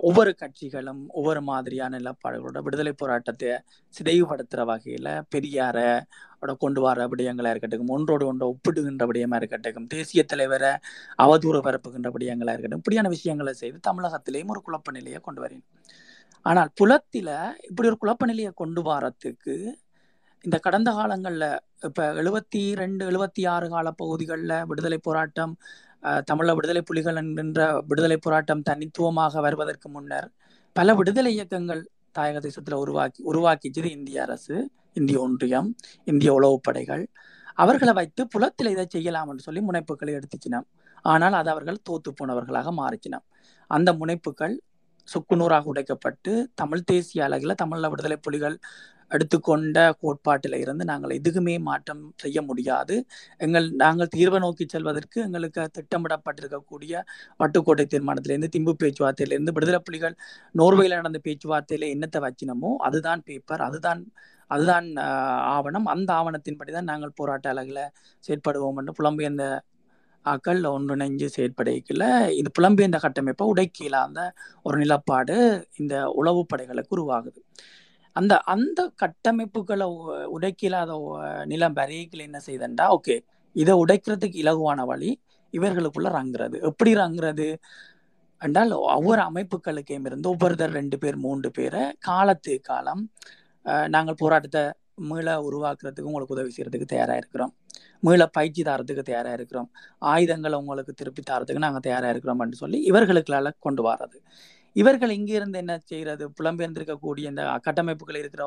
ஒவ்வொரு 0.00 0.32
கட்சிகளும் 0.40 1.00
ஒவ்வொரு 1.10 1.40
மாதிரியான 1.42 1.98
நிலப்பாடுகளோட 1.98 2.58
விடுதலை 2.62 2.92
போராட்டத்தை 2.92 3.50
சிதைவுபடுத்துகிற 3.94 4.64
வகையில் 4.64 5.10
பெரியாரை 5.34 5.88
கொண்டு 6.56 6.80
வர 6.80 7.06
விடயங்களாக 7.06 7.52
இருக்கட்டும் 7.54 7.92
ஒன்றோடு 7.96 8.24
ஒன்றை 8.26 8.46
ஒப்பிடுகின்ற 8.48 9.06
விடயமா 9.10 9.38
இருக்கட்டும் 9.40 9.88
தேசிய 9.94 10.22
தலைவரை 10.24 10.72
அவதூறு 11.24 11.60
பரப்புகின்ற 11.66 12.10
விடயங்களாக 12.16 12.54
இருக்கட்டும் 12.54 12.82
இப்படியான 12.82 13.10
விஷயங்களை 13.16 13.54
செய்து 13.62 13.78
தமிழகத்திலேயும் 13.88 14.52
ஒரு 14.54 14.62
குழப்ப 14.68 14.92
நிலையை 14.98 15.20
கொண்டு 15.28 15.42
வரேன். 15.44 15.64
ஆனால் 16.46 16.70
புலத்தில் 16.80 17.34
இப்படி 17.70 17.88
ஒரு 17.92 17.98
குழப்ப 18.04 18.26
நிலையை 18.32 18.52
கொண்டு 18.62 18.82
வரத்துக்கு 18.92 19.56
இந்த 20.44 20.56
கடந்த 20.58 20.90
காலங்களில் 20.92 21.48
இப்போ 21.82 22.04
எழுபத்தி 22.12 22.60
ரெண்டு 22.74 23.02
எழுபத்தி 23.10 23.42
ஆறு 23.46 23.66
கால 23.68 23.88
பகுதிகளில் 23.92 24.54
விடுதலை 24.66 24.98
போராட்டம் 24.98 25.52
தமிழ 26.24 26.48
விடுதலை 26.54 26.82
புலிகள் 26.82 27.18
என்கின்ற 27.20 27.60
விடுதலை 27.82 28.16
போராட்டம் 28.16 28.62
தனித்துவமாக 28.62 29.40
வருவதற்கு 29.40 29.88
முன்னர் 29.88 30.26
பல 30.76 30.94
விடுதலை 30.94 31.32
இயக்கங்கள் 31.34 31.82
தாயக 32.12 32.40
தேசத்தில் 32.40 32.76
உருவாக்கி 32.76 33.20
உருவாக்கிச்சது 33.24 33.90
இந்திய 33.90 34.18
அரசு 34.22 34.56
இந்திய 34.92 35.18
ஒன்றியம் 35.20 35.68
இந்திய 36.06 36.30
உளவுப்படைகள் 36.34 37.04
அவர்களை 37.56 37.92
வைத்து 37.92 38.22
புலத்தில் 38.26 38.72
இதை 38.72 38.86
செய்யலாம்னு 38.88 39.46
சொல்லி 39.46 39.60
முனைப்புகளை 39.60 40.12
எடுத்துச்சினம் 40.14 40.66
ஆனால் 41.04 41.34
அது 41.34 41.50
அவர்கள் 41.50 41.82
தோத்து 41.88 42.10
போனவர்களாக 42.12 42.72
மாறிச்சினாம் 42.72 43.26
அந்த 43.70 43.90
முனைப்புகள் 43.92 44.54
சுக்குநூறாக 45.08 45.70
உடைக்கப்பட்டு 45.72 46.32
தமிழ் 46.54 46.84
தேசிய 46.84 47.24
அழகில் 47.24 47.60
தமிழ 47.62 47.88
விடுதலை 47.88 48.18
புலிகள் 48.22 48.56
எடுத்துக்கொண்ட 49.16 49.78
கோட்பாட்டில் 50.02 50.56
இருந்து 50.62 50.84
நாங்கள் 50.90 51.14
எதுக்குமே 51.18 51.54
மாற்றம் 51.68 52.02
செய்ய 52.22 52.38
முடியாது. 52.48 52.94
எங்கள் 53.46 53.66
நாங்கள் 53.84 54.10
தீர்வை 54.16 54.38
நோக்கி 54.44 54.64
செல்வதற்கு 54.74 55.18
எங்களுக்கு 55.26 55.62
திட்டமிடப்பட்டிருக்கக்கூடிய 55.78 56.94
வட்டுக்கோட்டை 57.42 57.86
தீர்மானத்திலேருந்து 57.94 58.52
திம்பு 58.56 58.74
பேச்சுவார்த்தையிலேருந்து 58.82 59.56
விடுதலை 59.58 59.80
புலிகள் 59.88 60.16
நோர்வேயில் 60.54 60.98
நடந்த 61.00 61.20
பேச்சுவார்த்தையில 61.28 61.90
என்னத்தை 61.96 62.22
வச்சினமோ 62.26 62.72
அதுதான் 62.88 63.22
பேப்பர் 63.28 63.64
அதுதான் 63.68 64.02
அதுதான் 64.50 64.88
ஆவணம். 65.56 65.86
அந்த 65.94 66.10
ஆவணத்தின்படி 66.20 66.72
தான் 66.76 66.90
நாங்கள் 66.92 67.16
போராட்ட 67.20 67.46
அலகில் 67.52 67.84
செயற்படுவோம் 68.24 68.78
என்று 68.80 68.92
புலம்பெயர்ந்த 68.98 69.44
ஆக்கள் 70.24 70.60
ஒன்றிணைஞ்சு 70.72 71.26
செயற்படைக்கல 71.36 72.04
இது 72.40 72.48
புலம்பெயர்ந்த 72.58 72.98
கட்டமைப்பை 73.04 73.46
உடைக்கீழாந்த 73.52 74.20
ஒரு 74.66 74.76
நிலப்பாடு 74.82 75.36
இந்த 75.82 75.94
உளவு 76.20 76.42
படைகளுக்கு 76.52 76.94
உருவாகுது. 76.98 77.40
அந்த 78.16 78.34
அந்த 78.54 78.80
கட்டமைப்புகளை 79.02 79.86
உடைக்கலாத 80.36 80.90
நிலம் 81.52 81.76
வரையில் 81.78 82.24
என்ன 82.28 82.38
செய்தண்டா? 82.48 82.86
ஓகே 82.96 83.16
இதை 83.56 83.74
உடைக்கிறதுக்கு 83.82 84.38
இலகுவான 84.44 84.80
வழி 84.90 85.10
இவர்களுக்குள்ள 85.54 86.08
ரங்குறது. 86.18 86.56
எப்படி 86.70 86.92
ரங்குறது? 87.02 87.48
என்றால் 88.42 88.72
ஒவ்வொரு 88.94 89.22
அமைப்புகளுக்கே 89.30 89.96
இருந்து 90.08 90.30
ஒவ்வொருத்தர் 90.32 90.76
ரெண்டு 90.78 90.96
பேர் 91.02 91.16
மூன்று 91.26 91.48
பேரை 91.58 91.82
காலத்து 92.08 92.54
காலம் 92.70 93.02
நாங்கள் 93.94 94.20
போராட்டத்தை 94.22 94.62
மீள 95.10 95.28
உருவாக்குறதுக்கு 95.48 96.08
உங்களுக்கு 96.10 96.34
உதவி 96.36 96.50
செய்யறதுக்கு 96.56 96.88
தயாரா 96.94 97.14
இருக்கிறோம். 97.20 97.52
மீள 98.06 98.22
பயிற்சி 98.36 98.62
தரத்துக்கு 98.68 99.02
தயாரா 99.10 99.32
இருக்கிறோம். 99.38 99.68
ஆயுதங்களை 100.12 100.56
உங்களுக்கு 100.62 100.92
திருப்பி 101.00 101.22
தரத்துக்கு 101.30 101.64
நாங்கள் 101.66 101.86
தயாரா 101.88 102.08
இருக்கிறோம்னு 102.14 102.60
சொல்லி 102.62 102.78
இவர்களுக்களால 102.90 103.52
கொண்டு 103.66 103.82
வர்றது 103.88 104.18
இவர்கள் 104.76 105.12
இங்கே 105.16 105.34
இருந்து 105.38 105.58
என்ன 105.62 105.72
செய்கிறது? 105.90 106.24
புலம்பெயர்ந்திருக்கக்கூடிய 106.38 107.24
இந்த 107.32 107.42
கட்டமைப்புகள் 107.66 108.18
இருக்கிற 108.20 108.44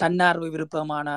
தன்னார்வ 0.00 0.48
விருப்பமான 0.54 1.08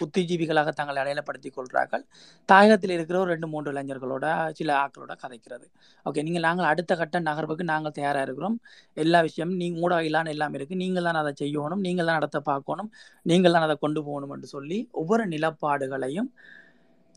புத்திஜீவிகளாக 0.00 0.72
தங்களை 0.80 0.98
அடையாளப்படுத்திக் 1.02 1.56
கொள்கிறார்கள். 1.58 2.04
தாயகத்தில் 2.48 2.94
இருக்கிற 2.96 3.18
ஒரு 3.22 3.30
ரெண்டு 3.34 3.48
மூன்று 3.52 3.72
இளைஞர்களோட 3.74 4.26
சில 4.60 4.70
ஆக்களோட 4.82 5.14
கதைக்கிறது. 5.24 5.66
ஓகே 6.06 6.24
நீங்கள் 6.28 6.46
நாங்கள் 6.48 6.68
அடுத்த 6.72 6.92
கட்ட 7.02 7.20
நகர்வுக்கு 7.28 7.66
நாங்கள் 7.72 7.96
தயாராக 8.00 8.26
இருக்கிறோம். 8.28 8.58
எல்லா 9.04 9.20
விஷயமும் 9.28 9.60
நீங்கள் 9.62 9.84
ஊடகம் 9.86 10.32
எல்லாம் 10.34 10.56
இருக்குது 10.58 10.80
நீங்கள் 10.84 11.08
தான் 11.08 11.20
அதை 11.22 11.32
செய்யணும். 11.42 11.82
நீங்கள் 11.88 12.08
தான் 12.10 12.18
நடத்த 12.20 12.40
பார்க்கணும். 12.52 12.90
நீங்கள் 13.32 13.54
தான் 13.56 13.66
அதை 13.68 13.76
கொண்டு 13.86 14.02
போகணும் 14.08 14.34
என்று 14.36 14.48
சொல்லி 14.56 14.80
ஒவ்வொரு 15.02 15.26
நிலப்பாடுகளையும் 15.34 16.30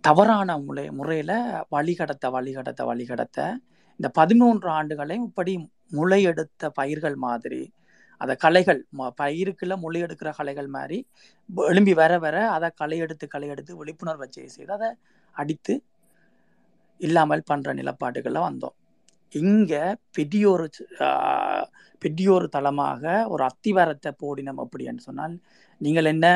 தவறான 0.04 0.50
முறை 0.66 0.84
முறையில் 1.00 1.36
வழிகடத்த 1.76 2.26
வழிகடத்த 2.36 2.82
வழிகடத்த 2.90 3.40
இந்த 4.00 4.10
பதிமூன்று 4.20 4.68
ஆண்டுகளையும் 4.78 5.26
இப்படி 5.30 5.54
முளையெடுத்த 5.92 6.70
பயிர்கள் 6.74 7.16
மாதிரி 7.20 7.62
அதை 8.22 8.36
களைகள் 8.36 8.86
ம- 8.98 9.14
முளை 9.78 10.04
எடுக்கிற 10.04 10.30
களைகள் 10.38 10.68
மாதிரி 10.68 10.98
எழும்பி 11.50 11.94
வர 11.94 12.20
வர 12.20 12.50
அதை 12.50 12.70
களையெடுத்து 12.82 13.28
களையெடுத்து 13.36 13.74
விழிப்புணர்வை 13.74 14.28
செய்து 14.30 14.50
செய்து 14.50 14.74
அதை 14.74 14.90
அடித்து 15.36 15.74
இல்லாமல் 17.02 17.44
பண்ணுற 17.52 17.74
நிலப்பாடுகளில் 17.74 18.46
வந்தோம். 18.48 18.76
இங்கே 19.34 19.82
பெரியோரு 20.18 20.66
பெரியோரு 22.02 22.48
தளமாக 22.50 23.04
ஒரு 23.28 23.44
அத்திவாரத்தை 23.44 24.12
போடினோம் 24.24 24.62
அப்படின்னு 24.64 24.98
சொன்னால் 25.00 25.36
நீங்கள் 25.82 26.06
என்ன 26.06 26.28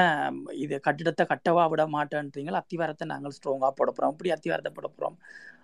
இது 0.55 0.79
கட்டிடத்தை 0.79 1.25
கட்டவா 1.29 1.69
விட 1.69 1.83
மாட்டேன்றீங்களா? 1.87 2.61
அத்திவாரத்தை 2.63 3.07
நாங்கள் 3.07 3.33
ஸ்ட்ராங்காக 3.37 3.71
போட 3.71 3.89
போகிறோம் 3.89 4.11
இப்படி 4.11 4.31
அத்திவாரத்தை 4.31 4.71
போட 4.73 4.87
போகிறோம் 4.87 5.17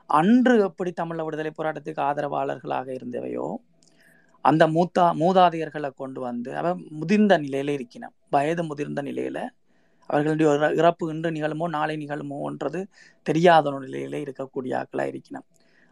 அன்று 0.09 0.59
எப்படி 0.59 0.93
தமிழ 1.01 1.23
விடுதலை 1.25 1.51
போராட்டத்துக்கு 1.57 2.01
ஆதரவாளர்களாக 2.01 2.87
இருந்தவையோ 2.93 3.47
அந்த 4.45 4.63
மூத்தா 4.67 5.05
மூதாதையர்களை 5.19 5.89
கொண்டு 5.95 6.19
வந்து 6.19 6.51
அவ 6.55 6.67
முதிர்ந்த 6.91 7.37
நிலையில 7.37 7.73
இருக்கணும் 7.77 8.13
வயது 8.29 8.63
முதிர்ந்த 8.63 9.01
நிலையில 9.01 9.39
அவர்களுடைய 10.09 10.49
இறப்பு 10.69 11.13
இன்று 11.13 11.29
நிகழுமோ 11.31 11.65
நாளை 11.69 11.95
நிகழுமோன்றது 11.97 12.79
தெரியாத 13.25 13.71
நிலையில 13.79 14.21
இருக்கக்கூடிய 14.21 14.73
ஆக்களா 14.79 15.05
இருக்கணும் 15.11 15.47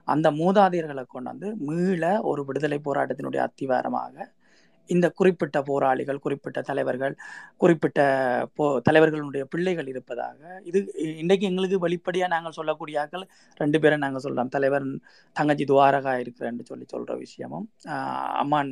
அந்த 0.08 0.28
மூதாதையர்களை 0.32 1.04
கொண்டு 1.06 1.30
வந்து 1.30 1.48
மீள 1.58 2.22
ஒரு 2.22 2.46
விடுதலை 2.46 2.80
போராட்டத்தினுடைய 2.86 3.42
அத்திவாரமாக 3.42 4.16
இந்த 4.96 5.08
குறிப்பிட்ட 5.20 5.58
போராளிகள் 5.70 6.20
குறிப்பிட்ட 6.26 6.60
தலைவர்கள் 6.70 7.14
குறிப்பிட்ட 7.62 8.00
போ 8.58 8.66
தலைவர்களுடைய 8.88 9.44
பிள்ளைகள் 9.54 9.90
இருப்பதாக 9.94 10.60
இது 10.70 10.80
இன்றைக்கு 11.22 11.48
எங்களுக்கு 11.50 11.80
வெளிப்படையாக 11.86 12.34
நாங்கள் 12.36 12.58
சொல்லக்கூடிய 12.60 13.02
ஆக்கள் 13.04 13.26
ரெண்டு 13.60 13.80
பேரும் 13.84 14.04
நாங்கள் 14.06 14.26
சொல்லலாம். 14.26 14.54
தலைவர் 14.58 14.88
தங்கச்சி 15.36 15.66
துவாரகா 15.72 16.14
இருக்கிறேன்னு 16.24 16.70
சொல்லி 16.72 16.88
சொல்கிற 16.96 17.16
விஷயமும் 17.26 17.68
அம்மான் 18.44 18.72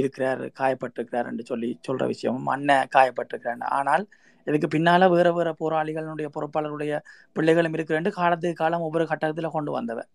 இருக்கிறார் 0.00 0.42
காயப்பட்டிருக்கிறார் 0.60 1.28
என்று 1.32 1.44
சொல்லி 1.50 1.70
சொல்கிற 1.88 2.06
விஷயமும் 2.14 2.48
அண்ணன் 2.54 2.90
காயப்பட்டிருக்கிறார். 2.96 3.62
ஆனால் 3.78 4.04
இதுக்கு 4.46 4.68
பின்னால் 4.74 5.12
வேறு 5.14 5.30
வேறு 5.36 5.52
போராளிகளுடைய 5.62 6.28
பொறுப்பாளருடைய 6.34 6.92
பிள்ளைகளும் 7.36 7.74
இருக்கிறேன் 7.76 8.10
காலத்துக்கு 8.20 8.60
காலம் 8.62 8.84
ஒவ்வொரு 8.88 9.04
கட்டத்தில் 9.12 9.54
கொண்டு 9.56 9.70
வந்தவன் 9.78 10.10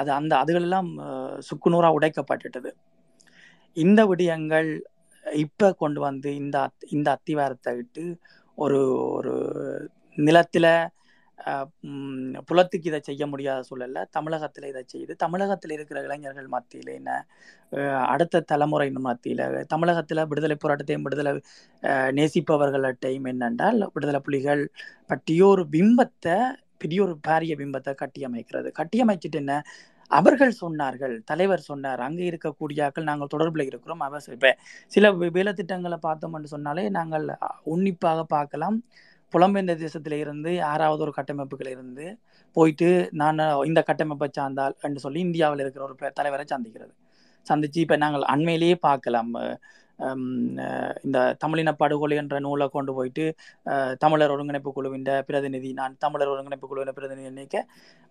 அது 0.00 0.10
அந்த 0.18 0.32
அதுகளெல்லாம் 0.42 0.88
சுக்குநூறாக 1.48 1.96
உடைக்கப்பட்டுட்டது. 1.98 2.70
இந்த 3.76 4.00
விடயங்கள் 4.08 4.70
இப்ப 5.24 5.72
கொண்டு 5.74 6.00
வந்து 6.06 6.30
இந்த 6.40 6.56
அத்- 6.66 6.88
இந்த 6.90 7.08
அத்திவாரத்தை 7.16 7.72
விட்டு 7.78 8.04
ஒரு 8.58 8.80
ஒரு 9.16 9.34
நிலத்துல 10.18 10.66
புலத்துக்கு 12.48 12.88
இதை 12.90 13.00
செய்ய 13.02 13.24
முடியாத 13.26 13.60
சூழல்ல 13.68 14.00
தமிழகத்துல 14.16 14.68
இதை 14.68 14.82
செய்து 14.86 15.12
தமிழகத்தில் 15.16 15.74
இருக்கிற 15.76 15.98
இளைஞர்கள் 16.02 16.48
மத்தியில 16.54 16.90
என்ன 16.98 17.10
அடுத்த 18.06 18.42
தலைமுறை 18.50 18.88
மத்தியில 19.06 19.42
தமிழகத்துல 19.72 20.26
விடுதலை 20.30 20.56
போராட்டத்தையும் 20.58 21.06
விடுதலை 21.06 21.32
அஹ், 21.82 22.12
என்னென்றால் 23.32 23.80
விடுதலை 23.94 24.20
புலிகள் 24.26 24.62
பற்றிய 25.10 25.42
ஒரு 25.48 25.64
பிம்பத்தை 25.74 26.36
பெரிய 26.80 27.00
ஒரு 27.04 27.14
பாரிய 27.26 27.54
பிம்பத்தை 27.58 27.92
கட்டியமைக்கிறது. 27.96 28.68
கட்டியமைச்சிட்டு 28.78 29.38
என்ன 29.42 29.54
அவர்கள் 30.18 30.52
சொன்னார்கள் 30.62 31.14
தலைவர் 31.30 31.62
சொன்னார் 31.70 32.00
அங்கே 32.06 32.24
இருக்கக்கூடிய 32.30 32.84
ஆட்கள் 32.86 33.08
நாங்கள் 33.10 33.32
தொடர்பில் 33.34 33.68
இருக்கிறோம். 33.70 34.02
அவர் 34.08 34.24
இப்போ 34.26 34.34
இப்ப 34.38 34.50
சில 34.92 35.12
வேலை 35.36 35.52
திட்டங்களை 35.60 35.98
பார்த்தோம்னு 36.08 36.52
சொன்னாலே 36.54 36.84
நாங்கள் 36.98 37.26
உன்னிப்பாக 37.74 38.24
பார்க்கலாம். 38.36 38.76
புலம்பெயர்ந்த 39.34 39.74
தேசத்தில 39.84 40.16
இருந்து 40.24 40.50
யாராவது 40.64 41.02
ஒரு 41.06 41.12
கட்டமைப்புகள் 41.18 41.70
இருந்து 41.74 42.06
போயிட்டு 42.56 42.88
நான் 43.22 43.40
இந்த 43.70 43.80
கட்டமைப்பை 43.90 44.28
சார்ந்தால் 44.38 44.74
என்று 44.86 45.00
சொல்லி 45.06 45.20
இந்தியாவில் 45.28 45.62
இருக்கிற 45.64 45.84
ஒரு 45.88 46.12
தலைவரை 46.18 46.44
சந்திக்கிறது. 46.54 46.92
சந்திச்சு 47.46 47.78
இப்ப 47.84 47.96
நாங்கள் 48.04 48.24
அண்மையிலேயே 48.34 48.76
பார்க்கலாம். 48.88 49.32
இந்த 51.02 51.36
தமிழின 51.38 51.72
படுகொலை 51.72 52.16
என்ற 52.16 52.38
நூலை 52.38 52.68
கொண்டு 52.68 52.94
போயிட்டு 52.94 53.24
அஹ் 53.66 53.94
தமிழர் 53.98 54.30
ஒருங்கிணைப்பு 54.30 54.72
குழுவின் 54.72 55.06
பிரதிநிதி 55.26 55.72
நான் 55.72 55.96
தமிழர் 55.98 56.28
ஒருங்கிணைப்பு 56.28 56.68
குழுவின் 56.68 56.92
பிரதிநிதி 56.92 57.28
நினைக்க 57.28 57.58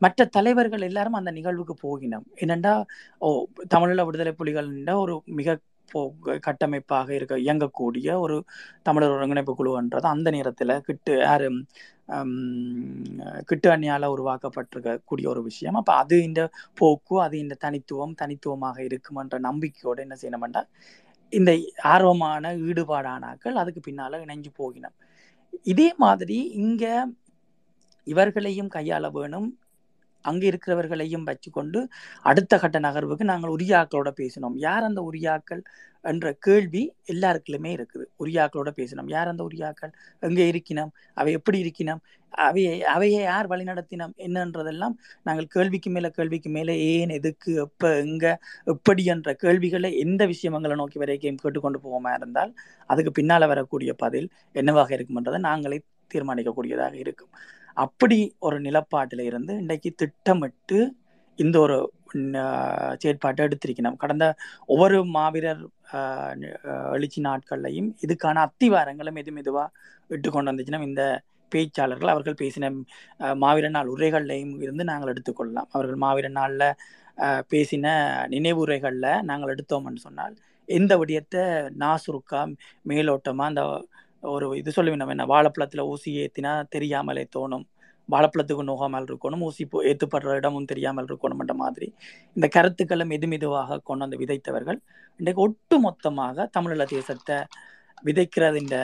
மற்ற 0.01 0.26
தலைவர்கள் 0.27 0.81
எல்லாரும் 0.81 1.13
அந்த 1.13 1.31
நிகழ்வுக்கு 1.31 1.76
போகினோம் 1.84 2.26
என்னென்னா 2.35 2.73
ஓ 3.22 3.30
தமிழீழ 3.76 4.05
விடுதலை 4.05 4.31
புலிகள் 4.34 4.72
ஒரு 4.97 5.22
மிக 5.34 5.57
போ- 5.91 6.11
கட்டமைப்பாக 6.39 7.13
இருக்க 7.13 7.38
இயங்கக்கூடிய 7.38 8.19
ஒரு 8.19 8.35
தமிழர் 8.84 9.09
ஒருங்கிணைப்பு 9.09 9.55
குழுன்றது 9.57 10.01
அந்த 10.05 10.31
நேரத்துல 10.31 10.80
கிட்டு 10.80 11.18
யாரு 11.19 11.47
கிட்டு 13.43 13.69
அணியால் 13.69 14.13
உருவாக்கப்பட்டிருக்கக்கூடிய 14.13 15.27
ஒரு 15.27 15.43
விஷயம். 15.43 15.73
அப்ப 15.73 15.93
அது 15.93 16.23
இந்த 16.23 16.41
போக்கு 16.73 17.22
அது 17.22 17.39
இந்த 17.39 17.57
தனித்துவம் 17.59 18.15
தனித்துவமாக 18.15 18.81
இருக்குமன்ற 18.84 19.39
நம்பிக்கையோட 19.39 19.97
என்ன 19.97 20.15
செய்யணும்டா 20.22 20.63
இந்த 21.32 21.52
ஆர்வமான 21.84 22.53
ஈடுபாடானாக்கள் 22.68 23.53
அதுக்கு 23.53 23.82
பின்னால் 23.82 24.24
இணைஞ்சு 24.26 24.52
போகினோம் 24.60 24.98
இதே 25.64 25.94
மாதிரி 25.98 26.38
இங்கே 26.64 26.94
இவர்களையும் 28.08 28.72
கையாள 28.74 29.12
வேணும். 29.12 29.49
அங்கே 30.22 30.49
இருக்கிறவர்களையும் 30.52 31.27
வச்சுக்கொண்டு 31.30 31.80
அடுத்த 32.31 32.60
கட்ட 32.60 32.80
நகர்வுக்கு 32.80 33.31
நாங்கள் 33.31 33.53
உரியாக்களோட 33.57 34.11
பேசினோம். 34.22 34.57
யார் 34.68 34.84
அந்த 34.84 35.02
உரியாக்கள் 35.11 35.61
என்ற 36.11 36.27
கேள்வி 36.45 36.81
எல்லாருக்குள்ளுமே 37.14 37.72
இருக்குது. 37.77 38.06
உரியாக்களோட 38.23 38.69
பேசினோம். 38.80 39.10
யார் 39.15 39.27
அந்த 39.27 39.43
உரியாக்கள்? 39.49 39.91
எங்கே 40.27 40.45
இருக்கினோம்? 40.52 40.91
அவை 41.14 41.31
எப்படி 41.39 41.57
இருக்கினோம்? 41.64 42.02
அவையை 42.48 42.76
அவையை 42.93 43.22
யார் 43.23 43.48
வழிநடத்தினோம் 43.48 44.14
என்னன்றதெல்லாம் 44.26 44.93
நாங்கள் 45.27 45.48
கேள்விக்கு 45.48 45.89
மேலே 45.89 46.10
கேள்விக்கு 46.10 46.49
மேலே 46.49 46.73
ஏன் 46.91 47.10
எதுக்கு 47.10 47.53
எப்ப 47.65 47.89
எங்கே 48.03 48.31
எப்படி 48.73 49.03
என்ற 49.14 49.34
கேள்விகளை 49.34 49.89
எந்த 50.06 50.26
விஷயங்களை 50.26 50.76
நோக்கி 50.76 50.99
வரைக்கும் 51.03 51.41
கேட்டுக்கொண்டு 51.43 51.81
போவோமா 51.85 52.14
இருந்தால் 52.19 52.53
அதுக்கு 52.88 53.11
பின்னால் 53.11 53.52
வரக்கூடிய 53.53 53.93
பதில் 53.93 54.30
என்னவாக 54.61 54.95
இருக்கும்ன்றதை 54.98 55.41
நாங்களே 55.49 55.80
தீர்மானிக்கக்கூடியதாக 56.14 56.95
இருக்கும். 57.03 57.31
அப்படி 57.76 58.35
ஒரு 58.39 58.60
நிலப்பாட்டில் 58.60 59.19
இருந்து 59.19 59.53
இன்றைக்கு 59.57 59.91
திட்டமிட்டு 59.95 60.80
இந்த 61.39 61.60
ஒரு 61.60 61.77
செயற்பாட்டை 62.99 63.41
எடுத்திருக்கணும் 63.45 63.98
கடந்த 63.98 64.26
ஒவ்வொரு 64.65 64.98
மாவீரர் 65.06 65.61
எழுச்சி 66.91 67.22
நாட்கள்லையும் 67.22 67.89
இதுக்கான 68.02 68.41
அத்திவாரங்களும் 68.48 69.18
மெது 69.19 69.31
மெதுவாக 69.31 69.72
இட்டு 70.07 70.30
கொண்டு 70.31 70.52
வந்துச்சுன்னா 70.52 70.81
இந்த 70.81 71.03
பேச்சாளர்கள் 71.52 72.14
அவர்கள் 72.14 72.41
பேசின 72.41 72.69
மாவீர 72.72 73.35
மாவீரர் 73.35 73.69
நாள் 73.69 73.93
உரைகள்லையும் 73.95 74.53
இருந்து 74.61 74.84
நாங்கள் 74.84 75.11
எடுத்துக்கொள்ளலாம். 75.14 75.69
அவர்கள் 75.72 75.98
மாவீர 75.98 76.27
நாளில் 76.30 76.68
பேசின 77.49 77.85
நினைவுரைகளில் 78.27 79.23
நாங்கள் 79.23 79.53
எடுத்தோம்னு 79.56 80.06
சொன்னால் 80.07 80.35
எந்த 80.69 80.98
விடயத்தை 80.98 81.41
நாசுருக்கா 81.80 82.41
மேலோட்டமாக 82.89 83.52
அந்த 83.52 83.64
ஒரு 84.23 84.57
இது 84.57 84.72
சொல்லுவேன் 84.76 84.95
நம்ம 84.95 85.15
என்ன 85.18 85.26
வாழைப்பழத்துல 85.26 85.80
ஊசி 85.91 86.11
ஏற்றினா 86.23 86.64
தெரியாமலே 86.69 87.27
தோணும். 87.35 87.65
வாழைப்பழத்துக்கு 88.10 88.64
நோகாமல் 88.69 89.07
இருக்கணும் 89.10 89.41
ஊசி 89.41 89.65
போ- 89.65 89.84
ஏற்றுப்படுற 89.89 90.34
இடமும் 90.34 90.65
தெரியாமல் 90.65 91.06
இருக்கணும்ன்ற 91.06 91.53
மாதிரி. 91.53 91.88
இந்த 92.35 92.48
கருத்துக்களை 92.48 93.06
மெது 93.07 93.27
மெதுவாக 93.27 93.80
கொண்டு 93.80 94.03
வந்து 94.06 94.19
விதைத்தவர்கள் 94.23 94.80
இன்றைக்கு 95.19 95.41
ஒட்டு 95.41 95.80
மொத்தமாக 95.80 96.49
தமிழீழ 96.57 96.84
தேசத்தை 96.85 97.38
விதைக்கிறது 98.06 98.56
இந்த 98.56 98.77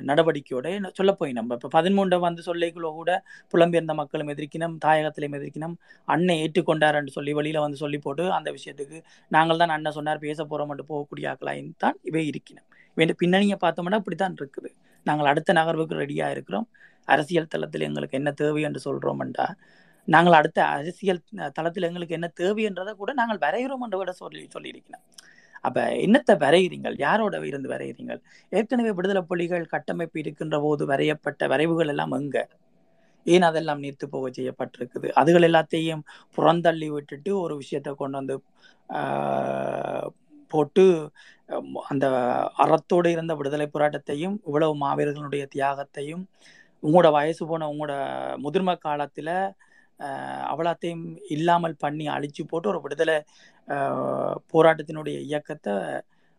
நடவடிக்கையோட 0.00 0.66
என்ன 0.70 0.90
சொல்ல 0.94 1.12
போய் 1.12 1.32
நம்ம. 1.32 1.54
இப்போ 1.54 1.68
பதிமூன்றை 1.74 2.18
வந்து 2.18 2.42
சொல்லிக்குள்ள 2.46 2.92
கூட 2.92 3.10
புலம்பெயர்ந்த 3.52 3.94
மக்களும் 3.94 4.28
எதிர்க்கினோம் 4.28 4.74
தாயகத்திலையும் 4.84 5.36
எதிர்க்கினோம் 5.38 5.76
அண்ணன் 6.08 6.36
ஏற்றுக்கொண்டாருன்னு 6.36 7.08
சொல்லி 7.08 7.34
வெளியில 7.34 7.58
வந்து 7.58 7.76
சொல்லி 7.76 7.98
போட்டு 7.98 8.32
அந்த 8.32 8.50
விஷயத்துக்கு 8.50 8.98
நாங்கள் 9.30 9.56
தான் 9.56 9.68
அண்ணன் 9.68 9.92
சொன்னார் 9.92 10.18
பேச 10.18 10.44
போறோம் 10.44 10.66
மட்டும் 10.66 10.90
போகக்கூடிய 10.92 11.28
ஆக்களாயின் 11.32 11.72
தான் 11.76 11.98
இவை 12.02 12.24
இருக்கணும் 12.30 12.68
வேண்டிய 12.96 13.16
பின்னணியை 13.22 13.56
பார்த்தோம்னா 13.64 14.00
இப்படித்தான் 14.02 14.36
இருக்குது. 14.40 14.70
நாங்கள் 15.06 15.30
அடுத்த 15.32 15.52
நகர்வுக்கு 15.60 16.00
ரெடியாக 16.02 16.34
இருக்கிறோம். 16.36 16.66
அரசியல் 17.08 17.52
தளத்தில் 17.54 17.86
எங்களுக்கு 17.88 18.18
என்ன 18.20 18.30
தேவை 18.42 18.62
என்று 18.68 18.80
சொல்றோம்டா 18.88 19.46
நாங்கள் 20.08 20.36
அடுத்த 20.38 20.60
அரசியல் 20.76 21.20
தளத்தில் 21.58 21.86
எங்களுக்கு 21.88 22.16
என்ன 22.18 22.28
தேவைன்றதை 22.40 22.92
கூட 23.02 23.10
நாங்கள் 23.20 23.40
வரைகிறோம் 23.44 23.84
என்று 23.86 23.98
கூட 24.02 24.12
சொல்லி 24.22 24.42
சொல்லியிருக்கிறோம் 24.54 25.04
அப்போ 25.66 25.82
என்னத்தை 26.06 26.34
வரைகிறீங்கள்? 26.44 26.96
யாரோட 27.06 27.34
இருந்து 27.50 27.68
வரைகிறீங்கள்? 27.74 28.20
ஏற்கனவே 28.52 28.90
விடுதலை 28.98 29.22
புலிகள் 29.30 29.64
கட்டமைப்பு 29.74 30.18
இருக்கின்ற 30.22 30.56
போது 30.64 30.82
வரையப்பட்ட 30.90 31.46
வரைவுகள் 31.52 31.92
எல்லாம் 31.92 32.12
எங்கே? 32.18 32.42
ஏன் 33.26 33.46
அதெல்லாம் 33.48 33.82
நீர்த்து 33.84 34.06
போக 34.14 34.28
செய்யப்பட்டிருக்குது? 34.38 35.08
அதுகள் 35.20 35.46
எல்லாத்தையும் 35.48 36.02
புறந்தள்ளி 36.36 36.88
விட்டுட்டு 36.96 37.30
ஒரு 37.44 37.54
விஷயத்தை 37.62 37.92
கொண்டு 38.02 38.18
வந்து 38.20 38.36
போட்டு 40.54 40.84
அந்த 41.92 42.06
அறத்தோடு 42.64 43.08
இருந்த 43.08 43.32
விடுதலை 43.34 43.66
போராட்டத்தையும் 43.68 44.36
இவ்வளவு 44.46 44.74
மாவீரர்களுடைய 44.84 45.44
தியாகத்தையும் 45.56 46.24
உங்களோட 46.82 47.08
வயசு 47.10 47.42
போன 47.46 47.68
உங்களோட 47.72 47.94
முதிர்ம 48.44 48.72
காலத்தில் 48.78 49.34
அவலாத்தையும் 50.52 51.04
இல்லாமல் 51.28 51.76
பண்ணி 51.76 52.06
அழிச்சு 52.08 52.42
போட்டு 52.50 52.68
ஒரு 52.72 52.80
விடுதலை 52.84 53.16
போராட்டத்தினுடைய 54.54 55.16
இயக்கத்தை 55.28 55.74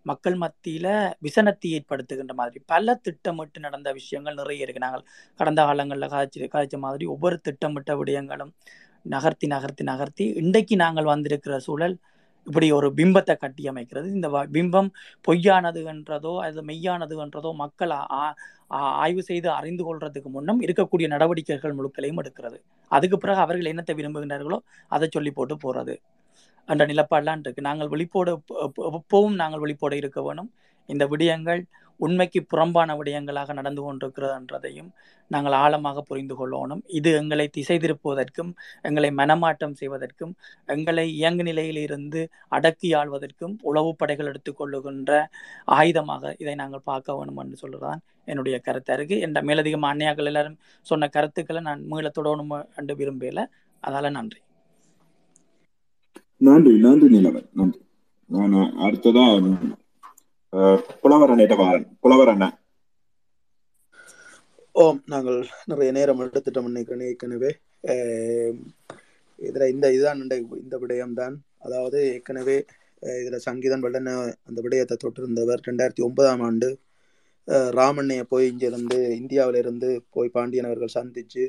மக்கள் 0.05 0.35
மத்தியில் 0.35 0.91
விசனத்தை 1.25 1.69
ஏற்படுத்துகின்ற 1.77 2.33
மாதிரி 2.33 2.59
பல 2.65 2.95
திட்டமிட்டு 3.05 3.59
நடந்த 3.59 3.89
விஷயங்கள் 3.99 4.39
நிறைய 4.41 4.65
இருக்கு. 4.65 4.83
நாங்கள் 4.85 5.05
கடந்த 5.39 5.61
காலங்களில் 5.63 6.11
காய்ச்சி 6.13 6.47
காய்ச்ச 6.47 6.77
மாதிரி 6.77 7.05
ஒவ்வொரு 7.13 7.37
திட்டமிட்ட 7.47 7.93
விடயங்களும் 8.01 8.51
நகர்த்தி 9.05 9.47
நகர்த்தி 9.47 9.83
நகர்த்தி 9.83 10.25
இன்றைக்கு 10.41 10.75
நாங்கள் 10.75 11.09
வந்திருக்கிற 11.13 11.55
சூழல் 11.67 11.95
இப்படி 12.45 12.71
ஒரு 12.71 12.93
பிம்பத்தை 12.97 13.37
கட்டி 13.37 13.63
அமைக்கிறது. 13.63 14.05
இந்த 14.05 14.29
வ- 14.29 14.53
பிம்பம் 14.53 14.89
பொய்யானது 15.27 15.83
என்றதோ 15.85 16.39
அது 16.39 16.63
மெய்யானது 16.63 17.25
என்றதோ 17.25 17.53
மக்கள் 17.53 17.89
ஆ- 17.89 18.35
ஆய்வு 18.67 19.23
செய்து 19.23 19.51
அறிந்து 19.51 19.83
கொள்றதுக்கு 19.83 20.23
முன்னும் 20.23 20.61
இருக்கக்கூடிய 20.61 21.07
நடவடிக்கைகள் 21.07 21.75
முழுக்களையும் 21.75 22.21
எடுக்கிறது. 22.21 22.61
அதுக்கு 22.87 23.17
பிறகு 23.17 23.39
அவர்கள் 23.39 23.73
என்னத்தை 23.73 23.91
விரும்புகின்றார்களோ 23.91 24.57
அதை 24.87 25.07
சொல்லி 25.11 25.31
போட்டு 25.31 25.55
போறது. 25.55 25.97
என்ற 26.65 26.85
நிலப்பாடெல்லாம் 26.87 27.39
இருக்கு. 27.39 27.61
நாங்கள் 27.61 27.87
விழிப்போடு 27.87 28.41
எப்பவும் 28.77 29.33
நாங்கள் 29.33 29.59
வெளிப்போட 29.59 29.93
இருக்க 29.93 30.21
வேணும். 30.21 30.53
இந்த 30.85 31.07
விடயங்கள் 31.07 31.63
உண்மைக்கு 31.97 32.45
புறம்பான 32.53 32.97
விடயங்களாக 32.97 33.53
நடந்து 33.53 33.93
கொண்டிருக்கிறதுன்றதையும் 33.93 34.89
நாங்கள் 35.27 35.51
ஆழமாக 35.51 36.01
புரிந்து 36.01 36.35
கொள்ளணும். 36.35 36.81
இது 36.87 37.13
எங்களை 37.13 37.47
திசை 37.47 37.77
திருப்புவதற்கும் 37.77 38.51
எங்களை 38.81 39.09
மனமாட்டம் 39.09 39.73
செய்வதற்கும் 39.73 40.35
எங்களை 40.65 41.13
இயங்கு 41.13 41.43
நிலையிலிருந்து 41.43 42.29
அடக்கி 42.47 42.93
ஆள்வதற்கும் 42.93 43.55
உளவு 43.61 43.95
படைகள் 43.95 44.31
எடுத்துக்கொள்ளுகின்ற 44.31 45.25
ஆயுதமாக 45.67 46.35
இதை 46.39 46.55
நாங்கள் 46.55 46.81
பார்க்க 46.83 47.15
வேணும் 47.15 47.37
என்று 47.37 47.57
சொல்றதுதான் 47.61 47.97
என்னுடைய 48.25 48.59
கருத்து. 48.59 48.93
அருகே 48.93 49.19
என்ற 49.19 49.41
மேலதிகமாக 49.41 49.95
அன்னையாக்கள் 49.95 50.23
எல்லாரும் 50.23 50.59
சொன்ன 50.81 51.07
கருத்துக்களை 51.07 51.61
நான் 51.61 51.85
மீள 51.87 52.11
தொடணும் 52.21 52.65
என்று 52.75 52.95
விரும்பல. 52.95 53.45
அதால 53.83 54.11
நன்றி. 54.11 54.39
நன்றி 56.37 56.77
நன்றி 56.77 57.07
நிலவன். 57.17 57.49
நன்றி. 57.53 57.81
நான் 58.25 59.83
புலவர் 61.01 61.31
புலவர் 62.03 62.31
அண்ணன் 62.31 62.55
ஓம். 64.75 64.99
நாங்கள் 65.05 65.37
நிறைய 65.65 65.89
நேரம் 65.91 66.21
எடுத்துட்டோம் 66.23 66.69
நினைக்கிறேன் 66.69 67.07
ஏற்கனவே. 67.09 67.51
இதில் 67.83 68.59
இதுல 69.39 69.67
இந்த 69.69 69.87
இதுதான் 69.93 70.21
இந்த 70.21 70.35
விடயம் 70.43 70.81
விடயம்தான். 70.83 71.35
அதாவது 71.59 71.99
ஏற்கனவே 72.13 72.57
இதில் 73.03 73.21
இதுல 73.23 73.37
சங்கீதன் 73.47 73.83
வல்லன 73.85 74.09
அந்த 74.49 74.59
விடயத்தை 74.65 74.97
தொட்டிருந்தவர். 74.97 75.61
ரெண்டாயிரத்தி 75.69 76.03
ஒன்பதாம் 76.07 76.43
ஆண்டு 76.47 76.69
அஹ், 77.47 77.71
ராமண்ணைய 77.79 78.23
போய் 78.31 78.47
இங்கிருந்து 78.51 78.99
இந்தியாவில 79.19 79.61
இருந்து 79.63 79.87
போய் 80.15 80.33
பாண்டியன் 80.35 80.69
அவர்கள் 80.69 80.97
சந்திச்சு 80.97 81.43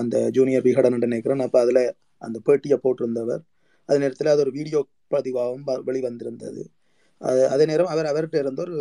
அந்த 0.00 0.16
ஜூனியர் 0.36 0.66
விகடன் 0.68 1.04
நினைக்கிறேன். 1.06 1.44
அப்ப 1.46 1.60
அதுல 1.60 1.80
அந்த 2.22 2.38
பேட்டியை 2.46 2.78
போட்டிருந்தவர். 2.82 3.42
அதே 3.88 3.98
நேரத்தில் 3.98 4.32
அது 4.34 4.44
ஒரு 4.46 4.52
வீடியோ 4.58 4.80
பதிவாகவும் 5.14 5.66
வெளிவந்திருந்தது. 5.88 6.62
அது 7.20 7.48
அதே 7.48 7.64
நேரம் 7.64 7.86
அவர் 7.86 8.06
அவர்கிட்ட 8.06 8.38
இருந்த 8.38 8.62
ஒரு 8.62 8.76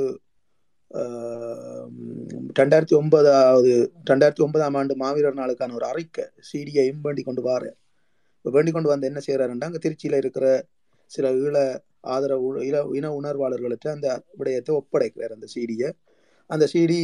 ரெண்டாயிரத்தி 2.59 2.95
ஒன்பதாவது 2.95 3.71
ரெண்டாயிரத்தி 4.09 4.43
ஒன்பதாம் 4.43 4.75
ஆண்டு 4.75 4.93
மாவீரர் 4.95 5.39
நாளுக்கான 5.39 5.73
ஒரு 5.73 5.85
அறிக்கை 5.85 6.25
சிடிஐயும் 6.49 7.01
வேண்டி 7.01 7.23
கொண்டு 7.23 7.41
வாரார் 7.41 7.77
இப்போ 8.37 8.51
வேண்டி 8.51 8.71
கொண்டு 8.71 8.89
வந்து 8.89 9.07
என்ன 9.07 9.19
செய்யறாருன்னா 9.27 9.67
அங்கே 9.69 9.81
திருச்சியில் 9.85 10.17
இருக்கிற 10.17 10.47
சில 11.11 11.31
ஈழ 11.35 11.55
ஆதரவு 12.07 12.49
இன 12.65 12.81
இன 12.93 13.11
உணர்வாளர்களுக்கு 13.11 13.87
அந்த 13.89 14.07
விடயத்தை 14.37 14.73
ஒப்படைக்கிறார் 14.75 15.35
அந்த 15.37 15.47
சிடியை 15.55 15.89
அந்த 16.49 16.65
சிடி 16.73 16.99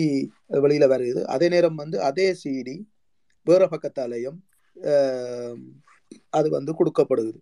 வெளியில 0.63 0.85
வருது. 0.87 1.21
அதே 1.25 1.47
நேரம் 1.49 1.75
வந்து 1.75 1.97
அதே 2.01 2.27
சிடி 2.43 2.75
வேற 3.47 3.63
பக்கத்தாலேயும் 3.71 4.37
அது 6.29 6.47
வந்து 6.49 6.71
கொடுக்கப்படுது 6.71 7.33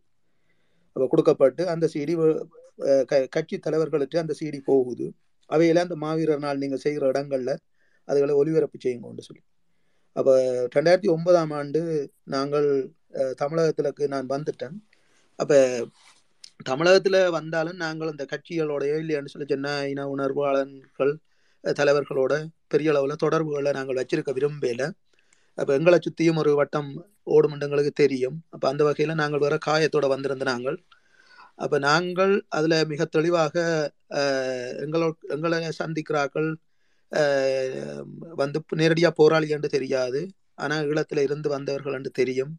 அப்போ 0.95 1.07
கொடுக்கப்பட்டு 1.07 1.63
அந்த 1.67 1.85
சிடி 1.93 2.13
கட்சி 3.35 3.55
தலைவர்களுக்கு 3.65 4.17
அந்த 4.23 4.33
சிடி 4.39 4.59
போகுது. 4.71 5.05
அவையில 5.49 5.83
அந்த 5.85 5.95
மாவீரர் 6.03 6.43
நாள் 6.45 6.61
நீங்கள் 6.63 6.83
செய்கிற 6.85 7.05
இடங்கள்ல 7.13 7.51
அதுகளை 8.07 8.33
ஒளிபரப்பு 8.41 8.77
செய்யுங்கன்னு 8.83 9.25
சொல்லி. 9.27 9.43
அப்போ 10.15 10.33
ரெண்டாயிரத்தி 10.75 11.09
ஒன்பதாம் 11.15 11.51
ஆண்டு 11.59 11.81
நாங்கள் 12.35 12.69
தமிழகத்திலக்கு 13.41 13.41
தமிழகத்துலக்கு 13.41 14.05
நான் 14.13 14.31
வந்துட்டேன். 14.33 14.77
அப்போ 15.39 15.57
தமிழகத்தில் 16.69 17.19
வந்தாலும் 17.37 17.77
நாங்கள் 17.83 18.11
அந்த 18.13 18.23
கட்சிகளோடய 18.31 19.01
இல்லையான்னு 19.01 19.31
சொல்லி 19.33 19.47
சின்ன 19.51 19.67
இன 19.91 20.05
உணர்வாளர்கள் 20.13 21.13
தலைவர்களோட 21.63 22.33
பெரிய 22.73 22.91
அளவில் 22.93 23.21
தொடர்புகளை 23.23 23.71
நாங்கள் 23.77 23.99
வச்சிருக்க 24.01 24.31
விரும்பல. 24.37 24.83
அப்போ 25.57 25.71
எங்களை 25.77 25.97
சுற்றியும் 26.05 26.39
ஒரு 26.41 26.51
வட்டம் 26.59 26.89
ஓடுமண்டங்களுக்கு 27.35 27.93
தெரியும். 28.03 28.37
அப்போ 28.53 28.65
அந்த 28.71 28.83
வகையில் 28.87 29.19
நாங்கள் 29.21 29.43
வேற 29.45 29.55
காயத்தோட 29.67 30.05
வந்திருந்த 30.13 30.45
நாங்கள் 30.51 30.77
அப்ப 31.59 31.75
நாங்கள் 31.79 32.33
அதுல 32.47 32.73
மிக 32.91 33.05
தெளிவாக 33.05 33.55
எங்களோ 34.83 35.07
எங்களை 35.35 35.57
சந்திக்கிறார்கள். 35.81 36.49
வந்து 38.35 38.59
நேரடியா 38.81 39.09
போராளி 39.15 39.47
என்று 39.55 39.69
தெரியாது. 39.69 40.21
ஆனா 40.55 40.75
ஈழத்துல 40.89 41.23
இருந்து 41.27 41.47
வந்தவர்கள் 41.49 41.97
என்று 41.99 42.11
தெரியும். 42.11 42.53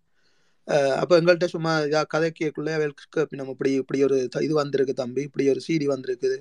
அப்போ 0.69 0.99
அப்ப 1.03 1.19
எங்கள்கிட்ட 1.21 1.47
சும்மா 1.55 1.73
இதா 1.81 2.01
கதைக்குள்ள 2.15 2.71
நம்ம 3.33 3.53
இப்படி 3.53 3.71
இப்படி 3.83 4.01
ஒரு 4.05 4.17
இது 4.47 4.55
வந்திருக்கு 4.55 4.95
தம்பி 4.95 5.23
இப்படி 5.29 5.45
ஒரு 5.49 5.61
சீடி 5.69 5.87
வந்திருக்குது. 5.95 6.39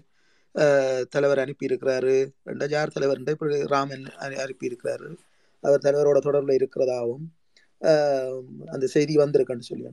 தலைவர் 1.13 1.41
அனுப்பி 1.43 1.69
இருக்கிறாரு 1.69 2.13
ஜார் 2.73 2.93
தலைவர் 2.95 3.21
இப்படி 3.35 3.57
ராமன் 3.73 4.05
அனுப்பி 4.43 4.69
இருக்கிறாரு 4.69 5.09
அவர் 5.63 5.85
தலைவரோட 5.85 6.19
தொடர்புல 6.27 6.57
இருக்கிறதாகவும் 6.59 7.25
அந்த 8.73 8.85
செய்தி 8.87 9.15
வந்திருக்குன்னு 9.17 9.69
சொல்லி 9.71 9.85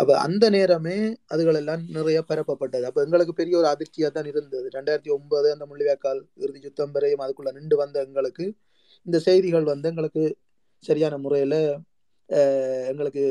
அப்ப 0.00 0.10
அந்த 0.26 0.44
நேரமே 0.56 0.96
அதுகளெல்லாம் 1.32 1.82
நிறைய 1.96 2.18
பரப்பப்பட்டது. 2.30 2.84
அப்ப 2.88 2.98
எங்களுக்கு 3.06 3.32
பெரிய 3.40 3.54
ஒரு 3.60 3.68
அதிர்ச்சியா 3.72 4.08
தான் 4.16 4.28
இருந்தது. 4.32 4.66
ரெண்டாயிரத்தி 4.76 5.10
ஒன்பது 5.16 5.48
அந்த 5.54 5.64
முள்ளிவாய்க்கால் 5.70 6.20
இறுதி 6.44 6.60
சுத்தம் 6.66 6.94
வரையும் 6.96 7.22
அதுக்குள்ள 7.24 7.50
நின்று 7.58 7.76
வந்த 7.82 7.96
எங்களுக்கு 8.06 8.44
இந்த 9.06 9.18
செய்திகள் 9.28 9.66
வந்து 9.72 9.90
எங்களுக்கு 9.92 10.22
சரியான 10.84 11.14
முறையில 11.24 11.54
எங்களுக்கு 12.90 13.22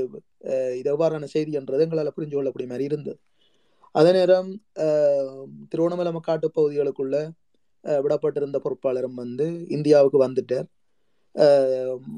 இது 0.80 0.90
எவ்வாறான 0.94 1.28
செய்தி 1.34 1.52
என்றது 1.60 1.84
எங்களால் 1.86 2.16
புரிஞ்சு 2.16 2.36
கொள்ளக்கூடிய 2.38 2.70
மாதிரி 2.72 2.88
இருந்தது. 2.90 3.20
அதே 4.00 4.12
நேரம் 4.18 4.50
திருவண்ணாமலை 5.72 6.12
மக்காட்டு 6.18 6.48
பகுதிகளுக்குள்ள 6.58 7.16
விடப்பட்டிருந்த 8.06 8.58
பொறுப்பாளரும் 8.66 9.20
வந்து 9.24 9.46
இந்தியாவுக்கு 9.76 10.20
வந்துட்டார். 10.26 10.68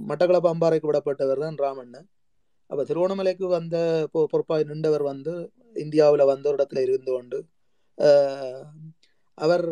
மட்டக்களப்பு 0.10 0.50
அம்பாறைக்கு 0.54 0.90
விடப்பட்டவர் 0.92 1.44
தான் 1.46 1.60
ராமண்ணன். 1.66 2.08
அப்போ 2.72 2.84
திருவண்ணாமலைக்கு 2.84 3.46
வந்த 3.50 3.78
பொ- 4.14 4.28
பொறுப்பாய் 4.32 4.70
நின்றவர் 4.70 5.04
வந்து 5.04 5.34
இந்தியாவில் 5.76 6.30
வந்த 6.30 6.46
ஒரு 6.50 6.58
இடத்துல 6.60 6.84
இருந்து 6.86 7.12
கொண்டு 7.12 7.38
அவர் 9.38 9.66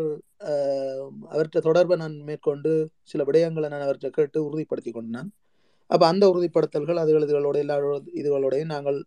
அவர்கிட்ட 1.29 1.59
தொடர்பை 1.59 1.95
நான் 1.97 2.15
மேற்கொண்டு 2.21 2.71
சில 3.03 3.23
விடயங்களை 3.23 3.67
நான் 3.69 3.85
அவர்கிட்ட 3.85 4.09
கேட்டு 4.09 4.39
உறுதிப்படுத்தி 4.47 4.91
கொண்டான். 4.91 5.29
அப்போ 5.89 6.05
அந்த 6.07 6.23
உறுதிப்படுத்தல்கள் 6.31 7.01
அதுகள் 7.03 7.25
இதுகளோட 7.27 7.57
எல்லா 7.57 7.75
இதுகளோடையும் 8.21 8.73
நாங்கள் 8.73 8.99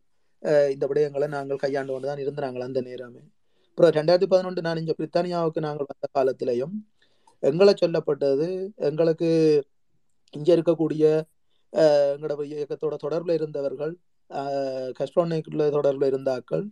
இந்த 0.72 0.84
விடயங்களை 0.90 1.28
நாங்கள் 1.28 1.62
கையாண்டு 1.64 1.92
கொண்டு 1.92 2.08
தான் 2.08 2.18
இருந்து 2.18 2.44
நாங்கள் 2.46 2.66
அந்த 2.66 2.80
நேரமே. 2.80 3.22
அப்புறம் 3.68 3.92
ரெண்டாயிரத்தி 3.98 4.28
பதினொன்று 4.32 4.62
நான் 4.62 4.80
இங்கே 4.82 4.94
பிரித்தானியாவுக்கு 4.98 5.60
நாங்கள் 5.60 5.90
வந்த 5.90 6.06
காலத்திலையும் 6.16 6.74
எங்களை 7.42 7.74
சொல்லப்பட்டது 7.76 8.48
எங்களுக்கு 8.88 9.30
இங்கே 10.34 10.52
இருக்கக்கூடிய 10.56 11.04
எங்களோட 11.72 12.34
இயக்கத்தோட 12.50 12.94
தொடர்பில் 13.02 13.34
இருந்தவர்கள் 13.34 13.92
கஸ்ட்ரோனைக்குள்ள 14.98 15.64
தொடர்பில் 15.70 16.10
இருந்தாக்கள் 16.10 16.64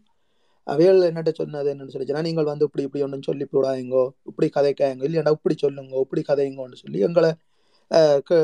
அவைகள் 0.67 1.01
என்னட்ட 1.07 1.31
சொன்னது 1.35 1.69
என்னன்னு 1.73 1.93
சொல்லிச்சுன்னா 1.93 2.23
நீங்கள் 2.23 2.45
வந்து 2.45 2.65
இப்படி 2.65 2.85
இப்படி 2.87 3.03
ஒன்றும் 3.03 3.27
சொல்லி 3.29 3.45
போடாதீங்கோ 3.47 4.03
இப்படி 4.27 4.49
கதைக்காயங்க 4.57 5.05
இல்லைன்னா 5.09 5.33
இப்படி 5.37 5.55
சொல்லுங்க 5.59 5.95
இப்படி 6.05 6.23
கதைங்கோன்னு 6.29 6.81
சொல்லி 6.83 7.01
எங்களை 7.01 7.31
க- 8.29 8.41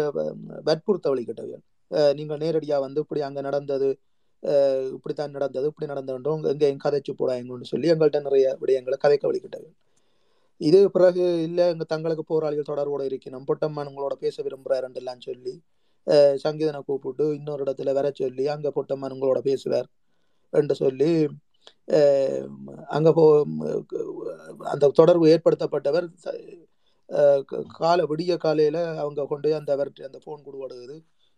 வற்புறுத்த 0.65 1.07
வழிகிட்டவைகள் 1.13 1.63
நீங்கள் 2.13 2.41
நேரடியாக 2.41 2.85
வந்து 2.85 3.01
இப்படி 3.05 3.21
அங்கே 3.23 3.41
நடந்தது 3.41 3.89
இப்படித்தான் 4.95 5.37
நடந்தது 5.37 5.67
இப்படி 5.67 5.87
நடந்தோம் 5.93 6.23
எங்கேயும் 6.51 6.83
கதைச்சு 6.85 7.13
போடாங்கன்னு 7.21 7.71
சொல்லி 7.71 7.93
எங்கள்கிட்ட 7.93 8.21
நிறைய 8.27 8.49
விடயங்களை 8.61 8.99
கதைக்க 9.05 9.25
வழிகிட்டவைகள் 9.27 9.77
இது 10.61 10.79
பிறகு 10.91 11.25
இல்லை 11.47 11.65
எங்கள் 11.73 11.91
தங்களுக்கு 11.91 12.25
போராளிகள் 12.25 12.71
தொடர்போடு 12.71 13.09
இருக்கணும் 13.09 13.47
பொட்டம்மா 13.49 13.83
உங்களோட 13.89 14.15
பேச 14.21 14.43
விரும்புறாருன்றெல்லாம் 14.43 15.25
சொல்லி 15.27 15.55
சங்கீதனை 16.45 16.81
கூப்பிட்டு 16.89 17.25
இன்னொரு 17.39 17.63
இடத்துல 17.65 17.93
வர 17.99 18.09
சொல்லி 18.21 18.45
அங்கே 18.55 18.71
பொட்டம்மன் 18.77 19.15
உங்களோட 19.17 19.41
பேசுவார் 19.49 19.89
என்று 20.53 20.75
சொல்லி 20.83 21.11
அங்கே 22.97 23.13
போ 23.19 23.25
அந்த 24.73 24.91
தொடர்பு 25.01 25.27
ஏற்படுத்தப்பட்டவர் 25.35 26.07
காலை 27.81 28.05
விடிய 28.11 28.35
காலையில் 28.45 28.81
அவங்க 29.03 29.27
கொண்டு 29.33 29.47
போய் 29.49 29.59
அந்த 29.61 29.71
அவர்கிட்ட 29.77 30.11
அந்த 30.11 30.21
ஃபோன் 30.25 30.47
கொடுபடுது 30.47 30.97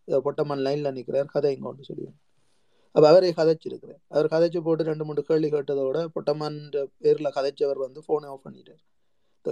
பொட்டம்மன் 0.08 0.64
கதை 1.34 1.50
இங்கே 1.54 1.66
கொண்டு 1.68 1.88
சொல்லி 1.90 2.06
அப்போ 2.94 3.06
அவரை 3.10 3.30
கதைச்சிருக்கிறார். 3.38 4.00
அவர் 4.12 4.26
கதைச்சு 4.34 4.60
போட்டு 4.66 4.88
ரெண்டு 4.88 5.04
மூணு 5.08 5.20
கேள்வி 5.28 5.48
கேட்டதோட 5.54 5.98
பொட்டம்மன் 6.14 6.58
பேரில் 7.02 7.34
கதைச்சவர் 7.36 7.80
வந்து 7.84 8.00
ஃபோனை 8.06 8.28
ஆஃப் 8.32 8.44
பண்ணிட்டார். 8.46 8.80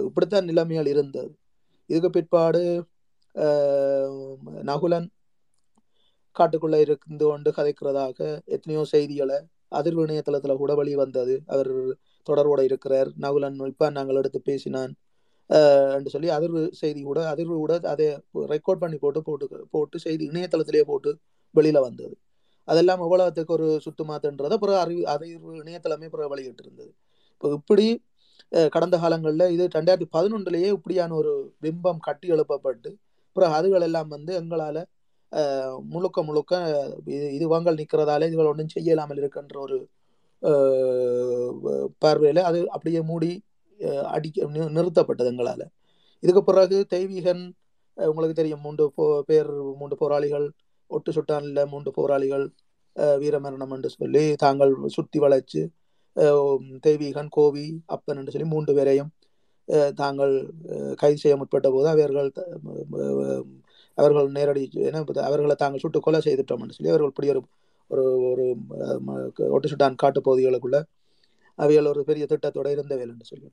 இப்படித்தான் 0.09 0.47
நிலைமைகள் 0.51 0.89
இருந்தது. 0.93 1.31
இதுக்கு 1.89 2.09
பிற்பாடு 2.17 2.61
நகுலன் 4.69 5.07
காட்டுக்குள்ள 6.35 6.77
இருந்து 6.85 7.25
கொண்டு 7.25 7.49
கதைக்கிறதாக 7.57 8.17
எத்தனையோ 8.55 8.81
செய்திகளை 8.93 9.37
அதிர்வு 9.71 10.03
இணையதளத்துல 10.05 10.53
கூட 10.61 10.71
வழி 10.79 10.93
வந்தது. 11.03 11.35
அவர் 11.53 11.71
தொடர்போட 12.27 12.61
இருக்கிறார். 12.69 13.09
நகுலன் 13.25 13.57
இப்ப 13.73 13.89
நாங்கள் 13.97 14.19
எடுத்து 14.21 14.39
பேசினான். 14.49 14.93
என்று 15.97 16.13
சொல்லி 16.13 16.29
அதிர்வு 16.37 16.61
செய்தி 16.79 17.01
கூட 17.09 17.19
அதிர்வு 17.33 17.55
கூட 17.63 17.73
அதை 17.93 18.07
ரெக்கார்ட் 18.53 18.81
பண்ணி 18.83 18.97
போட்டு 19.03 19.19
போட்டு 19.27 19.45
போட்டு 19.75 19.97
செய்தி 20.05 20.23
இணையதளத்திலேயே 20.31 20.85
போட்டு 20.91 21.11
வெளியில 21.55 21.81
வந்தது. 21.87 22.15
அதெல்லாம் 22.67 23.01
எவ்வளவுக்கு 23.05 23.53
ஒரு 23.57 23.67
சுத்துமாத்துன்றதை 23.85 24.57
பிறகு 24.63 24.79
அறிவு 24.85 25.03
அதிர்வு 25.13 25.51
இணையதளமே 25.61 26.07
பிறகு 26.13 26.31
வெளியிட்டு 26.33 26.63
இருந்தது 26.65 26.91
இப்போ 27.33 27.49
இப்படி 27.59 27.85
கடந்த 28.75 28.95
காலங்களில் 29.03 29.53
இது 29.55 29.63
ரெண்டாயிரத்தி 29.75 30.07
பதினொன்றுலேயே 30.15 30.69
இப்படியான 30.75 31.15
ஒரு 31.15 31.31
பிம்பம் 31.63 32.01
கட்டி 32.07 32.27
எழுப்பப்பட்டு 32.31 32.89
பிறகு 33.37 33.53
அதுகள் 33.59 33.85
எல்லாம் 33.87 34.09
வந்து 34.15 34.31
எங்களால் 34.41 34.81
முழுக்க 35.93 36.19
முழுக்க 36.23 36.53
இது 37.07 37.25
இது 37.37 37.45
வாங்கல் 37.53 37.79
நிற்கிறதால 37.79 38.27
இதுகள் 38.29 38.51
ஒன்றும் 38.51 38.73
செய்யலாமல் 38.75 39.19
இருக்கின்ற 39.21 39.55
ஒரு 39.65 39.77
பார்வையில் 42.03 42.41
அது 42.49 42.59
அப்படியே 42.69 43.01
மூடி 43.11 43.31
அடிக்க 44.11 44.45
நிறுத்தப்பட்டது 44.77 45.31
எங்களால். 45.33 45.65
இதுக்கு 46.23 46.41
பிறகு 46.43 46.77
தெய்வீகன் 46.93 47.43
உங்களுக்கு 47.97 48.35
தெரியும் 48.35 48.63
மூன்று 48.65 48.85
போ 48.97 49.05
பேர் 49.29 49.49
மூன்று 49.79 49.95
போராளிகள் 50.01 50.45
ஒட்டு 50.89 51.11
சுட்டான்ல 51.17 51.61
மூன்று 51.73 51.91
போராளிகள் 51.97 52.45
வீரமரணம் 53.15 53.73
என்று 53.75 53.89
சொல்லி 53.95 54.23
தாங்கள் 54.43 54.73
சுற்றி 54.95 55.19
வளைச்சு 55.23 55.61
தெய்வீகன் 56.85 57.31
கோவி 57.37 57.65
அப்பன் 57.95 58.19
என்று 58.21 58.33
சொல்லி 58.35 58.47
மூன்று 58.53 58.71
பேரையும் 58.77 59.11
தாங்கள் 59.95 60.33
கைது 60.95 61.17
செய்ய 61.17 61.35
முற்பட்ட 61.37 61.67
போது 61.71 61.87
அவர்கள் 61.89 62.29
அவர்கள் 63.97 64.27
நேரடி 64.31 64.63
ஏன்னா 64.87 64.99
அவர்களை 65.29 65.55
தாங்கள் 65.55 65.83
சுட்டு 65.83 65.99
கொலை 66.01 66.19
செய்துட்டோம்னு 66.25 66.75
சொல்லி 66.77 66.93
அவர்கள் 66.93 67.11
இப்படி 67.13 67.29
ஒரு 67.31 67.41
ஒரு 67.91 68.03
ஒரு 68.31 68.45
ஒட்டு 69.55 69.71
சுட்டான் 69.71 70.01
காட்டு 70.03 70.19
பகுதிகளுக்குள்ள. 70.21 70.77
அவைகள் 71.59 71.85
ஒரு 71.85 72.01
பெரிய 72.03 72.23
திட்டத்தோட 72.29 72.67
இருந்தவைகள் 72.75 73.11
என்று 73.13 73.25
சொல்லி 73.25 73.49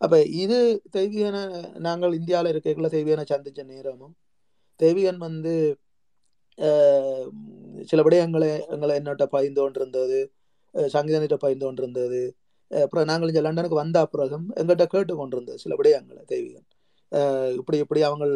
அப்போ 0.00 0.18
இது 0.42 0.58
தெய்வீகன 0.92 1.38
நாங்கள் 1.78 2.14
இந்தியாவில் 2.14 2.52
இருக்கக்குள்ள 2.52 2.88
தெய்வீகனை 2.94 3.24
சந்திச்ச 3.32 3.62
நேரமும் 3.64 4.14
தெய்வீகன் 4.80 5.18
வந்து 5.18 5.52
சில 7.82 8.00
விடயங்களை 8.02 8.48
எங்களை 8.66 8.94
என்னட்ட 9.00 9.24
பகிர்ந்து 9.26 9.60
கொண்டிருந்தது 9.60 10.18
சங்கீதனிட்ட 10.74 11.36
பகிர்ந்து 11.36 11.66
கொண்டிருந்தது 11.66 12.22
அப்புறம் 12.80 13.04
நாங்கள் 13.04 13.28
இங்கே 13.28 13.40
லண்டனுக்கு 13.40 13.76
வந்த 13.76 14.00
அப்புறம் 14.00 14.52
எங்கள்கிட்ட 14.56 14.84
கேட்டு 14.84 15.16
கொண்டிருந்த 15.16 15.56
சில 15.56 15.74
விடயங்களை 15.74 16.22
தெய்வீகன் 16.26 16.68
இப்படி 17.56 17.78
இப்படி 17.78 18.02
அவங்க 18.02 18.26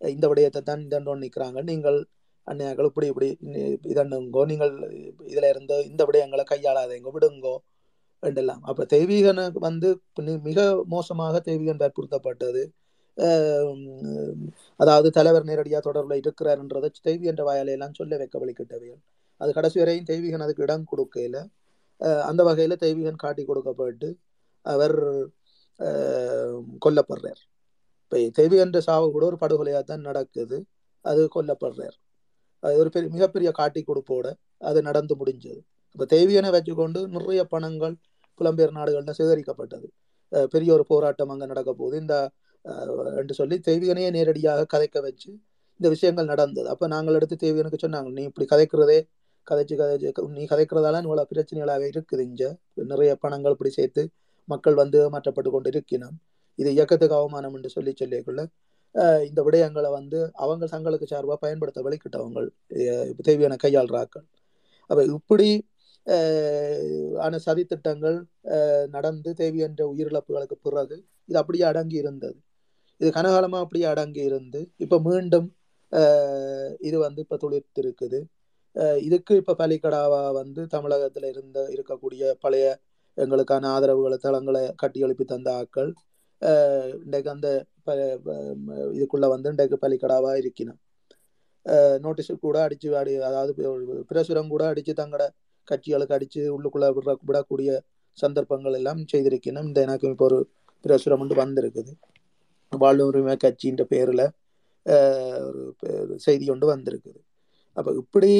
இந்த 0.00 0.28
விடயத்தை 0.28 0.62
தான் 0.62 0.86
இதண்டோன்னு 0.88 1.24
நிற்கிறாங்க. 1.26 1.62
நீங்கள் 1.62 1.98
அன்னையாக்கள் 2.46 2.84
இப்படி 2.84 3.06
இப்படி 3.06 3.38
நி- 3.46 3.78
இதண்டுங்கோ 3.92 4.44
நீங்கள் 4.44 4.72
இதில் 5.24 5.48
இருந்து 5.48 5.86
இந்த 5.90 6.04
விடயங்களை 6.04 6.44
கையாளாதீங்க 6.50 7.10
விடுங்கோ 7.16 7.54
என்றெல்லாம். 8.20 8.62
அப்போ 8.62 8.86
தெய்வீகனுக்கு 8.92 9.58
வந்து 9.58 10.02
மிக 10.42 10.84
மோசமாக 10.86 11.40
தெய்வீகன் 11.44 11.82
வற்புறுத்தப்பட்டது. 11.84 12.62
அதாவது 14.76 15.10
தலைவர் 15.10 15.44
நேரடியாக 15.44 15.82
தொடர்பில் 15.88 16.22
இருக்கிறார்ன்றதை 16.24 16.88
தெய்வீகன்ற 17.04 17.42
வாயிலையெல்லாம் 17.44 17.76
எல்லாம் 17.78 17.94
சொல்ல 17.94 18.16
வைக்க 18.16 18.38
வழிகிட்டவைகள் 18.38 19.02
அது 19.36 19.52
கடைசி 19.52 19.78
வரையும் 19.78 20.04
தெய்வீகன் 20.04 20.40
அதுக்கு 20.40 20.62
இடம் 20.62 20.86
கொடுக்கல 20.92 21.36
அந்த 22.28 22.42
வகையில் 22.48 22.82
தெய்வீகன் 22.84 23.22
காட்டி 23.24 23.42
கொடுக்கப்பட்டு 23.50 24.08
அவர் 24.64 24.96
கொல்லப்படுறார். 26.84 27.42
இப்போ 28.04 28.16
தெய்வீகன்ற 28.38 28.80
சாவு 28.88 29.06
கூட 29.16 29.24
ஒரு 29.30 29.38
படுகொலையாக 29.42 29.84
தான் 29.90 30.04
நடக்குது. 30.08 30.58
அது 31.04 31.22
கொல்லப்படுறார். 31.36 31.96
அது 32.62 32.74
ஒரு 32.82 32.90
பெரிய 32.94 33.08
மிகப்பெரிய 33.16 33.48
காட்டி 33.60 33.80
கொடுப்போட 33.88 34.26
அது 34.68 34.78
நடந்து 34.88 35.14
முடிஞ்சது. 35.20 35.60
இப்போ 35.94 36.06
தெய்வீகனை 36.14 36.50
வச்சுக்கொண்டு 36.56 37.00
நிறைய 37.16 37.40
பணங்கள் 37.54 37.94
புலம்பெயர் 38.40 38.76
நாடுகளில் 38.78 39.18
சேகரிக்கப்பட்டது. 39.20 39.88
பெரிய 40.54 40.70
ஒரு 40.76 40.84
போராட்டம் 40.92 41.32
அங்கே 41.32 41.46
நடக்க 41.52 41.70
போகுது. 41.80 41.96
இந்த 42.04 42.14
என்று 43.20 43.34
சொல்லி 43.40 43.56
தெய்வீகனையே 43.68 44.08
நேரடியாக 44.16 44.66
கதைக்க 44.74 44.98
வச்சு 45.06 45.28
இந்த 45.80 45.88
விஷயங்கள் 45.94 46.30
நடந்தது. 46.32 46.66
அப்போ 46.72 46.86
நாங்கள் 46.94 47.16
எடுத்து 47.18 47.36
தேவியனுக்கு 47.44 47.78
சொன்னாங்க 47.84 48.10
நீ 48.18 48.22
இப்படி 48.30 48.46
கதைக்கிறதே 48.52 48.98
கதைச்சு 49.50 49.74
கதைச்சு 49.80 50.28
நீ 50.38 50.44
கதைக்கிறதால 50.44 51.00
இவ்வளோ 51.06 51.24
பிரச்சனைகளாக 51.30 51.84
இருக்குது 51.92 52.22
இங்கே. 52.28 52.48
நிறைய 52.92 53.10
பணங்கள் 53.24 53.54
இப்படி 53.56 53.70
சேர்த்து 53.70 54.02
மக்கள் 54.48 54.74
வந்து 54.74 54.98
மாற்றப்பட்டு 55.10 55.50
கொண்டு 55.50 55.70
இருக்கணும் 55.70 56.16
இது 56.58 56.70
இயக்கத்துக்கு 56.72 57.16
அவமானம் 57.16 57.54
என்று 57.54 57.70
சொல்லி 57.70 57.92
சொல்லிக்குள்ள 58.00 58.42
இந்த 59.28 59.40
விடயங்களை 59.42 59.90
வந்து 59.90 60.18
அவங்க 60.34 60.64
தங்களுக்கு 60.66 61.06
சார்பாக 61.06 61.38
பயன்படுத்த 61.38 61.80
வெளிக்கிட்டவங்க 61.82 62.40
தேவையான 63.22 63.56
கையாளுறாக்கள் 63.56 64.26
அப்போ 64.90 65.02
இப்படி 65.14 65.48
ஆன 67.16 67.38
சதித்திட்டங்கள் 67.46 68.18
நடந்து 68.88 69.30
தேவி 69.34 69.60
உயிரிழப்புகளுக்கு 69.92 70.56
பிறகு 70.62 70.96
இது 71.28 71.38
அப்படியே 71.38 71.64
அடங்கி 71.64 71.96
இருந்தது. 71.96 72.36
இது 73.00 73.08
கனகாலமாக 73.10 73.64
அப்படியே 73.64 73.86
அடங்கி 73.92 74.22
இருந்து 74.22 74.60
இப்போ 74.76 74.96
மீண்டும் 74.98 75.48
இது 76.80 76.96
வந்து 76.98 77.20
இப்போ 77.20 77.36
துளிர்த்து 77.36 77.80
இருக்குது 77.82 78.18
இதுக்கு 79.00 79.36
இப்போ 79.36 79.54
பலிக்கடாவா 79.58 80.32
வந்து 80.32 80.66
தமிழகத்தில் 80.66 81.28
இருந்த 81.28 81.58
இருக்கக்கூடிய 81.72 82.32
பழைய 82.40 82.66
எங்களுக்கான 83.18 83.68
ஆதரவுகளை 83.70 84.16
தளங்களை 84.18 84.62
கட்டி 84.76 85.00
எழுப்பி 85.00 85.24
தந்த 85.24 85.50
ஆக்கள் 85.54 85.90
இன்றைக்கு 87.02 87.30
அந்த 87.30 87.48
ப- 87.84 87.98
இதுக்குள்ள 88.94 89.26
வந்து 89.28 89.48
இன்றைக்கு 89.48 89.78
பலிக்கடாவா 89.82 90.32
இருக்கணும் 90.40 90.80
நோட்டீஸ் 92.00 92.32
கூட 92.40 92.56
அடிச்சு 92.66 92.88
அடி 92.96 93.12
அதாவது 93.22 93.52
பிரசுரம் 94.10 94.48
கூட 94.48 94.64
அடிச்சு 94.72 94.92
தங்களோட 94.92 95.26
கட்சிகளுக்கு 95.68 96.16
அடிச்சு 96.16 96.40
உள்ளுக்குள்ள 96.56 96.86
விட 96.92 97.12
விடக்கூடிய 97.28 97.70
சந்தர்ப்பங்கள் 98.18 98.72
எல்லாம் 98.72 99.00
செய்திருக்கணும் 99.12 99.68
இந்த 99.68 99.80
எனக்கு 99.80 100.10
இப்போ 100.10 100.24
ஒரு 100.24 100.38
பிரசுரம் 100.84 101.22
வந்து 101.22 101.36
வந்திருக்குது. 101.36 101.92
வாழ்வு 102.72 103.06
உரிமை 103.06 103.34
கட்சின்ற 103.36 103.82
பேரில் 103.84 104.24
ஒரு 105.46 105.62
செய்தி 106.18 106.50
ஒன்று 106.50 106.66
வந்திருக்குது. 106.72 107.20
அப்போ 107.76 107.90
இப்படி 107.94 108.30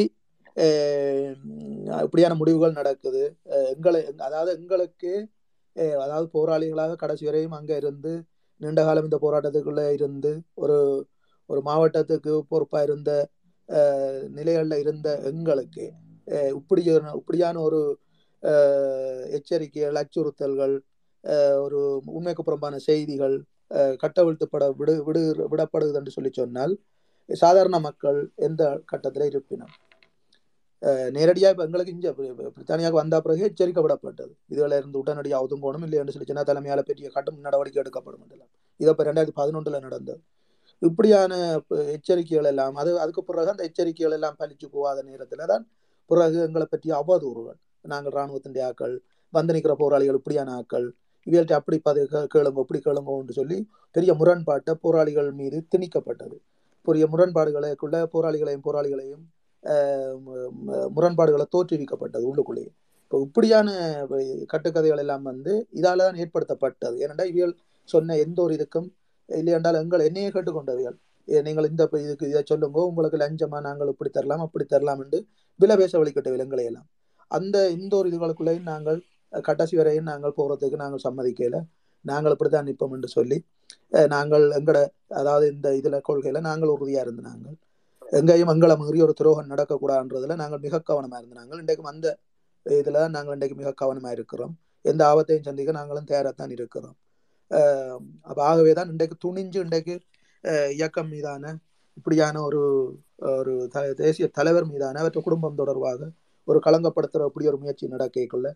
இப்படியான 2.04 2.34
முடிவுகள் 2.34 2.78
நடக்குது. 2.78 3.22
எங்களை 3.72 4.00
அதாவது 4.18 4.50
எங்களுக்கு 4.56 5.12
அதாவது 6.02 6.26
போராளிகளாக 6.34 6.96
கடைசி 6.96 7.24
வரையும் 7.26 7.56
அங்கே 7.58 7.76
இருந்து 7.76 8.12
நீண்ட 8.60 8.80
காலம் 8.84 9.04
இந்த 9.04 9.18
போராட்டத்துக்குள்ளே 9.22 9.86
இருந்து 9.92 10.32
ஒரு 10.54 10.76
ஒரு 11.50 11.60
மாவட்டத்துக்கு 11.62 12.32
பொறுப்பாக 12.48 12.82
இருந்த 12.82 13.10
நிலைகளில் 14.28 14.80
இருந்த 14.80 15.08
எங்களுக்கு 15.24 15.84
இப்படியான 16.52 17.10
இப்படி 17.10 17.20
இப்படியான 17.20 17.60
ஒரு 17.60 17.80
எச்சரிக்கைகள் 19.30 19.98
அச்சுறுத்தல்கள் 20.00 20.74
ஒரு 21.62 21.78
உண்மைக்கு 22.06 22.42
புறம்பான 22.42 22.78
செய்திகள் 22.78 23.36
கட்டவிழ்த்துப்பட 24.02 24.64
விடு 24.76 24.94
விடு 25.04 25.22
விடப்படுது 25.52 25.98
என்று 26.00 26.10
சொல்லி 26.10 26.32
சொன்னால் 26.32 26.74
சாதாரண 27.28 27.76
மக்கள் 27.80 28.20
எந்த 28.38 28.62
கட்டத்தில் 28.84 29.28
இருப்பினர் 29.28 29.74
நேரடியாக 31.10 31.52
இப்போ 31.52 31.64
எங்களுக்கு 31.64 31.92
இங்கே 31.92 32.10
பிரித்தானியாவுக்கு 32.54 33.00
வந்த 33.00 33.18
பிறகு 33.20 33.42
எச்சரிக்கப்படப்பட்டது 33.42 34.32
விடப்பட்டது 34.46 34.78
இருந்து 34.78 35.00
உடனடியாக 35.02 35.44
ஒதுங்கணும் 35.46 35.84
இல்லை 35.86 35.98
என்று 36.00 36.14
சொல்லி 36.14 36.26
சின்ன 36.26 36.42
தலைமையால் 36.42 36.82
பெரிய 36.82 37.08
கடும் 37.08 37.38
நடவடிக்கை 37.38 37.80
எடுக்கப்படும் 37.82 38.24
இதெல்லாம் 38.26 38.50
இதை 38.80 38.90
இப்போ 38.90 39.04
ரெண்டாயிரத்தி 39.04 39.36
பதினொன்றில் 39.40 39.78
நடந்தது 39.80 40.20
இப்படியான 40.82 41.32
எச்சரிக்கைகள் 41.94 42.48
எல்லாம் 42.48 42.76
அது 42.76 42.90
அதுக்கு 42.98 43.22
பிறகு 43.22 43.50
அந்த 43.50 43.64
எச்சரிக்கைகள் 43.64 44.14
எல்லாம் 44.14 44.36
பழிச்சு 44.36 44.66
போகாத 44.72 45.02
நேரத்தில் 45.02 45.44
தான் 45.46 45.64
பிறகு 46.10 46.38
எங்களை 46.42 46.66
பற்றிய 46.66 46.94
அவதூறுகள் 46.94 47.58
நாங்கள் 47.84 48.12
இராணுவத்தின் 48.12 48.58
ஆக்கள் 48.60 48.96
வந்து 49.32 49.54
நிற்கிற 49.54 49.74
போராளிகள் 49.74 50.14
இப்படியான 50.14 50.50
ஆக்கள் 50.56 50.86
இவர்கிட்ட 51.26 51.54
அப்படி 51.54 51.76
பது 51.78 52.00
கேளுங்க 52.34 52.60
இப்படி 52.60 52.80
கேளுங்கன்னு 52.80 53.36
சொல்லி 53.36 53.58
பெரிய 53.94 54.12
முரண்பாட்டை 54.14 54.74
போராளிகள் 54.82 55.30
மீது 55.32 55.58
திணிக்கப்பட்டது 55.74 56.36
பெரிய 56.86 57.04
முரண்பாடுகளுக்குள்ள 57.06 57.98
போராளிகளையும் 58.04 58.64
போராளிகளையும் 58.64 59.24
முரண்பாடுகளை 60.94 61.46
தோற்றுவிக்கப்பட்டது 61.52 62.24
உள்ளுக்குள்ளேயே. 62.30 62.70
இப்போ 63.02 63.16
இப்படியான 63.26 63.68
கட்டுக்கதைகள் 64.52 65.02
எல்லாம் 65.02 65.24
வந்து 65.30 65.52
இதால 65.78 66.04
தான் 66.06 66.20
ஏற்படுத்தப்பட்டது. 66.22 66.96
ஏனென்றால் 67.02 67.30
இவியல் 67.32 67.54
சொன்ன 67.88 68.16
எந்த 68.18 68.38
ஒரு 68.42 68.52
இதுக்கும் 68.58 68.88
இல்லையென்றால் 69.28 69.80
எங்கள் 69.80 70.06
என்னையே 70.06 70.30
கேட்டுக்கொண்டவர்கள் 70.30 70.96
நீங்கள் 71.28 71.68
இந்த 71.68 71.82
இதுக்கு 72.00 72.26
இதை 72.30 72.42
சொல்லுங்க 72.44 72.78
உங்களுக்கு 72.88 73.18
லஞ்சமா 73.20 73.58
நாங்கள் 73.66 73.90
இப்படி 73.92 74.10
தரலாம் 74.10 74.42
அப்படி 74.46 74.64
தரலாம் 74.66 75.00
என்று 75.04 75.18
வில 75.60 75.72
பேச 75.80 75.92
வழிக்கட்ட 76.00 76.30
எல்லாம். 76.64 76.86
அந்த 77.30 77.56
இந்த 77.76 77.92
ஒரு 77.96 78.08
இதுகளுக்குள்ளேயும் 78.10 78.68
நாங்கள் 78.72 78.98
அஹ், 79.32 79.44
கடைசி 79.48 79.74
வரையும் 79.78 80.08
நாங்கள் 80.10 80.34
போகிறதுக்கு 80.36 80.82
நாங்கள் 80.82 81.04
சம்மதிக்கல. 81.06 81.58
நாங்கள் 82.04 82.34
இப்படித்தான் 82.34 82.66
நிற்போம் 82.68 82.94
என்று 82.96 83.08
சொல்லி 83.14 83.36
நாங்கள் 84.12 84.44
எங்கட 84.58 84.78
அதாவது 85.20 85.46
இந்த 85.54 85.68
இதில் 85.76 86.04
கொள்கையில் 86.08 86.46
நாங்கள் 86.48 86.72
உறுதியாக 86.74 87.04
இருந்து 87.06 87.22
நாங்கள் 87.28 87.56
எங்கேயும் 88.14 88.48
எங்களை 88.48 88.74
மீறி 88.76 89.02
ஒரு 89.02 89.12
துரோகம் 89.12 89.50
நடக்கக்கூடாதுன்றதுல 89.50 90.34
நாங்கள் 90.36 90.58
மிக 90.58 90.80
கவனமாக 90.80 91.22
இருந்தாங்க 91.22 91.58
இன்றைக்கும் 91.62 91.90
அந்த 91.92 92.06
இதில் 92.66 93.00
தான் 93.02 93.10
நாங்கள் 93.10 93.32
இன்றைக்கு 93.32 93.56
மிக 93.56 93.72
கவனமாக 93.72 94.12
இருக்கிறோம். 94.14 94.52
எந்த 94.84 95.02
ஆபத்தையும் 95.10 95.42
சந்திக்க 95.42 95.72
நாங்களும் 95.72 96.04
தயாராத்தான் 96.04 96.50
இருக்கிறோம். 96.50 96.96
அப்போ 98.22 98.42
ஆகவே 98.44 98.72
தான் 98.72 98.90
இன்றைக்கு 98.90 99.16
துணிஞ்சு 99.24 99.58
இன்றைக்கு 99.66 99.94
இயக்கம் 100.72 101.08
மீதான 101.08 101.44
இப்படியான 101.96 102.42
ஒரு 102.42 102.60
ஒரு 103.34 103.68
த- 103.70 103.92
தேசிய 103.94 104.26
தலைவர் 104.28 104.66
மீதான 104.66 105.00
அவற்றை 105.00 105.22
குடும்பம் 105.22 105.54
தொடர்பாக 105.54 106.00
ஒரு 106.48 106.58
களங்கப்படுத்துகிற 106.66 107.24
அப்படி 107.24 107.48
ஒரு 107.48 107.58
முயற்சி 107.58 107.86
நடக்கக்குள்ள 107.88 108.48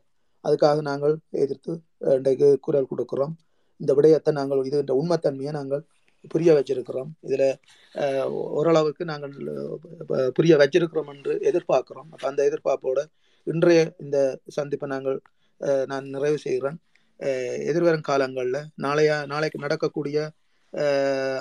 அதுக்காக 0.45 0.81
நாங்கள் 0.81 1.15
எதிர்த்து 1.31 1.73
இன்றைக்கு 2.17 2.49
குரல் 2.61 2.91
கொடுக்கிறோம். 2.93 3.35
இந்த 3.81 3.93
விடயத்தை 3.95 4.33
நாங்கள் 4.35 4.65
இது 4.65 4.79
இந்த 4.79 4.95
உண்மைத்தன்மையை 4.95 5.53
நாங்கள் 5.53 5.83
புரிய 6.25 6.51
வச்சிருக்கிறோம். 6.57 7.11
இதுல 7.23 7.45
அஹ், 7.95 8.29
ஓரளவுக்கு 8.57 9.03
நாங்கள் 9.05 9.35
புரிய 10.37 10.55
வச்சிருக்கிறோம் 10.61 11.11
என்று 11.13 11.35
எதிர்பார்க்கிறோம். 11.51 12.09
அப்போ 12.13 12.27
அந்த 12.31 12.43
எதிர்பார்ப்போட 12.49 13.01
இன்றைய 13.47 13.83
இந்த 13.99 14.17
சந்திப்பை 14.57 14.89
நாங்கள் 14.89 15.19
அஹ், 15.61 15.87
நான் 15.87 16.07
நிறைவு 16.15 16.39
செய்கிறேன். 16.45 16.79
அஹ், 17.21 17.59
எதிர்வரும் 17.71 18.09
காலங்களில் 18.09 18.59
நாளைய 18.79 19.13
நாளைக்கு 19.33 19.65
நடக்கக்கூடிய 19.65 20.19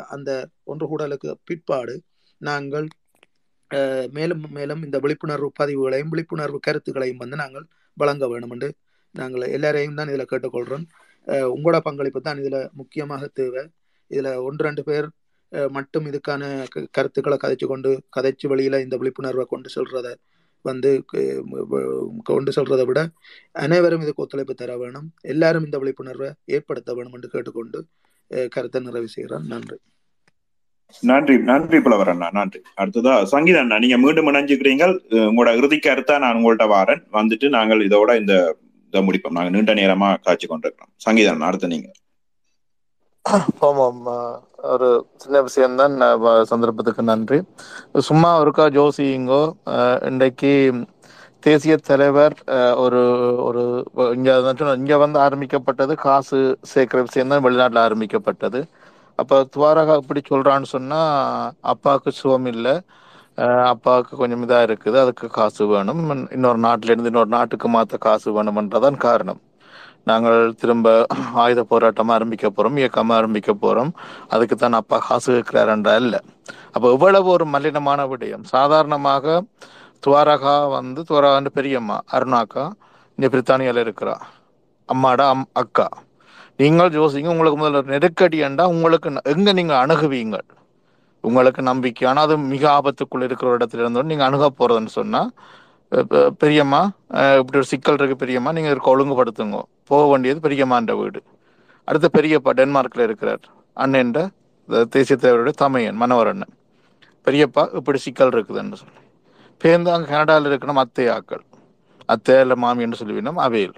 அந்த 0.10 0.30
ஒன்று 0.64 0.86
கூடலுக்கு 0.88 1.30
பிற்பாடு 1.44 1.96
நாங்கள் 2.42 2.86
அஹ், 3.72 4.08
மேலும் 4.12 4.44
மேலும் 4.52 4.82
இந்த 4.84 4.98
விழிப்புணர்வு 5.04 5.50
பதிவுகளையும் 5.60 6.12
விழிப்புணர்வு 6.14 6.60
கருத்துக்களையும் 6.60 7.22
வந்து 7.24 7.38
நாங்கள் 7.42 7.66
வழங்க 7.98 8.26
வேண்டும் 8.28 8.54
என்று 8.56 8.70
நாங்கள் 9.16 9.44
எல்லாரையும் 9.56 9.98
தான் 10.00 10.10
இதில் 10.10 10.30
கேட்டுக்கொள்கிறோம். 10.30 10.86
உங்களோட 11.54 11.78
பங்களிப்பு 11.82 12.20
தான் 12.22 12.40
இதில் 12.40 12.60
முக்கியமாக 12.74 13.28
தேவை. 13.40 13.64
இதில் 14.08 14.34
ஒன்று 14.34 14.64
ரெண்டு 14.64 14.84
பேர் 14.84 15.08
மட்டும் 15.70 16.06
இதுக்கான 16.06 16.66
க- 16.68 16.88
கருத்துக்களை 16.92 17.38
கதைச்சு 17.38 17.66
கொண்டு 17.66 18.02
கதைச்சு 18.20 18.48
வழியில் 18.48 18.84
இந்த 18.84 18.98
விழிப்புணர்வை 18.98 19.46
கொண்டு 19.50 19.70
செல்றத 19.76 20.16
வந்து 20.62 21.06
கொண்டு 22.24 22.52
செல்றதை 22.56 22.86
விட 22.86 23.10
அனைவரும் 23.52 24.02
இதுக்கு 24.02 24.22
ஒத்துழைப்பு 24.22 24.56
தர 24.56 24.78
வேணும். 24.78 25.12
எல்லாரும் 25.22 25.66
இந்த 25.66 25.78
விழிப்புணர்வை 25.78 26.32
ஏற்படுத்த 26.46 26.94
வேணும் 26.94 27.14
என்று 27.14 27.30
கேட்டுக்கொண்டு 27.30 27.86
கருத்தை 28.50 28.82
நிறைவு 28.82 29.08
செய்கிறேன். 29.08 29.46
நன்றி. 29.46 29.78
நன்றி 31.02 31.38
நன்றி 31.38 31.78
புலவரண்ணா 31.78 32.32
நன்றி. 32.32 32.62
அடுத்ததா 32.78 33.24
சங்கீத 33.24 33.60
அண்ணா 33.60 33.80
நீங்க 33.80 33.98
மீண்டும் 33.98 34.28
இணைஞ்சுக்கிறீங்க 34.28 34.84
உங்களோட 35.10 35.58
இறுதி 35.58 35.78
கருத்தா 35.78 36.20
நான் 36.20 36.36
உங்கள்கிட்ட 36.36 36.66
வாரேன். 36.76 37.02
வந்துட்டு 37.14 37.50
நாங்கள் 37.50 37.88
இதோட 37.88 38.20
இந்த 38.20 38.58
இதை 38.88 39.02
முடிப்போம் 39.02 39.32
நாங்க 39.32 39.50
நீண்ட 39.50 39.74
நேரமா 39.74 40.18
காட்சி 40.22 40.48
கொண்டிருக்கிறோம். 40.48 40.94
சங்கீத 40.96 41.32
அண்ணா 41.32 41.46
அடுத்து 41.46 41.68
நீங்க. 41.68 41.92
ஆமாம் 43.68 44.02
ஒரு 44.72 44.88
சின்ன 45.18 45.42
விஷயம்தான் 45.42 45.98
தான் 45.98 46.22
வ- 46.24 46.44
சந்தர்ப்பத்துக்கு 46.52 47.04
நன்றி. 47.12 47.38
சும்மா 48.08 48.30
ஒருக்கா 48.42 48.66
ஜோசிங்கோ 48.78 49.42
இன்றைக்கு 50.10 50.52
தேசிய 51.44 51.74
தலைவர் 51.90 52.36
ஒரு 52.86 53.02
ஒரு 53.48 53.62
இங்கே 54.18 54.34
இங்கே 54.80 54.98
வந்து 55.06 55.20
ஆரம்பிக்கப்பட்டது 55.26 55.94
காசு 56.06 56.40
சேர்க்குற 56.74 57.02
விஷயம் 57.08 57.32
தான் 57.34 57.46
வெளிநாட்டில் 57.46 57.84
ஆரம்பிக்கப்பட்டது. 57.88 58.62
அப்போ 59.20 59.36
துவாரகா 59.56 59.96
இப்படி 60.02 60.22
சொல்கிறான்னு 60.32 60.70
சொன்னால் 60.76 61.12
அப்பாவுக்கு 61.74 62.12
சுகம் 62.22 62.50
இல்லை. 62.54 62.76
அப்பாவுக்கு 63.74 64.14
கொஞ்சம் 64.18 64.44
இதாக 64.48 64.68
இருக்குது 64.70 64.98
அதுக்கு 65.04 65.28
காசு 65.40 65.64
வேணும். 65.74 66.02
இன்னொரு 66.38 66.60
நாட்டிலேருந்து 66.68 67.12
இன்னொரு 67.14 67.32
நாட்டுக்கு 67.38 67.70
மாற்ற 67.70 67.98
காசு 68.08 68.28
வேணும்ன்றதான் 68.38 68.98
காரணம். 69.08 69.42
நாங்கள் 70.10 70.40
திரும்ப 70.62 70.88
ஆயுத 71.44 71.62
போராட்டம் 71.72 72.12
ஆரம்பிக்க 72.16 72.48
போறோம் 72.50 72.78
இயக்கம் 72.82 73.14
ஆரம்பிக்க 73.18 73.52
போறோம். 73.64 73.92
அதுக்கு 74.34 74.56
தான் 74.56 74.80
அப்பா 74.82 74.98
காசு 75.08 75.30
கேட்கிறார் 75.36 75.72
என்றால் 75.76 76.02
இல்ல. 76.04 76.16
அப்ப 76.76 76.86
இவ்வளவு 76.96 77.30
ஒரு 77.36 77.46
மலினமான 77.56 78.02
விடயம். 78.12 78.44
சாதாரணமாக 78.56 79.26
துவாரகா 80.04 80.56
வந்து 80.78 81.02
துவாரகான்னு 81.10 81.52
பெரியம்மா 81.58 81.98
அருணாக்கா 82.18 82.66
இங்க 83.18 83.28
பிரித்தானியால 83.34 83.84
இருக்கிறா. 83.86 84.16
அம்மாடா 84.90 85.26
அம் 85.34 85.48
அக்கா. 85.62 85.88
நீங்கள் 86.60 86.98
யோசிங்க 87.00 87.30
உங்களுக்கு 87.34 87.60
முதல்ல 87.62 87.82
நெருக்கடி 87.94 88.38
என்றா 88.48 88.66
உங்களுக்கு 88.76 89.08
எங்கே 89.10 89.32
எங்க 89.34 89.52
நீங்க 89.60 89.74
உங்களுக்கு 91.24 91.62
நம்பிக்கை. 91.70 92.04
ஆனால் 92.10 92.26
அது 92.28 92.36
மிக 92.54 92.64
ஆபத்துக்குள்ள 92.78 93.24
இருக்கிற 93.28 93.48
ஒரு 93.52 93.60
இடத்துல 93.60 93.84
இருந்தோம் 93.84 94.10
நீங்க 94.12 94.24
அணுக 94.30 94.46
போறதுன்னு 94.60 94.92
சொன்னா 95.00 95.22
பெரியம்மா 96.42 96.80
இப்படி 97.40 97.58
ஒரு 97.62 97.70
சிக்கல் 97.72 97.98
இருக்கு 98.00 98.16
பெரியம்மா 98.24 98.52
நீங்க 98.56 98.70
இருக்க 98.74 98.96
ஒழுங்குபடுத்துங்க. 98.96 99.60
போக 99.90 100.04
வேண்டியது 100.12 100.40
பெரியம்மான்ற 100.48 100.94
வீடு. 101.02 101.20
அடுத்து 101.88 102.08
பெரியப்பா 102.18 102.52
டென்மார்க்ல 102.60 103.06
இருக்கிறார். 103.08 103.44
அண்ணன்ற 103.84 104.22
தேசிய 104.96 105.16
தலைவருடைய 105.22 105.56
தமையன் 105.64 106.00
மனோரண்ணன் 106.02 106.34
அண்ணன் 106.34 106.56
பெரியப்பா 107.28 107.64
இப்படி 107.80 108.00
சிக்கல் 108.06 108.34
இருக்குதுன்னு 108.36 108.80
சொல்லி. 108.82 109.02
பேருந்து 109.62 109.92
அங்கே 109.96 110.10
கனடாவில் 110.14 110.50
இருக்கணும் 110.50 110.82
அத்தையாக்கள். 110.84 111.44
அத்தை 112.14 112.36
இல்லை 112.44 112.58
மாமி 112.64 112.84
என்று 112.86 113.00
சொல்லுவினோம் 113.02 113.42
அவையில். 113.46 113.78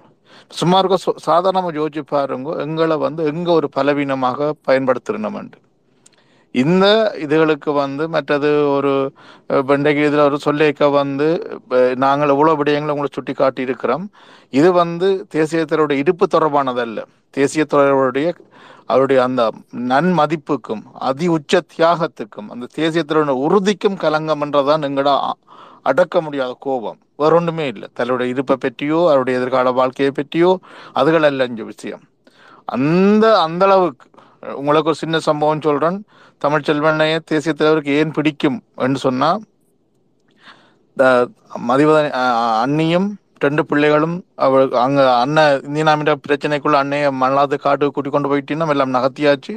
சும்மா 0.60 0.78
இருக்க 0.82 0.98
சாதாரணமாக 1.30 1.78
யோசிச்சு 1.80 2.02
பாருங்க 2.16 2.50
எங்களை 2.66 2.96
வந்து 3.06 3.22
எங்கே 3.32 3.52
ஒரு 3.60 3.68
பலவீனமாக 3.78 4.50
பயன்படுத்துறோம்ட்டு 4.68 5.60
இந்த 6.56 6.86
இதுகளுக்கு 7.18 7.74
வந்து 7.74 8.10
மற்றது 8.10 8.72
ஒரு 8.72 8.92
அஹ், 9.50 9.64
இதில் 9.64 9.78
இன்றைக்கு 9.78 10.22
ஒரு 10.22 10.40
சொல்லிக்க 10.46 10.92
வந்து 10.92 11.28
நாங்கள் 11.96 12.30
இவ்வளோ 12.30 12.54
விடயங்களை 12.56 12.90
உங்களை 12.90 13.08
சுட்டி 13.12 13.32
காட்டியிருக்கிறோம் 13.32 14.06
இது 14.54 14.72
வந்து 14.72 15.28
தேசியத்தினுடைய 15.36 15.92
இருப்பு 15.94 16.28
தொடர்பானதல்ல. 16.32 17.00
தேசிய 17.30 17.66
தொடர்புடைய 17.66 18.34
அவருடைய 18.86 19.24
அந்த 19.24 19.42
நன்மதிப்புக்கும் 19.92 20.82
அதி 21.00 21.28
உச்ச 21.28 21.62
தியாகத்துக்கும் 21.74 22.50
அந்த 22.50 22.68
தேசியத்தினுடைய 22.76 23.38
உறுதிக்கும் 23.46 23.98
கலங்கம் 23.98 24.42
என்றதான் 24.42 24.86
எங்களோட 24.86 25.12
அ- 25.24 25.38
அடக்க 25.84 26.22
முடியாத 26.22 26.56
கோபம். 26.60 27.00
வேற 27.16 27.36
ஒன்றுமே 27.36 27.68
இல்லை. 27.68 27.88
தன்னுடைய 27.94 28.34
இருப்பை 28.34 28.56
பற்றியோ 28.60 29.00
அவருடைய 29.08 29.40
எதிர்கால 29.40 29.72
வாழ்க்கையை 29.72 30.12
பற்றியோ 30.12 30.52
அதுகளெல்லாம் 30.96 31.26
அல்ல 31.50 31.64
விஷயம். 31.64 32.04
அந்த 32.66 33.42
அந்த 33.42 33.66
அளவுக்கு 33.66 34.08
உங்களுக்கு 34.44 34.92
ஒரு 34.92 35.00
சின்ன 35.04 35.20
சம்பவம் 35.28 35.66
சொல்றேன். 35.68 35.98
தமிழ் 36.42 36.66
செல்வனைய 36.68 37.16
தேசிய 37.32 37.54
தலைவருக்கு 37.54 37.98
ஏன் 38.02 38.16
பிடிக்கும் 38.18 38.60
என்று 38.86 39.00
சொன்னா 39.06 39.30
இந்த 40.98 41.06
அண்ணியும் 42.66 43.10
ரெண்டு 43.44 43.62
பிள்ளைகளும் 43.70 44.16
அவளுக்கு 44.46 44.76
அங்க 44.86 45.02
அண்ணன் 45.24 45.62
இந்தியனாமிட 45.68 46.14
பிரச்சனைக்குள்ள 46.26 46.78
அன்னைய 46.84 47.10
மல்லாது 47.22 47.56
காட்டு 47.66 47.92
கூட்டி 47.96 48.10
கொண்டு 48.16 48.30
போயிட்டீங்கன்னா 48.32 48.74
எல்லாம் 48.76 48.96
நகர்த்தியாச்சு. 48.98 49.56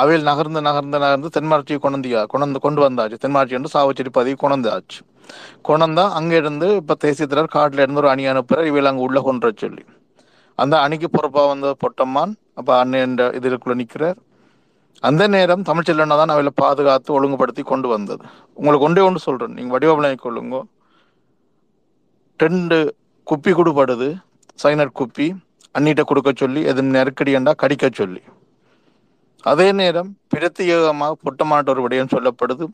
அவையில் 0.00 0.28
நகர்ந்து 0.30 0.60
நகர்ந்து 0.68 0.98
நகர்ந்து 1.04 1.30
தென்மார்ச்சியை 1.36 1.78
கொண்டு 1.84 2.08
கொண்டு 2.34 2.60
கொண்டு 2.66 2.80
வந்தாச்சு. 2.86 3.16
தென்மார்ச்சி 3.24 3.56
என்று 3.58 3.74
சாவச்சேரி 3.76 4.12
பதவி 4.18 4.36
கொண்டாச்சு 4.44 4.98
கொண்டா 5.68 6.04
அங்க 6.18 6.32
இருந்து 6.42 6.68
இப்ப 6.80 6.96
தேசிய 7.04 7.26
தலைவர் 7.32 7.54
காட்டுல 7.56 7.82
இருந்து 7.84 8.00
ஒரு 8.02 8.10
அணி 8.12 8.24
அனுப்புற 8.32 8.60
இவையில் 8.70 8.90
அங்க 8.90 9.02
உள்ள 9.08 9.18
கொன்ற 9.28 9.50
சொல்லி. 9.62 9.82
அந்த 10.58 10.74
அணிக்கு 10.84 11.08
பொறுப்பா 11.16 11.42
வந்த 11.52 11.68
பொட்டம்மான் 11.82 12.32
அப்போ 12.60 12.72
அண்ணன் 12.82 13.16
இதுக்குள்ள 13.38 13.74
நிற்கிறார் 13.82 14.18
அந்த 15.08 15.22
நேரம் 15.34 15.66
தமிழ்ச்செல்வனை 15.68 16.16
தான் 16.20 16.32
அவளை 16.34 16.50
பாதுகாத்து 16.62 17.10
ஒழுங்குபடுத்தி 17.16 17.62
கொண்டு 17.70 17.88
வந்தது. 17.92 18.24
உங்களுக்கு 18.58 18.86
ஒன்றே 18.86 19.02
ஒன்று 19.08 19.20
சொல்றேன். 19.26 19.54
நீங்க 19.58 19.72
வடிவமைலை 19.74 20.16
கொள்ளுங்க. 20.24 20.58
ரெண்டு 22.44 22.78
குப்பி 23.30 23.52
கொடுப்படுது 23.58 24.08
சைனட் 24.62 24.98
குப்பி. 25.00 25.28
அண்ணிட்ட 25.78 26.02
கொடுக்க 26.10 26.30
சொல்லி 26.42 26.60
எது 26.70 26.82
நெருக்கடி 26.96 27.32
என்றா 27.38 27.52
கடிக்க 27.62 27.88
சொல்லி. 28.00 28.22
அதே 29.50 29.66
நேரம் 29.80 30.10
பிரத்யேகமாக 30.32 31.18
புட்டமாட்ட 31.24 31.72
ஒரு 31.74 31.82
விடயம் 31.84 32.12
சொல்லப்படுது. 32.14 32.64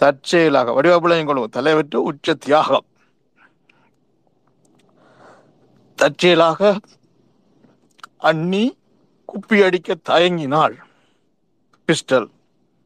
தற்செயலாக 0.00 0.72
வடிவபிள்ளையும் 0.76 1.28
கொள்ளும் 1.30 1.54
தலைவற்று 1.56 1.98
உச்ச 2.10 2.34
தியாகம். 2.46 2.86
தற்செயலாக 5.98 6.76
அண்ணி 8.30 8.64
குப்பி 9.32 9.58
அடிக்க 9.66 9.96
தயங்கினாள். 10.10 10.76
பிஸ்டல் 11.88 12.28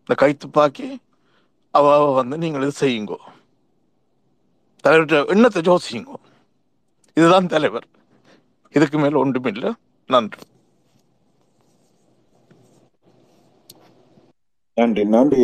இந்த 0.01 0.15
கைத்துப்பாக்கி 0.23 0.89
அவ 1.75 1.87
வந்து 2.19 2.37
நீங்கள் 2.43 2.65
இது 2.67 2.75
செய்யுங்கோ. 2.83 3.19
தலைவர்கிட்ட 4.85 5.19
எண்ணத்தை 5.35 5.63
யோசியுங்கோ. 5.71 6.17
இதுதான் 7.17 7.53
தலைவர். 7.55 7.87
இதுக்கு 8.75 8.99
மேல் 8.99 9.21
ஒன்றுமில்லை. 9.23 9.71
நன்றி. 10.11 10.43
நன்றி 14.77 15.05
நன்றி 15.17 15.43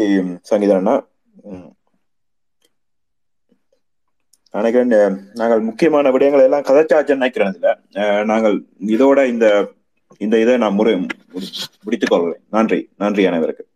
சங்கீதா 0.51 0.77
அண்ணா 0.81 0.95
நினைக்கிறேன் 4.55 5.17
நாங்கள் 5.41 5.63
முக்கியமான 5.69 6.11
விடயங்கள் 6.15 6.47
எல்லாம் 6.47 6.67
கதைச்சாச்சு 6.69 7.19
நினைக்கிறேன் 7.21 7.53
இதுல 7.53 7.71
நாங்கள் 8.31 8.57
இதோட 8.95 9.19
இந்த 9.33 9.47
இந்த 10.19 10.41
இதை 10.41 10.57
நான் 10.57 10.75
முறை 10.75 10.95
முடி- 10.95 11.09
முடித்துக் 11.83 12.11
கொள்வேன் 12.11 12.41
நன்றி. 12.51 12.89
நன்றி 12.97 13.27
அனைவருக்கு 13.27 13.72